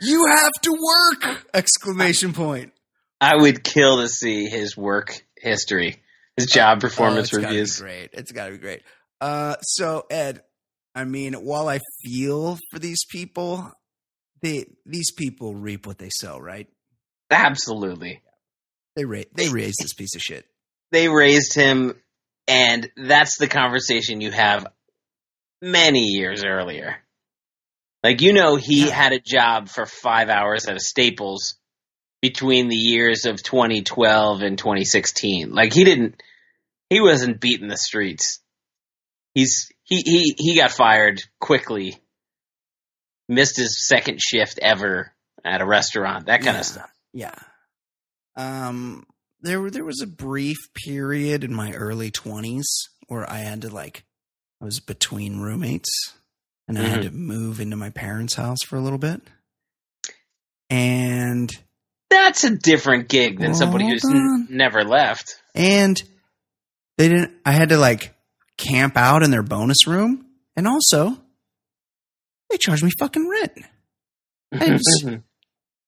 you 0.00 0.26
have 0.26 0.52
to 0.62 0.72
work! 0.72 1.46
Exclamation 1.54 2.32
point. 2.32 2.72
I 3.20 3.36
would 3.36 3.62
kill 3.62 3.98
to 3.98 4.08
see 4.08 4.46
his 4.46 4.76
work 4.76 5.22
history, 5.36 6.02
his 6.36 6.46
job 6.46 6.80
performance 6.80 7.32
Oh, 7.34 7.38
it's 7.38 7.44
reviews. 7.44 7.78
Gotta 7.78 7.84
be 7.84 7.98
great. 7.98 8.10
It's 8.14 8.32
got 8.32 8.46
to 8.46 8.52
be 8.52 8.58
great. 8.58 8.82
Uh, 9.20 9.56
so 9.60 10.06
Ed, 10.10 10.42
I 10.94 11.04
mean, 11.04 11.34
while 11.34 11.68
I 11.68 11.80
feel 12.02 12.58
for 12.70 12.78
these 12.78 13.04
people, 13.04 13.70
they 14.42 14.64
these 14.86 15.12
people 15.12 15.54
reap 15.54 15.86
what 15.86 15.98
they 15.98 16.08
sow, 16.10 16.38
right? 16.38 16.66
Absolutely. 17.30 18.22
They 18.96 19.04
ra- 19.04 19.22
they 19.34 19.50
raise 19.50 19.76
this 19.78 19.92
piece 19.92 20.14
of 20.16 20.22
shit. 20.22 20.46
They 20.90 21.08
raised 21.08 21.54
him, 21.54 21.94
and 22.48 22.90
that's 22.96 23.36
the 23.38 23.46
conversation 23.46 24.20
you 24.20 24.30
have 24.32 24.66
many 25.62 26.06
years 26.06 26.42
earlier. 26.42 26.96
Like, 28.02 28.20
you 28.22 28.32
know, 28.32 28.56
he 28.56 28.86
Yeah. 28.88 28.94
had 28.94 29.12
a 29.12 29.20
job 29.20 29.68
for 29.68 29.86
five 29.86 30.28
hours 30.28 30.66
at 30.66 30.76
a 30.76 30.80
Staples 30.80 31.56
between 32.22 32.68
the 32.68 32.76
years 32.76 33.24
of 33.24 33.42
2012 33.42 34.42
and 34.42 34.58
2016. 34.58 35.52
Like, 35.52 35.72
he 35.72 35.84
didn't, 35.84 36.22
he 36.88 37.00
wasn't 37.00 37.40
beating 37.40 37.68
the 37.68 37.76
streets. 37.76 38.40
He's, 39.34 39.70
he, 39.84 39.96
he, 40.04 40.34
he 40.38 40.56
got 40.56 40.70
fired 40.70 41.22
quickly, 41.40 41.98
missed 43.28 43.56
his 43.56 43.86
second 43.86 44.20
shift 44.20 44.58
ever 44.60 45.12
at 45.44 45.60
a 45.60 45.66
restaurant, 45.66 46.26
that 46.26 46.42
kind 46.42 46.54
Yeah. 46.54 46.60
of 46.60 46.66
stuff. 46.66 46.90
Yeah. 47.12 47.34
Um, 48.36 49.04
there 49.40 49.70
there 49.70 49.84
was 49.84 50.00
a 50.02 50.06
brief 50.06 50.56
period 50.74 51.44
in 51.44 51.52
my 51.54 51.72
early 51.72 52.10
twenties 52.10 52.68
where 53.08 53.28
I 53.28 53.38
had 53.38 53.62
to 53.62 53.68
like, 53.70 54.04
I 54.60 54.64
was 54.64 54.80
between 54.80 55.40
roommates, 55.40 56.14
and 56.76 56.86
I 56.86 56.88
had 56.88 57.02
to 57.02 57.10
move 57.10 57.60
into 57.60 57.76
my 57.76 57.90
parents' 57.90 58.34
house 58.34 58.58
for 58.66 58.76
a 58.76 58.80
little 58.80 58.98
bit, 58.98 59.20
and 60.68 61.50
That's 62.10 62.44
a 62.44 62.50
different 62.56 63.08
gig 63.08 63.38
than 63.40 63.54
somebody 63.54 63.88
who's 63.88 64.04
n- 64.04 64.46
never 64.50 64.84
left. 64.84 65.36
and 65.54 66.00
they 66.98 67.08
didn't. 67.08 67.32
I 67.46 67.52
had 67.52 67.70
to 67.70 67.78
like 67.78 68.14
camp 68.58 68.96
out 68.96 69.22
in 69.22 69.30
their 69.30 69.42
bonus 69.42 69.86
room, 69.86 70.26
and 70.56 70.66
also 70.68 71.16
they 72.50 72.56
charged 72.58 72.82
me 72.84 72.90
fucking 72.98 73.28
rent. 73.28 73.52
Just- 74.54 75.06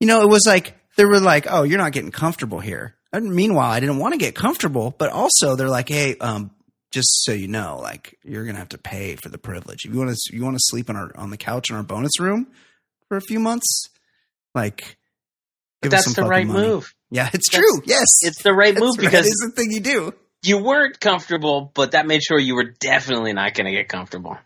You 0.01 0.09
know, 0.09 0.23
it 0.23 0.29
was 0.29 0.43
like 0.49 0.75
they 0.97 1.05
were 1.05 1.21
like, 1.21 1.47
"Oh, 1.49 1.63
you're 1.63 1.79
not 1.79 1.93
getting 1.93 2.11
comfortable 2.11 2.59
here." 2.59 2.97
And 3.13 3.33
meanwhile, 3.33 3.71
I 3.71 3.79
didn't 3.79 3.99
want 3.99 4.15
to 4.15 4.19
get 4.19 4.35
comfortable, 4.35 4.93
but 4.99 5.11
also 5.11 5.55
they're 5.55 5.69
like, 5.69 5.89
"Hey, 5.89 6.17
um, 6.19 6.51
just 6.93 7.25
so 7.25 7.33
you 7.33 7.49
know, 7.49 7.79
like 7.83 8.17
you're 8.23 8.45
gonna 8.45 8.59
have 8.59 8.69
to 8.71 8.79
pay 8.79 9.17
for 9.17 9.29
the 9.29 9.39
privilege. 9.39 9.85
If 9.85 9.93
you 9.93 9.99
want 9.99 10.15
to, 10.15 10.37
you 10.37 10.45
want 10.45 10.55
to 10.57 10.63
sleep 10.63 10.89
on 10.91 10.97
our 10.97 11.11
on 11.17 11.31
the 11.31 11.37
couch 11.37 11.71
in 11.71 11.77
our 11.77 11.83
bonus 11.83 12.21
room 12.21 12.47
for 13.09 13.17
a 13.17 13.21
few 13.23 13.41
months, 13.41 13.89
like." 14.55 14.97
That's 15.83 16.15
the 16.15 16.23
right 16.23 16.47
money." 16.47 16.69
move. 16.69 16.95
Yeah, 17.11 17.29
it's 17.33 17.51
That's- 17.51 17.69
true. 17.71 17.83
Yes, 17.85 18.07
It's 18.23 18.43
the 18.45 18.53
right 18.55 18.73
That's 18.73 18.81
move 18.81 18.95
right. 18.99 19.05
because 19.07 19.27
it's 19.27 19.45
the 19.45 19.51
thing 19.51 19.73
you 19.73 19.81
do. 19.81 20.15
you 20.45 20.59
weren't 20.63 21.01
comfortable, 21.01 21.73
but 21.75 21.91
that 21.91 22.07
made 22.07 22.23
sure 22.23 22.39
you 22.39 22.55
were 22.55 22.73
definitely 22.81 23.33
not 23.33 23.55
going 23.55 23.67
to 23.67 23.73
get 23.73 23.89
comfortable. 23.89 24.39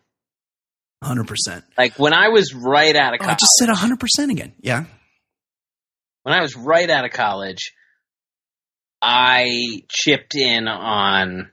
Hundred 1.04 1.26
percent. 1.28 1.64
Like 1.76 1.98
when 1.98 2.14
I 2.14 2.28
was 2.28 2.54
right 2.54 2.96
out 2.96 3.12
of 3.14 3.20
Oh, 3.22 3.26
I 3.28 3.34
just 3.34 3.52
said 3.58 3.68
hundred 3.68 4.00
percent 4.00 4.30
again. 4.30 4.54
Yeah. 4.60 4.84
when 6.22 6.34
I 6.34 6.40
was 6.40 6.56
right 6.56 6.88
out 6.88 7.04
of 7.04 7.10
college, 7.12 7.72
I 9.02 9.82
chipped 9.90 10.34
in 10.34 10.68
on 10.68 11.50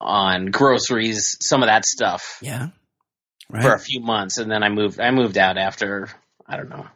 on 0.00 0.46
groceries, 0.46 1.36
some 1.40 1.62
of 1.62 1.68
that 1.68 1.84
stuff 1.86 2.38
Yeah. 2.42 2.68
Right. 3.50 3.62
for 3.62 3.72
a 3.74 3.78
few 3.78 4.00
months, 4.00 4.38
and 4.38 4.50
then 4.50 4.62
I 4.62 4.68
moved. 4.68 5.00
I 5.00 5.10
moved 5.12 5.38
out 5.38 5.56
after 5.56 6.08
I 6.46 6.56
don't 6.56 6.68
know 6.68 6.86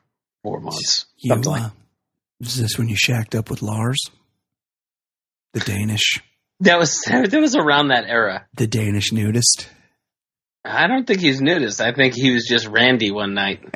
four 0.43 0.61
months. 0.61 1.07
You, 1.17 1.29
something 1.29 1.53
like 1.53 1.63
uh, 1.63 1.71
is 2.41 2.57
this 2.57 2.77
when 2.79 2.89
you 2.89 2.97
shacked 2.99 3.35
up 3.35 3.51
with 3.51 3.63
Lars, 3.63 4.01
the 5.53 5.61
Danish, 5.61 6.21
that 6.61 6.79
was 6.79 7.01
that 7.07 7.33
was 7.41 7.55
around 7.57 7.89
that 7.89 8.05
era. 8.07 8.47
the 8.55 8.67
Danish 8.67 9.13
nudist? 9.13 9.69
I 10.65 10.89
don't 10.89 11.07
think 11.07 11.21
he's 11.21 11.41
nudist. 11.41 11.81
I 11.81 11.93
think 11.95 12.15
he 12.15 12.33
was 12.33 12.47
just 12.49 12.67
Randy 12.67 13.11
one 13.13 13.33
night. 13.35 13.63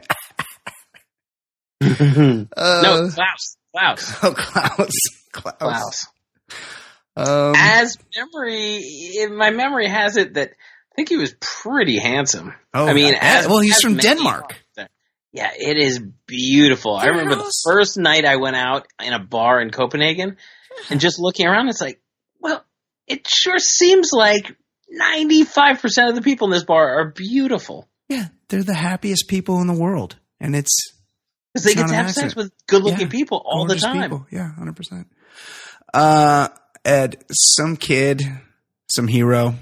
no, 1.80 2.46
Uh, 2.56 3.10
Klaus. 3.10 3.56
Klaus. 3.72 4.14
oh, 4.22 4.32
Klaus. 4.36 4.92
Klaus. 5.32 5.54
Klaus. 5.58 6.06
Um, 7.16 7.54
As 7.56 7.96
memory, 8.16 8.80
in 9.18 9.36
my 9.36 9.50
memory 9.50 9.86
has 9.88 10.16
it 10.16 10.34
that 10.34 10.50
I 10.50 10.94
think 10.96 11.08
he 11.08 11.16
was 11.16 11.34
pretty 11.40 11.98
handsome. 11.98 12.54
oh, 12.72 12.86
I 12.86 12.92
mean, 12.92 13.14
as, 13.20 13.46
well, 13.48 13.60
he's 13.60 13.80
from 13.80 13.96
Denmark. 13.96 14.60
Yeah, 15.32 15.50
it 15.58 15.76
is 15.76 16.00
beautiful. 16.26 16.94
I 16.94 17.06
remember 17.06 17.34
the 17.34 17.52
first 17.64 17.96
night 17.98 18.24
I 18.24 18.36
went 18.36 18.54
out 18.54 18.86
in 19.02 19.12
a 19.12 19.18
bar 19.18 19.60
in 19.60 19.70
Copenhagen 19.70 20.36
and 20.90 21.00
just 21.00 21.18
looking 21.18 21.46
around, 21.46 21.68
it's 21.68 21.80
like, 21.80 22.00
well, 22.40 22.64
it 23.08 23.26
sure 23.28 23.58
seems 23.58 24.10
like 24.12 24.56
95% 25.00 26.08
of 26.08 26.14
the 26.14 26.22
people 26.22 26.46
in 26.46 26.52
this 26.52 26.62
bar 26.62 27.00
are 27.00 27.10
beautiful. 27.10 27.88
Yeah, 28.08 28.28
they're 28.48 28.62
the 28.62 28.74
happiest 28.74 29.26
people 29.28 29.60
in 29.60 29.66
the 29.66 29.74
world, 29.74 30.16
and 30.38 30.54
it's 30.54 30.92
Because 31.52 31.64
they 31.64 31.74
get 31.74 31.88
to 31.88 31.94
have 31.94 32.12
sex 32.12 32.36
with 32.36 32.52
good 32.68 32.84
looking 32.84 33.00
Yeah, 33.00 33.08
people 33.08 33.42
all 33.44 33.66
the 33.66 33.74
time. 33.76 34.02
people. 34.02 34.26
Yeah, 34.30 34.52
hundred 34.54 34.76
percent. 34.76 35.08
Uh, 35.92 36.48
Ed, 36.84 37.24
some 37.30 37.76
kid, 37.76 38.22
some 38.90 39.08
hero 39.08 39.54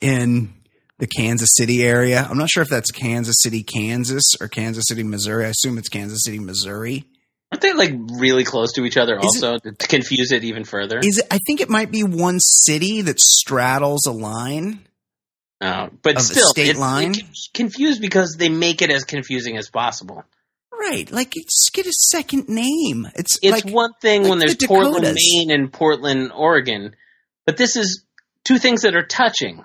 in 0.00 0.52
the 0.98 1.06
Kansas 1.06 1.50
City 1.56 1.84
area. 1.84 2.26
I'm 2.28 2.38
not 2.38 2.48
sure 2.48 2.62
if 2.62 2.68
that's 2.68 2.90
Kansas 2.90 3.36
City, 3.40 3.62
Kansas, 3.62 4.24
or 4.40 4.48
Kansas 4.48 4.84
City, 4.88 5.02
Missouri. 5.02 5.46
I 5.46 5.48
assume 5.48 5.78
it's 5.78 5.88
Kansas 5.88 6.24
City, 6.24 6.38
Missouri. 6.38 7.04
Aren't 7.52 7.62
they 7.62 7.72
like 7.74 7.92
really 8.18 8.44
close 8.44 8.72
to 8.72 8.84
each 8.84 8.96
other? 8.96 9.16
Is 9.16 9.42
Also, 9.42 9.58
to 9.58 9.86
confuse 9.86 10.32
it 10.32 10.42
even 10.42 10.64
further. 10.64 10.98
Is 10.98 11.18
it? 11.18 11.26
I 11.30 11.38
think 11.46 11.60
it 11.60 11.68
might 11.70 11.92
be 11.92 12.02
one 12.02 12.40
city 12.40 13.02
that 13.02 13.20
straddles 13.20 14.06
a 14.06 14.12
line. 14.12 14.80
Uh, 15.60 15.88
but 16.02 16.20
still, 16.20 16.48
state 16.48 16.70
it- 16.70 16.76
line? 16.76 17.12
it 17.12 17.24
confused 17.54 18.00
because 18.00 18.36
they 18.36 18.48
make 18.48 18.82
it 18.82 18.90
as 18.90 19.04
confusing 19.04 19.56
as 19.56 19.70
possible. 19.70 20.24
Right, 20.78 21.10
like 21.10 21.32
just 21.32 21.70
get 21.72 21.86
a 21.86 21.92
second 21.92 22.48
name. 22.48 23.08
It's, 23.14 23.38
It's 23.42 23.64
like 23.64 23.74
one 23.74 23.92
thing 24.00 24.22
like 24.22 24.30
when 24.30 24.38
there's 24.38 24.56
the 24.56 24.66
Portland, 24.66 25.14
Maine, 25.16 25.50
and 25.50 25.72
Portland, 25.72 26.32
Oregon, 26.34 26.94
but 27.44 27.56
this 27.56 27.76
is 27.76 28.04
two 28.44 28.58
things 28.58 28.82
that 28.82 28.94
are 28.94 29.06
touching. 29.06 29.64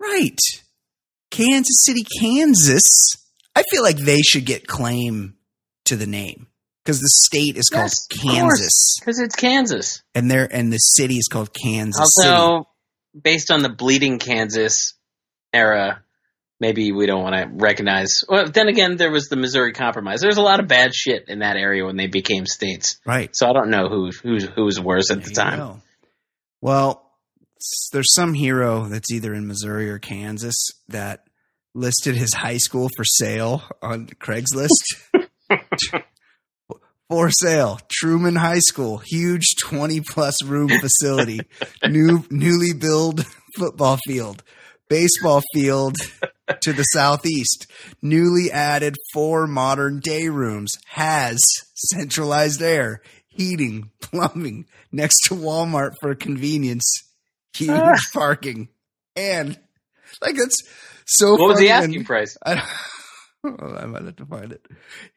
right, 0.00 0.38
Kansas 1.30 1.84
City, 1.84 2.04
Kansas. 2.20 2.82
I 3.54 3.62
feel 3.70 3.82
like 3.82 3.96
they 3.98 4.20
should 4.22 4.44
get 4.46 4.66
claim 4.66 5.34
to 5.84 5.96
the 5.96 6.06
name 6.06 6.46
because 6.84 6.98
the 7.00 7.10
state 7.24 7.56
is 7.56 7.68
called 7.68 7.84
Yes, 7.90 8.06
Kansas, 8.06 8.96
because 9.00 9.18
it's 9.20 9.36
Kansas. 9.36 10.02
and 10.14 10.30
they're 10.30 10.48
and 10.52 10.72
the 10.72 10.78
city 10.78 11.16
is 11.16 11.28
called 11.30 11.52
Kansas 11.52 12.08
City. 12.16 12.28
Also, 12.28 12.68
based 13.20 13.50
on 13.50 13.62
the 13.62 13.68
bleeding 13.68 14.18
Kansas 14.18 14.94
era, 15.52 16.02
maybe 16.60 16.92
we 16.92 17.06
don't 17.06 17.22
want 17.22 17.34
to 17.36 17.48
recognize. 17.52 18.12
Well, 18.28 18.48
then 18.48 18.68
again, 18.68 18.96
there 18.96 19.10
was 19.10 19.26
the 19.28 19.36
Missouri 19.36 19.72
Compromise. 19.72 20.20
There's 20.20 20.36
a 20.38 20.42
lot 20.42 20.60
of 20.60 20.68
bad 20.68 20.94
shit 20.94 21.28
in 21.28 21.40
that 21.40 21.56
area 21.56 21.84
when 21.84 21.96
they 21.96 22.06
became 22.06 22.46
states. 22.46 22.98
Right. 23.06 23.34
So 23.34 23.48
I 23.48 23.52
don't 23.52 23.70
know 23.70 23.88
who 23.88 24.10
who 24.22 24.38
who 24.38 24.64
was 24.64 24.80
worse 24.80 25.10
at 25.10 25.18
There 25.22 25.28
the 25.28 25.34
time. 25.34 25.58
go. 25.58 25.82
Well, 26.60 27.02
there's 27.92 28.12
some 28.14 28.34
hero 28.34 28.84
that's 28.88 29.10
either 29.12 29.32
in 29.34 29.46
Missouri 29.46 29.90
or 29.90 29.98
Kansas 29.98 30.54
that 30.88 31.24
listed 31.74 32.16
his 32.16 32.32
high 32.34 32.56
school 32.56 32.88
for 32.96 33.04
sale 33.04 33.62
on 33.82 34.06
Craigslist. 34.06 34.70
for 37.08 37.30
sale, 37.30 37.78
Truman 37.90 38.36
High 38.36 38.58
School, 38.60 38.98
huge 38.98 39.54
20 39.62 40.00
plus 40.00 40.42
room 40.42 40.68
facility, 40.68 41.40
new 41.88 42.24
newly 42.30 42.72
built 42.72 43.24
football 43.56 43.98
field, 44.06 44.42
baseball 44.88 45.42
field 45.54 45.96
to 46.60 46.72
the 46.72 46.82
southeast, 46.84 47.66
newly 48.02 48.50
added 48.50 48.96
four 49.12 49.46
modern 49.46 50.00
day 50.00 50.28
rooms, 50.28 50.72
has 50.86 51.38
centralized 51.74 52.62
air, 52.62 53.00
heating, 53.28 53.90
plumbing, 54.00 54.66
next 54.92 55.22
to 55.28 55.34
Walmart 55.34 55.92
for 56.00 56.14
convenience, 56.14 56.84
huge 57.54 57.70
Ah. 57.70 57.96
parking, 58.12 58.68
and 59.16 59.58
like 60.22 60.36
that's 60.36 60.56
so. 61.06 61.32
What 61.32 61.48
was 61.48 61.58
the 61.58 61.70
asking 61.70 61.96
and- 61.96 62.06
price? 62.06 62.36
I, 62.46 62.54
don't- 62.54 63.60
oh, 63.60 63.76
I 63.76 63.86
might 63.86 64.04
have 64.04 64.16
to 64.16 64.26
find 64.26 64.52
it. 64.52 64.64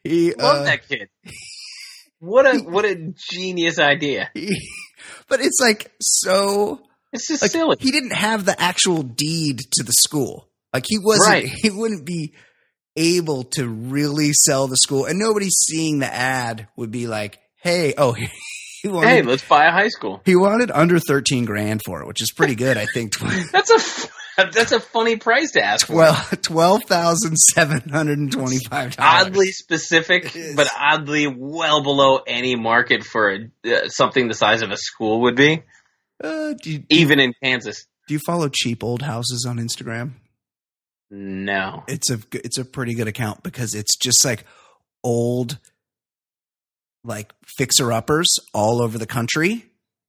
He 0.04 0.32
Love 0.34 0.58
uh, 0.58 0.62
that 0.64 0.88
kid. 0.88 1.08
What 2.18 2.44
a 2.46 2.58
what 2.58 2.84
a 2.84 3.12
genius 3.30 3.78
idea! 3.78 4.30
he- 4.34 4.68
but 5.28 5.40
it's 5.40 5.58
like 5.60 5.90
so. 6.02 6.80
It's 7.12 7.26
just 7.26 7.42
Like 7.42 7.50
silly. 7.50 7.76
he 7.80 7.90
didn't 7.90 8.12
have 8.14 8.44
the 8.44 8.60
actual 8.60 9.02
deed 9.02 9.58
to 9.72 9.82
the 9.82 9.92
school. 9.92 10.46
Like 10.72 10.84
he 10.88 10.98
wasn't. 10.98 11.28
Right. 11.28 11.46
He 11.46 11.70
wouldn't 11.70 12.04
be 12.06 12.32
able 12.96 13.44
to 13.54 13.66
really 13.68 14.32
sell 14.32 14.66
the 14.68 14.76
school, 14.76 15.06
and 15.06 15.18
nobody 15.18 15.48
seeing 15.50 15.98
the 16.00 16.12
ad 16.12 16.68
would 16.76 16.90
be 16.90 17.06
like, 17.06 17.38
"Hey, 17.62 17.94
oh." 17.96 18.16
He 18.82 18.88
wanted, 18.88 19.08
Hey, 19.10 19.20
let's 19.20 19.46
buy 19.46 19.66
a 19.66 19.70
high 19.72 19.88
school. 19.88 20.22
he 20.24 20.34
wanted 20.36 20.70
under 20.70 20.98
13 20.98 21.44
grand 21.44 21.82
for 21.84 22.00
it, 22.00 22.06
which 22.06 22.22
is 22.22 22.32
pretty 22.32 22.54
good, 22.54 22.78
I 22.78 22.86
think. 22.94 23.12
That's 23.52 23.70
a 23.70 23.74
f- 23.74 24.10
that's 24.54 24.72
a 24.72 24.80
funny 24.80 25.16
price 25.16 25.50
to 25.50 25.62
ask 25.62 25.86
for. 25.86 25.96
Well, 25.96 26.14
twelve 26.40 26.84
thousand 26.84 27.36
seven 27.36 27.90
hundred 27.90 28.18
and 28.20 28.32
twenty-five 28.32 28.96
dollars. 28.96 29.26
oddly 29.26 29.48
specific, 29.48 30.34
but 30.56 30.66
oddly 30.74 31.26
well 31.26 31.82
below 31.82 32.20
any 32.26 32.56
market 32.56 33.04
for 33.04 33.36
uh, 33.70 33.88
something 33.88 34.28
the 34.28 34.32
size 34.34 34.62
of 34.62 34.70
a 34.70 34.78
school 34.78 35.20
would 35.24 35.36
be, 35.36 35.62
Uh, 36.24 36.54
you, 36.64 36.82
even 36.88 37.20
in 37.20 37.34
Kansas. 37.44 37.84
do 38.08 38.14
you 38.14 38.20
follow 38.24 38.48
cheap 38.48 38.82
old 38.82 39.02
houses 39.02 39.44
on 39.46 39.58
Instagram? 39.58 40.12
No, 41.10 41.82
It's 41.88 42.10
a 42.10 42.20
it's 42.32 42.58
a 42.58 42.64
pretty 42.64 42.94
good 42.94 43.08
account 43.08 43.42
because 43.42 43.74
it's 43.74 43.96
just 43.96 44.24
like 44.24 44.44
old, 45.02 45.58
like 47.02 47.32
fixer 47.44 47.92
uppers 47.92 48.28
all 48.54 48.80
over 48.80 48.96
the 48.96 49.06
country. 49.06 49.64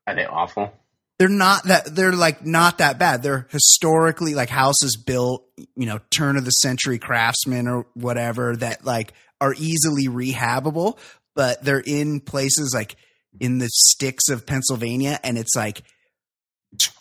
are 0.06 0.15
they 0.15 0.26
awful? 0.26 0.72
They're 1.18 1.28
not 1.28 1.64
that 1.65 1.95
they're 1.95 2.11
like 2.11 2.45
not 2.45 2.78
that 2.80 2.99
bad. 2.99 3.23
They're 3.23 3.48
historically 3.49 4.36
like 4.36 4.49
houses 4.49 4.95
built, 4.95 5.48
you 5.76 5.86
know, 5.86 5.99
turn 6.11 6.38
of 6.38 6.45
the 6.45 6.52
century 6.52 6.99
craftsmen 6.99 7.68
or 7.68 7.88
whatever 7.95 8.56
that 8.57 8.86
like 8.86 9.14
are 9.40 9.56
easily 9.57 10.07
rehabable, 10.07 10.98
but 11.36 11.64
they're 11.64 11.84
in 11.84 12.19
places 12.19 12.73
like 12.76 12.95
in 13.40 13.57
the 13.57 13.69
sticks 13.72 14.30
of 14.30 14.45
Pennsylvania 14.45 15.19
and 15.23 15.38
it's 15.38 15.56
like 15.56 15.84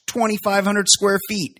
2500 0.07 0.89
square 0.89 1.19
feet 1.29 1.60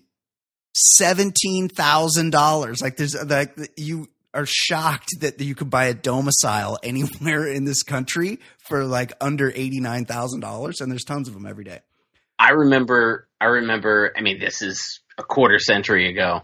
$17,000 0.99 2.81
like 2.81 2.95
there's 2.95 3.15
like 3.25 3.53
you 3.75 4.07
are 4.33 4.45
shocked 4.45 5.09
that 5.19 5.39
you 5.41 5.53
could 5.55 5.69
buy 5.69 5.85
a 5.85 5.93
domicile 5.93 6.79
anywhere 6.83 7.45
in 7.47 7.65
this 7.65 7.83
country 7.83 8.39
for 8.57 8.85
like 8.85 9.11
under 9.19 9.51
$89,000 9.51 10.81
and 10.81 10.91
there's 10.91 11.03
tons 11.03 11.27
of 11.27 11.33
them 11.33 11.45
every 11.45 11.65
day. 11.65 11.81
I 12.41 12.51
remember. 12.51 13.27
I 13.39 13.45
remember. 13.45 14.13
I 14.17 14.21
mean, 14.21 14.39
this 14.39 14.63
is 14.63 15.01
a 15.17 15.23
quarter 15.23 15.59
century 15.59 16.09
ago. 16.09 16.41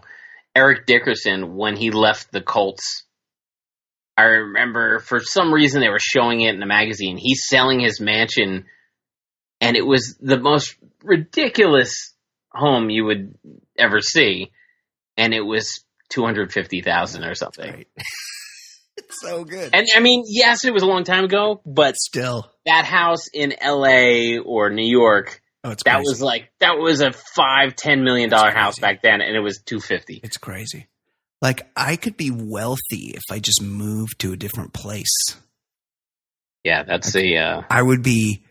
Eric 0.54 0.86
Dickerson, 0.86 1.56
when 1.56 1.76
he 1.76 1.90
left 1.90 2.30
the 2.30 2.40
Colts, 2.40 3.04
I 4.16 4.22
remember 4.22 5.00
for 5.00 5.18
some 5.18 5.52
reason 5.52 5.80
they 5.80 5.88
were 5.88 5.98
showing 5.98 6.40
it 6.40 6.54
in 6.54 6.62
a 6.62 6.66
magazine. 6.66 7.16
He's 7.16 7.48
selling 7.48 7.80
his 7.80 8.00
mansion, 8.00 8.66
and 9.60 9.76
it 9.76 9.84
was 9.84 10.16
the 10.20 10.38
most 10.38 10.76
ridiculous 11.02 12.14
home 12.52 12.90
you 12.90 13.04
would 13.04 13.34
ever 13.78 14.00
see, 14.00 14.50
and 15.16 15.34
it 15.34 15.42
was 15.42 15.84
two 16.08 16.24
hundred 16.24 16.52
fifty 16.52 16.82
thousand 16.82 17.24
or 17.24 17.34
something. 17.34 17.70
Right. 17.70 17.88
it's 18.96 19.20
so 19.20 19.44
good. 19.44 19.70
And 19.72 19.86
I 19.94 20.00
mean, 20.00 20.24
yes, 20.26 20.64
it 20.64 20.72
was 20.72 20.82
a 20.82 20.86
long 20.86 21.04
time 21.04 21.24
ago, 21.24 21.60
but 21.64 21.96
still, 21.96 22.50
that 22.66 22.84
house 22.84 23.28
in 23.32 23.54
L.A. 23.60 24.38
or 24.38 24.70
New 24.70 24.86
York. 24.86 25.40
Oh, 25.64 25.70
that 25.70 25.84
crazy. 25.84 26.04
was 26.06 26.22
like 26.22 26.50
that 26.60 26.78
was 26.78 27.00
a 27.00 27.12
five 27.12 27.74
ten 27.74 28.04
million 28.04 28.30
dollar 28.30 28.50
house 28.50 28.78
back 28.78 29.02
then, 29.02 29.20
and 29.20 29.36
it 29.36 29.40
was 29.40 29.60
two 29.64 29.80
fifty. 29.80 30.20
it's 30.22 30.36
crazy. 30.36 30.86
Like 31.40 31.68
I 31.76 31.96
could 31.96 32.16
be 32.16 32.30
wealthy 32.30 33.12
if 33.14 33.22
I 33.30 33.38
just 33.38 33.62
moved 33.62 34.20
to 34.20 34.32
a 34.32 34.36
different 34.36 34.72
place. 34.72 35.36
Yeah, 36.64 36.82
that's 36.82 37.14
a 37.14 37.36
uh, 37.36 37.62
I 37.70 37.80
would 37.80 38.02
be, 38.02 38.44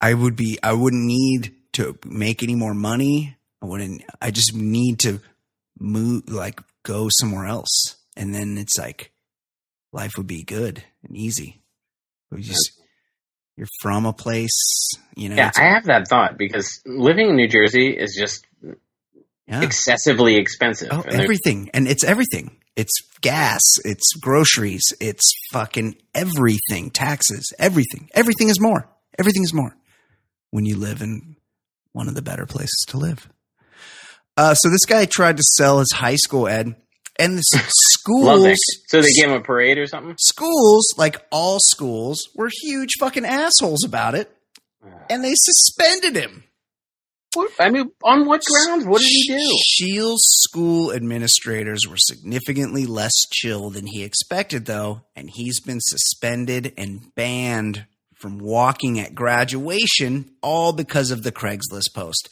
I 0.00 0.14
would 0.14 0.34
be, 0.34 0.58
I 0.62 0.72
wouldn't 0.72 1.04
need 1.04 1.54
to 1.78 1.96
make 2.04 2.42
any 2.42 2.56
more 2.56 2.74
money. 2.74 3.36
I 3.62 3.66
wouldn't, 3.66 4.02
I 4.20 4.30
just 4.30 4.54
need 4.54 4.98
to 5.00 5.20
move, 5.78 6.28
like 6.28 6.60
go 6.82 7.08
somewhere 7.10 7.46
else. 7.46 7.96
And 8.16 8.34
then 8.34 8.58
it's 8.58 8.76
like 8.76 9.12
life 9.92 10.16
would 10.16 10.26
be 10.26 10.42
good 10.42 10.82
and 11.04 11.16
easy. 11.16 11.62
We 12.30 12.42
just, 12.42 12.72
you're 13.56 13.68
from 13.80 14.06
a 14.06 14.12
place, 14.12 14.90
you 15.16 15.28
know, 15.28 15.36
yeah. 15.36 15.52
I 15.56 15.68
have 15.68 15.84
that 15.86 16.08
thought 16.08 16.36
because 16.36 16.80
living 16.84 17.30
in 17.30 17.36
New 17.36 17.48
Jersey 17.48 17.88
is 17.88 18.16
just 18.18 18.44
yeah. 19.46 19.62
excessively 19.62 20.36
expensive. 20.36 20.88
Oh, 20.90 21.02
And 21.02 21.20
everything. 21.20 21.70
And 21.72 21.88
it's 21.88 22.04
everything. 22.04 22.56
It's 22.76 22.92
gas, 23.20 23.62
it's 23.84 24.12
groceries, 24.20 24.84
it's 25.00 25.32
fucking 25.52 25.96
everything, 26.14 26.90
taxes, 26.90 27.52
everything. 27.58 28.08
Everything 28.14 28.48
is 28.48 28.60
more. 28.60 28.88
Everything 29.18 29.42
is 29.42 29.52
more 29.52 29.76
when 30.50 30.64
you 30.64 30.76
live 30.76 31.02
in 31.02 31.36
one 31.98 32.08
of 32.08 32.14
the 32.14 32.22
better 32.22 32.46
places 32.46 32.84
to 32.88 32.96
live. 32.96 33.28
Uh, 34.36 34.54
so 34.54 34.70
this 34.70 34.84
guy 34.86 35.04
tried 35.04 35.36
to 35.36 35.42
sell 35.42 35.80
his 35.80 35.90
high 35.92 36.14
school 36.16 36.46
ed, 36.48 36.76
and 37.18 37.34
the 37.34 37.44
s- 37.52 37.74
Love 38.08 38.42
that. 38.42 38.56
schools. 38.56 38.58
So 38.88 39.02
they 39.02 39.12
gave 39.12 39.28
him 39.28 39.32
a 39.36 39.40
parade 39.42 39.76
or 39.78 39.86
something. 39.86 40.14
schools, 40.18 40.94
like 40.96 41.16
all 41.32 41.58
schools, 41.60 42.28
were 42.36 42.48
huge 42.62 42.92
fucking 43.00 43.26
assholes 43.26 43.84
about 43.84 44.14
it, 44.14 44.30
and 45.10 45.22
they 45.24 45.32
suspended 45.34 46.14
him. 46.16 46.44
What, 47.34 47.50
I 47.60 47.68
mean, 47.68 47.90
on 48.04 48.24
what 48.26 48.42
grounds? 48.44 48.86
What 48.86 49.00
did 49.00 49.08
he 49.10 49.24
do? 49.28 49.56
Shields 49.62 50.22
school 50.24 50.92
administrators 50.92 51.86
were 51.86 51.98
significantly 51.98 52.86
less 52.86 53.12
chill 53.32 53.68
than 53.70 53.86
he 53.86 54.02
expected, 54.04 54.64
though, 54.64 55.02
and 55.14 55.28
he's 55.28 55.60
been 55.60 55.80
suspended 55.80 56.72
and 56.78 57.14
banned 57.14 57.84
from 58.18 58.38
walking 58.38 58.98
at 58.98 59.14
graduation, 59.14 60.30
all 60.42 60.72
because 60.72 61.10
of 61.10 61.22
the 61.22 61.32
Craigslist 61.32 61.94
post. 61.94 62.28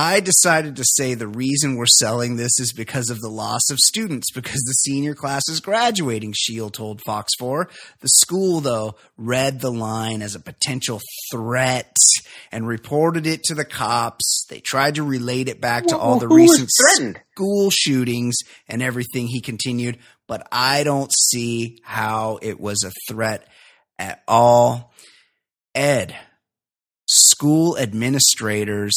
I 0.00 0.20
decided 0.20 0.76
to 0.76 0.84
say 0.84 1.14
the 1.14 1.26
reason 1.26 1.74
we're 1.74 1.86
selling 1.86 2.36
this 2.36 2.60
is 2.60 2.72
because 2.72 3.10
of 3.10 3.18
the 3.18 3.28
loss 3.28 3.68
of 3.68 3.78
students, 3.80 4.30
because 4.30 4.62
the 4.64 4.72
senior 4.74 5.12
class 5.16 5.48
is 5.48 5.58
graduating, 5.58 6.34
Shield 6.36 6.74
told 6.74 7.02
Fox 7.04 7.32
4. 7.36 7.68
The 7.98 8.08
school, 8.08 8.60
though, 8.60 8.94
read 9.16 9.60
the 9.60 9.72
line 9.72 10.22
as 10.22 10.36
a 10.36 10.40
potential 10.40 11.00
threat 11.32 11.96
and 12.52 12.68
reported 12.68 13.26
it 13.26 13.42
to 13.44 13.56
the 13.56 13.64
cops. 13.64 14.46
They 14.48 14.60
tried 14.60 14.94
to 14.96 15.02
relate 15.02 15.48
it 15.48 15.60
back 15.60 15.86
to 15.86 15.96
Well, 15.96 16.04
all 16.04 16.18
the 16.20 16.28
recent 16.28 16.70
school 16.70 17.70
shootings 17.70 18.36
and 18.68 18.80
everything, 18.82 19.26
he 19.26 19.40
continued, 19.40 19.98
but 20.28 20.46
I 20.52 20.84
don't 20.84 21.12
see 21.12 21.80
how 21.82 22.38
it 22.40 22.60
was 22.60 22.84
a 22.84 22.92
threat 23.12 23.48
at 23.98 24.22
all. 24.28 24.92
Ed, 25.74 26.16
school 27.06 27.76
administrators 27.78 28.94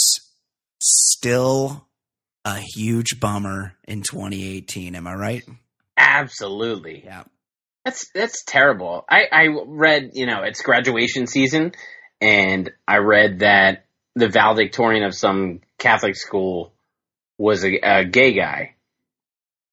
still 0.80 1.88
a 2.45 2.57
huge 2.60 3.19
bummer 3.19 3.73
in 3.88 4.02
2018. 4.02 4.95
Am 4.95 5.07
I 5.07 5.14
right? 5.15 5.44
Absolutely. 5.98 7.03
Yeah. 7.06 7.23
That's 7.86 8.10
that's 8.14 8.44
terrible. 8.44 9.06
I, 9.10 9.23
I 9.32 9.48
read, 9.65 10.11
you 10.14 10.28
know, 10.28 10.44
it's 10.44 10.61
graduation 10.61 11.26
season, 11.26 11.72
and 12.19 12.69
I 12.88 12.98
read 12.98 13.40
that 13.40 13.86
the 14.15 14.30
valedictorian 14.30 15.03
of 15.03 15.15
some 15.15 15.61
Catholic 15.80 16.15
school 16.15 16.73
was 17.40 17.64
a, 17.65 17.80
a 17.82 18.06
gay 18.06 18.34
guy, 18.34 18.76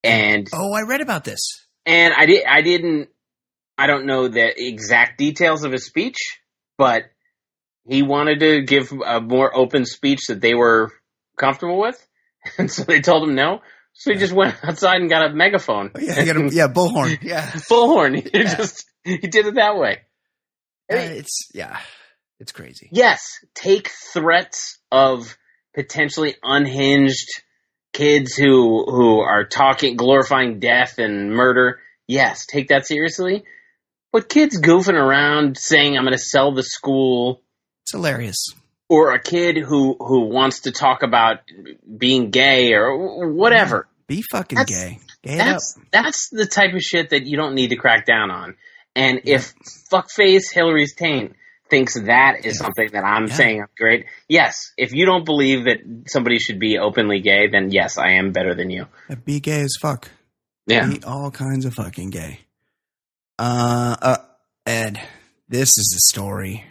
and 0.03 0.49
Oh, 0.55 0.73
I 0.73 0.83
read 0.89 1.03
about 1.03 1.25
this. 1.25 1.67
and 1.85 2.15
I 2.17 2.25
did 2.25 2.45
I 2.47 2.63
didn't 2.63 3.11
I 3.79 3.87
don't 3.87 4.07
know 4.07 4.27
the 4.27 4.53
exact 4.57 5.19
details 5.19 5.65
of 5.65 5.71
his 5.71 5.87
speech, 5.87 6.19
but 6.77 7.05
he 7.87 8.03
wanted 8.03 8.41
to 8.41 8.63
give 8.63 8.93
a 8.93 9.21
more 9.21 9.57
open 9.57 9.87
speech 9.87 10.27
that 10.29 10.41
they 10.41 10.55
were 10.55 10.91
comfortable 11.39 11.79
with, 11.79 12.05
and 12.59 12.71
so 12.71 12.83
they 12.83 13.01
told 13.01 13.29
him 13.29 13.37
no. 13.37 13.61
So 13.95 14.13
he 14.13 14.19
just 14.19 14.33
went 14.33 14.57
outside 14.65 15.01
and 15.01 15.09
got 15.09 15.31
a 15.31 15.35
megaphone. 15.35 15.93
Oh, 15.95 16.01
yeah, 16.01 16.25
gotta, 16.25 16.51
yeah, 16.53 16.69
bullhorn. 16.69 17.19
Yeah. 17.23 17.47
Bullhorn. 17.71 18.17
He 18.17 18.43
just 18.45 18.85
he 19.05 19.19
did 19.19 19.47
it 19.47 19.55
that 19.55 19.77
way. 19.77 19.99
Uh, 20.91 20.97
it's 20.97 21.49
yeah, 21.55 21.79
it's 22.41 22.53
crazy. 22.53 22.89
Yes, 22.91 23.21
take 23.55 23.91
threats 24.13 24.79
of 24.91 25.37
potentially 25.75 26.35
unhinged 26.43 27.29
kids 27.93 28.35
who 28.35 28.85
who 28.91 29.21
are 29.21 29.45
talking 29.45 29.97
glorifying 29.97 30.59
death 30.59 30.99
and 30.99 31.31
murder. 31.31 31.81
Yes, 32.07 32.47
take 32.47 32.69
that 32.69 32.87
seriously. 32.87 33.45
But 34.13 34.29
kids 34.29 34.61
goofing 34.61 34.95
around 34.95 35.59
saying 35.59 35.97
I'm 35.97 36.05
going 36.05 36.13
to 36.17 36.19
sell 36.23 36.53
the 36.53 36.63
school 36.63 37.43
It's 37.83 37.93
hilarious. 37.93 38.47
or 38.89 39.13
a 39.13 39.21
kid 39.21 39.57
who 39.59 39.97
who 40.01 40.29
wants 40.31 40.61
to 40.61 40.73
talk 40.73 41.03
about 41.03 41.41
being 41.97 42.31
gay 42.31 42.73
or 42.73 43.31
whatever. 43.33 43.87
Be 44.07 44.23
fucking 44.23 44.57
That's- 44.57 44.79
gay. 44.79 44.99
Gay 45.23 45.35
it 45.35 45.41
up. 45.41 45.47
That's 45.47 45.79
that's 45.93 46.29
the 46.31 46.47
type 46.47 46.75
of 46.75 46.81
shit 46.81 47.11
that 47.11 47.27
you 47.27 47.37
don't 47.37 47.55
need 47.55 47.69
to 47.71 47.77
crack 47.77 48.07
down 48.07 48.31
on. 48.31 48.57
And 48.97 49.21
if 49.25 49.53
fuckface 49.93 50.45
Hillary's 50.53 50.95
taint 50.95 51.35
thinks 51.69 51.95
that 52.01 52.45
is 52.47 52.57
Yeah. 52.59 52.65
something 52.65 52.89
that 52.93 53.05
I'm 53.05 53.27
Yeah. 53.27 53.35
saying 53.35 53.61
I'm 53.61 53.69
great, 53.77 54.07
yes. 54.29 54.73
If 54.79 54.93
you 54.95 55.05
don't 55.05 55.25
believe 55.27 55.65
that 55.65 55.79
somebody 56.07 56.39
should 56.39 56.59
be 56.59 56.79
openly 56.79 57.21
gay, 57.21 57.49
then 57.49 57.71
yes, 57.71 57.99
I 57.99 58.13
am 58.13 58.33
better 58.33 58.55
than 58.55 58.71
you. 58.71 58.87
Be 59.27 59.39
gay 59.41 59.61
as 59.61 59.75
fuck. 59.83 60.09
Yeah. 60.67 60.87
Be 60.89 61.03
all 61.05 61.31
kinds 61.31 61.67
of 61.67 61.75
fucking 61.75 62.11
gay. 62.11 62.41
Uh, 63.39 63.97
uh, 64.01 64.17
Ed, 64.67 65.01
this 65.49 65.69
is 65.79 65.95
a 65.97 66.13
story 66.13 66.65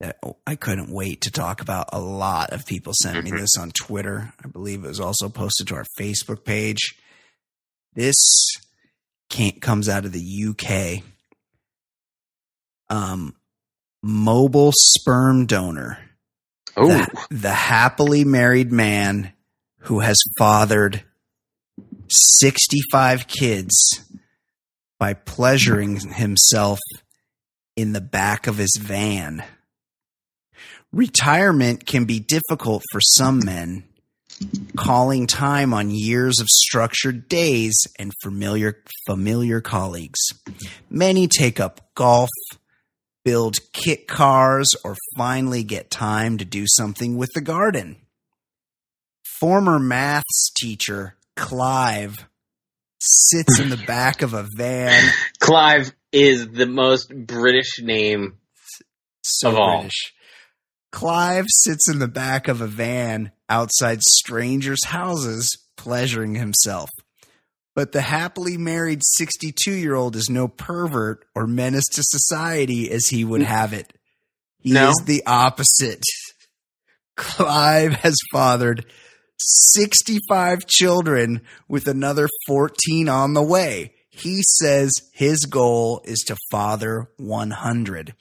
that 0.00 0.18
I 0.46 0.56
couldn't 0.56 0.90
wait 0.90 1.22
to 1.22 1.30
talk 1.30 1.60
about. 1.60 1.88
A 1.92 2.00
lot 2.00 2.52
of 2.52 2.64
people 2.66 2.92
sent 3.02 3.22
me 3.24 3.30
Mhm. 3.30 3.38
this 3.40 3.56
on 3.58 3.70
Twitter. 3.70 4.32
I 4.42 4.48
believe 4.48 4.84
it 4.84 4.88
was 4.88 5.00
also 5.00 5.28
posted 5.28 5.68
to 5.68 5.74
our 5.76 5.84
Facebook 5.98 6.44
page. 6.44 6.94
This 7.94 8.16
can't, 9.28 9.60
comes 9.60 9.88
out 9.88 10.04
of 10.04 10.12
the 10.12 10.20
UK. 10.22 11.02
Um, 12.88 13.36
mobile 14.02 14.72
sperm 14.74 15.46
donor 15.46 15.98
Oh, 16.76 16.88
the, 16.88 17.26
the 17.30 17.52
happily 17.52 18.24
married 18.24 18.72
man 18.72 19.32
who 19.80 20.00
has 20.00 20.16
fathered 20.38 21.04
65 22.08 23.26
kids 23.26 24.00
by 25.00 25.14
pleasuring 25.14 25.98
himself 25.98 26.78
in 27.74 27.92
the 27.92 28.00
back 28.00 28.46
of 28.46 28.58
his 28.58 28.78
van. 28.78 29.42
Retirement 30.92 31.86
can 31.86 32.04
be 32.04 32.20
difficult 32.20 32.82
for 32.92 33.00
some 33.00 33.40
men, 33.44 33.84
calling 34.76 35.26
time 35.26 35.72
on 35.72 35.90
years 35.90 36.38
of 36.38 36.48
structured 36.48 37.28
days 37.28 37.74
and 37.98 38.12
familiar 38.22 38.82
familiar 39.06 39.60
colleagues. 39.60 40.20
Many 40.90 41.26
take 41.26 41.58
up 41.58 41.94
golf, 41.94 42.28
build 43.24 43.58
kit 43.72 44.06
cars, 44.06 44.68
or 44.84 44.96
finally 45.16 45.62
get 45.62 45.90
time 45.90 46.36
to 46.38 46.44
do 46.44 46.66
something 46.68 47.16
with 47.16 47.30
the 47.34 47.40
garden. 47.40 47.96
Former 49.38 49.78
maths 49.78 50.50
teacher 50.58 51.14
Clive 51.36 52.26
sits 53.00 53.58
in 53.58 53.70
the 53.70 53.76
back 53.86 54.22
of 54.22 54.34
a 54.34 54.46
van. 54.56 55.10
Clive 55.40 55.92
is 56.12 56.48
the 56.48 56.66
most 56.66 57.08
British 57.14 57.80
name. 57.82 58.38
So 59.22 59.50
Of 59.50 59.56
all. 59.56 59.78
British. 59.80 60.12
Clive 60.92 61.46
sits 61.48 61.88
in 61.88 61.98
the 62.00 62.08
back 62.08 62.48
of 62.48 62.60
a 62.60 62.66
van 62.66 63.30
outside 63.48 64.02
strangers' 64.02 64.84
houses, 64.86 65.48
pleasuring 65.76 66.34
himself. 66.34 66.90
But 67.76 67.92
the 67.92 68.00
happily 68.00 68.56
married 68.58 69.00
62 69.04 69.70
year 69.72 69.94
old 69.94 70.16
is 70.16 70.28
no 70.28 70.48
pervert 70.48 71.24
or 71.34 71.46
menace 71.46 71.86
to 71.92 72.02
society 72.02 72.90
as 72.90 73.06
he 73.06 73.24
would 73.24 73.42
have 73.42 73.72
it. 73.72 73.92
He 74.58 74.72
No? 74.72 74.90
is 74.90 75.02
the 75.06 75.22
opposite. 75.26 76.02
Clive 77.16 77.92
has 77.94 78.16
fathered 78.32 78.86
65 79.40 80.66
children 80.66 81.40
with 81.68 81.86
another 81.88 82.28
14 82.46 83.08
on 83.08 83.34
the 83.34 83.42
way. 83.42 83.94
He 84.10 84.42
says 84.42 84.92
his 85.14 85.40
goal 85.40 86.02
is 86.04 86.20
to 86.26 86.36
father 86.50 87.08
100. 87.16 88.14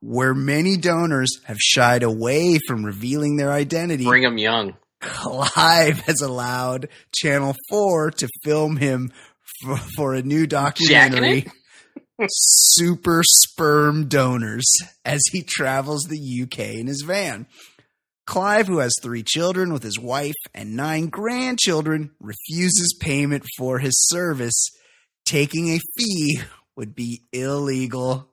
Where 0.00 0.34
many 0.34 0.76
donors 0.76 1.30
have 1.44 1.58
shied 1.58 2.02
away 2.02 2.58
from 2.66 2.84
revealing 2.84 3.36
their 3.36 3.52
identity, 3.52 4.04
Bring 4.04 4.22
him 4.22 4.38
young. 4.38 4.76
Clive 5.00 6.00
has 6.02 6.20
allowed 6.20 6.88
Channel 7.14 7.54
4 7.68 8.12
to 8.12 8.28
film 8.42 8.76
him 8.76 9.12
for, 9.62 9.76
for 9.96 10.14
a 10.14 10.22
new 10.22 10.46
documentary, 10.46 11.46
Super 12.30 13.22
Sperm 13.24 14.08
Donors, 14.08 14.70
as 15.04 15.20
he 15.32 15.42
travels 15.42 16.04
the 16.04 16.42
UK 16.42 16.76
in 16.76 16.86
his 16.86 17.02
van. 17.02 17.46
Clive, 18.26 18.66
who 18.66 18.78
has 18.78 18.94
three 19.02 19.22
children 19.22 19.72
with 19.72 19.82
his 19.82 19.98
wife 19.98 20.34
and 20.54 20.76
nine 20.76 21.08
grandchildren, 21.08 22.12
refuses 22.20 22.96
payment 22.98 23.44
for 23.58 23.78
his 23.78 23.94
service. 24.08 24.70
Taking 25.26 25.70
a 25.70 25.80
fee 25.96 26.40
would 26.76 26.94
be 26.94 27.22
illegal. 27.32 28.30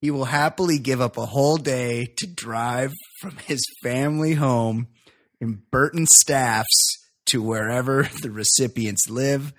He 0.00 0.10
will 0.10 0.24
happily 0.24 0.78
give 0.78 1.00
up 1.00 1.16
a 1.16 1.26
whole 1.26 1.58
day 1.58 2.12
to 2.16 2.26
drive 2.26 2.92
from 3.20 3.36
his 3.46 3.62
family 3.82 4.34
home 4.34 4.88
in 5.40 5.62
Burton 5.70 6.06
Staffs 6.06 6.98
to 7.26 7.42
wherever 7.42 8.08
the 8.22 8.30
recipients 8.30 9.08
live. 9.08 9.52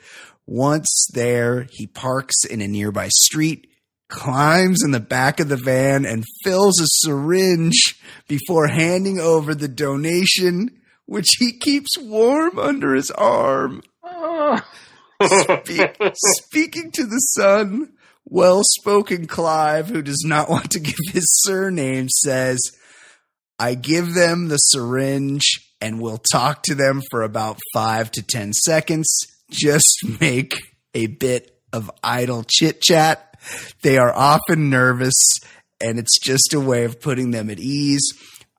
Once 0.45 1.07
there, 1.13 1.67
he 1.71 1.87
parks 1.87 2.43
in 2.43 2.61
a 2.61 2.67
nearby 2.67 3.07
street, 3.09 3.72
climbs 4.13 4.83
in 4.83 4.91
the 4.91 4.99
back 4.99 5.39
of 5.39 5.49
the 5.49 5.57
van, 5.57 6.05
and 6.05 6.23
fills 6.43 6.79
a 6.79 6.85
syringe 6.87 7.99
before 8.27 8.67
handing 8.67 9.19
over 9.19 9.53
the 9.55 9.67
donation, 9.67 10.69
which 11.05 11.27
he 11.39 11.57
keeps 11.57 11.97
warm 11.99 12.57
under 12.57 12.93
his 12.93 13.11
arm. 13.11 13.81
Speak, 15.21 15.97
speaking 16.13 16.91
to 16.91 17.05
the 17.05 17.19
Sun, 17.19 17.93
well 18.25 18.61
spoken 18.63 19.25
Clive, 19.27 19.87
who 19.87 20.01
does 20.01 20.23
not 20.25 20.49
want 20.49 20.71
to 20.71 20.79
give 20.79 20.95
his 21.11 21.25
surname, 21.43 22.07
says, 22.09 22.59
I 23.59 23.75
give 23.75 24.13
them 24.13 24.47
the 24.47 24.57
syringe 24.57 25.75
and 25.79 26.01
we'll 26.01 26.21
talk 26.31 26.63
to 26.63 26.75
them 26.75 27.01
for 27.11 27.21
about 27.21 27.59
five 27.73 28.09
to 28.11 28.23
10 28.23 28.53
seconds. 28.53 29.07
Just 29.49 29.99
make 30.21 30.55
a 30.93 31.07
bit 31.07 31.59
of 31.71 31.91
idle 32.03 32.43
chit 32.47 32.81
chat. 32.81 33.32
They 33.81 33.97
are 33.97 34.13
often 34.13 34.69
nervous 34.69 35.13
and 35.81 35.99
it's 35.99 36.19
just 36.19 36.53
a 36.53 36.59
way 36.59 36.85
of 36.85 37.01
putting 37.01 37.31
them 37.31 37.49
at 37.49 37.59
ease. 37.59 38.13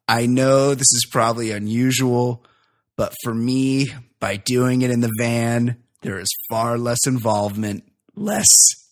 I 0.06 0.26
know 0.26 0.74
this 0.74 0.92
is 0.92 1.08
probably 1.10 1.50
unusual, 1.50 2.44
but 2.96 3.14
for 3.22 3.34
me, 3.34 3.88
by 4.20 4.36
doing 4.36 4.82
it 4.82 4.90
in 4.90 5.00
the 5.00 5.12
van, 5.18 5.82
there 6.02 6.18
is 6.18 6.28
far 6.50 6.76
less 6.76 7.06
involvement, 7.06 7.84
less 8.14 8.46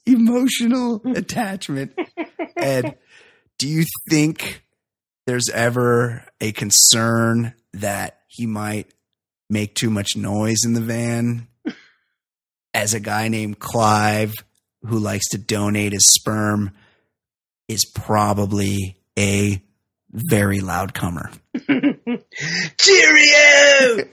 emotional 0.07 1.03
attachment. 1.15 1.95
Ed, 2.57 2.97
do 3.59 3.69
you 3.69 3.85
think 4.09 4.63
there's 5.27 5.51
ever 5.51 6.25
a 6.41 6.53
concern 6.53 7.55
that 7.75 8.21
he 8.29 8.47
might 8.47 8.93
make 9.51 9.75
too 9.75 9.91
much 9.91 10.17
noise 10.17 10.65
in 10.65 10.73
the 10.73 10.81
van, 10.81 11.49
as 12.75 12.95
a 12.95 13.01
guy 13.01 13.29
named 13.29 13.59
Clive 13.59 14.35
who 14.87 14.99
likes 14.99 15.29
to 15.31 15.39
donate 15.39 15.93
his 15.93 16.07
sperm 16.07 16.73
is 17.69 17.85
probably 17.85 18.99
a 19.19 19.63
very 20.11 20.61
loud 20.61 20.93
comer. 20.95 21.31
Cheerio! 22.79 24.05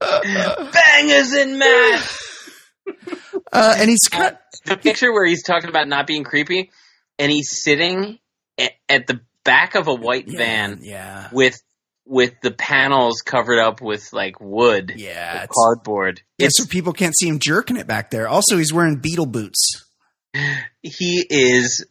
Bangers 0.00 1.32
and 1.32 1.58
mash. 1.58 2.18
Uh, 3.52 3.74
and 3.78 3.88
he's 3.88 4.08
cut. 4.10 4.40
The 4.64 4.76
picture 4.76 5.12
where 5.12 5.24
he's 5.24 5.44
talking 5.44 5.68
about 5.68 5.86
not 5.86 6.06
being 6.08 6.24
creepy, 6.24 6.70
and 7.20 7.30
he's 7.30 7.62
sitting 7.62 8.18
at, 8.58 8.72
at 8.88 9.06
the 9.06 9.20
back 9.44 9.76
of 9.76 9.86
a 9.86 9.94
white 9.94 10.26
van 10.28 10.80
Yeah. 10.82 11.28
with 11.32 11.54
with 12.06 12.34
the 12.42 12.50
panels 12.50 13.22
covered 13.22 13.58
up 13.58 13.80
with 13.80 14.12
like 14.12 14.38
wood, 14.40 14.92
Yeah. 14.96 15.46
cardboard. 15.50 16.20
yeah, 16.38 16.46
It's 16.46 16.58
so 16.58 16.66
people 16.66 16.92
can't 16.92 17.16
see 17.16 17.28
him 17.28 17.38
jerking 17.38 17.76
it 17.76 17.86
back 17.86 18.10
there. 18.10 18.28
Also, 18.28 18.58
he's 18.58 18.72
wearing 18.72 18.96
beetle 18.96 19.26
boots. 19.26 19.84
he 20.82 21.24
is 21.30 21.86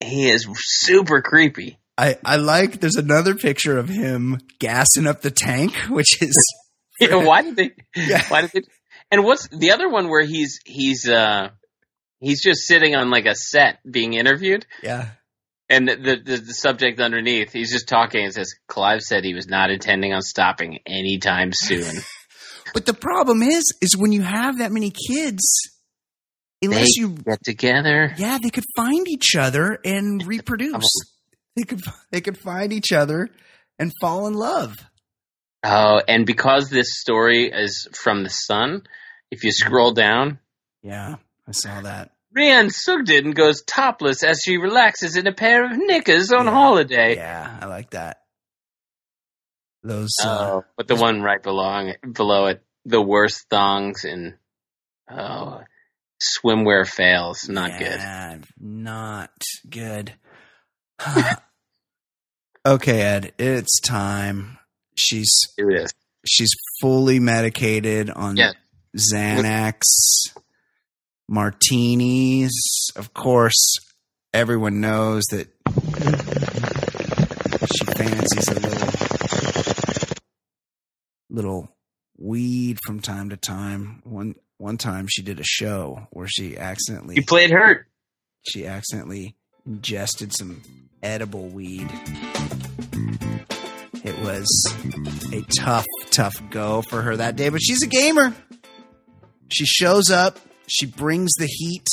he 0.00 0.28
is 0.28 0.46
super 0.56 1.22
creepy. 1.22 1.78
I, 1.96 2.18
I 2.24 2.36
like, 2.36 2.80
there's 2.80 2.96
another 2.96 3.34
picture 3.36 3.78
of 3.78 3.88
him 3.88 4.40
gassing 4.58 5.06
up 5.06 5.22
the 5.22 5.30
tank, 5.30 5.74
which 5.88 6.20
is, 6.20 6.34
Yeah, 7.00 7.14
why 7.16 7.42
did 7.42 7.56
they? 7.56 7.70
Yeah. 7.96 8.22
Why 8.28 8.42
did 8.42 8.50
they? 8.52 8.62
And 9.10 9.24
what's 9.24 9.48
the 9.48 9.72
other 9.72 9.88
one 9.88 10.08
where 10.08 10.24
he's 10.24 10.60
he's 10.64 11.08
uh 11.08 11.50
he's 12.20 12.42
just 12.42 12.62
sitting 12.66 12.94
on 12.96 13.10
like 13.10 13.26
a 13.26 13.34
set 13.34 13.78
being 13.88 14.14
interviewed, 14.14 14.64
yeah. 14.82 15.10
And 15.68 15.88
the 15.88 15.96
the, 15.96 16.36
the 16.36 16.54
subject 16.54 17.00
underneath 17.00 17.52
he's 17.52 17.72
just 17.72 17.88
talking 17.88 18.24
and 18.24 18.32
says 18.32 18.54
Clive 18.68 19.00
said 19.00 19.24
he 19.24 19.34
was 19.34 19.48
not 19.48 19.70
intending 19.70 20.12
on 20.12 20.22
stopping 20.22 20.78
anytime 20.86 21.50
soon. 21.52 21.94
But 22.72 22.86
the 22.86 22.94
problem 22.94 23.42
is, 23.42 23.62
is 23.82 23.96
when 23.96 24.10
you 24.10 24.22
have 24.22 24.58
that 24.58 24.72
many 24.72 24.90
kids, 24.90 25.44
they 26.60 26.66
unless 26.66 26.96
you, 26.96 27.10
get 27.10 27.38
together. 27.44 28.12
yeah, 28.16 28.38
they 28.42 28.50
could 28.50 28.64
find 28.74 29.06
each 29.06 29.36
other 29.38 29.78
and 29.84 30.26
reproduce. 30.26 30.88
They 31.56 31.62
could, 31.62 31.82
they 32.10 32.20
could 32.20 32.38
find 32.38 32.72
each 32.72 32.90
other 32.90 33.28
and 33.78 33.92
fall 34.00 34.26
in 34.26 34.34
love. 34.34 34.74
Oh, 35.62 36.00
and 36.08 36.26
because 36.26 36.68
this 36.68 36.98
story 36.98 37.50
is 37.52 37.86
from 37.92 38.24
the 38.24 38.30
Sun, 38.30 38.82
if 39.30 39.44
you 39.44 39.52
scroll 39.52 39.92
down, 39.92 40.40
Yeah, 40.82 41.16
I 41.46 41.52
saw 41.52 41.80
that. 41.82 42.10
Rhian 42.36 42.70
Sugden 42.72 43.30
goes 43.32 43.62
topless 43.62 44.22
as 44.24 44.40
she 44.44 44.56
relaxes 44.56 45.16
in 45.16 45.26
a 45.26 45.32
pair 45.32 45.64
of 45.64 45.70
knickers 45.76 46.32
on 46.32 46.46
Yeah. 46.46 46.50
holiday. 46.52 47.16
Yeah, 47.16 47.58
I 47.62 47.66
like 47.66 47.90
that. 47.90 48.18
Those, 49.82 50.10
uh, 50.22 50.26
Oh, 50.52 50.64
but 50.76 50.88
the 50.88 50.96
one 50.96 51.20
right 51.20 51.42
below 51.42 51.92
below 52.10 52.46
it, 52.46 52.62
the 52.84 53.02
worst 53.02 53.46
thongs 53.50 54.04
and 54.04 54.34
oh, 55.10 55.60
swimwear 56.42 56.86
fails. 56.88 57.48
Not 57.48 57.78
good. 57.78 58.00
Not 58.58 59.30
good. 59.68 60.14
okay, 62.66 63.00
Ed, 63.02 63.32
it's 63.38 63.80
time. 63.80 64.58
She's 64.96 65.30
Do 65.58 65.84
she's 66.26 66.50
fully 66.80 67.20
medicated 67.20 68.10
on 68.10 68.36
Yeah. 68.36 68.52
Xanax, 68.96 69.80
martinis. 71.28 72.52
Of 72.96 73.14
course, 73.14 73.76
everyone 74.32 74.80
knows 74.80 75.22
that 75.30 75.48
she 77.72 77.84
fancies 77.96 78.48
a 78.48 78.54
little 78.60 78.90
little 81.30 81.68
weed 82.18 82.78
from 82.84 83.00
time 83.00 83.30
to 83.30 83.36
time. 83.36 84.00
One 84.04 84.34
one 84.58 84.78
time 84.78 85.06
she 85.08 85.22
did 85.22 85.40
a 85.40 85.44
show 85.44 86.06
where 86.10 86.28
she 86.28 86.56
accidentally 86.56 87.16
You 87.16 87.24
played 87.24 87.50
hurt. 87.50 87.86
she 88.46 88.66
accidentally 88.66 89.36
ingested 89.66 90.32
some 90.34 90.62
edible 91.02 91.48
weed. 91.48 91.90
It 94.04 94.18
was 94.20 94.46
a 95.32 95.42
tough, 95.58 95.86
tough 96.10 96.34
go 96.50 96.82
for 96.82 97.00
her 97.02 97.16
that 97.16 97.36
day, 97.36 97.48
but 97.48 97.62
she's 97.62 97.82
a 97.82 97.86
gamer. 97.86 98.34
She 99.48 99.64
shows 99.64 100.10
up, 100.10 100.38
she 100.66 100.86
brings 100.86 101.32
the 101.38 101.46
heat. 101.46 101.86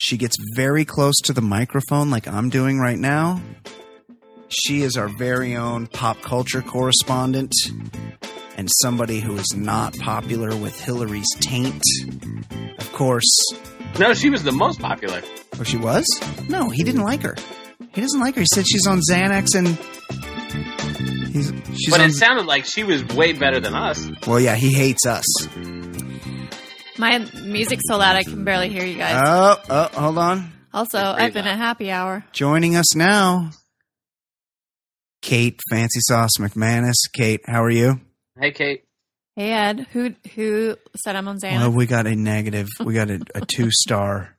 She 0.00 0.16
gets 0.16 0.36
very 0.54 0.84
close 0.84 1.16
to 1.24 1.32
the 1.32 1.40
microphone, 1.42 2.10
like 2.10 2.28
I'm 2.28 2.50
doing 2.50 2.78
right 2.78 2.98
now. 2.98 3.40
She 4.48 4.82
is 4.82 4.96
our 4.96 5.08
very 5.08 5.56
own 5.56 5.86
pop 5.88 6.20
culture 6.22 6.62
correspondent 6.62 7.52
and 8.56 8.68
somebody 8.82 9.20
who 9.20 9.36
is 9.36 9.54
not 9.56 9.96
popular 9.98 10.56
with 10.56 10.78
Hillary's 10.80 11.28
taint. 11.40 11.82
Of 12.78 12.92
course, 12.92 13.28
No, 13.98 14.14
she 14.14 14.30
was 14.30 14.42
the 14.44 14.52
most 14.52 14.80
popular. 14.80 15.20
Oh, 15.60 15.64
she 15.64 15.76
was? 15.76 16.06
No, 16.48 16.70
he 16.70 16.82
didn't 16.84 17.02
like 17.02 17.22
her. 17.22 17.34
He 17.92 18.00
doesn't 18.00 18.20
like 18.20 18.36
her. 18.36 18.40
He 18.42 18.46
said 18.54 18.64
she's 18.68 18.86
on 18.86 19.00
Xanax 19.10 19.54
and 19.56 19.68
he's 21.28 21.52
she's 21.76 21.90
but 21.90 22.00
on. 22.00 22.10
it 22.10 22.12
sounded 22.14 22.46
like 22.46 22.64
she 22.64 22.84
was 22.84 23.04
way 23.08 23.32
better 23.32 23.60
than 23.60 23.74
us. 23.74 24.08
well, 24.26 24.38
yeah, 24.40 24.54
he 24.54 24.72
hates 24.72 25.04
us. 25.06 25.24
My 26.98 27.18
music's 27.42 27.84
so 27.88 27.96
loud 27.96 28.16
I 28.16 28.24
can 28.24 28.44
barely 28.44 28.68
hear 28.68 28.84
you 28.84 28.96
guys. 28.96 29.22
Oh, 29.24 29.56
oh, 29.70 30.00
hold 30.00 30.18
on. 30.18 30.52
also, 30.74 30.98
I've 30.98 31.32
been 31.32 31.44
loud. 31.44 31.52
at 31.52 31.58
happy 31.58 31.90
hour. 31.90 32.24
Joining 32.32 32.76
us 32.76 32.94
now, 32.96 33.50
Kate 35.22 35.60
Fancy 35.70 36.00
Sauce 36.00 36.32
McManus. 36.38 36.96
Kate, 37.12 37.40
how 37.46 37.62
are 37.62 37.70
you? 37.70 38.00
Hey, 38.38 38.50
Kate. 38.52 38.84
Hey 39.36 39.52
Ed, 39.52 39.86
who 39.92 40.14
who 40.34 40.74
said 40.96 41.14
I'm 41.14 41.28
on 41.28 41.38
Xanax? 41.38 41.58
Well, 41.60 41.70
we 41.70 41.86
got 41.86 42.08
a 42.08 42.16
negative. 42.16 42.68
We 42.84 42.94
got 42.94 43.08
a, 43.08 43.20
a 43.36 43.40
two 43.46 43.70
star 43.70 44.36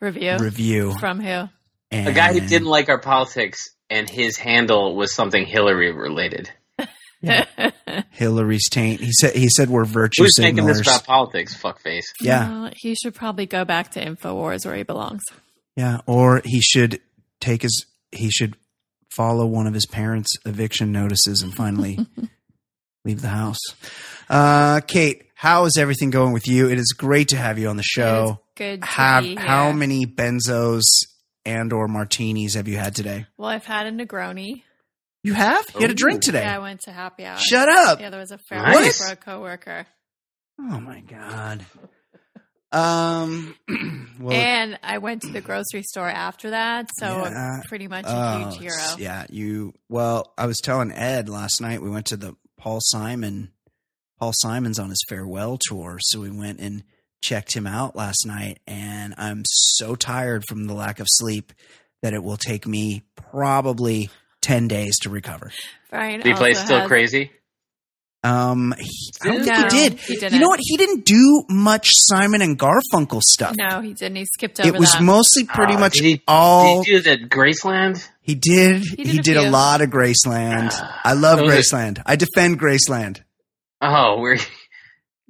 Review 0.00 0.36
review. 0.36 0.94
from 1.00 1.18
who? 1.18 1.44
And 1.90 2.08
A 2.08 2.12
guy 2.12 2.34
who 2.34 2.40
didn't 2.40 2.68
like 2.68 2.90
our 2.90 3.00
politics, 3.00 3.70
and 3.88 4.08
his 4.10 4.36
handle 4.36 4.96
was 4.96 5.14
something 5.14 5.46
Hillary 5.46 5.92
related. 5.92 6.50
Hillary's 8.10 8.68
taint. 8.68 9.00
He 9.00 9.12
said 9.12 9.34
he 9.34 9.48
said 9.48 9.68
we're 9.70 9.84
virtue 9.84 10.22
Who's 10.22 10.38
making 10.38 10.64
this 10.66 10.78
signalers. 10.80 10.82
about 10.82 11.04
politics? 11.04 11.56
Fuckface. 11.60 12.04
Yeah. 12.20 12.64
Uh, 12.66 12.70
he 12.76 12.94
should 12.94 13.14
probably 13.14 13.46
go 13.46 13.64
back 13.64 13.90
to 13.92 14.04
Infowars 14.04 14.64
where 14.66 14.74
he 14.76 14.82
belongs. 14.82 15.22
Yeah, 15.76 16.00
or 16.06 16.40
he 16.44 16.60
should 16.60 17.00
take 17.40 17.62
his 17.62 17.86
he 18.12 18.30
should 18.30 18.56
follow 19.10 19.46
one 19.46 19.66
of 19.66 19.74
his 19.74 19.86
parents' 19.86 20.34
eviction 20.44 20.92
notices 20.92 21.40
and 21.42 21.54
finally 21.54 21.98
leave 23.04 23.20
the 23.22 23.28
house. 23.28 23.58
Uh, 24.28 24.80
Kate, 24.86 25.24
how 25.34 25.64
is 25.66 25.76
everything 25.78 26.10
going 26.10 26.32
with 26.32 26.46
you? 26.48 26.68
It 26.68 26.78
is 26.78 26.92
great 26.96 27.28
to 27.28 27.36
have 27.36 27.58
you 27.58 27.68
on 27.68 27.76
the 27.76 27.82
show. 27.82 28.40
It's 28.52 28.58
good 28.58 28.80
to 28.82 28.86
Have 28.86 29.22
be 29.24 29.30
here. 29.30 29.40
how 29.40 29.72
many 29.72 30.06
benzos 30.06 30.82
and 31.44 31.72
or 31.72 31.86
martinis 31.88 32.54
have 32.54 32.66
you 32.68 32.76
had 32.78 32.94
today? 32.94 33.26
Well, 33.36 33.48
I've 33.50 33.66
had 33.66 33.86
a 33.86 33.90
Negroni. 33.92 34.62
You 35.24 35.32
have? 35.34 35.64
You 35.74 35.80
had 35.80 35.90
a 35.90 35.94
drink 35.94 36.22
today. 36.22 36.42
Yeah, 36.42 36.56
I 36.56 36.58
went 36.60 36.80
to 36.82 36.92
happy 36.92 37.24
hour. 37.24 37.38
Shut 37.38 37.68
up. 37.68 37.98
Yeah, 38.00 38.10
there 38.10 38.20
was 38.20 38.30
a 38.30 38.38
fair 38.38 38.58
Nice. 38.62 39.04
for 39.04 39.12
a 39.12 39.16
coworker. 39.16 39.86
Oh 40.60 40.78
my 40.80 41.00
god. 41.00 41.64
Um 42.72 43.54
well 44.20 44.32
and 44.36 44.78
I 44.82 44.98
went 44.98 45.22
to 45.22 45.28
the 45.32 45.40
grocery 45.40 45.82
store 45.82 46.08
after 46.08 46.50
that, 46.50 46.88
so 46.98 47.24
Yeah. 47.24 47.60
pretty 47.68 47.86
much 47.88 48.04
a 48.04 48.08
Oh, 48.10 48.48
huge 48.50 48.60
hero. 48.60 48.96
Yeah, 48.98 49.26
you. 49.30 49.74
Well, 49.88 50.32
I 50.36 50.46
was 50.46 50.58
telling 50.58 50.90
Ed 50.92 51.28
last 51.28 51.60
night. 51.60 51.82
We 51.82 51.90
went 51.90 52.06
to 52.06 52.16
the 52.16 52.34
Paul 52.58 52.78
Simon. 52.82 53.50
Paul 54.18 54.32
Simon's 54.34 54.78
on 54.78 54.90
his 54.90 55.02
farewell 55.08 55.58
tour, 55.68 55.98
so 56.00 56.20
we 56.20 56.30
went 56.30 56.60
and 56.60 56.82
checked 57.22 57.54
him 57.56 57.66
out 57.66 57.94
last 57.96 58.26
night. 58.26 58.58
And 58.66 59.14
I'm 59.18 59.42
so 59.46 59.94
tired 59.94 60.44
from 60.48 60.66
the 60.66 60.74
lack 60.74 60.98
of 61.00 61.06
sleep 61.08 61.52
that 62.02 62.12
it 62.12 62.22
will 62.22 62.36
take 62.36 62.66
me 62.66 63.02
probably 63.16 64.10
ten 64.44 64.68
days 64.68 64.98
to 65.00 65.10
recover. 65.10 65.50
Brian 65.90 66.20
Did 66.20 66.26
he 66.26 66.34
play 66.34 66.54
still 66.54 66.80
has- 66.80 66.88
crazy? 66.88 67.30
Um, 68.22 68.72
he, 68.78 68.88
I 69.22 69.26
don't 69.28 69.44
think 69.44 69.56
he 69.56 69.68
did. 69.90 70.00
he 70.00 70.14
You 70.14 70.20
didn't. 70.20 70.40
know 70.40 70.48
what? 70.48 70.60
He 70.62 70.78
didn't 70.78 71.04
do 71.04 71.44
much 71.50 71.90
Simon 71.92 72.40
and 72.40 72.58
Garfunkel 72.58 73.20
stuff. 73.20 73.54
No, 73.54 73.82
he 73.82 73.92
didn't. 73.92 74.16
He 74.16 74.24
skipped 74.24 74.58
over 74.60 74.68
It 74.68 74.78
was 74.78 74.92
that. 74.92 75.02
mostly 75.02 75.44
pretty 75.44 75.74
Oh, 75.74 75.78
much 75.78 75.92
did 75.94 76.04
he- 76.04 76.22
all 76.26 76.82
Did 76.82 76.88
you 76.90 77.02
do 77.02 77.10
the 77.10 77.28
Graceland? 77.28 78.08
He 78.22 78.34
did. 78.34 78.82
He 78.82 79.04
did 79.04 79.24
did, 79.24 79.36
a 79.36 79.48
a 79.48 79.50
lot 79.50 79.82
of 79.82 79.90
Graceland. 79.90 80.70
Ah. 80.72 81.00
I 81.04 81.12
love 81.12 81.38
Those 81.38 81.50
are- 81.50 81.56
Graceland. 81.76 82.02
I 82.06 82.16
defend 82.16 82.58
Graceland. 82.58 83.20
Oh, 83.82 84.20
where? 84.20 84.38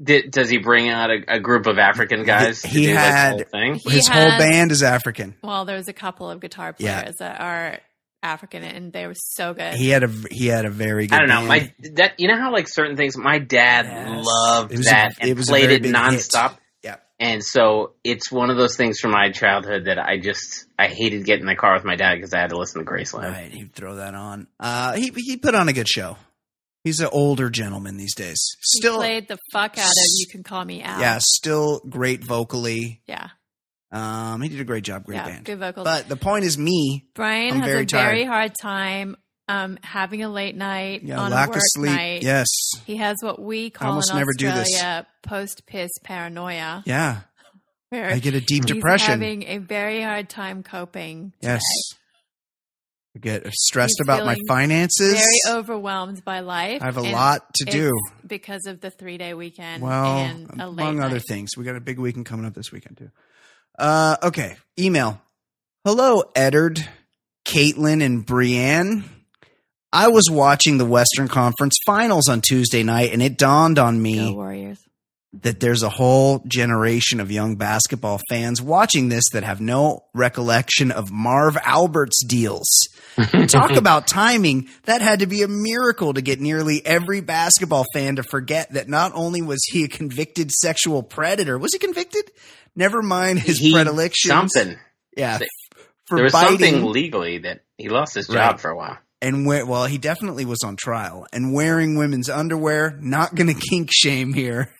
Did, 0.00 0.30
does 0.32 0.48
he 0.48 0.58
bring 0.58 0.88
out 0.88 1.10
a, 1.10 1.18
a 1.36 1.40
group 1.40 1.66
of 1.66 1.78
African 1.78 2.22
guys? 2.24 2.62
to 2.62 2.68
He 2.68 2.86
do, 2.86 2.94
like, 2.94 2.94
the 2.94 3.00
had- 3.00 3.30
whole 3.32 3.44
thing. 3.50 3.74
He 3.74 3.90
His 3.90 4.06
had- 4.08 4.30
whole 4.30 4.38
band 4.38 4.70
is 4.70 4.82
African. 4.84 5.34
well, 5.42 5.64
there 5.64 5.76
was 5.76 5.88
a 5.88 5.92
couple 5.92 6.30
of 6.30 6.38
guitar 6.40 6.74
Yeah. 6.78 7.00
players 7.02 7.16
that 7.16 7.40
are 7.40 7.78
African, 8.24 8.64
and 8.64 8.92
they 8.92 9.06
were 9.06 9.14
so 9.14 9.52
good. 9.54 9.74
He 9.74 9.90
had 9.90 10.02
a 10.02 10.10
he 10.30 10.46
had 10.46 10.64
a 10.64 10.70
very 10.70 11.06
good. 11.06 11.14
I 11.14 11.18
don't 11.20 11.28
know. 11.28 11.46
band. 11.48 11.72
My 11.82 11.90
that 11.94 12.14
you 12.18 12.26
know 12.28 12.38
how 12.38 12.50
like 12.52 12.66
certain 12.68 12.96
things. 12.96 13.16
My 13.16 13.38
dad 13.38 13.84
Yes. 13.86 14.24
loved 14.26 14.72
It 14.72 14.78
was 14.78 14.86
a- 14.86 14.90
that 14.90 15.12
it 15.20 15.28
and 15.28 15.36
was 15.36 15.46
played 15.48 15.70
it 15.70 15.82
big 15.82 15.84
hit. 15.84 15.94
nonstop. 15.94 16.56
Yeah. 16.82 16.96
And 17.20 17.44
so 17.44 17.92
it's 18.02 18.32
one 18.32 18.50
of 18.50 18.56
those 18.56 18.76
things 18.76 18.98
from 18.98 19.12
my 19.12 19.30
childhood 19.30 19.84
that 19.84 19.98
I 19.98 20.18
just 20.18 20.64
I 20.78 20.88
hated 20.88 21.24
getting 21.26 21.42
in 21.42 21.46
the 21.48 21.54
car 21.56 21.74
with 21.74 21.84
my 21.84 21.96
dad 21.96 22.14
because 22.16 22.32
I 22.34 22.40
had 22.40 22.50
to 22.50 22.56
listen 22.58 22.84
to 22.84 22.90
Graceland. 22.90 23.30
Right, 23.30 23.52
he'd 23.52 23.72
throw 23.74 23.96
that 23.96 24.14
on. 24.14 24.46
Uh, 24.58 24.94
he 24.94 25.12
he 25.14 25.36
put 25.36 25.54
on 25.54 25.68
a 25.68 25.72
good 25.72 25.88
show. 25.88 26.16
He's 26.82 27.00
an 27.00 27.08
older 27.12 27.48
gentleman 27.48 27.96
these 27.96 28.14
days. 28.14 28.36
He 28.60 28.78
Still, 28.80 28.96
played 28.96 29.26
the 29.28 29.38
fuck 29.52 29.78
out 29.78 29.86
of 29.86 29.92
"You 30.18 30.26
Can 30.30 30.42
Call 30.42 30.64
Me 30.66 30.82
Al." 30.82 31.00
yeah, 31.00 31.18
still 31.20 31.80
great 31.88 32.22
vocally. 32.22 33.00
yeah, 33.06 33.28
Um, 33.94 34.42
he 34.42 34.48
did 34.48 34.60
a 34.60 34.64
great 34.64 34.82
job, 34.82 35.04
great 35.04 35.16
yeah. 35.16 35.26
band. 35.28 35.44
Good 35.44 35.60
vocals. 35.60 35.84
But 35.84 36.08
the 36.08 36.16
point 36.16 36.44
is, 36.44 36.58
me, 36.58 37.06
Brian 37.14 37.52
I'm 37.54 37.60
has 37.60 37.70
very 37.70 37.84
a 37.84 37.86
very 37.86 38.24
hard 38.24 38.52
time 38.60 39.16
um, 39.48 39.78
having 39.82 40.22
a 40.24 40.28
late 40.28 40.56
night 40.56 41.02
yeah, 41.04 41.20
on 41.20 41.30
lack 41.30 41.48
a 41.48 41.50
work 41.50 41.56
of 41.58 41.62
sleep. 41.66 41.92
night. 41.92 42.22
Yes, 42.22 42.48
He 42.86 42.96
has 42.96 43.16
what 43.20 43.40
we 43.40 43.70
call 43.70 43.90
almost 43.90 44.10
in 44.10 44.16
never 44.16 44.32
do 44.36 44.46
this. 44.46 44.74
Australia 44.74 45.06
post 45.22 45.66
piss 45.66 45.90
paranoia. 46.02 46.82
yeah, 46.86 47.20
Where 47.90 48.10
I 48.10 48.18
get 48.18 48.34
a 48.34 48.40
deep 48.40 48.64
he's 48.64 48.74
depression. 48.74 49.10
having 49.10 49.44
a 49.44 49.58
very 49.58 50.02
hard 50.02 50.28
time 50.28 50.64
coping. 50.64 51.32
yes, 51.40 51.62
I 53.14 53.20
get 53.20 53.46
stressed 53.52 53.94
He's 53.98 54.06
about 54.06 54.26
my 54.26 54.36
finances. 54.48 55.14
Very 55.14 55.56
overwhelmed 55.56 56.24
by 56.24 56.40
life. 56.40 56.82
I 56.82 56.86
have 56.86 56.96
a 56.96 57.02
lot 57.02 57.42
to 57.54 57.64
do. 57.66 57.92
because 58.26 58.66
of 58.66 58.80
the 58.80 58.90
three 58.90 59.18
day 59.18 59.34
weekend. 59.34 59.84
Well, 59.84 60.16
and 60.16 60.50
a 60.60 60.68
late 60.68 60.82
among 60.82 61.00
other 61.00 61.16
night. 61.16 61.24
things, 61.28 61.50
we 61.56 61.62
got 61.62 61.76
a 61.76 61.80
big 61.80 62.00
weekend 62.00 62.26
coming 62.26 62.44
up 62.44 62.54
this 62.54 62.72
weekend 62.72 62.98
too. 62.98 63.10
Uh, 63.78 64.16
okay, 64.22 64.56
email. 64.78 65.20
Hello, 65.84 66.22
Eddard, 66.34 66.86
Caitlin, 67.44 68.02
and 68.02 68.24
Brienne. 68.24 69.04
I 69.92 70.08
was 70.08 70.28
watching 70.30 70.78
the 70.78 70.86
Western 70.86 71.28
Conference 71.28 71.76
Finals 71.86 72.28
on 72.28 72.40
Tuesday 72.40 72.82
night, 72.82 73.12
and 73.12 73.22
it 73.22 73.36
dawned 73.38 73.78
on 73.78 74.00
me 74.00 74.32
Warriors. 74.32 74.80
that 75.42 75.60
there's 75.60 75.82
a 75.84 75.88
whole 75.90 76.42
generation 76.48 77.20
of 77.20 77.30
young 77.30 77.54
basketball 77.56 78.20
fans 78.28 78.60
watching 78.60 79.08
this 79.08 79.24
that 79.32 79.44
have 79.44 79.60
no 79.60 80.04
recollection 80.12 80.90
of 80.90 81.12
Marv 81.12 81.56
Albert's 81.62 82.24
deals. 82.24 82.66
Talk 83.48 83.76
about 83.76 84.08
timing. 84.08 84.68
That 84.84 85.00
had 85.00 85.20
to 85.20 85.26
be 85.26 85.42
a 85.42 85.48
miracle 85.48 86.14
to 86.14 86.22
get 86.22 86.40
nearly 86.40 86.84
every 86.84 87.20
basketball 87.20 87.84
fan 87.94 88.16
to 88.16 88.24
forget 88.24 88.72
that 88.72 88.88
not 88.88 89.12
only 89.14 89.42
was 89.42 89.62
he 89.64 89.84
a 89.84 89.88
convicted 89.88 90.50
sexual 90.50 91.04
predator, 91.04 91.56
was 91.56 91.72
he 91.72 91.78
convicted? 91.78 92.32
Never 92.76 93.02
mind 93.02 93.38
his 93.40 93.58
He- 93.58 93.72
predilections. 93.72 94.28
Something. 94.52 94.78
Yeah. 95.16 95.38
There 95.38 95.48
For 96.06 96.16
there 96.16 96.24
was 96.24 96.32
biting 96.32 96.58
something 96.58 96.84
legally 96.92 97.38
that 97.38 97.62
he 97.78 97.88
lost 97.88 98.14
his 98.14 98.26
job 98.26 98.36
Right. 98.36 98.60
for 98.60 98.70
a 98.70 98.76
while. 98.76 98.98
and 99.22 99.46
we- 99.46 99.62
well, 99.62 99.86
he 99.86 99.96
definitely 99.98 100.44
was 100.44 100.58
on 100.64 100.76
trial 100.76 101.26
and 101.32 101.54
wearing 101.54 101.96
women's 101.96 102.28
underwear. 102.28 102.98
Not 103.00 103.34
going 103.34 103.46
to 103.54 103.54
kink 103.54 103.90
shame 103.92 104.34
here. 104.34 104.70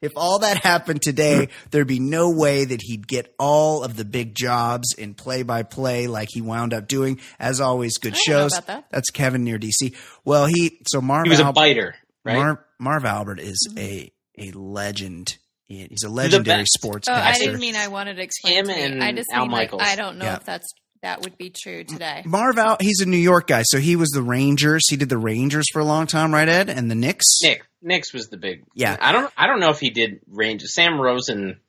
If 0.00 0.12
all 0.14 0.38
that 0.40 0.58
happened 0.62 1.02
today, 1.02 1.48
there'd 1.72 1.88
be 1.88 1.98
no 1.98 2.30
way 2.30 2.64
that 2.66 2.80
he'd 2.82 3.08
get 3.08 3.34
all 3.36 3.82
of 3.82 3.96
the 3.96 4.04
big 4.04 4.36
jobs 4.36 4.94
in 4.96 5.14
play 5.14 5.42
by 5.42 5.64
play 5.64 6.06
like 6.06 6.28
he 6.30 6.40
wound 6.40 6.72
up 6.72 6.86
doing. 6.86 7.18
As 7.40 7.60
always, 7.60 7.98
good 7.98 8.14
I 8.14 8.18
don't 8.24 8.28
know 8.28 8.40
shows. 8.42 8.52
about 8.52 8.66
that. 8.68 8.84
That's 8.92 9.10
Kevin 9.10 9.42
near 9.42 9.58
DC. 9.58 9.96
Well, 10.24 10.46
he 10.46 10.78
so 10.86 11.00
Marv 11.00 11.24
He 11.24 11.30
was 11.30 11.40
a 11.40 11.46
Al- 11.46 11.52
biter, 11.52 11.96
right? 12.24 12.36
Marv, 12.36 12.58
Marv 12.78 13.04
Albert 13.04 13.40
is 13.40 13.66
mm-hmm. 13.68 13.78
a 13.78 14.12
a 14.38 14.50
legend. 14.52 15.36
He's 15.68 16.02
a 16.02 16.08
legendary 16.08 16.64
sports 16.66 17.08
Oh, 17.08 17.12
I 17.12 17.34
didn't 17.38 17.60
mean 17.60 17.76
I 17.76 17.88
wanted 17.88 18.14
to 18.16 18.22
explain 18.22 18.54
Him 18.58 18.66
to 18.68 18.72
and 18.72 19.04
I 19.04 19.12
just 19.12 19.28
Al 19.32 19.42
mean 19.46 19.52
like 19.52 19.70
I 19.78 19.96
don't 19.96 20.16
know 20.18 20.24
Yeah. 20.24 20.36
if 20.36 20.44
that's 20.44 20.72
that 21.02 21.20
would 21.20 21.36
be 21.38 21.50
true 21.50 21.84
today. 21.84 22.22
Marv 22.24 22.58
Al, 22.58 22.76
he's 22.80 23.00
a 23.00 23.06
New 23.06 23.18
York 23.18 23.46
guy, 23.46 23.62
so 23.62 23.78
he 23.78 23.94
was 23.94 24.08
the 24.10 24.22
Rangers. 24.22 24.88
He 24.88 24.96
did 24.96 25.08
the 25.08 25.16
Rangers 25.18 25.66
for 25.72 25.78
a 25.78 25.84
long 25.84 26.08
time, 26.08 26.34
right, 26.34 26.48
Ed? 26.48 26.68
And 26.68 26.90
the 26.90 26.96
Knicks. 26.96 27.24
Nick. 27.42 27.64
Nick's 27.82 28.12
was 28.12 28.26
the 28.30 28.36
big. 28.36 28.64
Yeah. 28.74 28.96
I 29.00 29.12
don't. 29.12 29.32
I 29.36 29.46
don't 29.46 29.60
know 29.60 29.68
if 29.70 29.78
he 29.78 29.90
did 29.90 30.18
Rangers. 30.26 30.74
Sam 30.74 31.00
Rosen, 31.00 31.60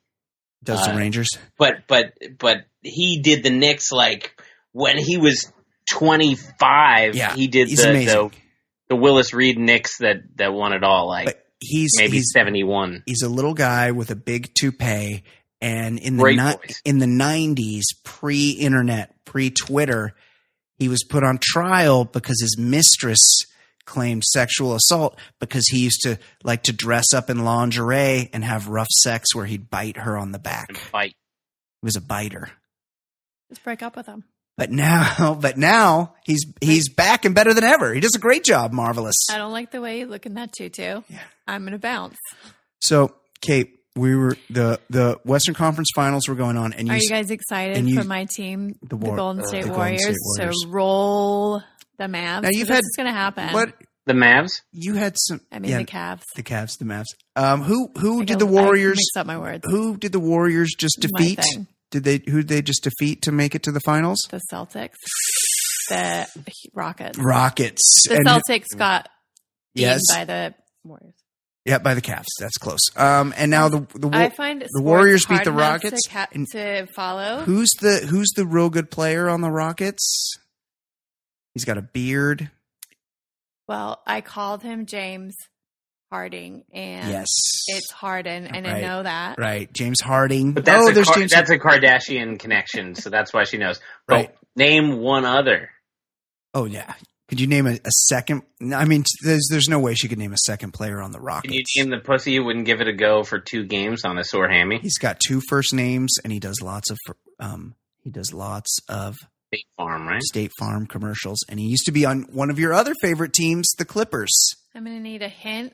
Does 0.64 0.84
the 0.84 0.94
Uh, 0.94 0.96
Rangers. 0.96 1.28
but 1.58 1.86
but 1.86 2.14
but 2.38 2.64
he 2.82 3.20
did 3.22 3.44
the 3.44 3.50
Knicks 3.50 3.92
like 3.92 4.32
when 4.72 4.98
he 4.98 5.16
was 5.16 5.52
twenty 5.88 6.34
five. 6.34 7.14
Yeah, 7.14 7.32
he 7.34 7.46
did 7.46 7.68
he's 7.68 7.82
the, 7.82 7.90
amazing. 7.90 8.28
the 8.30 8.34
the 8.88 8.96
Willis 8.96 9.32
Reed 9.32 9.58
Knicks 9.58 9.98
that 9.98 10.16
that 10.38 10.52
won 10.52 10.72
it 10.72 10.82
all. 10.82 11.06
Like 11.06 11.26
But 11.26 11.46
he's 11.60 11.92
maybe 11.96 12.18
he's 12.18 12.30
seventy 12.32 12.64
one. 12.64 13.02
he's 13.06 13.22
a 13.22 13.28
little 13.28 13.54
guy 13.54 13.90
with 13.92 14.10
a 14.10 14.16
big 14.16 14.52
toupee, 14.54 15.22
and 15.60 15.98
in 15.98 16.16
the 16.16 16.22
ni- 16.32 16.74
in 16.84 16.98
the 16.98 17.06
nineties, 17.06 17.86
pre-internet, 18.04 19.24
pre-Twitter, 19.24 20.14
he 20.78 20.88
was 20.88 21.04
put 21.04 21.22
on 21.22 21.38
trial 21.40 22.04
because 22.04 22.40
his 22.40 22.56
mistress 22.58 23.18
claimed 23.84 24.24
sexual 24.24 24.74
assault 24.74 25.18
because 25.40 25.66
he 25.68 25.80
used 25.80 26.00
to 26.02 26.16
like 26.44 26.62
to 26.64 26.72
dress 26.72 27.12
up 27.12 27.28
in 27.28 27.44
lingerie 27.44 28.30
and 28.32 28.44
have 28.44 28.68
rough 28.68 28.88
sex 28.88 29.34
where 29.34 29.46
he'd 29.46 29.68
bite 29.68 29.96
her 29.96 30.16
on 30.16 30.32
the 30.32 30.38
back. 30.38 30.68
Bite. 30.92 31.14
He 31.82 31.86
was 31.86 31.96
a 31.96 32.00
biter. 32.00 32.50
Just 33.48 33.64
break 33.64 33.82
up 33.82 33.96
with 33.96 34.06
them. 34.06 34.24
But 34.60 34.70
now, 34.70 35.34
but 35.40 35.56
now 35.56 36.14
he's 36.26 36.44
he's 36.60 36.90
back 36.90 37.24
and 37.24 37.34
better 37.34 37.54
than 37.54 37.64
ever. 37.64 37.94
He 37.94 38.00
does 38.00 38.14
a 38.14 38.18
great 38.18 38.44
job, 38.44 38.72
marvelous. 38.72 39.16
I 39.32 39.38
don't 39.38 39.52
like 39.52 39.70
the 39.70 39.80
way 39.80 40.00
you 40.00 40.06
look 40.06 40.26
in 40.26 40.34
that 40.34 40.52
tutu. 40.52 41.00
Yeah. 41.08 41.18
I'm 41.48 41.64
gonna 41.64 41.78
bounce. 41.78 42.18
So, 42.82 43.14
Kate, 43.40 43.78
we 43.96 44.14
were 44.14 44.36
the 44.50 44.78
the 44.90 45.18
Western 45.24 45.54
Conference 45.54 45.88
Finals 45.94 46.28
were 46.28 46.34
going 46.34 46.58
on, 46.58 46.74
and 46.74 46.88
you 46.88 46.92
Are 46.94 46.98
you 46.98 47.08
guys 47.08 47.30
excited 47.30 47.78
and 47.78 47.88
you- 47.88 48.02
for 48.02 48.06
my 48.06 48.26
team, 48.26 48.74
the 48.82 48.96
the, 48.96 49.10
Golden 49.12 49.42
uh, 49.42 49.46
State 49.46 49.62
the 49.62 49.68
Golden 49.68 49.78
Warriors, 49.78 50.02
State 50.02 50.16
Warriors. 50.44 50.56
to 50.64 50.68
roll 50.68 51.62
the 51.96 52.04
Mavs? 52.04 52.42
Now, 52.42 52.48
you've 52.50 52.68
this 52.68 52.76
had- 52.76 52.84
is 52.84 52.94
gonna 52.98 53.12
happen. 53.12 53.54
what 53.54 53.72
The 54.04 54.12
Mavs. 54.12 54.50
you 54.72 54.92
had 54.92 55.16
some. 55.18 55.40
I 55.50 55.58
mean 55.58 55.70
yeah, 55.70 55.78
the 55.78 55.84
Cavs. 55.86 56.22
the 56.36 56.42
Cavs, 56.42 56.76
the 56.78 56.84
Mavs. 56.84 57.06
Um, 57.34 57.62
who 57.62 57.90
who 57.98 58.20
I 58.20 58.24
did 58.26 58.38
go- 58.38 58.44
the 58.44 58.52
Warriors? 58.52 58.98
I 58.98 59.00
mix 59.00 59.16
up 59.16 59.26
my 59.26 59.38
words. 59.38 59.64
Who 59.70 59.96
did 59.96 60.12
the 60.12 60.20
Warriors 60.20 60.74
just 60.76 60.98
My 61.12 61.18
defeat? 61.20 61.38
Did 61.90 62.04
they 62.04 62.22
who 62.28 62.38
did 62.38 62.48
they 62.48 62.62
just 62.62 62.84
defeat 62.84 63.22
to 63.22 63.32
make 63.32 63.54
it 63.54 63.62
to 63.64 63.72
the 63.72 63.80
finals? 63.80 64.20
The 64.30 64.40
Celtics, 64.52 64.94
the 65.88 66.26
Rockets. 66.74 67.18
Rockets. 67.18 68.04
The 68.08 68.16
And- 68.16 68.26
Celtics 68.26 68.76
got 68.76 69.08
beaten 69.74 69.90
Yes. 69.90 70.02
by 70.08 70.24
the 70.24 70.54
Warriors. 70.84 71.14
Yeah, 71.64 71.78
by 71.78 71.94
the 71.94 72.00
Cavs. 72.00 72.26
That's 72.38 72.56
close. 72.56 72.80
Um, 72.96 73.34
and 73.36 73.50
now 73.50 73.68
the 73.68 73.80
the 73.94 74.08
I 74.12 74.30
find 74.30 74.62
the 74.62 74.82
Warriors 74.82 75.26
beat 75.26 75.44
the 75.44 75.52
Rockets, 75.52 76.02
to, 76.04 76.10
ca- 76.10 76.26
to 76.52 76.86
follow. 76.94 77.40
who's 77.42 77.70
the 77.80 78.06
who's 78.08 78.30
the 78.34 78.46
real 78.46 78.70
good 78.70 78.90
player 78.90 79.28
on 79.28 79.40
the 79.42 79.50
Rockets? 79.50 80.36
He's 81.54 81.64
got 81.64 81.76
a 81.76 81.82
beard. 81.82 82.50
Well, 83.68 84.00
I 84.06 84.20
called 84.20 84.62
him 84.62 84.86
James 84.86 85.34
Harding, 86.10 86.64
and 86.72 87.08
yes, 87.08 87.26
it's 87.68 87.90
Harden, 87.92 88.46
and 88.48 88.66
I 88.66 88.80
know 88.80 89.02
that. 89.04 89.38
right. 89.38 89.72
James 89.72 90.00
Harding. 90.00 90.52
But 90.52 90.64
that's 90.64 90.82
oh, 90.84 90.90
a 90.90 90.92
there's 90.92 91.06
Kar- 91.06 91.18
James. 91.18 91.30
that's 91.30 91.50
a 91.50 91.58
Kardashian 91.58 92.38
connection, 92.38 92.96
so 92.96 93.10
that's 93.10 93.32
why 93.32 93.44
she 93.44 93.58
knows. 93.58 93.78
But 94.08 94.14
Right. 94.14 94.34
name 94.56 94.98
one 94.98 95.24
other. 95.24 95.70
Oh 96.52 96.64
yeah. 96.64 96.94
Could 97.28 97.40
you 97.40 97.46
name 97.46 97.68
a, 97.68 97.74
a 97.74 97.90
second? 98.08 98.42
I 98.74 98.86
mean, 98.86 99.04
there's 99.22 99.46
there's 99.48 99.68
no 99.68 99.78
way 99.78 99.94
she 99.94 100.08
could 100.08 100.18
name 100.18 100.32
a 100.32 100.38
second 100.46 100.72
player 100.72 101.00
on 101.00 101.12
the 101.12 101.20
Rockets. 101.20 101.52
Can 101.52 101.62
you 101.76 101.84
name 101.84 101.90
the 101.90 102.04
pussy 102.04 102.34
who 102.34 102.44
wouldn't 102.44 102.66
give 102.66 102.80
it 102.80 102.88
a 102.88 102.92
go 102.92 103.22
for 103.22 103.38
two 103.38 103.64
games 103.64 104.04
on 104.04 104.18
a 104.18 104.24
sore 104.24 104.48
hammy? 104.48 104.80
He's 104.82 104.98
got 104.98 105.20
two 105.20 105.40
first 105.48 105.72
names, 105.72 106.16
and 106.24 106.32
he 106.32 106.40
does 106.40 106.60
lots 106.60 106.90
of 106.90 106.98
um 107.38 107.76
he 108.02 108.10
does 108.10 108.32
lots 108.34 108.78
of 108.88 109.14
State 109.54 109.66
Farm, 109.76 110.08
right? 110.08 110.22
State 110.22 110.50
Farm 110.58 110.86
commercials, 110.88 111.38
and 111.48 111.60
he 111.60 111.66
used 111.66 111.84
to 111.86 111.92
be 111.92 112.04
on 112.04 112.22
one 112.32 112.50
of 112.50 112.58
your 112.58 112.72
other 112.72 112.94
favorite 113.00 113.32
teams, 113.32 113.70
the 113.78 113.84
Clippers. 113.84 114.32
I'm 114.74 114.84
going 114.84 114.96
to 114.96 115.02
need 115.02 115.22
a 115.22 115.28
hint. 115.28 115.72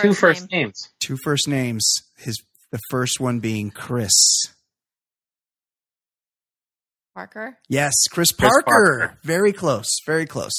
Two 0.00 0.14
first 0.14 0.50
name. 0.50 0.62
names. 0.62 0.88
Two 1.00 1.16
first 1.24 1.48
names. 1.48 2.02
His 2.18 2.42
the 2.72 2.80
first 2.90 3.20
one 3.20 3.40
being 3.40 3.70
Chris. 3.70 4.12
Parker. 7.14 7.58
Yes, 7.68 7.94
Chris 8.10 8.30
Chris 8.32 8.50
Parker. 8.50 8.62
Parker. 8.66 9.18
Very 9.22 9.52
close. 9.52 9.88
Very 10.04 10.26
close. 10.26 10.52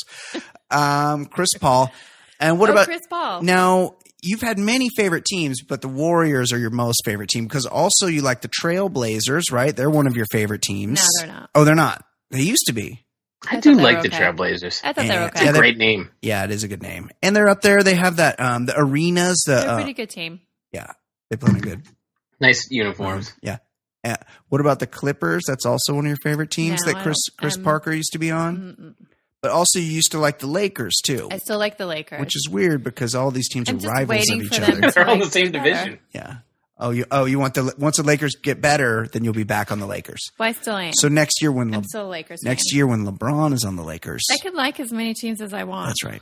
um, 0.72 1.26
Chris 1.27 1.53
Paul. 1.59 1.91
And 2.39 2.59
what 2.59 2.69
oh, 2.69 2.73
about 2.73 2.85
Chris 2.85 3.05
Paul? 3.07 3.41
now? 3.43 3.95
You've 4.23 4.41
had 4.41 4.57
many 4.57 4.89
favorite 4.89 5.26
teams, 5.26 5.61
but 5.61 5.81
the 5.81 5.88
Warriors 5.88 6.51
are 6.51 6.57
your 6.57 6.72
most 6.72 7.05
favorite 7.05 7.30
team 7.30 7.45
because 7.45 7.68
also 7.68 8.07
you 8.07 8.23
like 8.23 8.41
the 8.41 8.49
Trailblazers, 8.49 9.51
right? 9.51 9.76
They're 9.76 9.91
one 9.91 10.07
of 10.07 10.18
your 10.18 10.26
favorite 10.31 10.64
teams. 10.64 10.99
No, 10.99 11.07
they're 11.19 11.35
not. 11.35 11.49
Oh, 11.53 11.64
they're 11.64 11.76
not. 11.76 12.03
They 12.31 12.41
used 12.41 12.64
to 12.65 12.73
be. 12.73 13.05
I, 13.49 13.57
I 13.57 13.59
do 13.59 13.73
like 13.73 13.97
were 13.97 14.03
the 14.03 14.07
okay. 14.09 14.18
Trailblazers. 14.23 14.81
I 14.84 14.93
thought 14.93 15.03
they 15.03 15.07
Yeah. 15.07 15.22
were 15.22 15.27
okay. 15.27 15.43
Yeah, 15.43 15.49
a 15.49 15.53
they're- 15.53 15.61
great 15.61 15.77
name. 15.77 16.09
Yeah, 16.22 16.43
it 16.45 16.51
is 16.51 16.64
a 16.64 16.68
good 16.68 16.81
name. 16.81 17.09
And 17.22 17.35
they're 17.35 17.49
up 17.49 17.61
there. 17.61 17.84
They 17.84 17.95
have 17.95 18.15
that 18.18 18.39
um 18.39 18.65
the 18.65 18.73
arenas. 18.77 19.43
The 19.45 19.55
They're 19.55 19.68
a 19.68 19.72
uh, 19.72 19.76
pretty 19.76 19.93
good 19.93 20.09
team. 20.09 20.41
yeah, 20.72 20.91
they 21.30 21.38
play 21.38 21.51
in 21.51 21.59
good. 21.59 21.81
Nice 22.39 22.68
uniforms. 22.69 23.34
Yeah. 23.41 23.57
Uh, 24.03 24.15
what 24.49 24.61
about 24.61 24.77
the 24.80 24.85
Clippers? 24.85 25.43
That's 25.47 25.65
also 25.65 25.95
one 25.95 26.05
of 26.05 26.09
your 26.09 26.18
favorite 26.23 26.51
teams 26.51 26.85
No, 26.85 26.93
that 26.93 27.01
Chris 27.01 27.18
Chris 27.35 27.57
um, 27.57 27.64
Parker 27.64 27.91
used 27.91 28.11
to 28.14 28.19
be 28.19 28.30
on. 28.30 28.57
Mm-mm. 28.57 29.07
But 29.41 29.51
also, 29.51 29.80
you 29.80 29.85
used 29.88 30.11
to 30.11 30.19
like 30.19 30.38
the 30.39 30.45
Lakers 30.47 30.95
too, 31.03 31.30
I 31.31 31.38
still 31.38 31.57
like 31.57 31.77
the 31.77 31.85
Lakers. 31.88 32.19
which 32.19 32.35
is 32.35 32.47
weird 32.49 32.84
because 32.84 33.15
all 33.15 33.31
these 33.31 33.49
teams 33.49 33.69
I'm 33.69 33.77
are 33.77 33.89
rivals 33.89 34.30
of 34.30 34.41
each 34.41 34.59
other. 34.59 34.91
They're 34.91 35.07
all 35.07 35.15
like 35.15 35.23
the 35.26 35.30
same 35.31 35.45
together. 35.47 35.64
division. 35.73 35.99
Yeah. 36.14 36.38
Oh, 36.80 36.91
you 36.91 37.06
oh 37.10 37.26
you 37.26 37.40
want 37.40 37.56
the 37.56 37.74
once 37.80 37.98
the 37.98 38.04
Lakers 38.04 38.36
get 38.36 38.62
better, 38.62 39.08
then 39.12 39.24
you'll 39.24 39.34
be 39.34 39.44
back 39.44 39.72
on 39.72 39.80
the 39.80 39.88
Lakers. 39.88 40.20
well, 40.38 40.49
I 40.49 40.52
still 40.52 40.76
am. 40.78 40.94
So 40.94 41.08
next 41.08 41.41
year 41.41 41.52
when 41.52 41.72
Le- 41.72 41.78
I'm 41.78 41.84
still 41.84 42.08
Lakers. 42.08 42.44
next 42.44 42.70
fan. 42.72 42.78
year 42.78 42.86
when 42.88 43.06
LeBron 43.06 43.54
is 43.54 43.66
on 43.66 43.76
the 43.76 43.84
Lakers, 43.84 44.24
I 44.32 44.38
could 44.38 44.54
like 44.54 44.80
as 44.80 44.91
many 44.91 45.14
teams 45.16 45.41
as 45.41 45.54
I 45.54 45.64
want. 45.64 45.88
that's 45.88 46.04
right. 46.04 46.22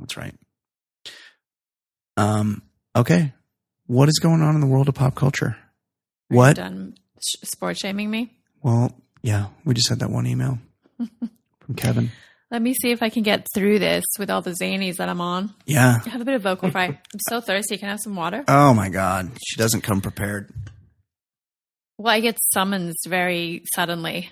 That's 0.00 0.16
right. 0.16 0.34
Um. 2.16 2.62
Okay. 2.96 3.32
What 3.86 4.08
is 4.08 4.18
going 4.18 4.42
on 4.42 4.54
in 4.54 4.60
the 4.60 4.66
world 4.66 4.88
of 4.88 4.94
pop 4.94 5.14
culture? 5.14 5.56
Are 6.30 6.36
What? 6.36 6.56
done 6.56 6.94
sh- 7.20 7.36
sport 7.44 7.76
shaming 7.78 8.10
me? 8.10 8.32
Well, 8.62 8.92
yeah, 9.22 9.46
we 9.64 9.74
just 9.74 9.88
had 9.88 10.00
that 10.00 10.10
one 10.10 10.26
email 10.26 10.58
from 10.98 11.74
Kevin. 11.76 12.10
Let 12.52 12.60
me 12.62 12.74
see 12.74 12.90
if 12.92 13.02
I 13.02 13.08
can 13.08 13.22
get 13.22 13.46
through 13.54 13.78
this 13.78 14.04
with 14.18 14.28
all 14.30 14.42
the 14.42 14.50
zanies 14.62 14.96
that 14.98 15.08
I'm 15.08 15.22
on. 15.22 15.54
Yeah. 15.64 15.98
I 16.04 16.08
have 16.10 16.20
a 16.20 16.24
bit 16.26 16.34
of 16.34 16.42
vocal 16.42 16.70
fry. 16.70 16.84
I'm 16.84 16.98
so 17.28 17.40
thirsty. 17.40 17.78
Can 17.78 17.88
I 17.88 17.92
have 17.92 18.00
some 18.00 18.14
water? 18.14 18.44
Oh 18.46 18.74
my 18.74 18.90
God, 18.90 19.30
she 19.42 19.56
doesn't 19.56 19.80
come 19.80 20.02
prepared. 20.02 20.52
Well, 21.96 22.12
I 22.12 22.20
get 22.20 22.38
summoned 22.52 22.92
very 23.08 23.64
suddenly. 23.74 24.30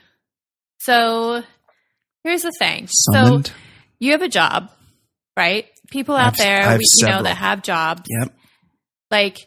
So 0.80 1.42
here's 2.22 2.42
the 2.42 2.52
thing. 2.58 2.88
Summoned. 2.90 3.46
So 3.48 3.52
you 4.00 4.12
have 4.12 4.22
a 4.22 4.28
job, 4.28 4.70
right? 5.36 5.66
People 5.90 6.14
out 6.14 6.34
I've- 6.34 6.42
there, 6.42 6.60
I 6.62 6.72
have 6.72 6.78
we, 6.78 6.84
you 6.98 7.06
know, 7.08 7.22
that 7.22 7.36
have 7.38 7.62
jobs. 7.62 8.02
Yep. 8.06 8.34
Like, 9.10 9.38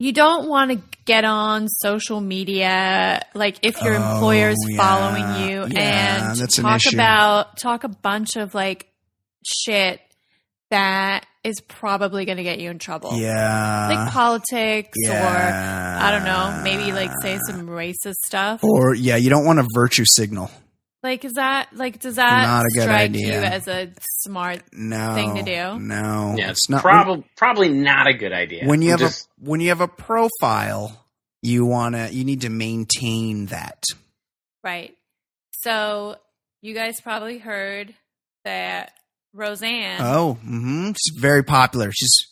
you 0.00 0.12
don't 0.12 0.48
want 0.48 0.70
to 0.72 0.80
get 1.04 1.24
on 1.24 1.68
social 1.68 2.20
media, 2.20 3.20
like 3.34 3.58
if 3.62 3.80
your 3.82 3.94
Oh, 3.96 4.12
employer's 4.14 4.56
yeah. 4.66 4.76
following 4.76 5.48
you 5.50 5.66
Yeah, 5.68 6.30
and 6.32 6.40
an 6.40 6.46
talk 6.48 6.76
issue. 6.84 6.96
about 6.96 7.56
talk 7.58 7.84
a 7.84 7.88
bunch 7.88 8.36
of 8.36 8.54
like 8.54 8.88
shit 9.46 10.00
that 10.70 11.26
is 11.42 11.60
probably 11.68 12.24
going 12.24 12.36
to 12.38 12.42
get 12.44 12.60
you 12.60 12.70
in 12.70 12.78
trouble. 12.78 13.16
Yeah. 13.18 13.88
Like 13.90 14.12
politics 14.12 14.96
or. 15.08 15.12
I 15.14 16.10
don't 16.12 16.24
know, 16.24 16.60
maybe 16.64 16.92
like 16.92 17.10
say 17.22 17.38
some 17.46 17.66
racist 17.66 18.14
stuff. 18.26 18.60
Or 18.64 18.94
yeah, 18.94 19.16
you 19.16 19.30
don't 19.30 19.44
want 19.44 19.58
a 19.58 19.66
virtue 19.74 20.04
signal. 20.06 20.50
Like, 21.02 21.24
is 21.24 21.32
that 21.34 21.68
like 21.74 21.98
does 22.00 22.16
that 22.16 22.42
Not 22.42 22.66
a 22.66 22.68
good 22.74 22.82
strike 22.82 23.00
idea. 23.10 23.26
you 23.40 23.46
as 23.46 23.66
a 23.68 23.90
smart? 24.22 24.60
No 24.72 25.14
Thing 25.14 25.34
to 25.36 25.42
do. 25.42 25.78
No, 25.80 26.34
Yeah, 26.36 26.50
it's 26.50 26.68
not. 26.68 26.82
probably 26.82 27.24
probably 27.36 27.68
not 27.70 28.06
a 28.06 28.12
good 28.12 28.32
idea. 28.32 28.66
when 28.66 28.82
you 28.82 28.88
I'm 28.92 28.98
have 28.98 29.08
just- 29.08 29.26
a 29.42 29.48
when 29.48 29.60
you 29.60 29.70
have 29.70 29.80
a 29.80 29.88
profile, 29.88 31.06
you 31.42 31.64
wanna 31.64 32.08
you 32.10 32.24
need 32.24 32.42
to 32.42 32.50
maintain 32.50 33.46
that. 33.46 33.82
Right. 34.62 34.94
So 35.62 36.16
you 36.60 36.74
guys 36.74 37.00
probably 37.00 37.38
heard 37.38 37.94
that 38.44 38.92
Roseanne. 39.32 40.00
Oh, 40.02 40.36
mm-hmm. 40.42 40.88
she's 40.92 41.18
very 41.18 41.42
popular. 41.44 41.90
She's 41.92 42.26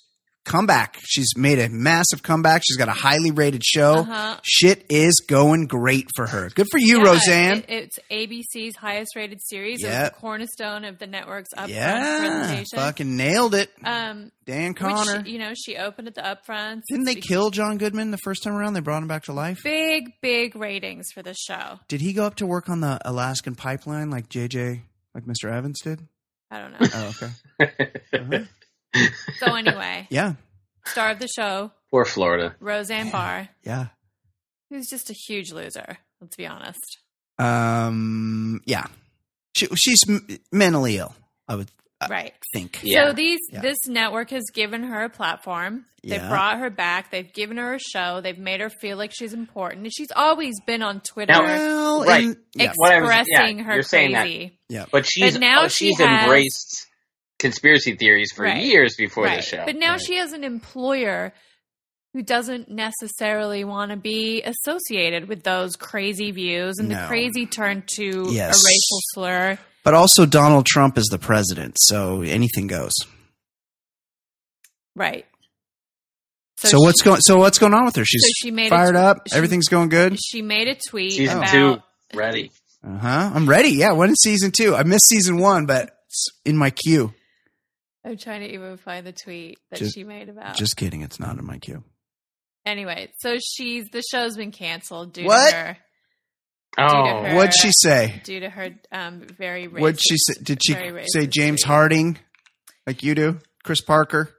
comeback. 0.49 0.99
She's 1.05 1.29
made 1.37 1.59
a 1.59 1.69
massive 1.69 2.23
comeback. 2.23 2.63
She's 2.67 2.77
got 2.77 2.89
a 2.89 2.93
highly 2.93 3.31
rated 3.31 3.63
show. 3.65 3.99
Uh-huh. 3.99 4.39
Shit 4.43 4.85
is 4.89 5.23
going 5.29 5.67
great 5.67 6.07
for 6.17 6.27
her. 6.27 6.49
Good 6.55 6.67
for 6.73 6.79
you, 6.79 6.99
Yeah, 6.99 7.05
Roseanne. 7.05 7.59
it- 7.59 7.65
it's 7.69 7.99
ABC's 8.11 8.77
highest 8.77 9.15
rated 9.15 9.41
series. 9.43 9.85
It 9.85 9.89
was 9.89 9.97
the 10.11 10.15
cornerstone 10.19 10.85
of 10.85 10.99
the 10.99 11.07
network's 11.07 11.51
upfront 11.57 11.69
yeah, 11.69 12.19
presentation. 12.19 12.79
fucking 12.79 13.17
nailed 13.17 13.55
it. 13.55 13.71
Um, 13.85 14.33
Dan 14.47 14.71
which, 14.71 14.79
Connor. 14.79 15.23
you 15.27 15.39
know, 15.39 15.53
she 15.55 15.77
opened 15.77 16.09
at 16.09 16.15
the 16.15 16.23
upfront. 16.23 16.83
Didn't 16.89 17.05
they 17.05 17.15
kill 17.15 17.51
John 17.51 17.77
Goodman 17.79 18.11
the 18.11 18.19
first 18.19 18.43
time 18.43 18.55
around? 18.55 18.73
They 18.73 18.81
brought 18.81 19.03
him 19.03 19.09
back 19.09 19.25
to 19.25 19.33
life. 19.33 19.61
Big, 19.63 20.05
big 20.23 20.57
ratings 20.57 21.07
for 21.13 21.23
the 21.23 21.35
show. 21.35 21.79
Did 21.89 22.01
he 22.01 22.13
go 22.15 22.25
up 22.25 22.37
to 22.37 22.47
work 22.47 22.69
on 22.69 22.81
the 22.81 22.99
Alaskan 23.05 23.55
pipeline 23.55 24.11
like 24.11 24.29
JJ, 24.29 24.81
like 25.15 25.25
Mr. 25.25 25.53
Evans 25.53 25.81
did? 25.83 26.01
I 26.51 26.61
don't 26.61 26.73
know. 26.73 26.79
Oh, 26.95 27.13
okay. 27.61 27.83
Uh-huh. 28.15 28.45
So 29.39 29.55
anyway, 29.55 30.07
Yeah, 30.11 30.35
star 30.87 31.11
of 31.11 31.19
the 31.19 31.29
show, 31.29 31.73
Poor 31.91 32.05
Florida. 32.05 32.55
Roseanne 32.61 33.11
Barr, 33.11 33.49
yeah. 33.65 33.87
who's 34.71 34.89
just 34.89 35.11
a 35.11 35.15
huge 35.15 35.53
loser. 35.53 35.99
Let's 36.21 36.37
be 36.37 36.47
honest. 36.47 36.99
Um, 37.39 38.61
yeah. 38.67 38.87
She, 39.55 39.67
she's 39.77 40.01
m- 40.09 40.27
mentally 40.53 40.97
ill. 40.99 41.15
I 41.47 41.55
would 41.57 41.69
Right. 42.09 42.33
think. 42.53 42.79
Yeah. 42.83 43.07
So 43.09 43.13
these 43.13 43.41
Yeah. 43.51 43.61
this 43.61 43.79
network 43.89 44.31
has 44.31 44.45
given 44.55 44.85
her 44.85 45.05
a 45.05 45.09
platform. 45.09 45.85
They've 46.05 46.13
Yeah. 46.21 46.29
brought 46.29 46.59
her 46.59 46.71
back. 46.71 47.11
They've 47.11 47.33
given 47.33 47.57
her 47.57 47.75
a 47.75 47.79
show. 47.81 48.21
They've 48.21 48.39
made 48.39 48.61
her 48.61 48.71
feel 48.71 48.97
like 48.97 49.13
she's 49.13 49.33
important. 49.33 49.83
And 49.85 49.93
she's 49.95 50.13
always 50.15 50.55
been 50.65 50.83
on 50.83 51.01
Twitter 51.01 51.33
Now- 51.33 51.43
Well, 51.43 52.05
Right. 52.05 52.25
and- 52.25 52.37
yeah, 52.55 52.73
What 52.77 53.03
was- 53.03 53.11
yeah, 53.11 53.21
expressing 53.21 53.59
her 53.61 53.75
you're 53.75 53.83
saying 53.83 54.13
that. 54.13 54.23
crazy. 54.23 54.59
yeah. 54.69 54.85
But 54.93 55.07
she's 55.07 55.33
But 55.35 55.41
now 55.41 55.63
uh, 55.63 55.69
she 55.69 55.89
she's 55.89 55.99
has- 55.99 56.23
embraced 56.25 56.87
conspiracy 57.39 57.95
theories 57.97 58.33
for 58.35 58.43
Right. 58.45 58.63
years 58.65 58.97
before 58.97 59.25
right. 59.25 59.37
the 59.37 59.43
show. 59.43 59.63
But 59.65 59.77
now 59.77 59.93
Right. 59.93 60.01
she 60.01 60.17
has 60.17 60.33
an 60.33 60.45
employer 60.45 61.33
who 62.15 62.23
doesn't 62.23 62.69
necessarily 62.71 63.65
want 63.65 63.91
to 63.91 63.97
be 63.97 64.43
associated 64.43 65.29
with 65.29 65.43
those 65.45 65.77
crazy 65.77 66.31
views 66.31 66.79
and 66.79 66.89
No. 66.89 67.03
the 67.03 67.07
crazy 67.07 67.47
turn 67.47 67.83
to 67.97 68.27
Yes. 68.31 68.63
a 68.65 68.67
racial 68.67 69.01
slur. 69.15 69.59
But 69.85 69.95
also, 69.95 70.27
Donald 70.27 70.67
Trump 70.67 70.99
is 70.99 71.07
the 71.07 71.19
president, 71.19 71.77
so 71.79 72.23
anything 72.23 72.67
goes. 72.67 72.93
Right. 74.97 75.27
So, 76.59 76.69
she- 76.71 76.77
what's 76.77 77.03
going? 77.03 77.21
So 77.21 77.37
what's 77.39 77.59
going 77.59 77.73
on 77.75 77.85
with 77.85 77.95
her? 77.97 78.05
She's 78.05 78.21
So 78.23 78.33
she 78.39 78.51
made 78.51 78.71
fired 78.71 78.95
tw- 78.95 78.99
up. 78.99 79.29
she- 79.29 79.37
Everything's 79.37 79.69
going 79.69 79.89
good. 79.91 80.19
She 80.21 80.43
made 80.43 80.67
a 80.67 80.75
tweet 80.75 81.13
Season 81.13 81.39
about 81.39 81.51
two, 81.53 81.77
ready. 82.15 82.51
Uh 82.85 82.99
huh. 82.99 83.31
I'm 83.35 83.49
ready. 83.49 83.71
Yeah. 83.71 83.93
When 83.93 84.11
is 84.11 84.21
season 84.23 84.51
two? 84.51 84.75
I 84.75 84.83
missed 84.83 85.07
season 85.07 85.37
one, 85.39 85.67
but 85.67 85.91
it's 86.09 86.27
in 86.45 86.57
my 86.57 86.71
queue. 86.71 87.15
I'm 88.09 88.17
trying 88.17 88.41
to 88.41 88.53
even 88.53 88.77
find 88.79 89.07
the 89.07 89.13
tweet 89.13 89.59
that 89.71 89.79
Just- 89.81 89.95
she 89.95 90.05
made 90.05 90.29
about. 90.29 90.57
Just 90.57 90.77
kidding. 90.77 91.03
It's 91.03 91.21
not 91.21 91.37
in 91.39 91.45
my 91.45 91.59
queue. 91.59 91.85
anyway, 92.67 93.11
so 93.21 93.37
she's 93.39 93.89
the 93.91 94.03
show's 94.11 94.37
been 94.37 94.53
canceled 94.53 95.13
due 95.13 95.25
What? 95.27 95.51
to 95.51 95.57
her 95.57 95.77
Oh, 96.79 97.25
her- 97.25 97.35
What'd 97.37 97.55
she 97.55 97.71
say? 97.81 98.21
due 98.25 98.41
to 98.41 98.51
her 98.51 98.71
um 98.93 99.21
very 99.23 99.67
racist. 99.69 99.81
What'd 99.81 100.01
she 100.01 100.17
say? 100.17 100.35
Did 100.43 100.63
she 100.65 100.75
say 101.13 101.27
James 101.27 101.63
tweet. 101.63 101.67
Harding, 101.69 102.19
like 102.87 103.03
you 103.03 103.15
do? 103.15 103.39
Chris 103.65 103.81
Parker. 103.81 104.35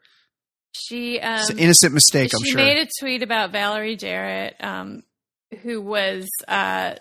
She 0.76 1.20
um 1.20 1.40
It's 1.42 1.50
an 1.50 1.60
innocent 1.60 1.94
mistake. 1.94 2.34
I'm 2.34 2.42
she 2.44 2.52
sure. 2.52 2.60
She 2.60 2.66
made 2.66 2.78
a 2.88 2.90
tweet 3.00 3.24
about 3.24 3.52
Valerie 3.52 3.96
Jarrett, 3.98 4.56
um, 4.62 5.04
who 5.64 5.82
was 5.82 6.28
uh, 6.48 6.96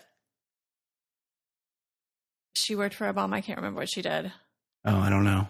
she 2.55 2.75
worked 2.75 2.95
for 2.95 3.11
Obama. 3.13 3.35
I 3.35 3.41
can't 3.41 3.59
remember 3.59 3.81
what 3.81 3.91
she 3.93 4.03
did. 4.03 4.33
oh, 4.85 4.97
I 4.99 5.11
don't 5.11 5.25
know. 5.25 5.47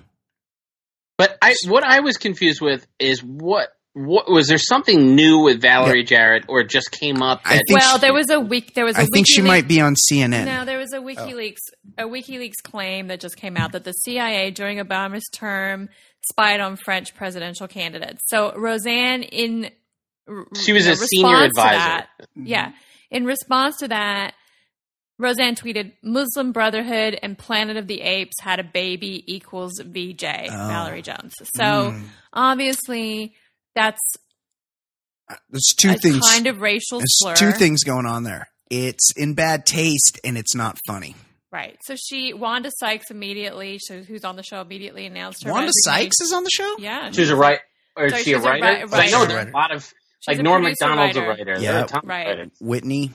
But 1.18 1.36
I, 1.42 1.54
what 1.66 1.84
I 1.84 2.00
was 2.00 2.16
confused 2.16 2.60
with 2.62 2.86
is 2.98 3.20
what, 3.22 3.68
what 3.92 4.30
was 4.30 4.46
there 4.46 4.58
something 4.58 5.16
new 5.16 5.40
with 5.40 5.60
Valerie 5.60 6.04
Jarrett, 6.04 6.44
or 6.48 6.60
it 6.60 6.68
just 6.70 6.92
came 6.92 7.20
up? 7.20 7.40
I 7.44 7.56
That, 7.56 7.64
think 7.66 7.80
well, 7.80 7.94
she- 7.96 8.00
there 8.00 8.12
was 8.14 8.30
a 8.30 8.38
week. 8.38 8.74
There 8.74 8.84
was 8.84 8.96
a 8.96 9.00
I 9.00 9.06
think 9.12 9.26
she 9.28 9.42
might 9.42 9.66
be 9.66 9.80
on 9.80 9.96
CNN. 9.96 10.44
No, 10.46 10.64
there 10.64 10.78
was 10.78 10.92
a 10.92 10.98
WikiLeaks 11.00 11.56
a 11.98 12.04
WikiLeaks 12.04 12.62
claim 12.62 13.08
that 13.08 13.18
just 13.18 13.36
came 13.36 13.56
out 13.56 13.72
that 13.72 13.82
the 13.82 13.92
CIA 13.92 14.52
during 14.52 14.78
Obama's 14.78 15.24
term 15.34 15.88
spied 16.30 16.60
on 16.60 16.76
French 16.76 17.14
presidential 17.16 17.66
candidates. 17.66 18.20
So 18.26 18.52
Roseanne, 18.56 19.24
in 19.24 19.70
She 20.62 20.72
was 20.72 20.86
you 20.86 20.92
a 20.92 20.96
senior 20.96 21.36
advisor. 21.42 21.78
that- 21.78 22.08
Mm-hmm. 22.38 22.46
yeah, 22.46 22.72
in 23.10 23.24
response 23.24 23.78
to 23.78 23.88
that, 23.88 24.34
Roseanne 25.18 25.54
tweeted, 25.56 25.92
"Muslim 26.02 26.52
Brotherhood 26.52 27.18
and 27.22 27.36
Planet 27.36 27.76
of 27.76 27.86
the 27.88 28.00
Apes 28.02 28.36
had 28.40 28.60
a 28.60 28.64
baby 28.64 29.24
equals 29.32 29.80
VJ 29.84 30.24
Oh. 30.50 30.68
Valerie 30.68 31.02
Jones." 31.02 31.34
So 31.54 31.64
Mm. 31.92 32.04
obviously, 32.32 33.34
that's 33.74 34.00
There's 35.50 35.74
two 35.76 35.90
a 35.90 35.94
things. 35.94 36.20
kind 36.28 36.46
of 36.46 36.60
racial 36.60 36.98
There's 37.00 37.18
slur. 37.18 37.34
two 37.34 37.52
things 37.52 37.84
going 37.84 38.06
on 38.06 38.22
there. 38.24 38.48
It's 38.70 39.12
in 39.16 39.34
bad 39.34 39.66
taste 39.66 40.20
and 40.24 40.38
it's 40.38 40.54
not 40.54 40.78
funny. 40.86 41.16
Right. 41.50 41.78
So 41.84 41.96
she, 41.96 42.32
Wanda 42.34 42.70
Sykes, 42.78 43.10
immediately, 43.10 43.78
so 43.80 44.02
who's 44.02 44.24
on 44.24 44.36
the 44.36 44.42
show, 44.42 44.60
immediately 44.60 45.06
announced 45.06 45.44
her. 45.44 45.50
Wanda 45.50 45.68
resignation. 45.84 46.10
Sykes 46.10 46.20
is 46.20 46.32
on 46.32 46.44
the 46.44 46.50
show. 46.50 46.76
Yeah. 46.78 47.10
She's 47.10 47.30
a 47.30 47.36
right, 47.36 47.60
or 47.96 48.08
Sorry, 48.10 48.20
is 48.20 48.24
she 48.26 48.32
a 48.32 48.36
she's 48.36 48.44
a 48.44 48.48
writer? 48.48 48.66
I 48.66 49.08
know 49.10 49.24
there's 49.26 49.46
a 49.48 49.50
lot 49.50 49.72
of 49.74 49.82
She's 50.20 50.36
like 50.36 50.44
Norm 50.44 50.62
producer 50.62 50.86
Macdonald's 50.88 51.16
a 51.16 51.20
writer. 51.22 51.44
writer. 51.44 51.62
Yeah. 51.62 51.72
There 51.72 51.80
are 51.84 51.86
tons 51.86 52.02
of 52.04 52.08
Right. 52.08 52.26
writers. 52.26 52.50
Whitney. 52.60 53.12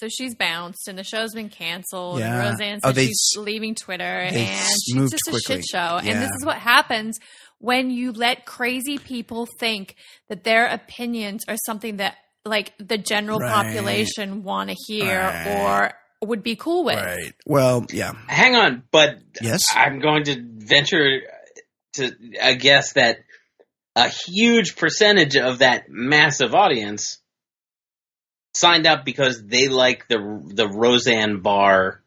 So 0.00 0.08
she's 0.08 0.34
bounced, 0.34 0.88
and 0.88 0.98
the 0.98 1.04
show's 1.04 1.32
been 1.34 1.48
canceled. 1.48 2.18
Yeah. 2.18 2.34
And 2.40 2.50
Roseanne 2.50 2.80
Oh, 2.82 2.90
they 2.92 3.06
she's 3.06 3.30
s- 3.34 3.38
leaving 3.38 3.74
Twitter, 3.76 4.02
and 4.04 4.34
she's 4.34 4.94
moved 4.94 5.12
just 5.12 5.28
a 5.28 5.38
shit 5.52 5.64
show. 5.64 5.98
And 5.98 6.20
this 6.20 6.30
is 6.38 6.44
what 6.44 6.56
happens 6.58 7.18
when 7.58 7.90
you 7.90 8.10
let 8.12 8.44
crazy 8.44 8.98
people 8.98 9.46
think 9.60 9.94
that 10.28 10.42
their 10.44 10.66
opinions 10.66 11.44
are 11.48 11.56
something 11.64 11.98
that, 11.98 12.16
like, 12.44 12.72
the 12.78 12.98
general 12.98 13.38
Right. 13.38 13.52
population 13.52 14.42
want 14.42 14.70
to 14.70 14.76
hear 14.86 15.20
Right. 15.20 15.46
or 15.48 16.28
would 16.28 16.42
be 16.42 16.56
cool 16.56 16.84
with. 16.84 16.96
Right. 16.96 17.32
Well, 17.46 17.86
yeah. 17.92 18.12
Hang 18.26 18.54
on, 18.56 18.82
but 18.90 19.18
Yes. 19.40 19.68
I'm 19.74 20.00
going 20.00 20.24
to 20.24 20.42
venture 20.56 21.20
to 21.94 22.10
I 22.42 22.54
guess 22.54 22.94
that 22.94 23.18
a 23.94 24.08
huge 24.08 24.74
percentage 24.76 25.36
of 25.36 25.58
that 25.60 25.84
massive 25.88 26.52
audience 26.54 27.18
signed 28.54 28.86
up 28.86 29.04
because 29.04 29.42
they 29.44 29.68
like 29.68 30.06
the 30.08 30.18
the 30.46 30.68
Roseanne 30.68 31.40
Barr 31.40 32.00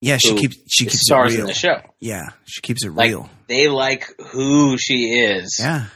Yeah, 0.00 0.16
she 0.18 0.34
keeps 0.36 0.56
she 0.68 0.84
keeps 0.84 0.94
it 0.94 0.98
stars 0.98 1.32
real. 1.32 1.42
in 1.42 1.46
the 1.48 1.54
show. 1.54 1.80
Yeah, 2.00 2.28
she 2.46 2.60
keeps 2.60 2.84
it 2.84 2.92
Like 2.92 3.08
real. 3.10 3.28
they 3.48 3.68
like 3.68 4.06
who 4.32 4.76
she 4.78 5.18
is. 5.20 5.56
Yeah. 5.60 5.86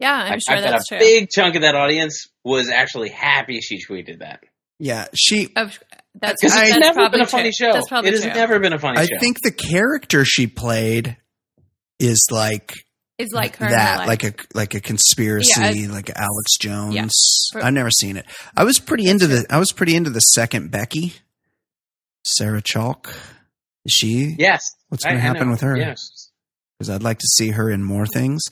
Yeah, 0.00 0.12
I'm 0.12 0.32
I, 0.32 0.38
sure 0.38 0.56
I 0.56 0.60
bet 0.60 0.70
that's 0.70 0.90
a 0.90 0.96
true. 0.96 0.98
big 0.98 1.28
chunk 1.30 1.54
of 1.54 1.62
that 1.62 1.74
audience 1.76 2.26
was 2.42 2.68
actually 2.68 3.10
happy 3.10 3.60
she 3.60 3.78
tweeted 3.84 4.18
that. 4.18 4.40
Yeah. 4.80 5.06
She 5.14 5.52
Of- 5.54 5.78
that's 6.20 6.40
Because 6.42 6.56
it's 6.60 6.76
never 6.78 6.94
probably 6.94 7.18
been 7.18 7.26
a 7.26 7.28
funny 7.30 7.52
true. 7.56 7.68
show. 7.68 7.72
That's 7.72 7.88
probably 7.88 8.10
it 8.10 8.14
has 8.14 8.22
true. 8.24 8.32
never 8.34 8.58
been 8.58 8.72
a 8.72 8.78
funny 8.78 8.98
I 8.98 9.06
show. 9.06 9.16
I 9.16 9.18
think 9.20 9.40
the 9.42 9.52
character 9.52 10.24
she 10.24 10.46
played 10.48 11.16
is 12.00 12.26
like 12.30 12.83
is 13.18 13.32
like 13.32 13.56
her 13.56 13.68
that 13.68 13.98
life. 14.00 14.08
like 14.08 14.24
a 14.24 14.34
like 14.54 14.74
a 14.74 14.80
conspiracy 14.80 15.48
Yeah, 15.60 15.92
like 15.92 16.10
Alex 16.10 16.56
Jones. 16.60 17.48
For- 17.52 17.62
I've 17.64 17.72
never 17.72 17.90
seen 17.90 18.16
it. 18.16 18.26
I 18.56 18.64
was 18.64 18.78
pretty 18.80 19.06
into 19.08 19.26
the 19.26 19.46
I 19.50 19.58
was 19.58 19.72
pretty 19.72 19.94
into 19.94 20.10
the 20.10 20.20
second 20.20 20.70
Becky, 20.70 21.14
Sarah 22.24 22.62
Chalk. 22.62 23.14
Is 23.84 23.92
she? 23.92 24.34
Yes. 24.38 24.62
What's 24.88 25.04
going 25.04 25.16
to 25.16 25.20
happen 25.20 25.46
know. 25.46 25.52
with 25.52 25.60
her? 25.60 25.76
Yes. 25.76 25.98
Because 26.78 26.90
I'd 26.90 27.02
like 27.02 27.18
to 27.18 27.26
see 27.36 27.50
her 27.50 27.70
in 27.70 27.84
more 27.84 28.06
things, 28.06 28.42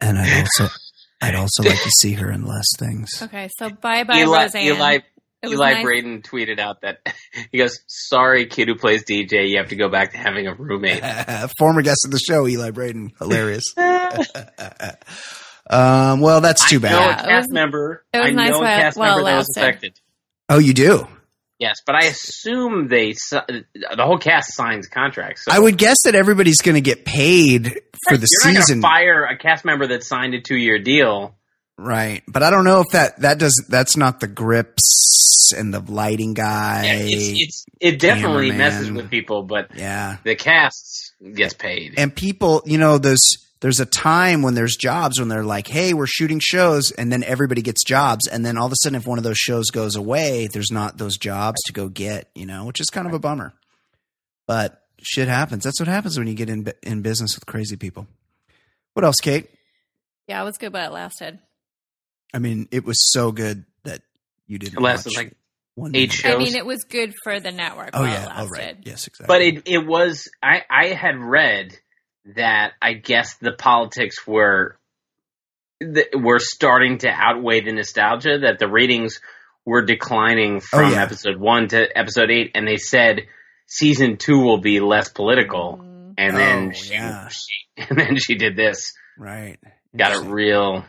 and 0.00 0.18
I'd 0.18 0.40
also 0.40 0.74
I'd 1.22 1.34
also 1.34 1.62
like 1.62 1.80
to 1.82 1.90
see 1.98 2.12
her 2.14 2.30
in 2.30 2.44
less 2.44 2.66
things. 2.78 3.08
okay, 3.22 3.48
so 3.56 3.70
bye 3.70 4.04
bye 4.04 4.20
Eli, 4.20 4.42
Roseanne. 4.44 4.62
Eli, 4.64 4.92
It 4.96 5.02
was 5.04 5.13
Eli 5.52 5.72
nice- 5.74 5.84
Braden 5.84 6.22
tweeted 6.22 6.58
out 6.58 6.80
that 6.82 6.98
he 7.52 7.58
goes, 7.58 7.80
"Sorry, 7.86 8.46
kid 8.46 8.68
who 8.68 8.74
plays 8.76 9.04
DJ, 9.04 9.48
you 9.50 9.58
have 9.58 9.68
to 9.68 9.76
go 9.76 9.88
back 9.88 10.12
to 10.12 10.18
having 10.18 10.46
a 10.46 10.54
roommate." 10.54 11.02
Former 11.58 11.82
guest 11.82 12.04
of 12.04 12.10
the 12.10 12.18
show, 12.18 12.46
Eli 12.46 12.70
Braden, 12.70 13.12
hilarious. 13.18 13.64
um, 15.70 16.20
well, 16.20 16.40
that's 16.40 16.68
too 16.68 16.76
I 16.76 16.78
know 16.78 16.82
bad. 16.88 16.92
Yeah, 16.92 17.10
a 17.12 17.26
cast 17.26 17.48
was- 17.48 17.52
member. 17.52 18.04
it 18.12 18.18
was 18.18 18.26
I 18.28 18.30
nice 18.32 18.50
know 18.50 18.62
a 18.62 18.66
cast 18.66 18.96
while 18.98 19.16
member 19.16 19.30
that 19.30 19.36
was 19.38 19.54
affected. 19.56 19.98
Oh, 20.48 20.58
you 20.58 20.74
do. 20.74 21.06
Yes, 21.58 21.76
but 21.86 21.94
I 21.94 22.06
assume 22.06 22.88
they 22.88 23.12
the 23.12 23.64
whole 24.00 24.18
cast 24.18 24.54
signs 24.54 24.88
contracts. 24.88 25.44
So 25.44 25.52
I 25.52 25.58
would 25.58 25.78
guess 25.78 25.96
that 26.04 26.14
everybody's 26.16 26.60
going 26.60 26.74
to 26.74 26.80
get 26.80 27.04
paid 27.04 27.80
for 28.08 28.16
the 28.16 28.26
You're 28.44 28.54
season, 28.54 28.80
gonna 28.80 28.92
fire 28.92 29.24
a 29.24 29.38
cast 29.38 29.64
member 29.64 29.86
that 29.86 30.02
signed 30.02 30.34
a 30.34 30.40
two 30.40 30.56
year 30.56 30.78
deal. 30.80 31.36
Right? 31.78 32.22
But 32.28 32.42
I 32.42 32.50
don't 32.50 32.64
know 32.64 32.80
if 32.80 32.88
that 32.92 33.20
that 33.20 33.38
does. 33.38 33.64
That's 33.68 33.96
not 33.96 34.20
the 34.20 34.26
grips 34.26 35.52
and 35.56 35.72
the 35.72 35.80
lighting 35.80 36.34
guy. 36.34 36.84
Yeah, 36.84 36.98
it's, 37.00 37.40
it's 37.40 37.66
it 37.80 38.00
definitely 38.00 38.50
cameraman. 38.50 38.58
messes 38.58 38.90
with 38.90 39.10
people, 39.10 39.42
but 39.42 39.74
yeah. 39.76 40.18
the 40.24 40.34
cast 40.34 41.12
gets 41.34 41.54
paid. 41.54 41.94
and 41.96 42.14
people 42.14 42.62
you 42.66 42.76
know 42.76 42.98
there's 42.98 43.38
there's 43.60 43.80
a 43.80 43.86
time 43.86 44.42
when 44.42 44.54
there's 44.54 44.76
jobs 44.76 45.18
when 45.18 45.28
they're 45.28 45.44
like 45.44 45.66
hey 45.66 45.94
we're 45.94 46.06
shooting 46.06 46.38
shows 46.38 46.90
and 46.90 47.10
then 47.10 47.22
everybody 47.22 47.62
gets 47.62 47.82
jobs 47.82 48.26
and 48.26 48.44
then 48.44 48.58
all 48.58 48.66
of 48.66 48.72
a 48.72 48.76
sudden 48.82 48.96
if 48.96 49.06
one 49.06 49.16
of 49.16 49.24
those 49.24 49.38
shows 49.38 49.70
goes 49.70 49.96
away 49.96 50.48
there's 50.52 50.70
not 50.70 50.98
those 50.98 51.16
jobs 51.16 51.56
to 51.64 51.72
go 51.72 51.88
get 51.88 52.28
you 52.34 52.44
know 52.44 52.66
which 52.66 52.78
is 52.78 52.90
kind 52.90 53.06
of 53.06 53.14
a 53.14 53.18
bummer 53.18 53.54
but 54.46 54.82
shit 55.02 55.28
happens 55.28 55.64
that's 55.64 55.80
what 55.80 55.88
happens 55.88 56.18
when 56.18 56.26
you 56.26 56.34
get 56.34 56.50
in 56.50 56.70
in 56.82 57.00
business 57.00 57.34
with 57.36 57.46
crazy 57.46 57.76
people 57.76 58.06
what 58.92 59.04
else 59.04 59.16
kate 59.22 59.48
Yeah, 60.28 60.42
it 60.42 60.44
was 60.44 60.58
good, 60.58 60.72
but 60.72 60.84
it 60.84 60.92
lasted. 60.92 61.38
I 62.32 62.38
mean 62.38 62.68
it 62.70 62.84
was 62.84 63.12
so 63.12 63.32
good 63.32 63.64
that 63.84 64.00
you 64.46 64.58
didn't 64.58 64.78
It 64.78 64.80
lasted 64.82 65.10
watch 65.10 65.24
like 65.24 65.36
one 65.76 65.90
eight 65.96 66.10
minute. 66.10 66.12
shows. 66.12 66.34
I 66.34 66.38
mean, 66.38 66.54
it 66.54 66.64
was 66.66 66.84
good 66.84 67.12
for 67.24 67.40
the 67.40 67.50
network. 67.50 67.90
oh 67.94 68.04
yeah 68.04 68.24
it 68.24 68.30
oh 68.44 68.48
right 68.48 68.76
yes 68.84 69.06
exactly 69.08 69.26
But 69.26 69.42
it 69.42 69.62
it 69.66 69.86
was 69.86 70.28
I 70.42 70.62
I 70.70 70.86
had 70.88 71.16
read 71.18 71.76
that 72.36 72.72
I 72.80 72.92
guess 72.94 73.34
the 73.36 73.52
politics 73.52 74.26
were 74.26 74.78
th- 75.82 76.08
were 76.18 76.38
starting 76.38 76.98
to 76.98 77.08
outweigh 77.08 77.60
the 77.60 77.72
nostalgia 77.72 78.38
that 78.42 78.58
the 78.58 78.68
ratings 78.68 79.20
were 79.66 79.82
declining 79.84 80.60
from 80.60 80.86
Oh, 80.86 80.90
yeah. 80.90 81.02
episode 81.02 81.38
1 81.38 81.68
to 81.68 81.98
episode 81.98 82.30
8 82.30 82.52
and 82.54 82.68
they 82.68 82.76
said 82.76 83.22
season 83.66 84.16
2 84.18 84.38
will 84.38 84.60
be 84.60 84.78
less 84.80 85.08
political 85.08 85.78
Mhm. 85.82 86.14
and 86.18 86.36
then 86.36 86.68
Oh, 86.68 86.72
she, 86.72 86.92
yeah. 86.92 87.28
she 87.28 87.64
and 87.88 87.98
then 87.98 88.16
she 88.16 88.34
did 88.36 88.56
this 88.56 88.92
right 89.18 89.58
got 89.96 90.12
it 90.12 90.28
real 90.28 90.84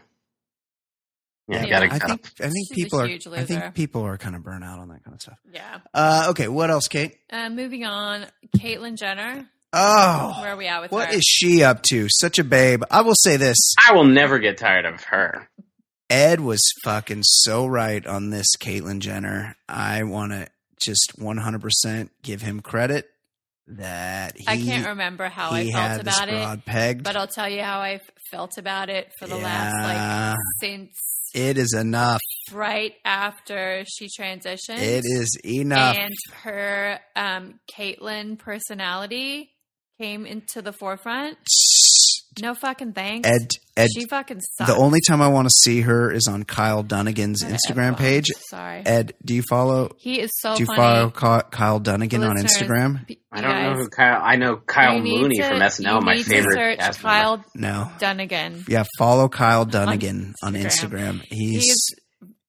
yeah, 1.48 1.64
Yeah. 1.64 1.70
got 1.70 1.84
it 1.84 1.92
I 1.94 2.00
think. 2.00 2.26
I 2.40 2.50
think 2.50 2.68
She's 2.70 2.84
people 2.86 3.02
are 3.02 3.08
huge 3.08 3.28
I 3.28 3.44
think 3.46 3.74
people 3.76 4.02
are 4.04 4.18
kind 4.18 4.36
of 4.36 4.44
burnt 4.44 4.64
out 4.64 4.80
on 4.80 4.90
that 4.90 5.04
kind 5.04 5.14
of 5.16 5.22
stuff. 5.22 5.38
Yeah. 5.52 5.80
Uh, 5.94 6.28
okay, 6.30 6.48
what 6.48 6.70
else, 6.72 6.88
Kate? 6.88 7.16
Uh, 7.32 7.50
moving 7.50 7.86
on, 7.86 8.26
Caitlyn 8.58 8.98
Jenner. 8.98 9.48
Oh, 9.74 10.38
Where 10.42 10.54
are 10.54 10.58
we 10.58 10.68
at 10.68 10.82
with 10.82 10.92
what 10.92 11.10
her? 11.10 11.16
is 11.16 11.24
she 11.26 11.62
up 11.64 11.82
to? 11.90 12.08
Such 12.10 12.40
a 12.40 12.44
babe. 12.46 12.84
I 12.90 13.02
will 13.02 13.16
say 13.16 13.36
this: 13.36 13.58
I 13.86 13.94
will 13.94 14.06
never 14.06 14.40
get 14.40 14.58
tired 14.58 14.86
of 14.86 15.04
her. 15.06 15.50
Ed 16.10 16.40
was 16.40 16.62
fucking 16.84 17.24
so 17.24 17.66
right 17.66 18.06
on 18.06 18.30
this, 18.30 18.56
Caitlyn 18.58 19.00
Jenner. 19.00 19.58
I 19.68 20.04
want 20.04 20.32
to 20.32 20.48
just 20.80 21.14
one 21.18 21.38
hundred 21.38 21.62
percent 21.62 22.12
give 22.22 22.42
him 22.42 22.62
credit 22.62 23.10
that 23.68 24.38
he 24.38 24.46
I 24.48 24.58
can't 24.58 24.88
remember 24.88 25.28
how 25.28 25.50
I 25.52 25.64
felt 25.72 25.74
had 25.76 26.02
about 26.02 26.30
it, 26.30 26.32
broad 26.36 26.66
pegged. 26.66 27.04
but 27.04 27.16
I'll 27.18 27.28
tell 27.28 27.50
you 27.50 27.62
how 27.64 27.80
I 27.80 28.00
felt 28.32 28.58
about 28.58 28.90
it 28.90 29.12
for 29.20 29.28
the 29.28 29.36
last 29.38 29.74
like 29.74 30.38
since 30.62 30.92
it 31.36 31.58
is 31.58 31.74
enough. 31.74 32.22
right 32.52 32.94
after 33.04 33.84
she 33.88 34.08
transitioned. 34.08 34.80
It 34.80 35.04
is 35.06 35.38
enough. 35.44 35.98
and 35.98 36.14
her 36.44 37.00
um, 37.16 37.60
Caitlyn 37.70 38.40
personality 38.40 39.52
came 40.00 40.26
into 40.26 40.62
the 40.62 40.74
forefront. 40.74 41.38
No 42.42 42.54
fucking 42.54 42.94
thanks. 42.94 43.28
Ed, 43.28 43.48
Ed. 43.78 43.88
she 43.96 44.06
fucking 44.08 44.42
sucks. 44.42 44.70
The 44.72 44.76
only 44.78 45.00
time 45.08 45.22
I 45.22 45.28
want 45.30 45.48
to 45.48 45.54
see 45.64 45.82
her 45.82 46.12
is 46.12 46.28
on 46.28 46.44
Kyle 46.44 46.84
Dunnigan's 46.84 47.44
Okay, 47.44 47.54
Instagram 47.54 47.92
well, 47.92 47.96
page. 47.96 48.26
Sorry, 48.50 48.82
Ed, 48.86 49.14
do 49.24 49.34
you 49.36 49.44
follow? 49.50 49.92
he 49.98 50.20
is 50.20 50.32
so 50.40 50.56
do 50.56 50.62
you 50.64 50.66
funny. 50.66 51.12
follow 51.12 51.42
Kyle 51.50 51.80
Dunnigan 51.80 52.24
on 52.24 52.36
Instagram? 52.38 53.06
I 53.32 53.42
don't 53.42 53.64
know 53.64 53.74
who 53.76 53.90
Kyle 53.90 54.22
I 54.24 54.36
know 54.36 54.58
Kyle 54.58 55.00
Mooney 55.00 55.38
to- 55.38 55.48
from 55.48 55.60
SNL, 55.62 56.00
you 56.02 56.06
my 56.06 56.14
need 56.16 56.26
favorite 56.26 56.56
To 56.56 56.56
search 56.56 56.80
cast. 56.80 57.02
Kyle 57.02 57.44
No. 57.56 57.92
Dunnigan. 58.00 58.66
Yeah, 58.68 58.84
follow 58.98 59.30
Kyle 59.30 59.66
Dunnigan 59.66 60.34
on 60.44 60.54
Instagram. 60.54 61.20
Instagram. 61.20 61.22
He's 61.30 61.64
He's 61.64 61.86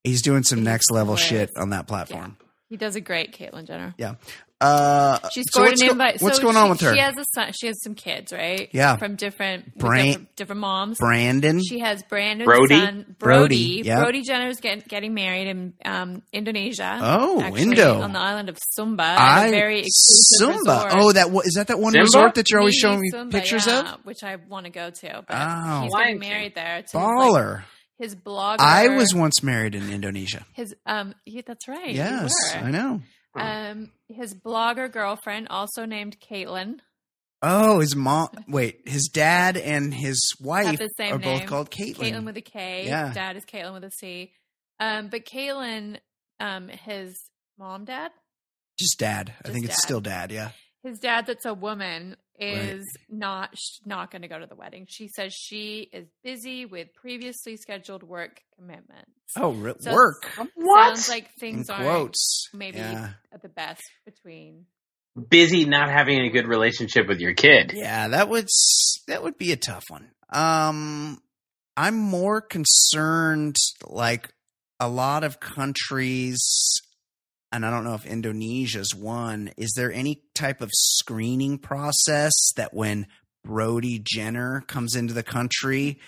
he's 0.05 0.23
doing 0.23 0.43
some 0.43 0.59
he's 0.59 0.65
next 0.65 0.91
level 0.91 1.17
hilarious. 1.17 1.51
shit 1.51 1.57
on 1.57 1.71
that 1.71 1.87
platform. 1.87 2.37
he 2.69 2.77
does 2.77 2.97
a 2.97 3.01
great 3.01 3.33
Caitlyn 3.37 3.67
Jenner. 3.67 3.95
Uh, 4.59 5.19
She 5.35 5.43
so 5.43 5.61
scored 5.61 5.69
what's 5.69 5.81
an 5.83 5.87
go- 5.89 5.93
invite. 5.93 6.23
what's 6.23 6.37
so 6.39 6.43
going 6.43 6.55
she, 6.55 6.61
on 6.61 6.71
with 6.71 6.81
her? 6.81 6.95
She 6.95 7.01
has 7.01 7.15
a 7.19 7.25
son. 7.35 7.53
She 7.61 7.67
has 7.67 7.83
some 7.83 7.95
kids, 7.95 8.33
right? 8.33 8.71
Yeah. 8.73 8.97
from 8.97 9.17
different 9.17 9.67
with 9.67 9.75
Bran- 9.77 10.07
different, 10.07 10.37
different 10.37 10.61
moms. 10.61 10.99
Brandon. 10.99 11.61
She 11.63 11.81
has 11.81 12.03
Brandon. 12.05 12.47
Brody? 12.47 12.75
son, 12.79 13.17
Brody, 13.19 13.39
Brody. 13.79 13.83
yeah. 13.85 14.01
Brody 14.01 14.23
Jenner's 14.23 14.59
get, 14.61 14.89
getting 14.89 15.13
married 15.13 15.49
in 15.49 15.75
um, 15.85 16.23
Indonesia. 16.33 16.99
Oh, 17.03 17.43
actually, 17.43 17.63
Indo. 17.65 18.01
on 18.01 18.13
the 18.15 18.19
island 18.19 18.49
of 18.49 18.57
Sumba, 18.79 19.01
at 19.03 19.19
I 19.21 19.47
a 19.49 19.51
very 19.51 19.85
Sumba. 20.41 20.57
resort. 20.59 20.93
Oh, 20.97 21.13
that 21.13 21.31
wa- 21.31 21.43
is 21.45 21.55
that 21.55 21.67
that 21.69 21.79
one 21.79 21.93
Simba? 21.93 22.05
resort 22.05 22.35
that 22.37 22.51
you're 22.51 22.61
always 22.61 22.77
showing 22.77 23.01
me 23.01 23.11
Sumba, 23.13 23.33
pictures 23.33 23.67
yeah, 23.67 23.93
of? 23.95 24.05
which 24.07 24.23
I 24.25 24.37
want 24.37 24.65
to 24.65 24.71
go 24.73 24.89
to. 24.89 25.25
But 25.29 25.37
Oh. 25.37 25.83
he's 25.83 25.95
getting 25.95 26.19
King. 26.19 26.29
married 26.31 26.55
there. 26.55 26.77
To 26.77 26.83
his, 26.83 26.95
like, 26.95 27.05
Baller. 27.05 27.63
his 27.99 28.15
blog. 28.15 28.61
I 28.61 28.89
was 28.89 29.15
once 29.15 29.43
married 29.43 29.75
in 29.75 29.91
Indonesia. 29.93 30.47
his 30.55 30.75
um. 30.87 31.15
Yeah, 31.27 31.43
that's 31.47 31.69
right. 31.69 31.91
you 31.91 31.97
Yes, 31.97 32.33
were. 32.55 32.61
I 32.61 32.71
know. 32.71 33.03
Um, 33.41 33.93
his 34.09 34.35
blogger 34.35 34.91
girlfriend, 34.91 35.49
also 35.51 35.85
named 35.85 36.17
Caitlin, 36.21 36.79
Oh, 37.43 37.81
his 37.81 37.95
mom. 37.95 38.31
Wait, 38.49 38.81
his 38.89 39.09
dad 39.13 39.57
and 39.59 39.93
his 39.93 40.19
wife 40.41 40.67
have 40.67 40.79
the 40.79 40.89
same 40.97 41.15
are 41.15 41.19
name. 41.19 41.39
both 41.41 41.47
called 41.49 41.71
Caitlin. 41.71 41.97
Caitlin 42.13 42.25
with 42.25 42.37
a 42.39 42.41
K. 42.41 42.87
Yeah. 42.87 43.13
Dad 43.13 43.37
is 43.37 43.45
Caitlin 43.45 43.75
with 43.75 43.85
a 43.85 43.91
C. 43.91 44.33
Um, 44.81 45.09
but 45.09 45.27
Caitlin, 45.27 45.99
um, 46.41 46.69
his 46.69 47.15
mom, 47.59 47.85
dad, 47.85 48.11
Just 48.79 48.99
dad. 48.99 49.33
I 49.39 49.49
Just 49.49 49.53
think 49.53 49.65
it's 49.67 49.83
still 49.83 50.01
dad. 50.01 50.33
Yeah. 50.33 50.51
his 50.83 50.99
dad, 50.99 51.27
that's 51.27 51.45
a 51.45 51.53
woman, 51.55 52.17
is 52.39 52.85
not 53.09 53.55
not 53.85 54.11
going 54.11 54.23
to 54.23 54.29
go 54.29 54.39
to 54.39 54.47
the 54.47 54.55
wedding. 54.55 54.87
She 54.89 55.09
says 55.09 55.33
she 55.35 55.89
is 55.93 56.07
busy 56.23 56.67
with 56.67 56.89
previously 56.95 57.57
scheduled 57.57 58.03
work 58.03 58.41
commitments. 58.57 59.11
Oh, 59.37 59.51
re- 59.53 59.75
So 59.81 59.93
work. 59.93 60.27
Sounds 60.37 61.09
like 61.09 61.31
things 61.41 61.69
aren't 61.71 61.85
quotes. 61.85 62.49
maybe 62.55 62.79
Yeah. 62.79 63.11
at 63.33 63.43
the 63.43 63.49
best 63.49 63.83
between. 64.05 64.67
Busy 65.31 65.65
not 65.65 65.89
having 65.91 66.21
a 66.21 66.31
good 66.31 66.47
relationship 66.47 67.09
with 67.09 67.21
your 67.21 67.33
kid. 67.35 67.73
Yeah, 67.75 68.09
that 68.09 68.29
would 68.29 68.49
that 69.09 69.23
would 69.23 69.39
be 69.39 69.51
a 69.53 69.57
tough 69.57 69.85
one. 69.89 70.11
Um, 70.31 71.23
I'm 71.77 71.97
more 71.97 72.41
concerned, 72.43 73.57
like 73.87 74.29
a 74.79 74.89
lot 74.89 75.25
of 75.25 75.41
countries, 75.41 76.39
and 77.57 77.67
I 77.67 77.71
don't 77.71 77.85
know 77.85 77.95
if 77.95 78.07
Indonesia's 78.07 78.95
one. 78.95 79.51
Is 79.57 79.73
there 79.75 79.91
any 79.91 80.23
type 80.35 80.61
of 80.61 80.71
screening 80.73 81.59
process 81.59 82.33
that 82.57 82.75
when 82.75 83.07
Brody 83.45 83.99
Jenner 84.05 84.63
comes 84.67 84.95
into 84.95 85.15
the 85.15 85.23
country, 85.23 85.99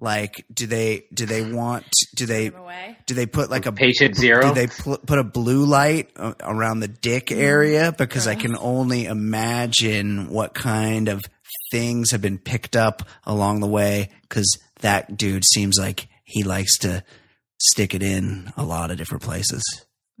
like 0.00 0.44
do 0.52 0.66
they 0.66 1.04
do 1.12 1.24
they 1.26 1.50
want 1.50 1.86
do 2.16 2.26
they 2.26 2.50
Put 2.50 2.56
him 2.56 2.62
away. 2.62 2.96
do 3.06 3.14
they 3.14 3.26
put 3.26 3.50
like 3.50 3.66
a 3.66 3.72
Patient 3.72 4.16
zero. 4.16 4.48
do 4.48 4.54
they 4.54 4.66
pl- 4.66 4.98
put 4.98 5.18
a 5.18 5.24
blue 5.24 5.64
light 5.64 6.10
around 6.40 6.80
the 6.80 6.88
dick 6.88 7.26
mm-hmm. 7.26 7.40
area? 7.40 7.92
Because 7.96 8.26
I 8.26 8.32
uh-huh. 8.32 8.40
can 8.40 8.56
only 8.56 9.06
imagine 9.06 10.28
what 10.30 10.54
kind 10.54 11.08
of 11.08 11.24
things 11.70 12.10
have 12.10 12.20
been 12.20 12.38
picked 12.38 12.74
up 12.74 13.02
along 13.24 13.60
the 13.60 13.68
way. 13.68 14.10
Because 14.22 14.58
that 14.80 15.16
dude 15.16 15.44
seems 15.44 15.78
like 15.78 16.08
he 16.24 16.42
likes 16.42 16.78
to 16.78 17.04
stick 17.60 17.94
it 17.94 18.02
in 18.02 18.52
a 18.56 18.64
lot 18.64 18.90
of 18.90 18.98
different 18.98 19.22
places. 19.22 19.62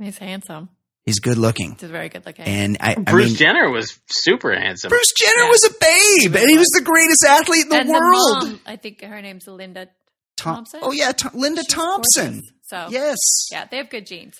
He's 0.00 0.18
handsome. 0.18 0.68
He's 1.04 1.20
good 1.20 1.38
looking, 1.38 1.76
He's 1.80 1.88
very 1.90 2.10
good 2.10 2.26
looking. 2.26 2.44
and 2.44 2.76
I, 2.80 2.90
I 2.92 2.94
Bruce 2.96 3.28
mean, 3.28 3.36
Jenner 3.36 3.70
was 3.70 3.98
super 4.10 4.52
handsome. 4.54 4.90
Bruce 4.90 5.12
Jenner 5.16 5.44
Yeah. 5.44 5.48
was 5.48 5.64
a 5.64 5.70
babe, 5.80 6.36
and 6.36 6.50
he 6.50 6.58
was 6.58 6.68
the 6.68 6.82
greatest 6.84 7.24
athlete 7.26 7.62
in 7.64 7.68
the 7.70 7.76
and 7.76 7.88
world. 7.88 8.42
the 8.42 8.46
mom, 8.50 8.60
I 8.66 8.76
think 8.76 9.02
her 9.02 9.22
name's 9.22 9.46
Linda 9.46 9.88
Tom- 10.36 10.56
Thompson? 10.56 10.80
Oh 10.82 10.92
yeah, 10.92 11.12
Tom- 11.12 11.32
Linda 11.34 11.62
She's 11.62 11.72
Thompson. 11.72 12.32
gorgeous. 12.34 12.50
So 12.64 12.88
Yes. 12.90 13.16
yeah, 13.50 13.64
they 13.70 13.78
have 13.78 13.88
good 13.88 14.06
genes. 14.06 14.34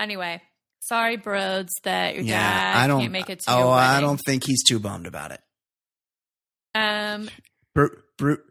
Anyway, 0.00 0.42
sorry, 0.80 1.16
Broads, 1.16 1.72
that 1.84 2.16
your 2.16 2.24
Yeah, 2.24 2.40
dad 2.40 2.76
I 2.76 2.86
don't. 2.88 3.00
can't 3.02 3.12
make 3.12 3.30
it 3.30 3.38
to 3.40 3.52
oh, 3.52 3.58
your 3.58 3.74
I 3.74 4.00
don't 4.00 4.20
think 4.26 4.44
he's 4.44 4.64
too 4.64 4.80
bummed 4.80 5.06
about 5.06 5.30
it. 5.30 5.40
Um, 6.74 7.30
Bru- 7.74 8.02
Bru- 8.16 8.42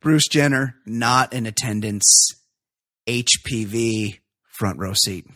Bruce 0.00 0.26
Jenner 0.26 0.74
not 0.86 1.32
in 1.32 1.46
attendance. 1.46 2.30
HPV 3.08 4.18
front 4.62 4.78
row 4.78 4.92
seat. 4.92 5.26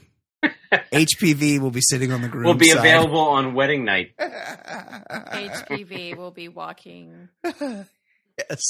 HPV 0.93 1.59
will 1.59 1.73
be 1.73 1.81
sitting 1.81 2.13
on 2.13 2.23
the 2.23 2.29
groom 2.29 2.45
Will 2.45 2.55
be 2.55 2.69
side. 2.69 2.79
available 2.79 3.19
on 3.19 3.55
wedding 3.55 3.85
night. 3.85 4.13
HPV 4.21 6.17
will 6.17 6.31
be 6.31 6.47
walking 6.49 7.29
yes. 7.45 7.89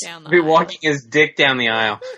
down 0.02 0.24
the 0.24 0.30
Be 0.30 0.38
aisle. 0.38 0.44
walking 0.46 0.78
his 0.80 1.06
dick 1.10 1.36
down 1.36 1.58
the 1.58 1.68
aisle. 1.68 2.00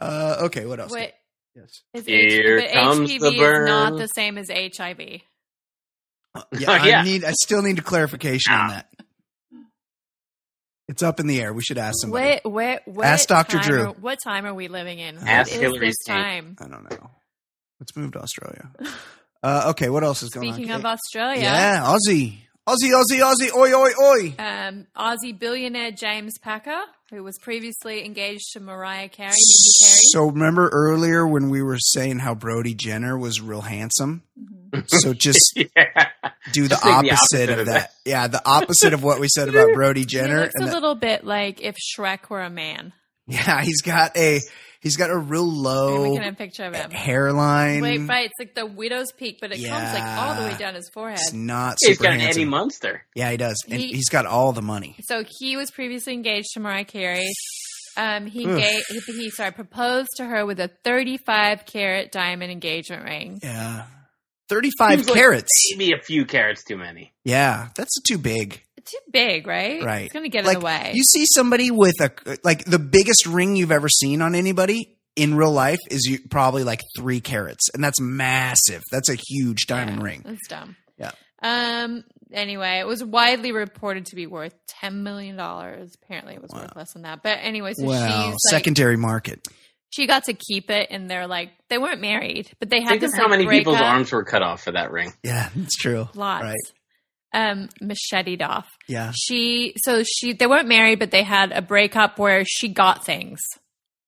Uh, 0.00 0.36
okay, 0.44 0.64
what 0.64 0.80
else? 0.80 0.90
Wait, 0.92 1.12
Yes. 1.54 1.82
is 1.92 2.06
Here 2.06 2.58
H- 2.60 2.72
comes 2.72 3.10
HPV 3.10 3.18
the 3.20 3.28
is 3.28 3.68
not 3.68 3.98
the 3.98 4.06
same 4.06 4.38
as 4.38 4.48
HIV. 4.48 4.98
Uh, 6.34 6.40
Oh, 6.42 6.42
yeah, 6.58 6.84
yeah. 6.86 7.00
I 7.00 7.04
need. 7.04 7.22
I 7.24 7.32
still 7.32 7.60
need 7.60 7.78
a 7.78 7.82
clarification 7.82 8.52
on 8.54 8.68
that. 8.68 8.88
It's 10.90 11.04
up 11.04 11.20
in 11.20 11.28
the 11.28 11.40
air. 11.40 11.52
We 11.52 11.62
should 11.62 11.78
ask 11.78 12.00
somebody. 12.00 12.40
What, 12.42 12.52
what, 12.52 12.82
what 12.88 13.06
Ask 13.06 13.28
Dr. 13.28 13.58
time 13.58 13.62
Drew. 13.64 13.82
Are, 13.82 13.92
what 13.92 14.18
time 14.24 14.44
are 14.44 14.52
we 14.52 14.66
living 14.66 14.98
in? 14.98 15.18
Ask 15.18 15.52
what 15.52 15.56
is 15.56 15.60
Hillary 15.60 15.92
time? 16.04 16.56
I 16.60 16.66
don't 16.66 16.90
know. 16.90 17.10
Let's 17.78 17.94
move 17.96 18.12
to 18.12 18.20
Australia. 18.20 18.70
Uh, 19.42 19.68
okay, 19.70 19.88
what 19.88 20.04
else 20.04 20.22
is 20.22 20.28
going 20.28 20.48
on? 20.48 20.54
Speaking 20.54 20.72
of 20.72 20.84
Australia, 20.84 21.40
yeah, 21.40 21.80
Aussie, 21.96 22.40
Aussie, 22.70 22.92
Aussie, 22.94 23.20
Aussie, 23.20 23.52
oi, 23.54 23.72
oi, 23.74 23.90
oi. 24.00 24.34
um, 24.38 24.86
Aussie 24.96 25.36
billionaire 25.36 25.90
James 25.90 26.38
Packer, 26.38 26.80
who 27.10 27.22
was 27.24 27.36
previously 27.38 28.04
engaged 28.04 28.52
to 28.52 28.60
Mariah 28.60 29.08
Carey, 29.08 29.30
Mindy 29.30 29.70
Carey. 29.80 29.98
So 30.12 30.26
remember 30.26 30.68
earlier 30.72 31.26
when 31.26 31.50
we 31.50 31.62
were 31.62 31.78
saying 31.78 32.20
how 32.20 32.34
Brody 32.34 32.74
Jenner 32.74 33.18
was 33.18 33.40
real 33.40 33.62
handsome? 33.62 34.22
So 34.86 35.14
just 35.14 35.52
yeah. 35.56 35.66
do 36.52 36.62
the 36.68 36.68
Just 36.76 36.86
opposite, 36.86 37.06
the 37.08 37.12
opposite 37.16 37.50
of 37.50 37.58
of 37.60 37.66
that. 37.66 37.92
Yeah, 38.04 38.28
the 38.28 38.42
opposite 38.48 38.92
of 38.92 39.02
what 39.02 39.18
we 39.18 39.26
said 39.28 39.48
about 39.48 39.68
Brody 39.74 40.04
Jenner. 40.04 40.42
looks 40.42 40.54
a 40.54 40.58
And 40.58 40.68
the- 40.68 40.72
little 40.74 40.94
bit 40.94 41.24
like 41.24 41.60
if 41.62 41.74
Shrek 41.76 42.30
were 42.30 42.42
a 42.42 42.50
man. 42.50 42.92
yeah, 43.26 43.62
he's 43.62 43.82
got 43.82 44.16
a 44.16 44.40
he's 44.80 44.96
got 44.96 45.10
a 45.10 45.16
real 45.16 45.50
low 45.50 46.10
we 46.12 46.18
a 46.18 46.32
picture 46.32 46.64
of 46.64 46.74
him. 46.74 46.90
hairline. 46.90 47.80
Wait, 47.82 47.98
right, 48.08 48.26
it's 48.26 48.34
like 48.38 48.54
the 48.54 48.66
widow's 48.66 49.12
peak, 49.12 49.38
but 49.40 49.52
it 49.52 49.56
comes 49.66 49.92
like 49.92 50.02
all 50.18 50.34
the 50.34 50.42
way 50.42 50.56
down 50.58 50.74
his 50.74 50.88
forehead. 50.88 51.18
It's 51.20 51.32
not 51.32 51.76
He's 51.80 51.96
super 51.96 52.04
got 52.04 52.12
an 52.14 52.20
handsome. 52.20 52.42
Eddie 52.42 52.50
Munster. 52.50 53.02
Yeah, 53.14 53.30
he 53.30 53.36
does, 53.36 53.56
and 53.68 53.80
He- 53.80 53.92
he's 53.92 54.08
got 54.08 54.26
all 54.26 54.52
the 54.52 54.62
money. 54.62 54.96
So 55.02 55.24
he 55.38 55.56
was 55.56 55.70
previously 55.70 56.14
engaged 56.14 56.48
to 56.54 56.60
Mariah 56.60 56.84
Carey. 56.84 57.26
Um, 57.96 58.26
he 58.26 58.46
Ugh. 58.46 58.56
gave 58.56 58.82
he, 58.88 59.00
he 59.24 59.30
sorry 59.30 59.50
proposed 59.52 60.08
to 60.16 60.24
her 60.24 60.46
with 60.46 60.60
a 60.60 60.68
35 60.84 61.66
carat 61.66 62.12
diamond 62.12 62.52
engagement 62.52 63.04
ring. 63.04 63.40
Yeah, 63.42 63.84
thirty-five 64.48 65.00
Seems 65.00 65.08
like 65.10 65.18
carats. 65.18 65.72
Maybe 65.76 65.92
a 65.92 65.98
few 66.00 66.24
carats 66.24 66.62
too 66.64 66.76
many. 66.76 67.12
Yeah, 67.24 67.68
that's 67.76 68.00
too 68.02 68.16
big. 68.18 68.62
Too 68.84 68.98
big, 69.12 69.46
right? 69.46 69.82
Right. 69.82 70.04
It's 70.04 70.12
gonna 70.12 70.28
get 70.28 70.44
like 70.44 70.54
in 70.56 70.60
the 70.60 70.66
way. 70.66 70.92
you 70.94 71.02
see 71.04 71.24
somebody 71.26 71.70
with 71.70 72.00
a 72.00 72.10
like 72.44 72.64
the 72.64 72.78
biggest 72.78 73.26
ring 73.26 73.56
you've 73.56 73.72
ever 73.72 73.88
seen 73.88 74.22
on 74.22 74.34
anybody 74.34 74.96
in 75.16 75.34
real 75.34 75.52
life 75.52 75.78
is 75.90 76.04
you, 76.06 76.18
probably 76.30 76.64
like 76.64 76.80
three 76.96 77.20
carats, 77.20 77.68
and 77.74 77.82
that's 77.84 78.00
massive. 78.00 78.82
That's 78.90 79.08
a 79.08 79.14
huge 79.16 79.66
diamond 79.66 79.98
Yeah, 79.98 80.04
ring. 80.04 80.22
That's 80.24 80.48
dumb. 80.48 80.76
Yeah. 80.98 81.10
Um. 81.42 82.04
Anyway, 82.32 82.78
it 82.78 82.86
was 82.86 83.02
widely 83.02 83.50
reported 83.52 84.06
to 84.06 84.14
be 84.16 84.26
worth 84.26 84.54
ten 84.68 85.02
million 85.02 85.36
dollars. 85.36 85.96
Apparently, 86.02 86.34
it 86.34 86.40
was 86.42 86.50
Wow. 86.52 86.60
worth 86.62 86.76
less 86.76 86.92
than 86.92 87.02
that. 87.02 87.22
But 87.24 87.38
anyway, 87.42 87.72
so 87.74 87.84
Wow, 87.86 88.06
she's 88.06 88.26
like, 88.32 88.36
secondary 88.50 88.96
market. 88.96 89.46
she 89.90 90.06
got 90.06 90.24
to 90.24 90.34
keep 90.34 90.70
it, 90.70 90.86
and 90.90 91.10
they're 91.10 91.26
like, 91.26 91.50
they 91.68 91.78
weren't 91.78 92.00
married, 92.00 92.50
but 92.60 92.70
they 92.70 92.80
had 92.80 92.90
Think 92.90 93.00
this 93.00 93.12
of 93.14 93.18
how 93.18 93.24
like, 93.24 93.40
many 93.40 93.48
people's 93.58 93.76
breakup. 93.78 93.92
arms 93.94 94.12
were 94.12 94.24
cut 94.24 94.42
off 94.42 94.62
for 94.62 94.70
that 94.72 94.92
ring. 94.92 95.12
Yeah, 95.24 95.48
it's 95.56 95.76
true. 95.76 96.08
Lots. 96.14 96.44
Right. 96.44 96.56
Um, 97.32 97.68
macheted 97.80 98.42
off. 98.42 98.66
Yeah. 98.88 99.12
She 99.14 99.74
so 99.84 100.02
she 100.02 100.32
they 100.32 100.46
weren't 100.48 100.66
married, 100.68 100.98
but 100.98 101.10
they 101.12 101.22
had 101.22 101.52
a 101.52 101.62
breakup 101.62 102.18
where 102.18 102.44
she 102.44 102.66
got 102.68 103.04
things 103.06 103.38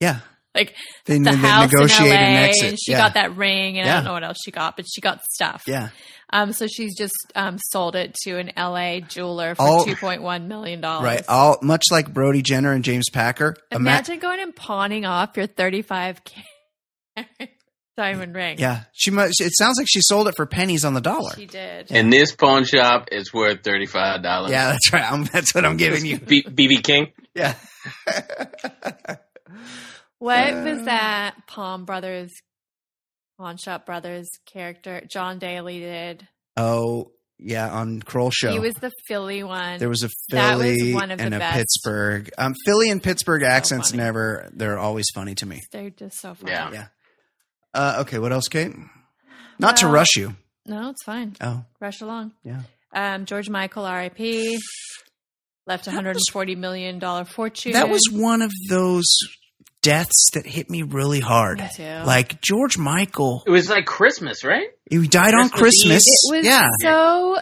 Yeah. 0.01 0.21
like 0.57 0.75
They, 1.07 1.19
the 1.19 1.31
they 1.31 1.37
house 1.37 1.73
in 1.73 1.79
LA, 2.09 2.17
an 2.17 2.77
she 2.77 2.91
yeah. 2.93 2.99
got 2.99 3.15
that 3.15 3.37
ring, 3.37 3.79
and 3.79 3.89
I 3.89 3.95
don't 3.95 4.05
know 4.05 4.13
what 4.15 4.25
else 4.25 4.39
she 4.45 4.51
got, 4.51 4.75
but 4.77 4.87
she 4.93 5.01
got 5.01 5.23
stuff. 5.31 5.63
Yeah. 5.69 5.91
Um, 6.33 6.53
so 6.53 6.67
she's 6.67 6.97
just 6.97 7.15
um 7.37 7.59
sold 7.71 7.95
it 7.95 8.15
to 8.25 8.39
an 8.39 8.51
LA 8.57 8.99
jeweler 9.01 9.55
for 9.55 9.63
All- 9.63 9.85
two 9.85 9.95
point 9.95 10.23
one 10.23 10.49
million 10.49 10.81
dollars. 10.81 11.05
Right. 11.05 11.23
All 11.29 11.59
much 11.63 11.85
like 11.93 12.13
Brody 12.13 12.43
Jenner 12.43 12.73
and 12.73 12.83
James 12.83 13.09
Packer. 13.09 13.55
Ima- 13.71 13.79
Imagine 13.81 14.19
going 14.19 14.41
and 14.41 14.57
pawning 14.57 15.05
off 15.05 15.37
your 15.37 15.47
thirty 15.47 15.83
five 15.83 16.23
k 16.25 16.43
diamond 17.97 18.35
ring. 18.35 18.59
yeah. 18.59 18.85
She 18.93 19.11
must 19.11 19.41
it 19.41 19.53
sounds 19.57 19.77
like 19.79 19.87
she 19.89 20.01
sold 20.01 20.29
it 20.29 20.35
for 20.37 20.47
pennies 20.47 20.85
on 20.85 20.95
the 20.95 21.01
dollar. 21.01 21.33
she 21.35 21.47
did. 21.47 21.89
And 21.91 22.13
this 22.13 22.35
pawn 22.35 22.65
shop 22.65 23.09
is 23.13 23.33
worth 23.33 23.63
thirty 23.63 23.87
five 23.87 24.23
dollars. 24.23 24.51
Yeah, 24.51 24.71
that's 24.73 24.93
right. 24.93 25.11
I'm, 25.13 25.25
that's 25.25 25.55
what 25.55 25.65
I'm 25.65 25.77
giving 25.77 26.05
you. 26.07 26.19
B- 26.19 26.43
BB 26.43 26.83
King. 26.83 27.13
Yeah. 27.35 27.55
What 30.19 30.53
Uh, 30.55 30.63
was 30.63 30.85
that 30.85 31.35
Palm 31.49 31.85
Brothers, 31.85 32.31
Pawn 33.39 33.57
Shop 33.57 33.85
Brothers 33.87 34.29
character 34.47 35.03
Jon 35.11 35.39
Daly 35.39 35.81
did? 35.81 36.29
oh, 36.57 37.11
yeah, 37.45 37.69
on 37.73 38.01
Kroll 38.01 38.31
show. 38.31 38.53
He 38.53 38.61
was 38.61 38.75
the 38.75 38.93
Philly 39.09 39.43
one. 39.43 39.81
there 39.81 39.89
was 39.89 40.05
a 40.05 40.11
That 40.31 40.59
was 40.59 40.65
Philly 40.77 40.95
one 40.95 41.11
of 41.11 41.19
the 41.19 41.25
and 41.25 41.35
a 41.35 41.39
best. 41.41 41.57
Pittsburgh. 41.57 42.31
Um, 42.39 42.55
Philly 42.65 42.89
and 42.89 43.03
Pittsburgh 43.03 43.43
accents 43.43 43.91
funny. 43.91 44.01
never, 44.05 44.49
they're 44.55 44.79
always 44.79 45.07
funny 45.13 45.35
to 45.35 45.47
me. 45.47 45.61
They're 45.73 45.91
just 45.91 46.21
so 46.21 46.35
funny. 46.35 46.53
Yeah. 46.53 46.71
Yeah. 46.73 46.87
Uh, 47.75 47.99
okay, 48.01 48.19
what 48.19 48.33
else, 48.33 48.49
Kate? 48.49 48.73
Not 49.59 49.77
to 49.79 49.87
Well- 49.87 49.95
rush 49.95 50.17
you. 50.17 50.37
No, 50.67 50.91
it's 50.91 51.03
fine. 51.03 51.35
Oh, 51.41 51.65
Rush 51.81 52.01
along. 52.03 52.33
yeah. 52.45 52.61
Um, 52.95 53.25
George 53.27 53.49
Michael, 53.51 53.85
R.I.P. 53.85 54.59
Left 55.67 55.87
a 55.87 55.91
hundred 55.91 56.11
and 56.17 56.21
forty 56.33 56.55
million 56.57 56.99
dollar 56.99 57.25
fortune. 57.25 57.73
That 57.73 57.89
was 57.89 58.09
one 58.11 58.43
of 58.43 58.51
those 58.69 59.07
deaths 59.81 60.31
that 60.35 60.45
hit 60.47 60.69
me 60.71 60.83
really 60.83 61.21
hard. 61.21 61.59
Me 61.59 61.69
too. 61.75 61.83
Like 62.05 62.41
George 62.41 62.77
Michael, 62.79 63.43
It 63.47 63.51
was 63.51 63.69
like 63.71 63.87
Christmas, 63.87 64.45
right? 64.45 64.69
he 64.91 65.07
died 65.09 65.35
on 65.35 65.49
Christmas 65.49 66.05
Christmas. 66.05 66.05
It 66.33 66.37
was 66.37 66.47
yeah. 66.47 66.69
so 66.81 67.39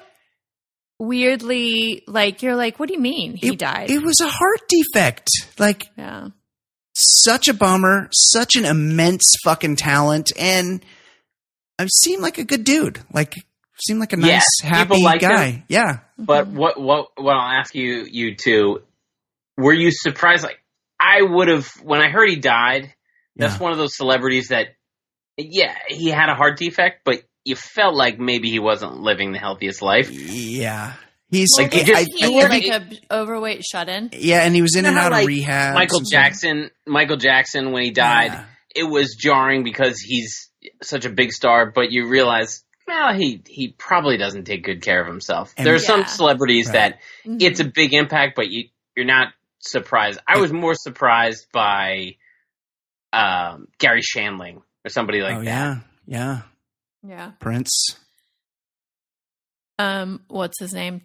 weirdly 0.99 2.03
like 2.07 2.43
you're 2.43 2.57
like, 2.57 2.79
what 2.79 2.89
do 2.89 2.95
you 2.95 3.01
mean 3.01 3.37
he 3.37 3.49
it, 3.51 3.59
died? 3.59 3.91
It 3.91 4.03
was 4.03 4.21
a 4.21 4.29
heart 4.29 4.61
defect. 4.69 5.29
Like 5.59 5.89
yeah. 5.97 6.29
Such 6.95 7.49
a 7.49 7.55
bummer, 7.55 8.09
such 8.13 8.57
an 8.57 8.65
immense 8.65 9.35
fucking 9.45 9.77
talent, 9.77 10.33
and 10.39 10.85
I 11.79 11.87
seemed 11.87 12.23
like 12.23 12.39
a 12.39 12.45
good 12.45 12.65
dude. 12.65 13.01
Like 13.13 13.35
seemed 13.81 14.01
like 14.01 14.13
a 14.13 14.17
nice, 14.17 14.45
Yeah, 14.63 14.69
happy 14.69 14.89
people 14.89 15.03
liked 15.05 15.23
guy. 15.23 15.47
him. 15.51 15.63
Yeah. 15.69 15.99
But 16.19 16.49
what 16.49 16.79
what 16.81 17.09
what 17.17 17.37
I'll 17.37 17.59
ask 17.61 17.75
you 17.75 18.07
you 18.11 18.35
two, 18.37 18.83
were 19.57 19.73
you 19.73 19.91
surprised? 19.91 20.45
Like 20.45 20.61
I 20.99 21.23
would 21.23 21.49
have 21.49 21.67
when 21.83 22.01
I 22.01 22.11
heard 22.11 22.29
he 22.29 22.37
died. 22.37 22.93
That's 23.37 23.55
Yeah. 23.55 23.63
one 23.63 23.73
of 23.73 23.79
those 23.79 23.97
celebrities 23.97 24.49
that, 24.49 24.67
yeah, 25.39 25.75
he 25.89 26.09
had 26.11 26.29
a 26.29 26.35
heart 26.35 26.59
defect, 26.59 27.03
but 27.07 27.23
you 27.45 27.57
felt 27.57 27.95
like 27.95 28.19
maybe 28.19 28.51
he 28.51 28.59
wasn't 28.59 28.99
living 29.01 29.33
the 29.33 29.39
healthiest 29.39 29.81
life. 29.81 30.11
Yeah. 30.11 30.93
He's 31.31 31.49
Like, 31.57 31.73
like, 31.73 31.73
he 31.75 31.81
I, 31.81 31.85
just- 31.85 32.23
I 32.25 32.27
he 32.29 32.41
think- 32.41 32.67
like 32.91 33.01
a 33.11 33.15
overweight 33.21 33.65
shut 33.65 33.89
in. 33.89 34.11
yeah, 34.13 34.41
and 34.45 34.55
he 34.55 34.63
was 34.63 34.75
in 34.75 34.85
You 34.85 34.89
and 34.89 34.95
know 34.97 35.01
how, 35.03 35.07
out 35.13 35.21
of 35.23 35.27
rehab. 35.27 35.75
Michael 35.75 36.01
Jackson, 36.01 36.71
Michael 36.87 37.17
Jackson, 37.19 37.71
when 37.73 37.85
he 37.85 37.91
died, 37.93 38.33
Yeah. 38.33 38.45
it 38.75 38.85
was 38.85 39.15
jarring 39.19 39.63
because 39.63 40.01
he's 40.01 40.51
such 40.83 41.05
a 41.05 41.11
big 41.11 41.33
star, 41.33 41.71
but 41.71 41.91
you 41.93 42.09
realize, 42.09 42.65
well, 42.89 43.15
he 43.15 43.43
he 43.47 43.69
probably 43.79 44.17
doesn't 44.17 44.45
take 44.45 44.65
good 44.65 44.83
care 44.83 45.01
of 45.01 45.07
himself. 45.07 45.55
And- 45.57 45.65
there 45.67 45.75
are 45.75 45.79
some 45.79 46.05
celebrities 46.07 46.67
Right. 46.67 46.73
that 46.73 46.99
Mhm. 47.25 47.41
it's 47.43 47.61
a 47.61 47.65
big 47.65 47.95
impact, 47.95 48.35
but 48.35 48.49
you 48.51 48.69
you're 48.97 49.07
not 49.07 49.29
surprised. 49.61 50.19
I 50.27 50.39
was 50.39 50.53
more 50.53 50.75
surprised 50.75 51.47
by 51.53 52.17
um, 53.13 53.69
Garry 53.79 54.03
Shandling 54.03 54.63
or 54.85 54.89
somebody 54.89 55.21
like 55.21 55.35
oh 55.37 55.45
that. 55.45 55.45
yeah, 55.45 55.79
yeah. 56.07 56.43
yeah. 57.07 57.31
Prince. 57.41 57.97
Um, 59.79 60.23
what's 60.29 60.59
his 60.61 60.73
name? 60.75 61.03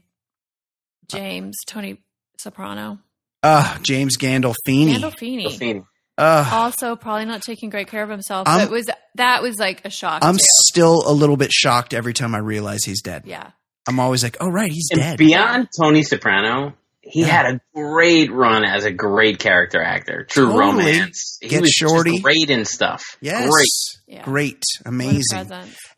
James 1.10 1.56
Tony 1.68 2.02
Soprano. 2.40 3.00
Uh 3.44 3.78
James 3.84 4.18
Gandolfini. 4.18 4.96
Gandolfini. 4.98 5.44
Delphine. 5.50 5.86
Uh, 6.18 6.50
Also, 6.52 6.96
probably 6.96 7.26
not 7.26 7.42
taking 7.42 7.70
great 7.70 7.88
care 7.90 8.02
of 8.04 8.10
himself. 8.10 8.48
I'm- 8.48 8.68
but 8.68 8.72
was 8.72 8.86
that 9.16 9.42
was 9.42 9.58
like 9.58 9.84
a 9.86 9.90
shock. 9.90 10.24
I'm 10.24 10.36
too. 10.36 10.44
still 10.66 11.04
a 11.06 11.12
little 11.12 11.38
bit 11.38 11.52
shocked 11.52 11.94
every 11.94 12.14
time 12.14 12.34
I 12.36 12.40
realize 12.40 12.84
he's 12.86 13.02
dead. 13.02 13.24
yeah. 13.26 13.52
I'm 13.88 14.00
always 14.00 14.24
like, 14.24 14.38
oh 14.42 14.48
right, 14.50 14.72
he's 14.72 14.88
And 14.92 15.00
dead. 15.00 15.18
beyond 15.20 15.68
Tony 15.80 16.02
Soprano, 16.04 16.74
he 17.02 17.22
Yeah. 17.22 17.28
had 17.28 17.46
a 17.56 17.62
great 17.76 18.32
run 18.32 18.64
as 18.66 18.84
a 18.84 18.92
great 18.92 19.38
character 19.38 19.80
actor. 19.80 20.26
True 20.28 20.46
Totally. 20.48 20.86
Romance. 20.94 21.38
He 21.40 21.50
Get 21.50 21.62
was 21.62 21.70
Shorty. 21.70 22.12
just 22.14 22.24
great 22.24 22.50
in 22.50 22.66
stuff. 22.66 23.04
yes, 23.22 23.48
Great. 23.48 23.68
Yeah. 24.08 24.24
great, 24.24 24.64
amazing. 24.86 25.52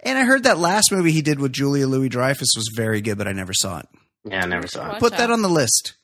And 0.03 0.17
I 0.17 0.23
heard 0.25 0.43
that 0.43 0.57
last 0.57 0.91
movie 0.91 1.11
he 1.13 1.21
did 1.21 1.39
with 1.39 1.53
Julia 1.53 1.87
Louis 1.87 2.09
Dreyfus 2.09 2.49
was 2.57 2.69
very 2.75 2.99
good, 3.01 3.17
but 3.17 3.27
I 3.27 3.31
never 3.31 3.53
saw 3.53 3.79
it. 3.79 3.87
Yeah, 4.31 4.43
I 4.43 4.47
never 4.47 4.67
saw 4.67 4.85
it. 4.85 4.89
Watch 4.93 4.99
Put 4.99 5.11
that 5.13 5.29
out. 5.29 5.31
on 5.31 5.41
the 5.41 5.49
list. 5.49 5.95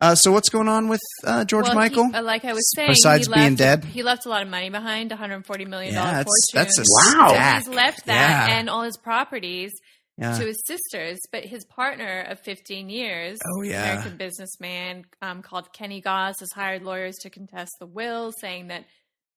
Uh, 0.00 0.14
so 0.14 0.30
what's 0.30 0.48
going 0.48 0.68
on 0.68 0.88
with 0.88 1.00
uh, 1.26 1.44
George 1.44 1.66
Well, 1.66 1.74
Michael? 1.74 2.06
he- 2.08 2.14
uh, 2.14 2.22
like 2.22 2.44
I 2.44 2.52
was 2.52 2.70
saying, 2.76 2.90
Besides 2.90 3.26
he 3.26 3.32
being 3.34 3.56
left, 3.56 3.58
dead? 3.58 3.84
he 3.84 4.02
left 4.04 4.26
a 4.26 4.28
lot 4.28 4.42
of 4.42 4.48
money 4.48 4.70
behind, 4.70 5.10
140 5.10 5.64
million 5.64 5.92
yeah, 5.94 6.22
that's 6.22 6.52
fortune. 6.52 6.68
that's 6.68 6.78
a 6.78 6.82
Wow. 7.16 7.28
So 7.30 7.34
stack. 7.34 7.58
he's 7.64 7.68
left 7.74 8.06
that 8.06 8.48
Yeah. 8.48 8.58
and 8.58 8.70
all 8.70 8.82
his 8.82 8.96
properties 8.96 9.72
Yeah. 10.16 10.38
to 10.38 10.46
his 10.46 10.62
sisters, 10.66 11.18
but 11.32 11.44
his 11.44 11.64
partner 11.64 12.20
of 12.28 12.38
15 12.40 12.88
years, 12.90 13.38
Oh, 13.44 13.62
yeah. 13.62 13.82
American 13.94 14.16
businessman 14.18 15.04
um, 15.20 15.42
called 15.42 15.72
Kenny 15.72 16.00
Goss, 16.00 16.38
has 16.38 16.52
hired 16.52 16.84
lawyers 16.84 17.16
to 17.22 17.30
contest 17.30 17.72
the 17.80 17.86
will, 17.86 18.30
saying 18.40 18.68
that 18.68 18.84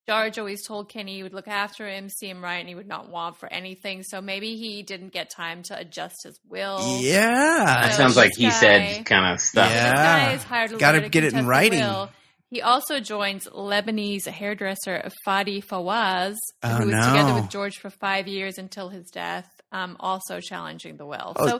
George 0.10 0.40
always 0.40 0.65
told 0.65 0.90
Kenny 0.90 1.15
he 1.18 1.23
would 1.23 1.34
look 1.34 1.48
after 1.48 1.88
him, 1.88 2.10
see 2.10 2.28
him 2.30 2.44
right, 2.44 2.57
and 2.57 2.68
he 2.68 2.76
would 2.76 2.88
not 2.88 3.10
want 3.10 3.38
for 3.38 3.52
anything. 3.52 4.03
So 4.03 4.19
maybe 4.22 4.57
he 4.57 4.82
didn't 4.84 5.14
get 5.14 5.30
time 5.30 5.64
to 5.64 5.78
adjust 5.78 6.15
his 6.23 6.40
will. 6.49 6.99
Yeah. 7.02 7.64
That 7.65 7.91
So 7.94 7.98
sounds 7.98 8.18
like 8.18 8.30
this 8.32 8.38
he 8.38 8.52
said 8.52 9.06
kind 9.06 9.32
of 9.34 9.40
stuff. 9.40 9.69
Yeah. 9.69 9.90
this 9.91 9.99
guy 9.99 10.19
has 10.32 10.44
hired 10.44 10.72
a 10.72 10.78
Gotta 10.78 10.98
lawyer 10.98 11.03
to 11.06 11.10
get 11.10 11.23
it 11.23 11.34
in 11.34 11.45
writing. 11.45 11.80
will. 11.80 12.10
He 12.49 12.61
also 12.61 12.99
joins 12.99 13.48
Lebanese 13.48 14.26
hairdresser 14.28 15.07
Fadi 15.26 15.64
Fawaz, 15.64 16.36
Oh, 16.64 16.69
who 16.76 16.86
was 16.88 16.95
no. 16.95 17.02
together 17.11 17.34
with 17.36 17.49
George 17.49 17.78
for 17.78 17.90
five 17.90 18.28
years 18.28 18.57
until 18.57 18.90
his 18.90 19.10
death, 19.10 19.48
um, 19.72 19.95
also 20.02 20.41
challenging 20.41 20.98
the 20.98 21.06
will. 21.06 21.32
Oh, 21.38 21.48
so, 21.48 21.53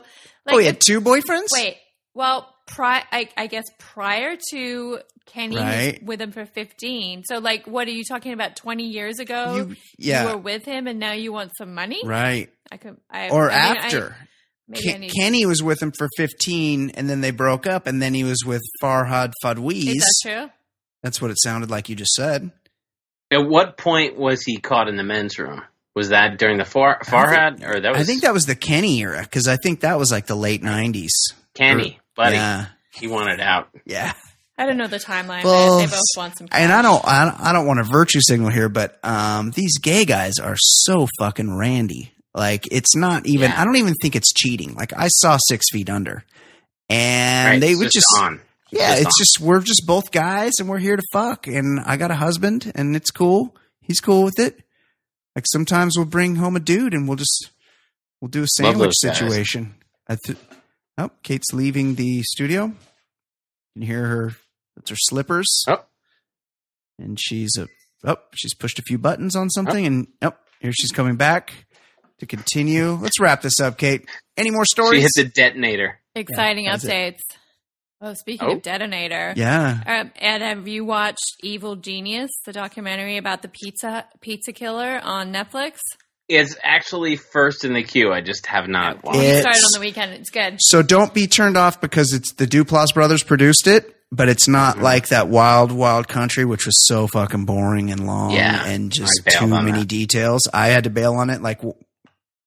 like, 0.44 0.54
oh, 0.54 0.58
he 0.58 0.66
had 0.66 0.80
two 0.80 1.00
boyfriends? 1.00 1.46
wait, 1.54 1.78
well, 2.14 2.52
pri- 2.66 3.04
I, 3.10 3.28
I 3.36 3.46
guess 3.46 3.64
prior 3.78 4.36
to 4.50 4.98
Kenny 5.26 5.56
Right. 5.56 6.02
with 6.02 6.20
him 6.20 6.32
for 6.32 6.44
15. 6.46 7.24
So, 7.24 7.38
like, 7.38 7.66
what 7.66 7.86
are 7.88 7.92
you 7.92 8.04
talking 8.04 8.32
about? 8.32 8.56
20 8.56 8.84
years 8.88 9.18
ago? 9.18 9.56
You, 9.56 9.76
yeah. 9.98 10.24
You 10.24 10.28
were 10.30 10.36
with 10.38 10.64
him 10.64 10.86
and 10.86 10.98
now 10.98 11.12
you 11.12 11.32
want 11.32 11.52
some 11.56 11.74
money? 11.74 12.00
right. 12.04 12.50
I 12.70 12.76
could, 12.78 12.96
I, 13.10 13.28
Or 13.28 13.50
I 13.50 13.54
after. 13.54 14.16
maybe 14.66 14.88
I 14.88 14.92
Ken- 14.92 15.08
Kenny 15.10 15.44
was 15.46 15.62
with 15.62 15.82
him 15.82 15.92
for 15.92 16.08
15 16.16 16.90
and 16.90 17.08
then 17.10 17.20
they 17.20 17.30
broke 17.30 17.66
up 17.66 17.86
and 17.86 18.00
then 18.00 18.14
he 18.14 18.24
was 18.24 18.38
with 18.46 18.62
Farhad 18.82 19.32
Fadwiz. 19.44 19.88
is 19.88 20.22
that 20.24 20.30
true? 20.30 20.50
That's 21.02 21.20
what 21.20 21.30
it 21.30 21.36
sounded 21.42 21.70
like 21.70 21.88
you 21.90 21.96
just 21.96 22.12
said. 22.12 22.50
At 23.30 23.46
what 23.48 23.76
point 23.76 24.16
was 24.16 24.42
he 24.42 24.56
caught 24.58 24.88
in 24.88 24.96
the 24.96 25.02
men's 25.04 25.38
room? 25.38 25.62
Was 25.94 26.08
that 26.10 26.38
during 26.38 26.56
the 26.58 26.64
Far- 26.64 27.00
Farhad, 27.00 27.62
or 27.66 27.80
that 27.80 27.92
was 27.92 28.00
I 28.00 28.04
think 28.04 28.22
that 28.22 28.32
was 28.32 28.46
the 28.46 28.54
Kenny 28.54 28.98
era 29.00 29.20
because 29.22 29.46
I 29.46 29.56
think 29.56 29.80
that 29.80 29.98
was 29.98 30.10
like 30.10 30.26
the 30.26 30.34
late 30.34 30.62
90s. 30.62 31.10
Kenny, 31.54 31.98
buddy? 32.16 32.36
Yeah. 32.36 32.66
He 32.94 33.06
wanted 33.08 33.40
out. 33.40 33.68
Yeah. 33.84 34.12
I 34.58 34.66
don't 34.66 34.76
know 34.76 34.86
the 34.86 34.98
timeline. 34.98 35.44
Well, 35.44 35.78
but 35.78 35.86
they 35.86 35.90
both 35.90 36.02
want 36.16 36.36
some. 36.38 36.46
And 36.52 36.70
I 36.70 36.82
don't, 36.82 37.02
I 37.06 37.24
don't, 37.24 37.40
I 37.40 37.52
don't 37.52 37.66
want 37.66 37.80
a 37.80 37.84
virtue 37.84 38.20
signal 38.22 38.50
here, 38.50 38.68
but 38.68 38.98
um, 39.02 39.50
these 39.52 39.78
gay 39.78 40.04
guys 40.04 40.34
are 40.38 40.56
so 40.58 41.08
fucking 41.18 41.56
randy. 41.56 42.12
Like 42.34 42.68
it's 42.70 42.94
not 42.94 43.26
even. 43.26 43.50
Yeah. 43.50 43.60
I 43.60 43.64
don't 43.64 43.76
even 43.76 43.94
think 44.00 44.14
it's 44.14 44.32
cheating. 44.32 44.74
Like 44.74 44.92
I 44.92 45.08
saw 45.08 45.38
Six 45.48 45.66
Feet 45.72 45.90
Under, 45.90 46.24
and 46.88 47.50
right? 47.50 47.60
they 47.60 47.70
It's 47.72 47.78
would 47.78 47.90
just, 47.92 48.06
on. 48.18 48.40
yeah, 48.70 48.90
just 48.90 49.00
it's 49.02 49.06
on. 49.06 49.12
just 49.18 49.40
we're 49.40 49.60
just 49.60 49.82
both 49.86 50.10
guys, 50.12 50.52
and 50.58 50.68
we're 50.68 50.78
here 50.78 50.96
to 50.96 51.02
fuck. 51.12 51.46
And 51.46 51.80
I 51.80 51.96
got 51.96 52.10
a 52.10 52.14
husband, 52.14 52.70
and 52.74 52.94
it's 52.96 53.10
cool. 53.10 53.54
He's 53.80 54.00
cool 54.00 54.22
with 54.22 54.38
it. 54.38 54.58
Like 55.36 55.44
sometimes 55.46 55.96
we'll 55.96 56.06
bring 56.06 56.36
home 56.36 56.56
a 56.56 56.60
dude, 56.60 56.94
and 56.94 57.06
we'll 57.08 57.16
just 57.16 57.50
we'll 58.20 58.28
do 58.30 58.42
a 58.42 58.46
sandwich 58.48 58.92
situation. 58.98 59.74
I 60.08 60.16
th- 60.24 60.38
oh, 60.98 61.10
Kate's 61.22 61.52
leaving 61.52 61.94
the 61.96 62.22
studio. 62.22 62.64
You 62.66 62.74
can 63.74 63.82
hear 63.82 64.06
her. 64.06 64.36
That's 64.76 64.88
her 64.90 64.96
slippers 64.98 65.64
Oh, 65.68 65.84
and 66.98 67.18
she's 67.20 67.50
a 67.58 67.68
oh 68.04 68.16
she's 68.34 68.54
pushed 68.54 68.78
a 68.78 68.82
few 68.82 68.96
buttons 68.96 69.36
on 69.36 69.50
something 69.50 69.84
and 69.86 70.06
oh 70.22 70.32
here 70.60 70.72
she's 70.72 70.90
coming 70.92 71.16
back 71.16 71.52
to 72.18 72.24
continue 72.26 72.92
let's 72.92 73.20
wrap 73.20 73.42
this 73.42 73.60
up 73.60 73.76
kate 73.76 74.08
any 74.38 74.50
more 74.50 74.64
stories? 74.64 75.02
she 75.02 75.08
stories 75.08 75.16
hit 75.16 75.34
the 75.34 75.40
detonator. 75.42 75.98
Exciting 76.14 76.64
that's 76.64 76.84
it. 76.84 76.88
updates. 77.16 77.20
Oh, 78.00 78.14
speaking 78.14 78.48
Oh. 78.48 78.52
of 78.52 78.62
detonator. 78.62 79.34
yeah 79.36 79.82
Um, 79.86 80.10
and 80.18 80.42
have 80.42 80.66
you 80.66 80.86
watched 80.86 81.36
Evil 81.42 81.76
Genius, 81.76 82.30
the 82.46 82.52
documentary 82.54 83.18
about 83.18 83.42
the 83.42 83.48
pizza 83.48 84.06
pizza 84.22 84.52
killer 84.54 85.00
on 85.04 85.34
Netflix? 85.34 85.80
It's 86.32 86.56
actually 86.62 87.16
first 87.16 87.64
in 87.64 87.72
the 87.74 87.82
queue. 87.82 88.12
I 88.12 88.20
just 88.22 88.46
have 88.46 88.68
not 88.68 89.02
watched. 89.04 89.18
We 89.18 89.24
It's- 89.26 89.40
started 89.42 89.62
on 89.64 89.70
the 89.74 89.80
weekend. 89.80 90.12
It's 90.14 90.30
good. 90.30 90.56
so 90.60 90.82
don't 90.82 91.12
be 91.14 91.26
turned 91.26 91.56
off 91.56 91.80
because 91.80 92.12
it's 92.12 92.32
the 92.34 92.46
duplass 92.46 92.92
brothers 92.94 93.22
produced 93.22 93.66
it 93.66 93.94
but 94.14 94.28
it's 94.28 94.46
not 94.46 94.74
Mm-hmm. 94.74 94.84
like 94.84 95.08
that 95.08 95.28
wild 95.28 95.72
wild 95.72 96.06
country 96.06 96.44
which 96.44 96.66
was 96.66 96.74
so 96.86 97.06
fucking 97.06 97.44
boring 97.46 97.90
and 97.90 98.06
long 98.06 98.30
Yeah, 98.32 98.64
and 98.66 98.92
just 98.92 99.22
too 99.26 99.46
many 99.46 99.72
that. 99.80 99.88
details 99.88 100.42
i 100.52 100.66
had 100.68 100.84
to 100.84 100.90
bail 100.90 101.14
on 101.14 101.30
it 101.30 101.40
like 101.40 101.62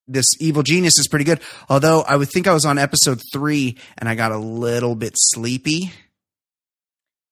this 0.07 0.25
evil 0.39 0.61
genius 0.61 0.93
is 0.99 1.07
pretty 1.07 1.25
good 1.25 1.39
although 1.67 2.01
i 2.03 2.15
would 2.15 2.29
think 2.29 2.45
i 2.47 2.53
was 2.53 2.65
on 2.65 2.77
episode 2.77 3.19
three 3.33 3.77
and 3.97 4.07
i 4.07 4.13
got 4.13 4.31
a 4.31 4.37
little 4.37 4.93
bit 4.95 5.13
sleepy 5.15 5.91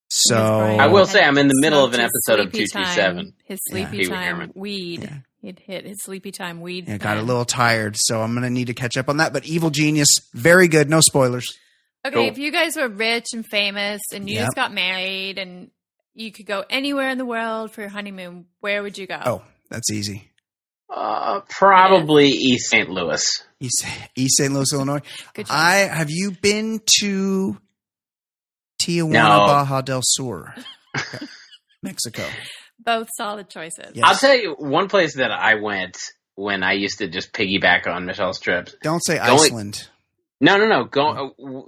so 0.09 0.35
I 0.35 0.87
will 0.87 1.05
say 1.07 1.21
I'm 1.23 1.37
in 1.39 1.47
the 1.47 1.59
middle 1.59 1.83
of 1.83 1.93
an 1.95 1.99
episode 1.99 2.39
of 2.39 2.51
227. 2.51 3.33
His 3.45 3.59
sleepy 3.67 3.91
Pee 3.91 3.97
Wee 3.97 4.07
time 4.07 4.51
weed. 4.53 5.03
Yeah. 5.03 5.17
He'd 5.43 5.59
hit 5.59 5.85
his 5.85 6.01
sleepy 6.01 6.31
time 6.31 6.61
weed. 6.61 6.87
Yeah, 6.87 6.97
got 6.97 7.17
a 7.17 7.21
little 7.21 7.43
tired, 7.43 7.97
so 7.97 8.21
I'm 8.21 8.33
gonna 8.33 8.49
need 8.49 8.67
to 8.67 8.73
catch 8.73 8.95
up 8.95 9.09
on 9.09 9.17
that. 9.17 9.33
But 9.33 9.45
Evil 9.45 9.69
Genius, 9.71 10.07
very 10.33 10.69
good. 10.69 10.89
No 10.89 11.01
spoilers. 11.01 11.53
Okay, 12.05 12.15
Cool. 12.15 12.27
if 12.29 12.37
you 12.37 12.49
guys 12.49 12.77
were 12.77 12.87
rich 12.87 13.27
and 13.33 13.45
famous 13.45 13.99
and 14.13 14.29
you 14.29 14.35
Yep. 14.35 14.45
just 14.45 14.55
got 14.55 14.73
married 14.73 15.37
and 15.37 15.69
you 16.13 16.31
could 16.31 16.45
go 16.45 16.63
anywhere 16.69 17.09
in 17.09 17.17
the 17.17 17.25
world 17.25 17.71
for 17.71 17.81
your 17.81 17.89
honeymoon, 17.89 18.45
where 18.61 18.81
would 18.83 18.97
you 18.97 19.05
go? 19.05 19.19
Oh, 19.25 19.43
that's 19.69 19.91
easy. 19.91 20.31
Uh, 20.89 21.41
probably 21.49 22.27
East 22.29 22.69
St. 22.69 22.89
Louis. 22.89 23.21
East, 23.59 23.85
East 24.15 24.37
St. 24.37 24.53
Louis, 24.53 24.71
Illinois. 24.71 25.01
good. 25.33 25.47
I 25.49 25.75
have 25.91 26.09
you 26.09 26.31
been 26.31 26.79
to 26.99 27.57
Tijuana, 28.79 29.09
No. 29.11 29.45
Baja 29.47 29.81
del 29.81 30.01
Sur, 30.03 30.53
Mexico? 31.81 32.23
Both 32.83 33.09
solid 33.17 33.49
choices. 33.49 33.91
Yes. 33.93 34.03
I'll 34.05 34.15
tell 34.15 34.35
you 34.35 34.55
one 34.57 34.87
place 34.89 35.15
that 35.15 35.31
I 35.31 35.55
went 35.55 35.97
when 36.35 36.63
I 36.63 36.73
used 36.73 36.97
to 36.99 37.07
just 37.07 37.31
piggyback 37.33 37.87
on 37.87 38.05
Michelle's 38.05 38.39
trips. 38.39 38.75
Don't 38.81 38.99
say 39.05 39.17
Going- 39.17 39.29
Iceland. 39.39 39.87
No, 40.41 40.57
no, 40.57 40.65
no. 40.67 40.83
Go. 40.83 41.07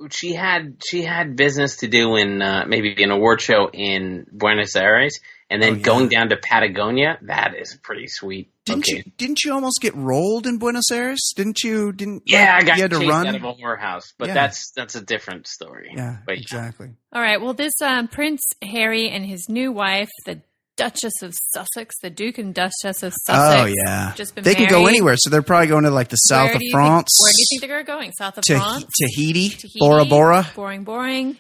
uh, 0.04 0.08
She 0.12 0.34
had 0.34 0.82
she 0.86 1.04
had 1.04 1.38
business 1.38 1.78
to 1.78 1.88
do 1.88 2.18
in 2.18 2.42
uh, 2.42 2.66
maybe 2.68 3.02
an 3.04 3.12
award 3.12 3.40
show 3.40 3.70
in 3.72 4.26
Buenos 4.34 4.76
Aires, 4.76 5.18
and 5.50 5.64
then 5.64 5.74
Oh, 5.74 5.76
yeah. 5.78 5.82
going 5.84 6.10
down 6.10 6.28
to 6.30 6.36
Patagonia. 6.36 7.18
That 7.22 7.54
is 7.58 7.78
pretty 7.82 8.08
sweet. 8.08 8.50
Didn't 8.66 8.80
okay. 8.90 8.98
you? 8.98 9.04
Didn't 9.18 9.46
you 9.46 9.54
almost 9.54 9.80
get 9.80 9.96
rolled 9.96 10.46
in 10.46 10.58
Buenos 10.58 10.92
Aires? 10.92 11.22
Didn't 11.38 11.64
you? 11.64 11.94
Didn't? 11.94 12.24
Yeah, 12.26 12.54
I 12.60 12.64
got 12.66 12.76
you 12.76 12.82
had 12.82 12.92
to 12.92 12.98
chased 13.00 13.10
run. 13.12 13.28
out 13.28 13.36
of 13.36 13.44
a 13.46 13.54
whorehouse, 13.54 14.12
but 14.18 14.28
Yeah. 14.30 14.34
that's 14.34 14.72
that's 14.76 14.96
a 14.96 15.02
different 15.02 15.48
story. 15.48 15.92
yeah, 15.96 16.18
But 16.26 16.36
exactly. 16.38 16.90
All 17.14 17.22
right. 17.22 17.40
Well, 17.40 17.54
this 17.54 17.74
um, 17.82 18.10
Prince 18.10 18.44
Harry 18.62 19.10
and 19.10 19.26
his 19.26 19.48
new 19.48 19.72
wife, 19.72 20.10
the 20.26 20.42
Duchess 20.78 21.22
of 21.22 21.34
Sussex, 21.54 21.96
the 22.02 22.10
Duke 22.10 22.38
and 22.38 22.54
Duchess 22.54 23.02
of 23.04 23.14
Sussex. 23.26 23.62
Oh 23.62 23.66
yeah, 23.86 24.14
Just 24.16 24.36
been 24.36 24.44
they 24.44 24.56
can 24.56 24.68
go 24.70 24.88
anywhere. 24.88 25.16
So 25.18 25.30
they're 25.30 25.42
probably 25.42 25.68
going 25.68 25.86
to 25.86 25.92
like 25.92 26.10
the 26.10 26.18
south 26.18 26.54
of 26.56 26.62
France. 26.72 27.10
Think, 27.18 27.24
where 27.24 27.32
do 27.32 27.40
you 27.40 27.46
think 27.50 27.62
they're 27.62 27.84
going? 27.84 28.12
South 28.12 28.38
of 28.38 28.44
to 28.44 28.58
France? 28.58 28.86
Tahiti, 29.02 29.50
Tahiti? 29.50 29.80
Bora 29.80 30.06
Bora, 30.06 30.48
Boring, 30.56 30.84
boring. 30.84 31.38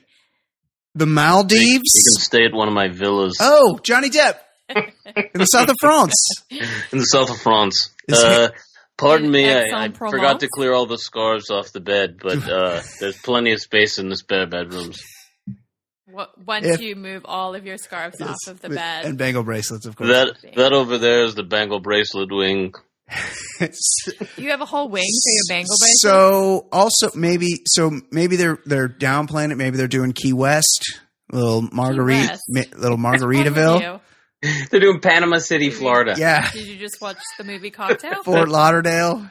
the 0.96 1.06
Maldives. 1.06 1.62
You 1.62 1.68
Maldives. 1.74 2.16
can 2.16 2.22
stay 2.22 2.46
at 2.46 2.54
one 2.54 2.68
of 2.70 2.74
my 2.74 2.88
villas 2.88 3.38
Oh, 3.42 3.80
Johnny 3.84 4.10
Depp 4.10 4.36
in 4.70 4.84
the 5.34 5.46
south 5.46 5.70
of 5.70 5.76
France. 5.82 6.14
in 6.50 7.00
the 7.00 7.06
south 7.06 7.30
of 7.30 7.38
France. 7.38 7.90
Uh, 8.12 8.50
pardon 8.98 9.30
me, 9.30 9.52
I, 9.52 9.86
I 9.86 9.90
forgot 9.90 10.40
to 10.40 10.48
clear 10.48 10.74
all 10.74 10.86
the 10.86 10.98
scarves 10.98 11.50
off 11.50 11.72
the 11.74 11.82
bed, 11.82 12.18
but 12.22 12.50
uh, 12.50 12.82
there's 13.02 13.18
plenty 13.18 13.52
of 13.52 13.60
space 13.60 14.00
in 14.00 14.08
the 14.10 14.16
spare 14.16 14.48
bedrooms. 14.48 15.02
What, 16.16 16.32
once 16.46 16.66
If- 16.66 16.82
you 16.82 16.96
move 16.96 17.24
all 17.26 17.56
of 17.56 17.66
your 17.66 17.78
scarves 17.78 18.22
off 18.22 18.38
of 18.48 18.62
the 18.62 18.70
With- 18.70 18.78
bed. 18.78 19.06
and 19.06 19.18
bangle 19.18 19.44
bracelets, 19.44 19.86
of 19.86 19.96
course. 19.98 20.10
That 20.10 20.36
that 20.56 20.72
over 20.74 20.98
there 20.98 21.24
is 21.26 21.36
the 21.36 21.44
bangle 21.44 21.80
bracelet 21.82 22.30
wing. 22.32 22.74
you 24.38 24.50
have 24.50 24.62
a 24.62 24.66
whole 24.66 24.88
wing 24.90 25.04
for 25.04 25.30
your 25.32 25.44
bangle 25.58 25.76
bracelet? 25.80 25.98
so 26.00 26.68
also 26.72 27.10
maybe 27.16 27.62
so 27.68 27.92
maybe 28.12 28.36
they're 28.38 28.60
they're 28.66 28.88
downplaying 28.90 29.52
it. 29.52 29.56
Maybe 29.58 29.76
they're 29.78 29.88
doing 29.88 30.14
Key 30.14 30.32
West, 30.34 31.02
little 31.32 31.62
Margarita, 31.72 32.30
West. 32.30 32.44
mi- 32.48 32.62
little 32.78 32.98
What's 32.98 33.22
wrong 33.22 33.34
with 33.34 33.46
Margaritaville. 33.54 34.00
They're 34.72 34.80
doing 34.80 35.02
Panama 35.02 35.40
City, 35.40 35.70
Florida. 35.70 36.16
Yeah, 36.18 36.50
Did 36.52 36.66
you 36.68 36.78
just 36.78 37.02
watch 37.02 37.18
the 37.38 37.44
movie 37.44 37.72
Cocktail? 37.72 38.22
Fort 38.24 38.48
Lauderdale. 38.50 39.28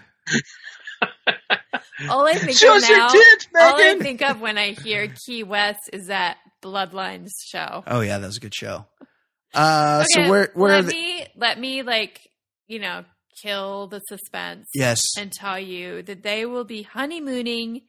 all 2.11 2.27
I 2.27 2.35
think 2.35 2.56
Show 2.59 2.70
of 2.77 2.82
us 2.82 2.89
your 2.89 2.98
now, 2.98 3.09
tits, 3.09 3.48
all 3.56 3.77
I 3.81 3.98
think 3.98 4.23
of 4.23 4.40
when 4.40 4.59
I 4.59 4.70
hear 4.73 5.09
Key 5.27 5.43
West 5.44 5.90
is 5.93 6.09
that 6.09 6.36
Bloodlines 6.65 7.31
show. 7.45 7.85
Oh 7.86 8.01
yeah, 8.01 8.19
that 8.19 8.27
was 8.27 8.39
a 8.39 8.41
good 8.41 8.55
show. 8.55 8.86
Uh, 9.55 10.05
Okay, 10.05 10.24
so 10.24 10.31
where 10.31 10.51
where 10.55 10.77
let 10.77 10.86
the, 10.86 10.93
me 10.93 11.27
let 11.36 11.61
me 11.61 11.82
like 11.82 12.20
you 12.66 12.78
know 12.78 13.05
kill 13.43 13.86
the 13.89 13.99
suspense 14.01 14.66
yes 14.74 15.01
and 15.19 15.31
tell 15.32 15.59
you 15.59 16.03
that 16.03 16.23
they 16.23 16.47
will 16.47 16.65
be 16.65 16.82
honeymooning 16.82 17.82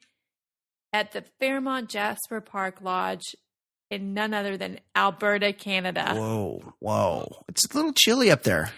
at 0.92 1.12
the 1.12 1.24
Fairmont 1.40 1.88
Jasper 1.88 2.40
Park 2.40 2.80
Lodge 2.82 3.34
in 3.90 4.12
none 4.14 4.34
other 4.34 4.56
than 4.56 4.80
Alberta, 4.94 5.52
Canada. 5.52 6.14
whoa 6.14 6.74
whoa 6.80 7.44
it's 7.48 7.64
a 7.64 7.74
little 7.76 7.92
chilly 7.92 8.30
up 8.30 8.42
there. 8.42 8.70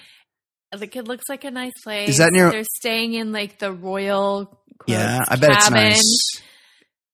Like 0.75 0.95
it 0.97 1.09
looks 1.09 1.25
like 1.31 1.45
a 1.45 1.51
nice 1.51 1.73
place. 1.83 2.11
Is 2.11 2.19
that 2.19 2.31
near- 2.33 2.51
They're 2.51 2.65
staying 2.77 3.15
in 3.15 3.33
like 3.33 3.59
the 3.59 3.73
royal. 3.73 4.63
Yeah, 4.87 5.19
I 5.27 5.37
bet 5.37 5.51
it's 5.51 5.71
nice. 5.71 6.43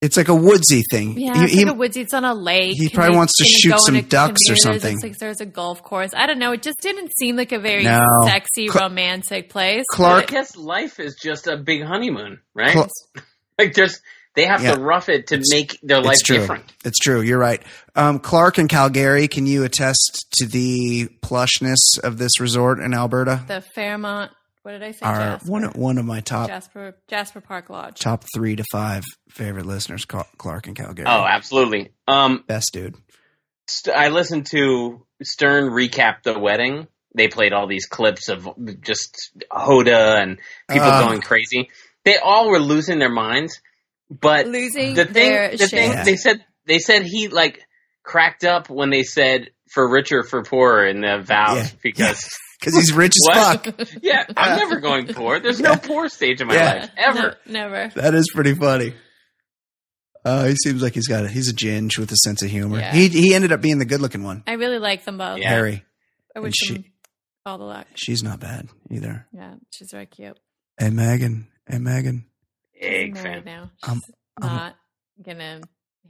It's 0.04 0.16
like 0.16 0.28
a 0.28 0.34
woodsy 0.34 0.82
thing. 0.90 1.18
Yeah, 1.18 1.34
He- 1.38 1.44
it's 1.44 1.52
he- 1.54 1.64
like 1.64 1.74
a 1.74 1.78
woodsy. 1.78 2.00
It's 2.02 2.12
on 2.14 2.24
a 2.24 2.34
lake. 2.34 2.74
he 2.76 2.88
probably 2.88 3.12
they 3.12 3.16
wants 3.16 3.32
to 3.38 3.44
shoot 3.44 3.74
some 3.86 4.00
ducks 4.02 4.40
or 4.50 4.56
something. 4.56 4.94
It's 4.94 5.02
like 5.02 5.18
there's 5.18 5.40
a 5.40 5.46
golf 5.46 5.82
course. 5.82 6.10
I 6.14 6.26
don't 6.26 6.38
know. 6.38 6.52
It 6.52 6.62
just 6.62 6.80
didn't 6.80 7.10
seem 7.18 7.36
like 7.36 7.52
a 7.52 7.58
very 7.58 7.84
No. 7.84 8.04
sexy, 8.24 8.68
Cl- 8.68 8.88
romantic 8.88 9.48
place. 9.50 9.84
Clark- 9.90 10.24
I 10.24 10.26
guess 10.26 10.56
life 10.56 11.00
is 11.00 11.16
just 11.20 11.46
a 11.46 11.56
big 11.56 11.82
honeymoon, 11.84 12.40
right? 12.54 12.72
Cl- 12.72 12.88
like 13.58 13.74
there's 13.74 14.00
they 14.36 14.46
have 14.46 14.62
Yeah. 14.62 14.74
to 14.74 14.80
rough 14.80 15.08
it 15.08 15.28
to 15.28 15.40
make 15.50 15.78
their 15.82 16.00
life 16.02 16.14
it's 16.14 16.22
true. 16.22 16.38
different. 16.38 16.64
It's 16.84 16.98
true. 16.98 17.20
You're 17.20 17.38
right. 17.38 17.62
Um, 17.94 18.18
Clark 18.18 18.58
and 18.58 18.68
Calgary, 18.68 19.28
can 19.28 19.46
you 19.46 19.62
attest 19.64 20.26
to 20.38 20.46
the 20.46 21.08
plushness 21.22 21.98
of 22.02 22.18
this 22.18 22.40
resort 22.40 22.80
in 22.80 22.92
Alberta? 22.94 23.44
The 23.46 23.60
Fairmont. 23.60 24.32
What 24.64 24.72
did 24.72 24.82
I 24.82 24.90
say? 24.92 25.04
Are 25.04 25.14
Jasper. 25.18 25.50
one 25.52 25.62
one 25.74 25.98
of 25.98 26.06
my 26.06 26.20
top 26.20 26.48
Jasper 26.48 26.96
Jasper 27.06 27.40
Park 27.42 27.68
Lodge. 27.68 28.00
top 28.00 28.24
three 28.34 28.56
to 28.56 28.64
five 28.72 29.04
favorite 29.28 29.66
listeners, 29.66 30.06
Clark 30.06 30.66
and 30.66 30.74
Calgary. 30.74 31.04
Oh, 31.06 31.24
absolutely. 31.24 31.92
Um, 32.08 32.42
best 32.46 32.72
dude. 32.72 32.96
St- 33.68 33.94
I 33.94 34.08
listened 34.08 34.46
to 34.52 35.04
Stern 35.22 35.70
recap 35.70 36.22
the 36.22 36.38
wedding. 36.38 36.86
They 37.14 37.28
played 37.28 37.52
all 37.52 37.66
these 37.66 37.84
clips 37.86 38.28
of 38.30 38.48
just 38.80 39.30
Hoda 39.52 40.20
and 40.22 40.38
people 40.68 40.88
Uh. 40.88 41.06
going 41.08 41.20
crazy. 41.20 41.68
They 42.04 42.16
all 42.16 42.48
were 42.48 42.58
losing 42.58 42.98
their 42.98 43.12
minds. 43.12 43.60
But 44.10 44.46
Losing 44.46 44.94
the 44.94 45.04
thing, 45.04 45.12
their 45.32 45.50
the 45.50 45.56
shit. 45.58 45.70
thing 45.70 45.90
Yeah. 45.92 46.04
they 46.04 46.16
said, 46.16 46.44
they 46.66 46.78
said 46.78 47.02
he 47.02 47.28
like 47.28 47.60
cracked 48.02 48.44
up 48.44 48.68
when 48.70 48.90
they 48.90 49.02
said 49.02 49.50
for 49.70 49.90
richer 49.90 50.22
for 50.22 50.42
poorer 50.42 50.86
in 50.86 51.00
the 51.00 51.22
vows 51.22 51.56
Yeah. 51.56 51.78
because 51.82 52.30
Because 52.64 52.74
he's 52.76 52.92
rich 52.92 53.12
as 53.30 53.36
fuck. 53.36 53.66
yeah, 54.02 54.24
I'm 54.36 54.58
never 54.58 54.80
going 54.80 55.06
poor. 55.08 55.40
There's 55.40 55.60
no 55.60 55.76
poor 55.76 56.08
stage 56.08 56.40
in 56.40 56.46
my 56.48 56.54
Yeah. 56.54 56.72
life 56.74 56.90
ever. 56.96 57.36
No, 57.46 57.68
never. 57.68 57.92
That 58.00 58.14
is 58.14 58.30
pretty 58.34 58.54
funny. 58.54 58.94
Uh, 60.24 60.46
he 60.46 60.56
seems 60.56 60.82
like 60.82 60.94
he's 60.94 61.06
got 61.06 61.24
a, 61.24 61.28
he's 61.28 61.50
a 61.50 61.52
ginge 61.54 61.98
with 61.98 62.10
a 62.10 62.16
sense 62.16 62.42
of 62.42 62.48
humor. 62.50 62.78
Yeah. 62.78 62.92
He 62.94 63.08
he 63.08 63.34
ended 63.34 63.52
up 63.52 63.60
being 63.60 63.78
the 63.78 63.84
good 63.84 64.00
looking 64.00 64.22
one. 64.22 64.42
I 64.46 64.54
really 64.54 64.78
like 64.78 65.04
them 65.04 65.18
both. 65.18 65.38
Yeah. 65.38 65.50
Harry. 65.50 65.84
I 66.34 66.40
wish 66.40 66.54
And 66.62 66.68
she- 66.68 66.74
them 66.82 66.84
all 67.44 67.58
the 67.58 67.64
luck. 67.64 67.86
She's 67.94 68.22
not 68.22 68.40
bad 68.40 68.68
either. 68.90 69.26
Yeah, 69.32 69.56
she's 69.70 69.90
very 69.92 70.06
cute. 70.06 70.38
Hey 70.78 70.88
Megan. 70.90 71.48
Hey 71.68 71.78
Megan. 71.78 72.24
Big 72.80 73.14
She's 73.14 73.22
fan. 73.22 73.22
married 73.22 73.44
now. 73.44 73.70
I'm- 73.82 74.00
She's 74.06 74.14
I'm- 74.48 74.56
not 74.56 74.76
gonna 75.22 75.60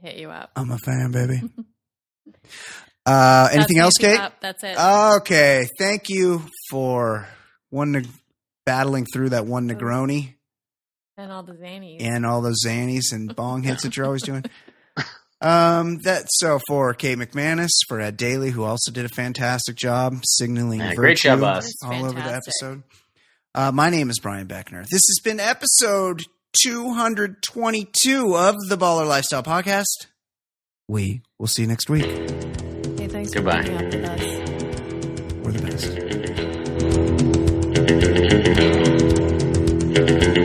hit 0.01 0.15
you 0.15 0.29
up. 0.29 0.51
I'm 0.55 0.71
a 0.71 0.77
fan, 0.77 1.11
baby. 1.11 1.41
Uh, 3.05 3.49
anything 3.51 3.77
else, 3.77 3.93
Kate? 3.99 4.17
Pop. 4.17 4.33
That's 4.41 4.63
it. 4.63 4.77
Okay. 4.77 5.67
Thank 5.77 6.09
you 6.09 6.41
for 6.69 7.27
one 7.69 7.91
neg- 7.91 8.07
battling 8.65 9.05
through 9.13 9.29
that 9.29 9.45
one 9.45 9.69
Negroni 9.69 10.33
and 11.17 11.31
all 11.31 11.43
the 11.43 11.53
Xannies. 11.53 11.97
and 12.01 12.25
all 12.25 12.41
those 12.41 12.61
Xannies 12.65 13.11
and 13.11 13.35
bong 13.35 13.63
hits 13.63 13.83
that 13.83 13.95
you're 13.95 14.05
always 14.05 14.23
doing. 14.23 14.43
Um, 15.41 15.97
that's 15.99 16.39
so 16.39 16.59
for 16.67 16.93
Kate 16.93 17.17
McManus, 17.17 17.69
for 17.87 17.99
Ed 17.99 18.15
Daly, 18.17 18.49
who 18.51 18.63
also 18.63 18.89
did 18.89 19.05
a 19.05 19.09
fantastic 19.09 19.75
job 19.75 20.15
signaling 20.23 20.79
Yeah, 20.79 20.87
virtue 20.91 20.99
great 21.01 21.17
job, 21.17 21.43
us. 21.43 21.83
all 21.83 22.05
over 22.05 22.13
the 22.19 22.33
episode. 22.33 22.83
Uh, 23.53 23.71
my 23.71 23.89
name 23.89 24.09
is 24.09 24.17
Brian 24.19 24.47
Beckner. 24.47 24.83
This 24.87 25.03
has 25.07 25.19
been 25.23 25.41
episode 25.41 26.23
222 26.63 28.35
of 28.35 28.55
the 28.69 28.77
Baller 28.77 29.07
Lifestyle 29.07 29.43
Podcast. 29.43 30.07
We 30.87 31.21
will 31.37 31.47
see 31.47 31.63
you 31.63 31.67
next 31.67 31.89
week. 31.89 32.64
Thanks 33.25 33.33
Goodbye. 33.33 33.63
for 33.63 33.71
with 33.85 34.05
us. 34.05 34.21
We're 35.41 35.51
the 35.51 35.61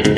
best. 0.01 0.10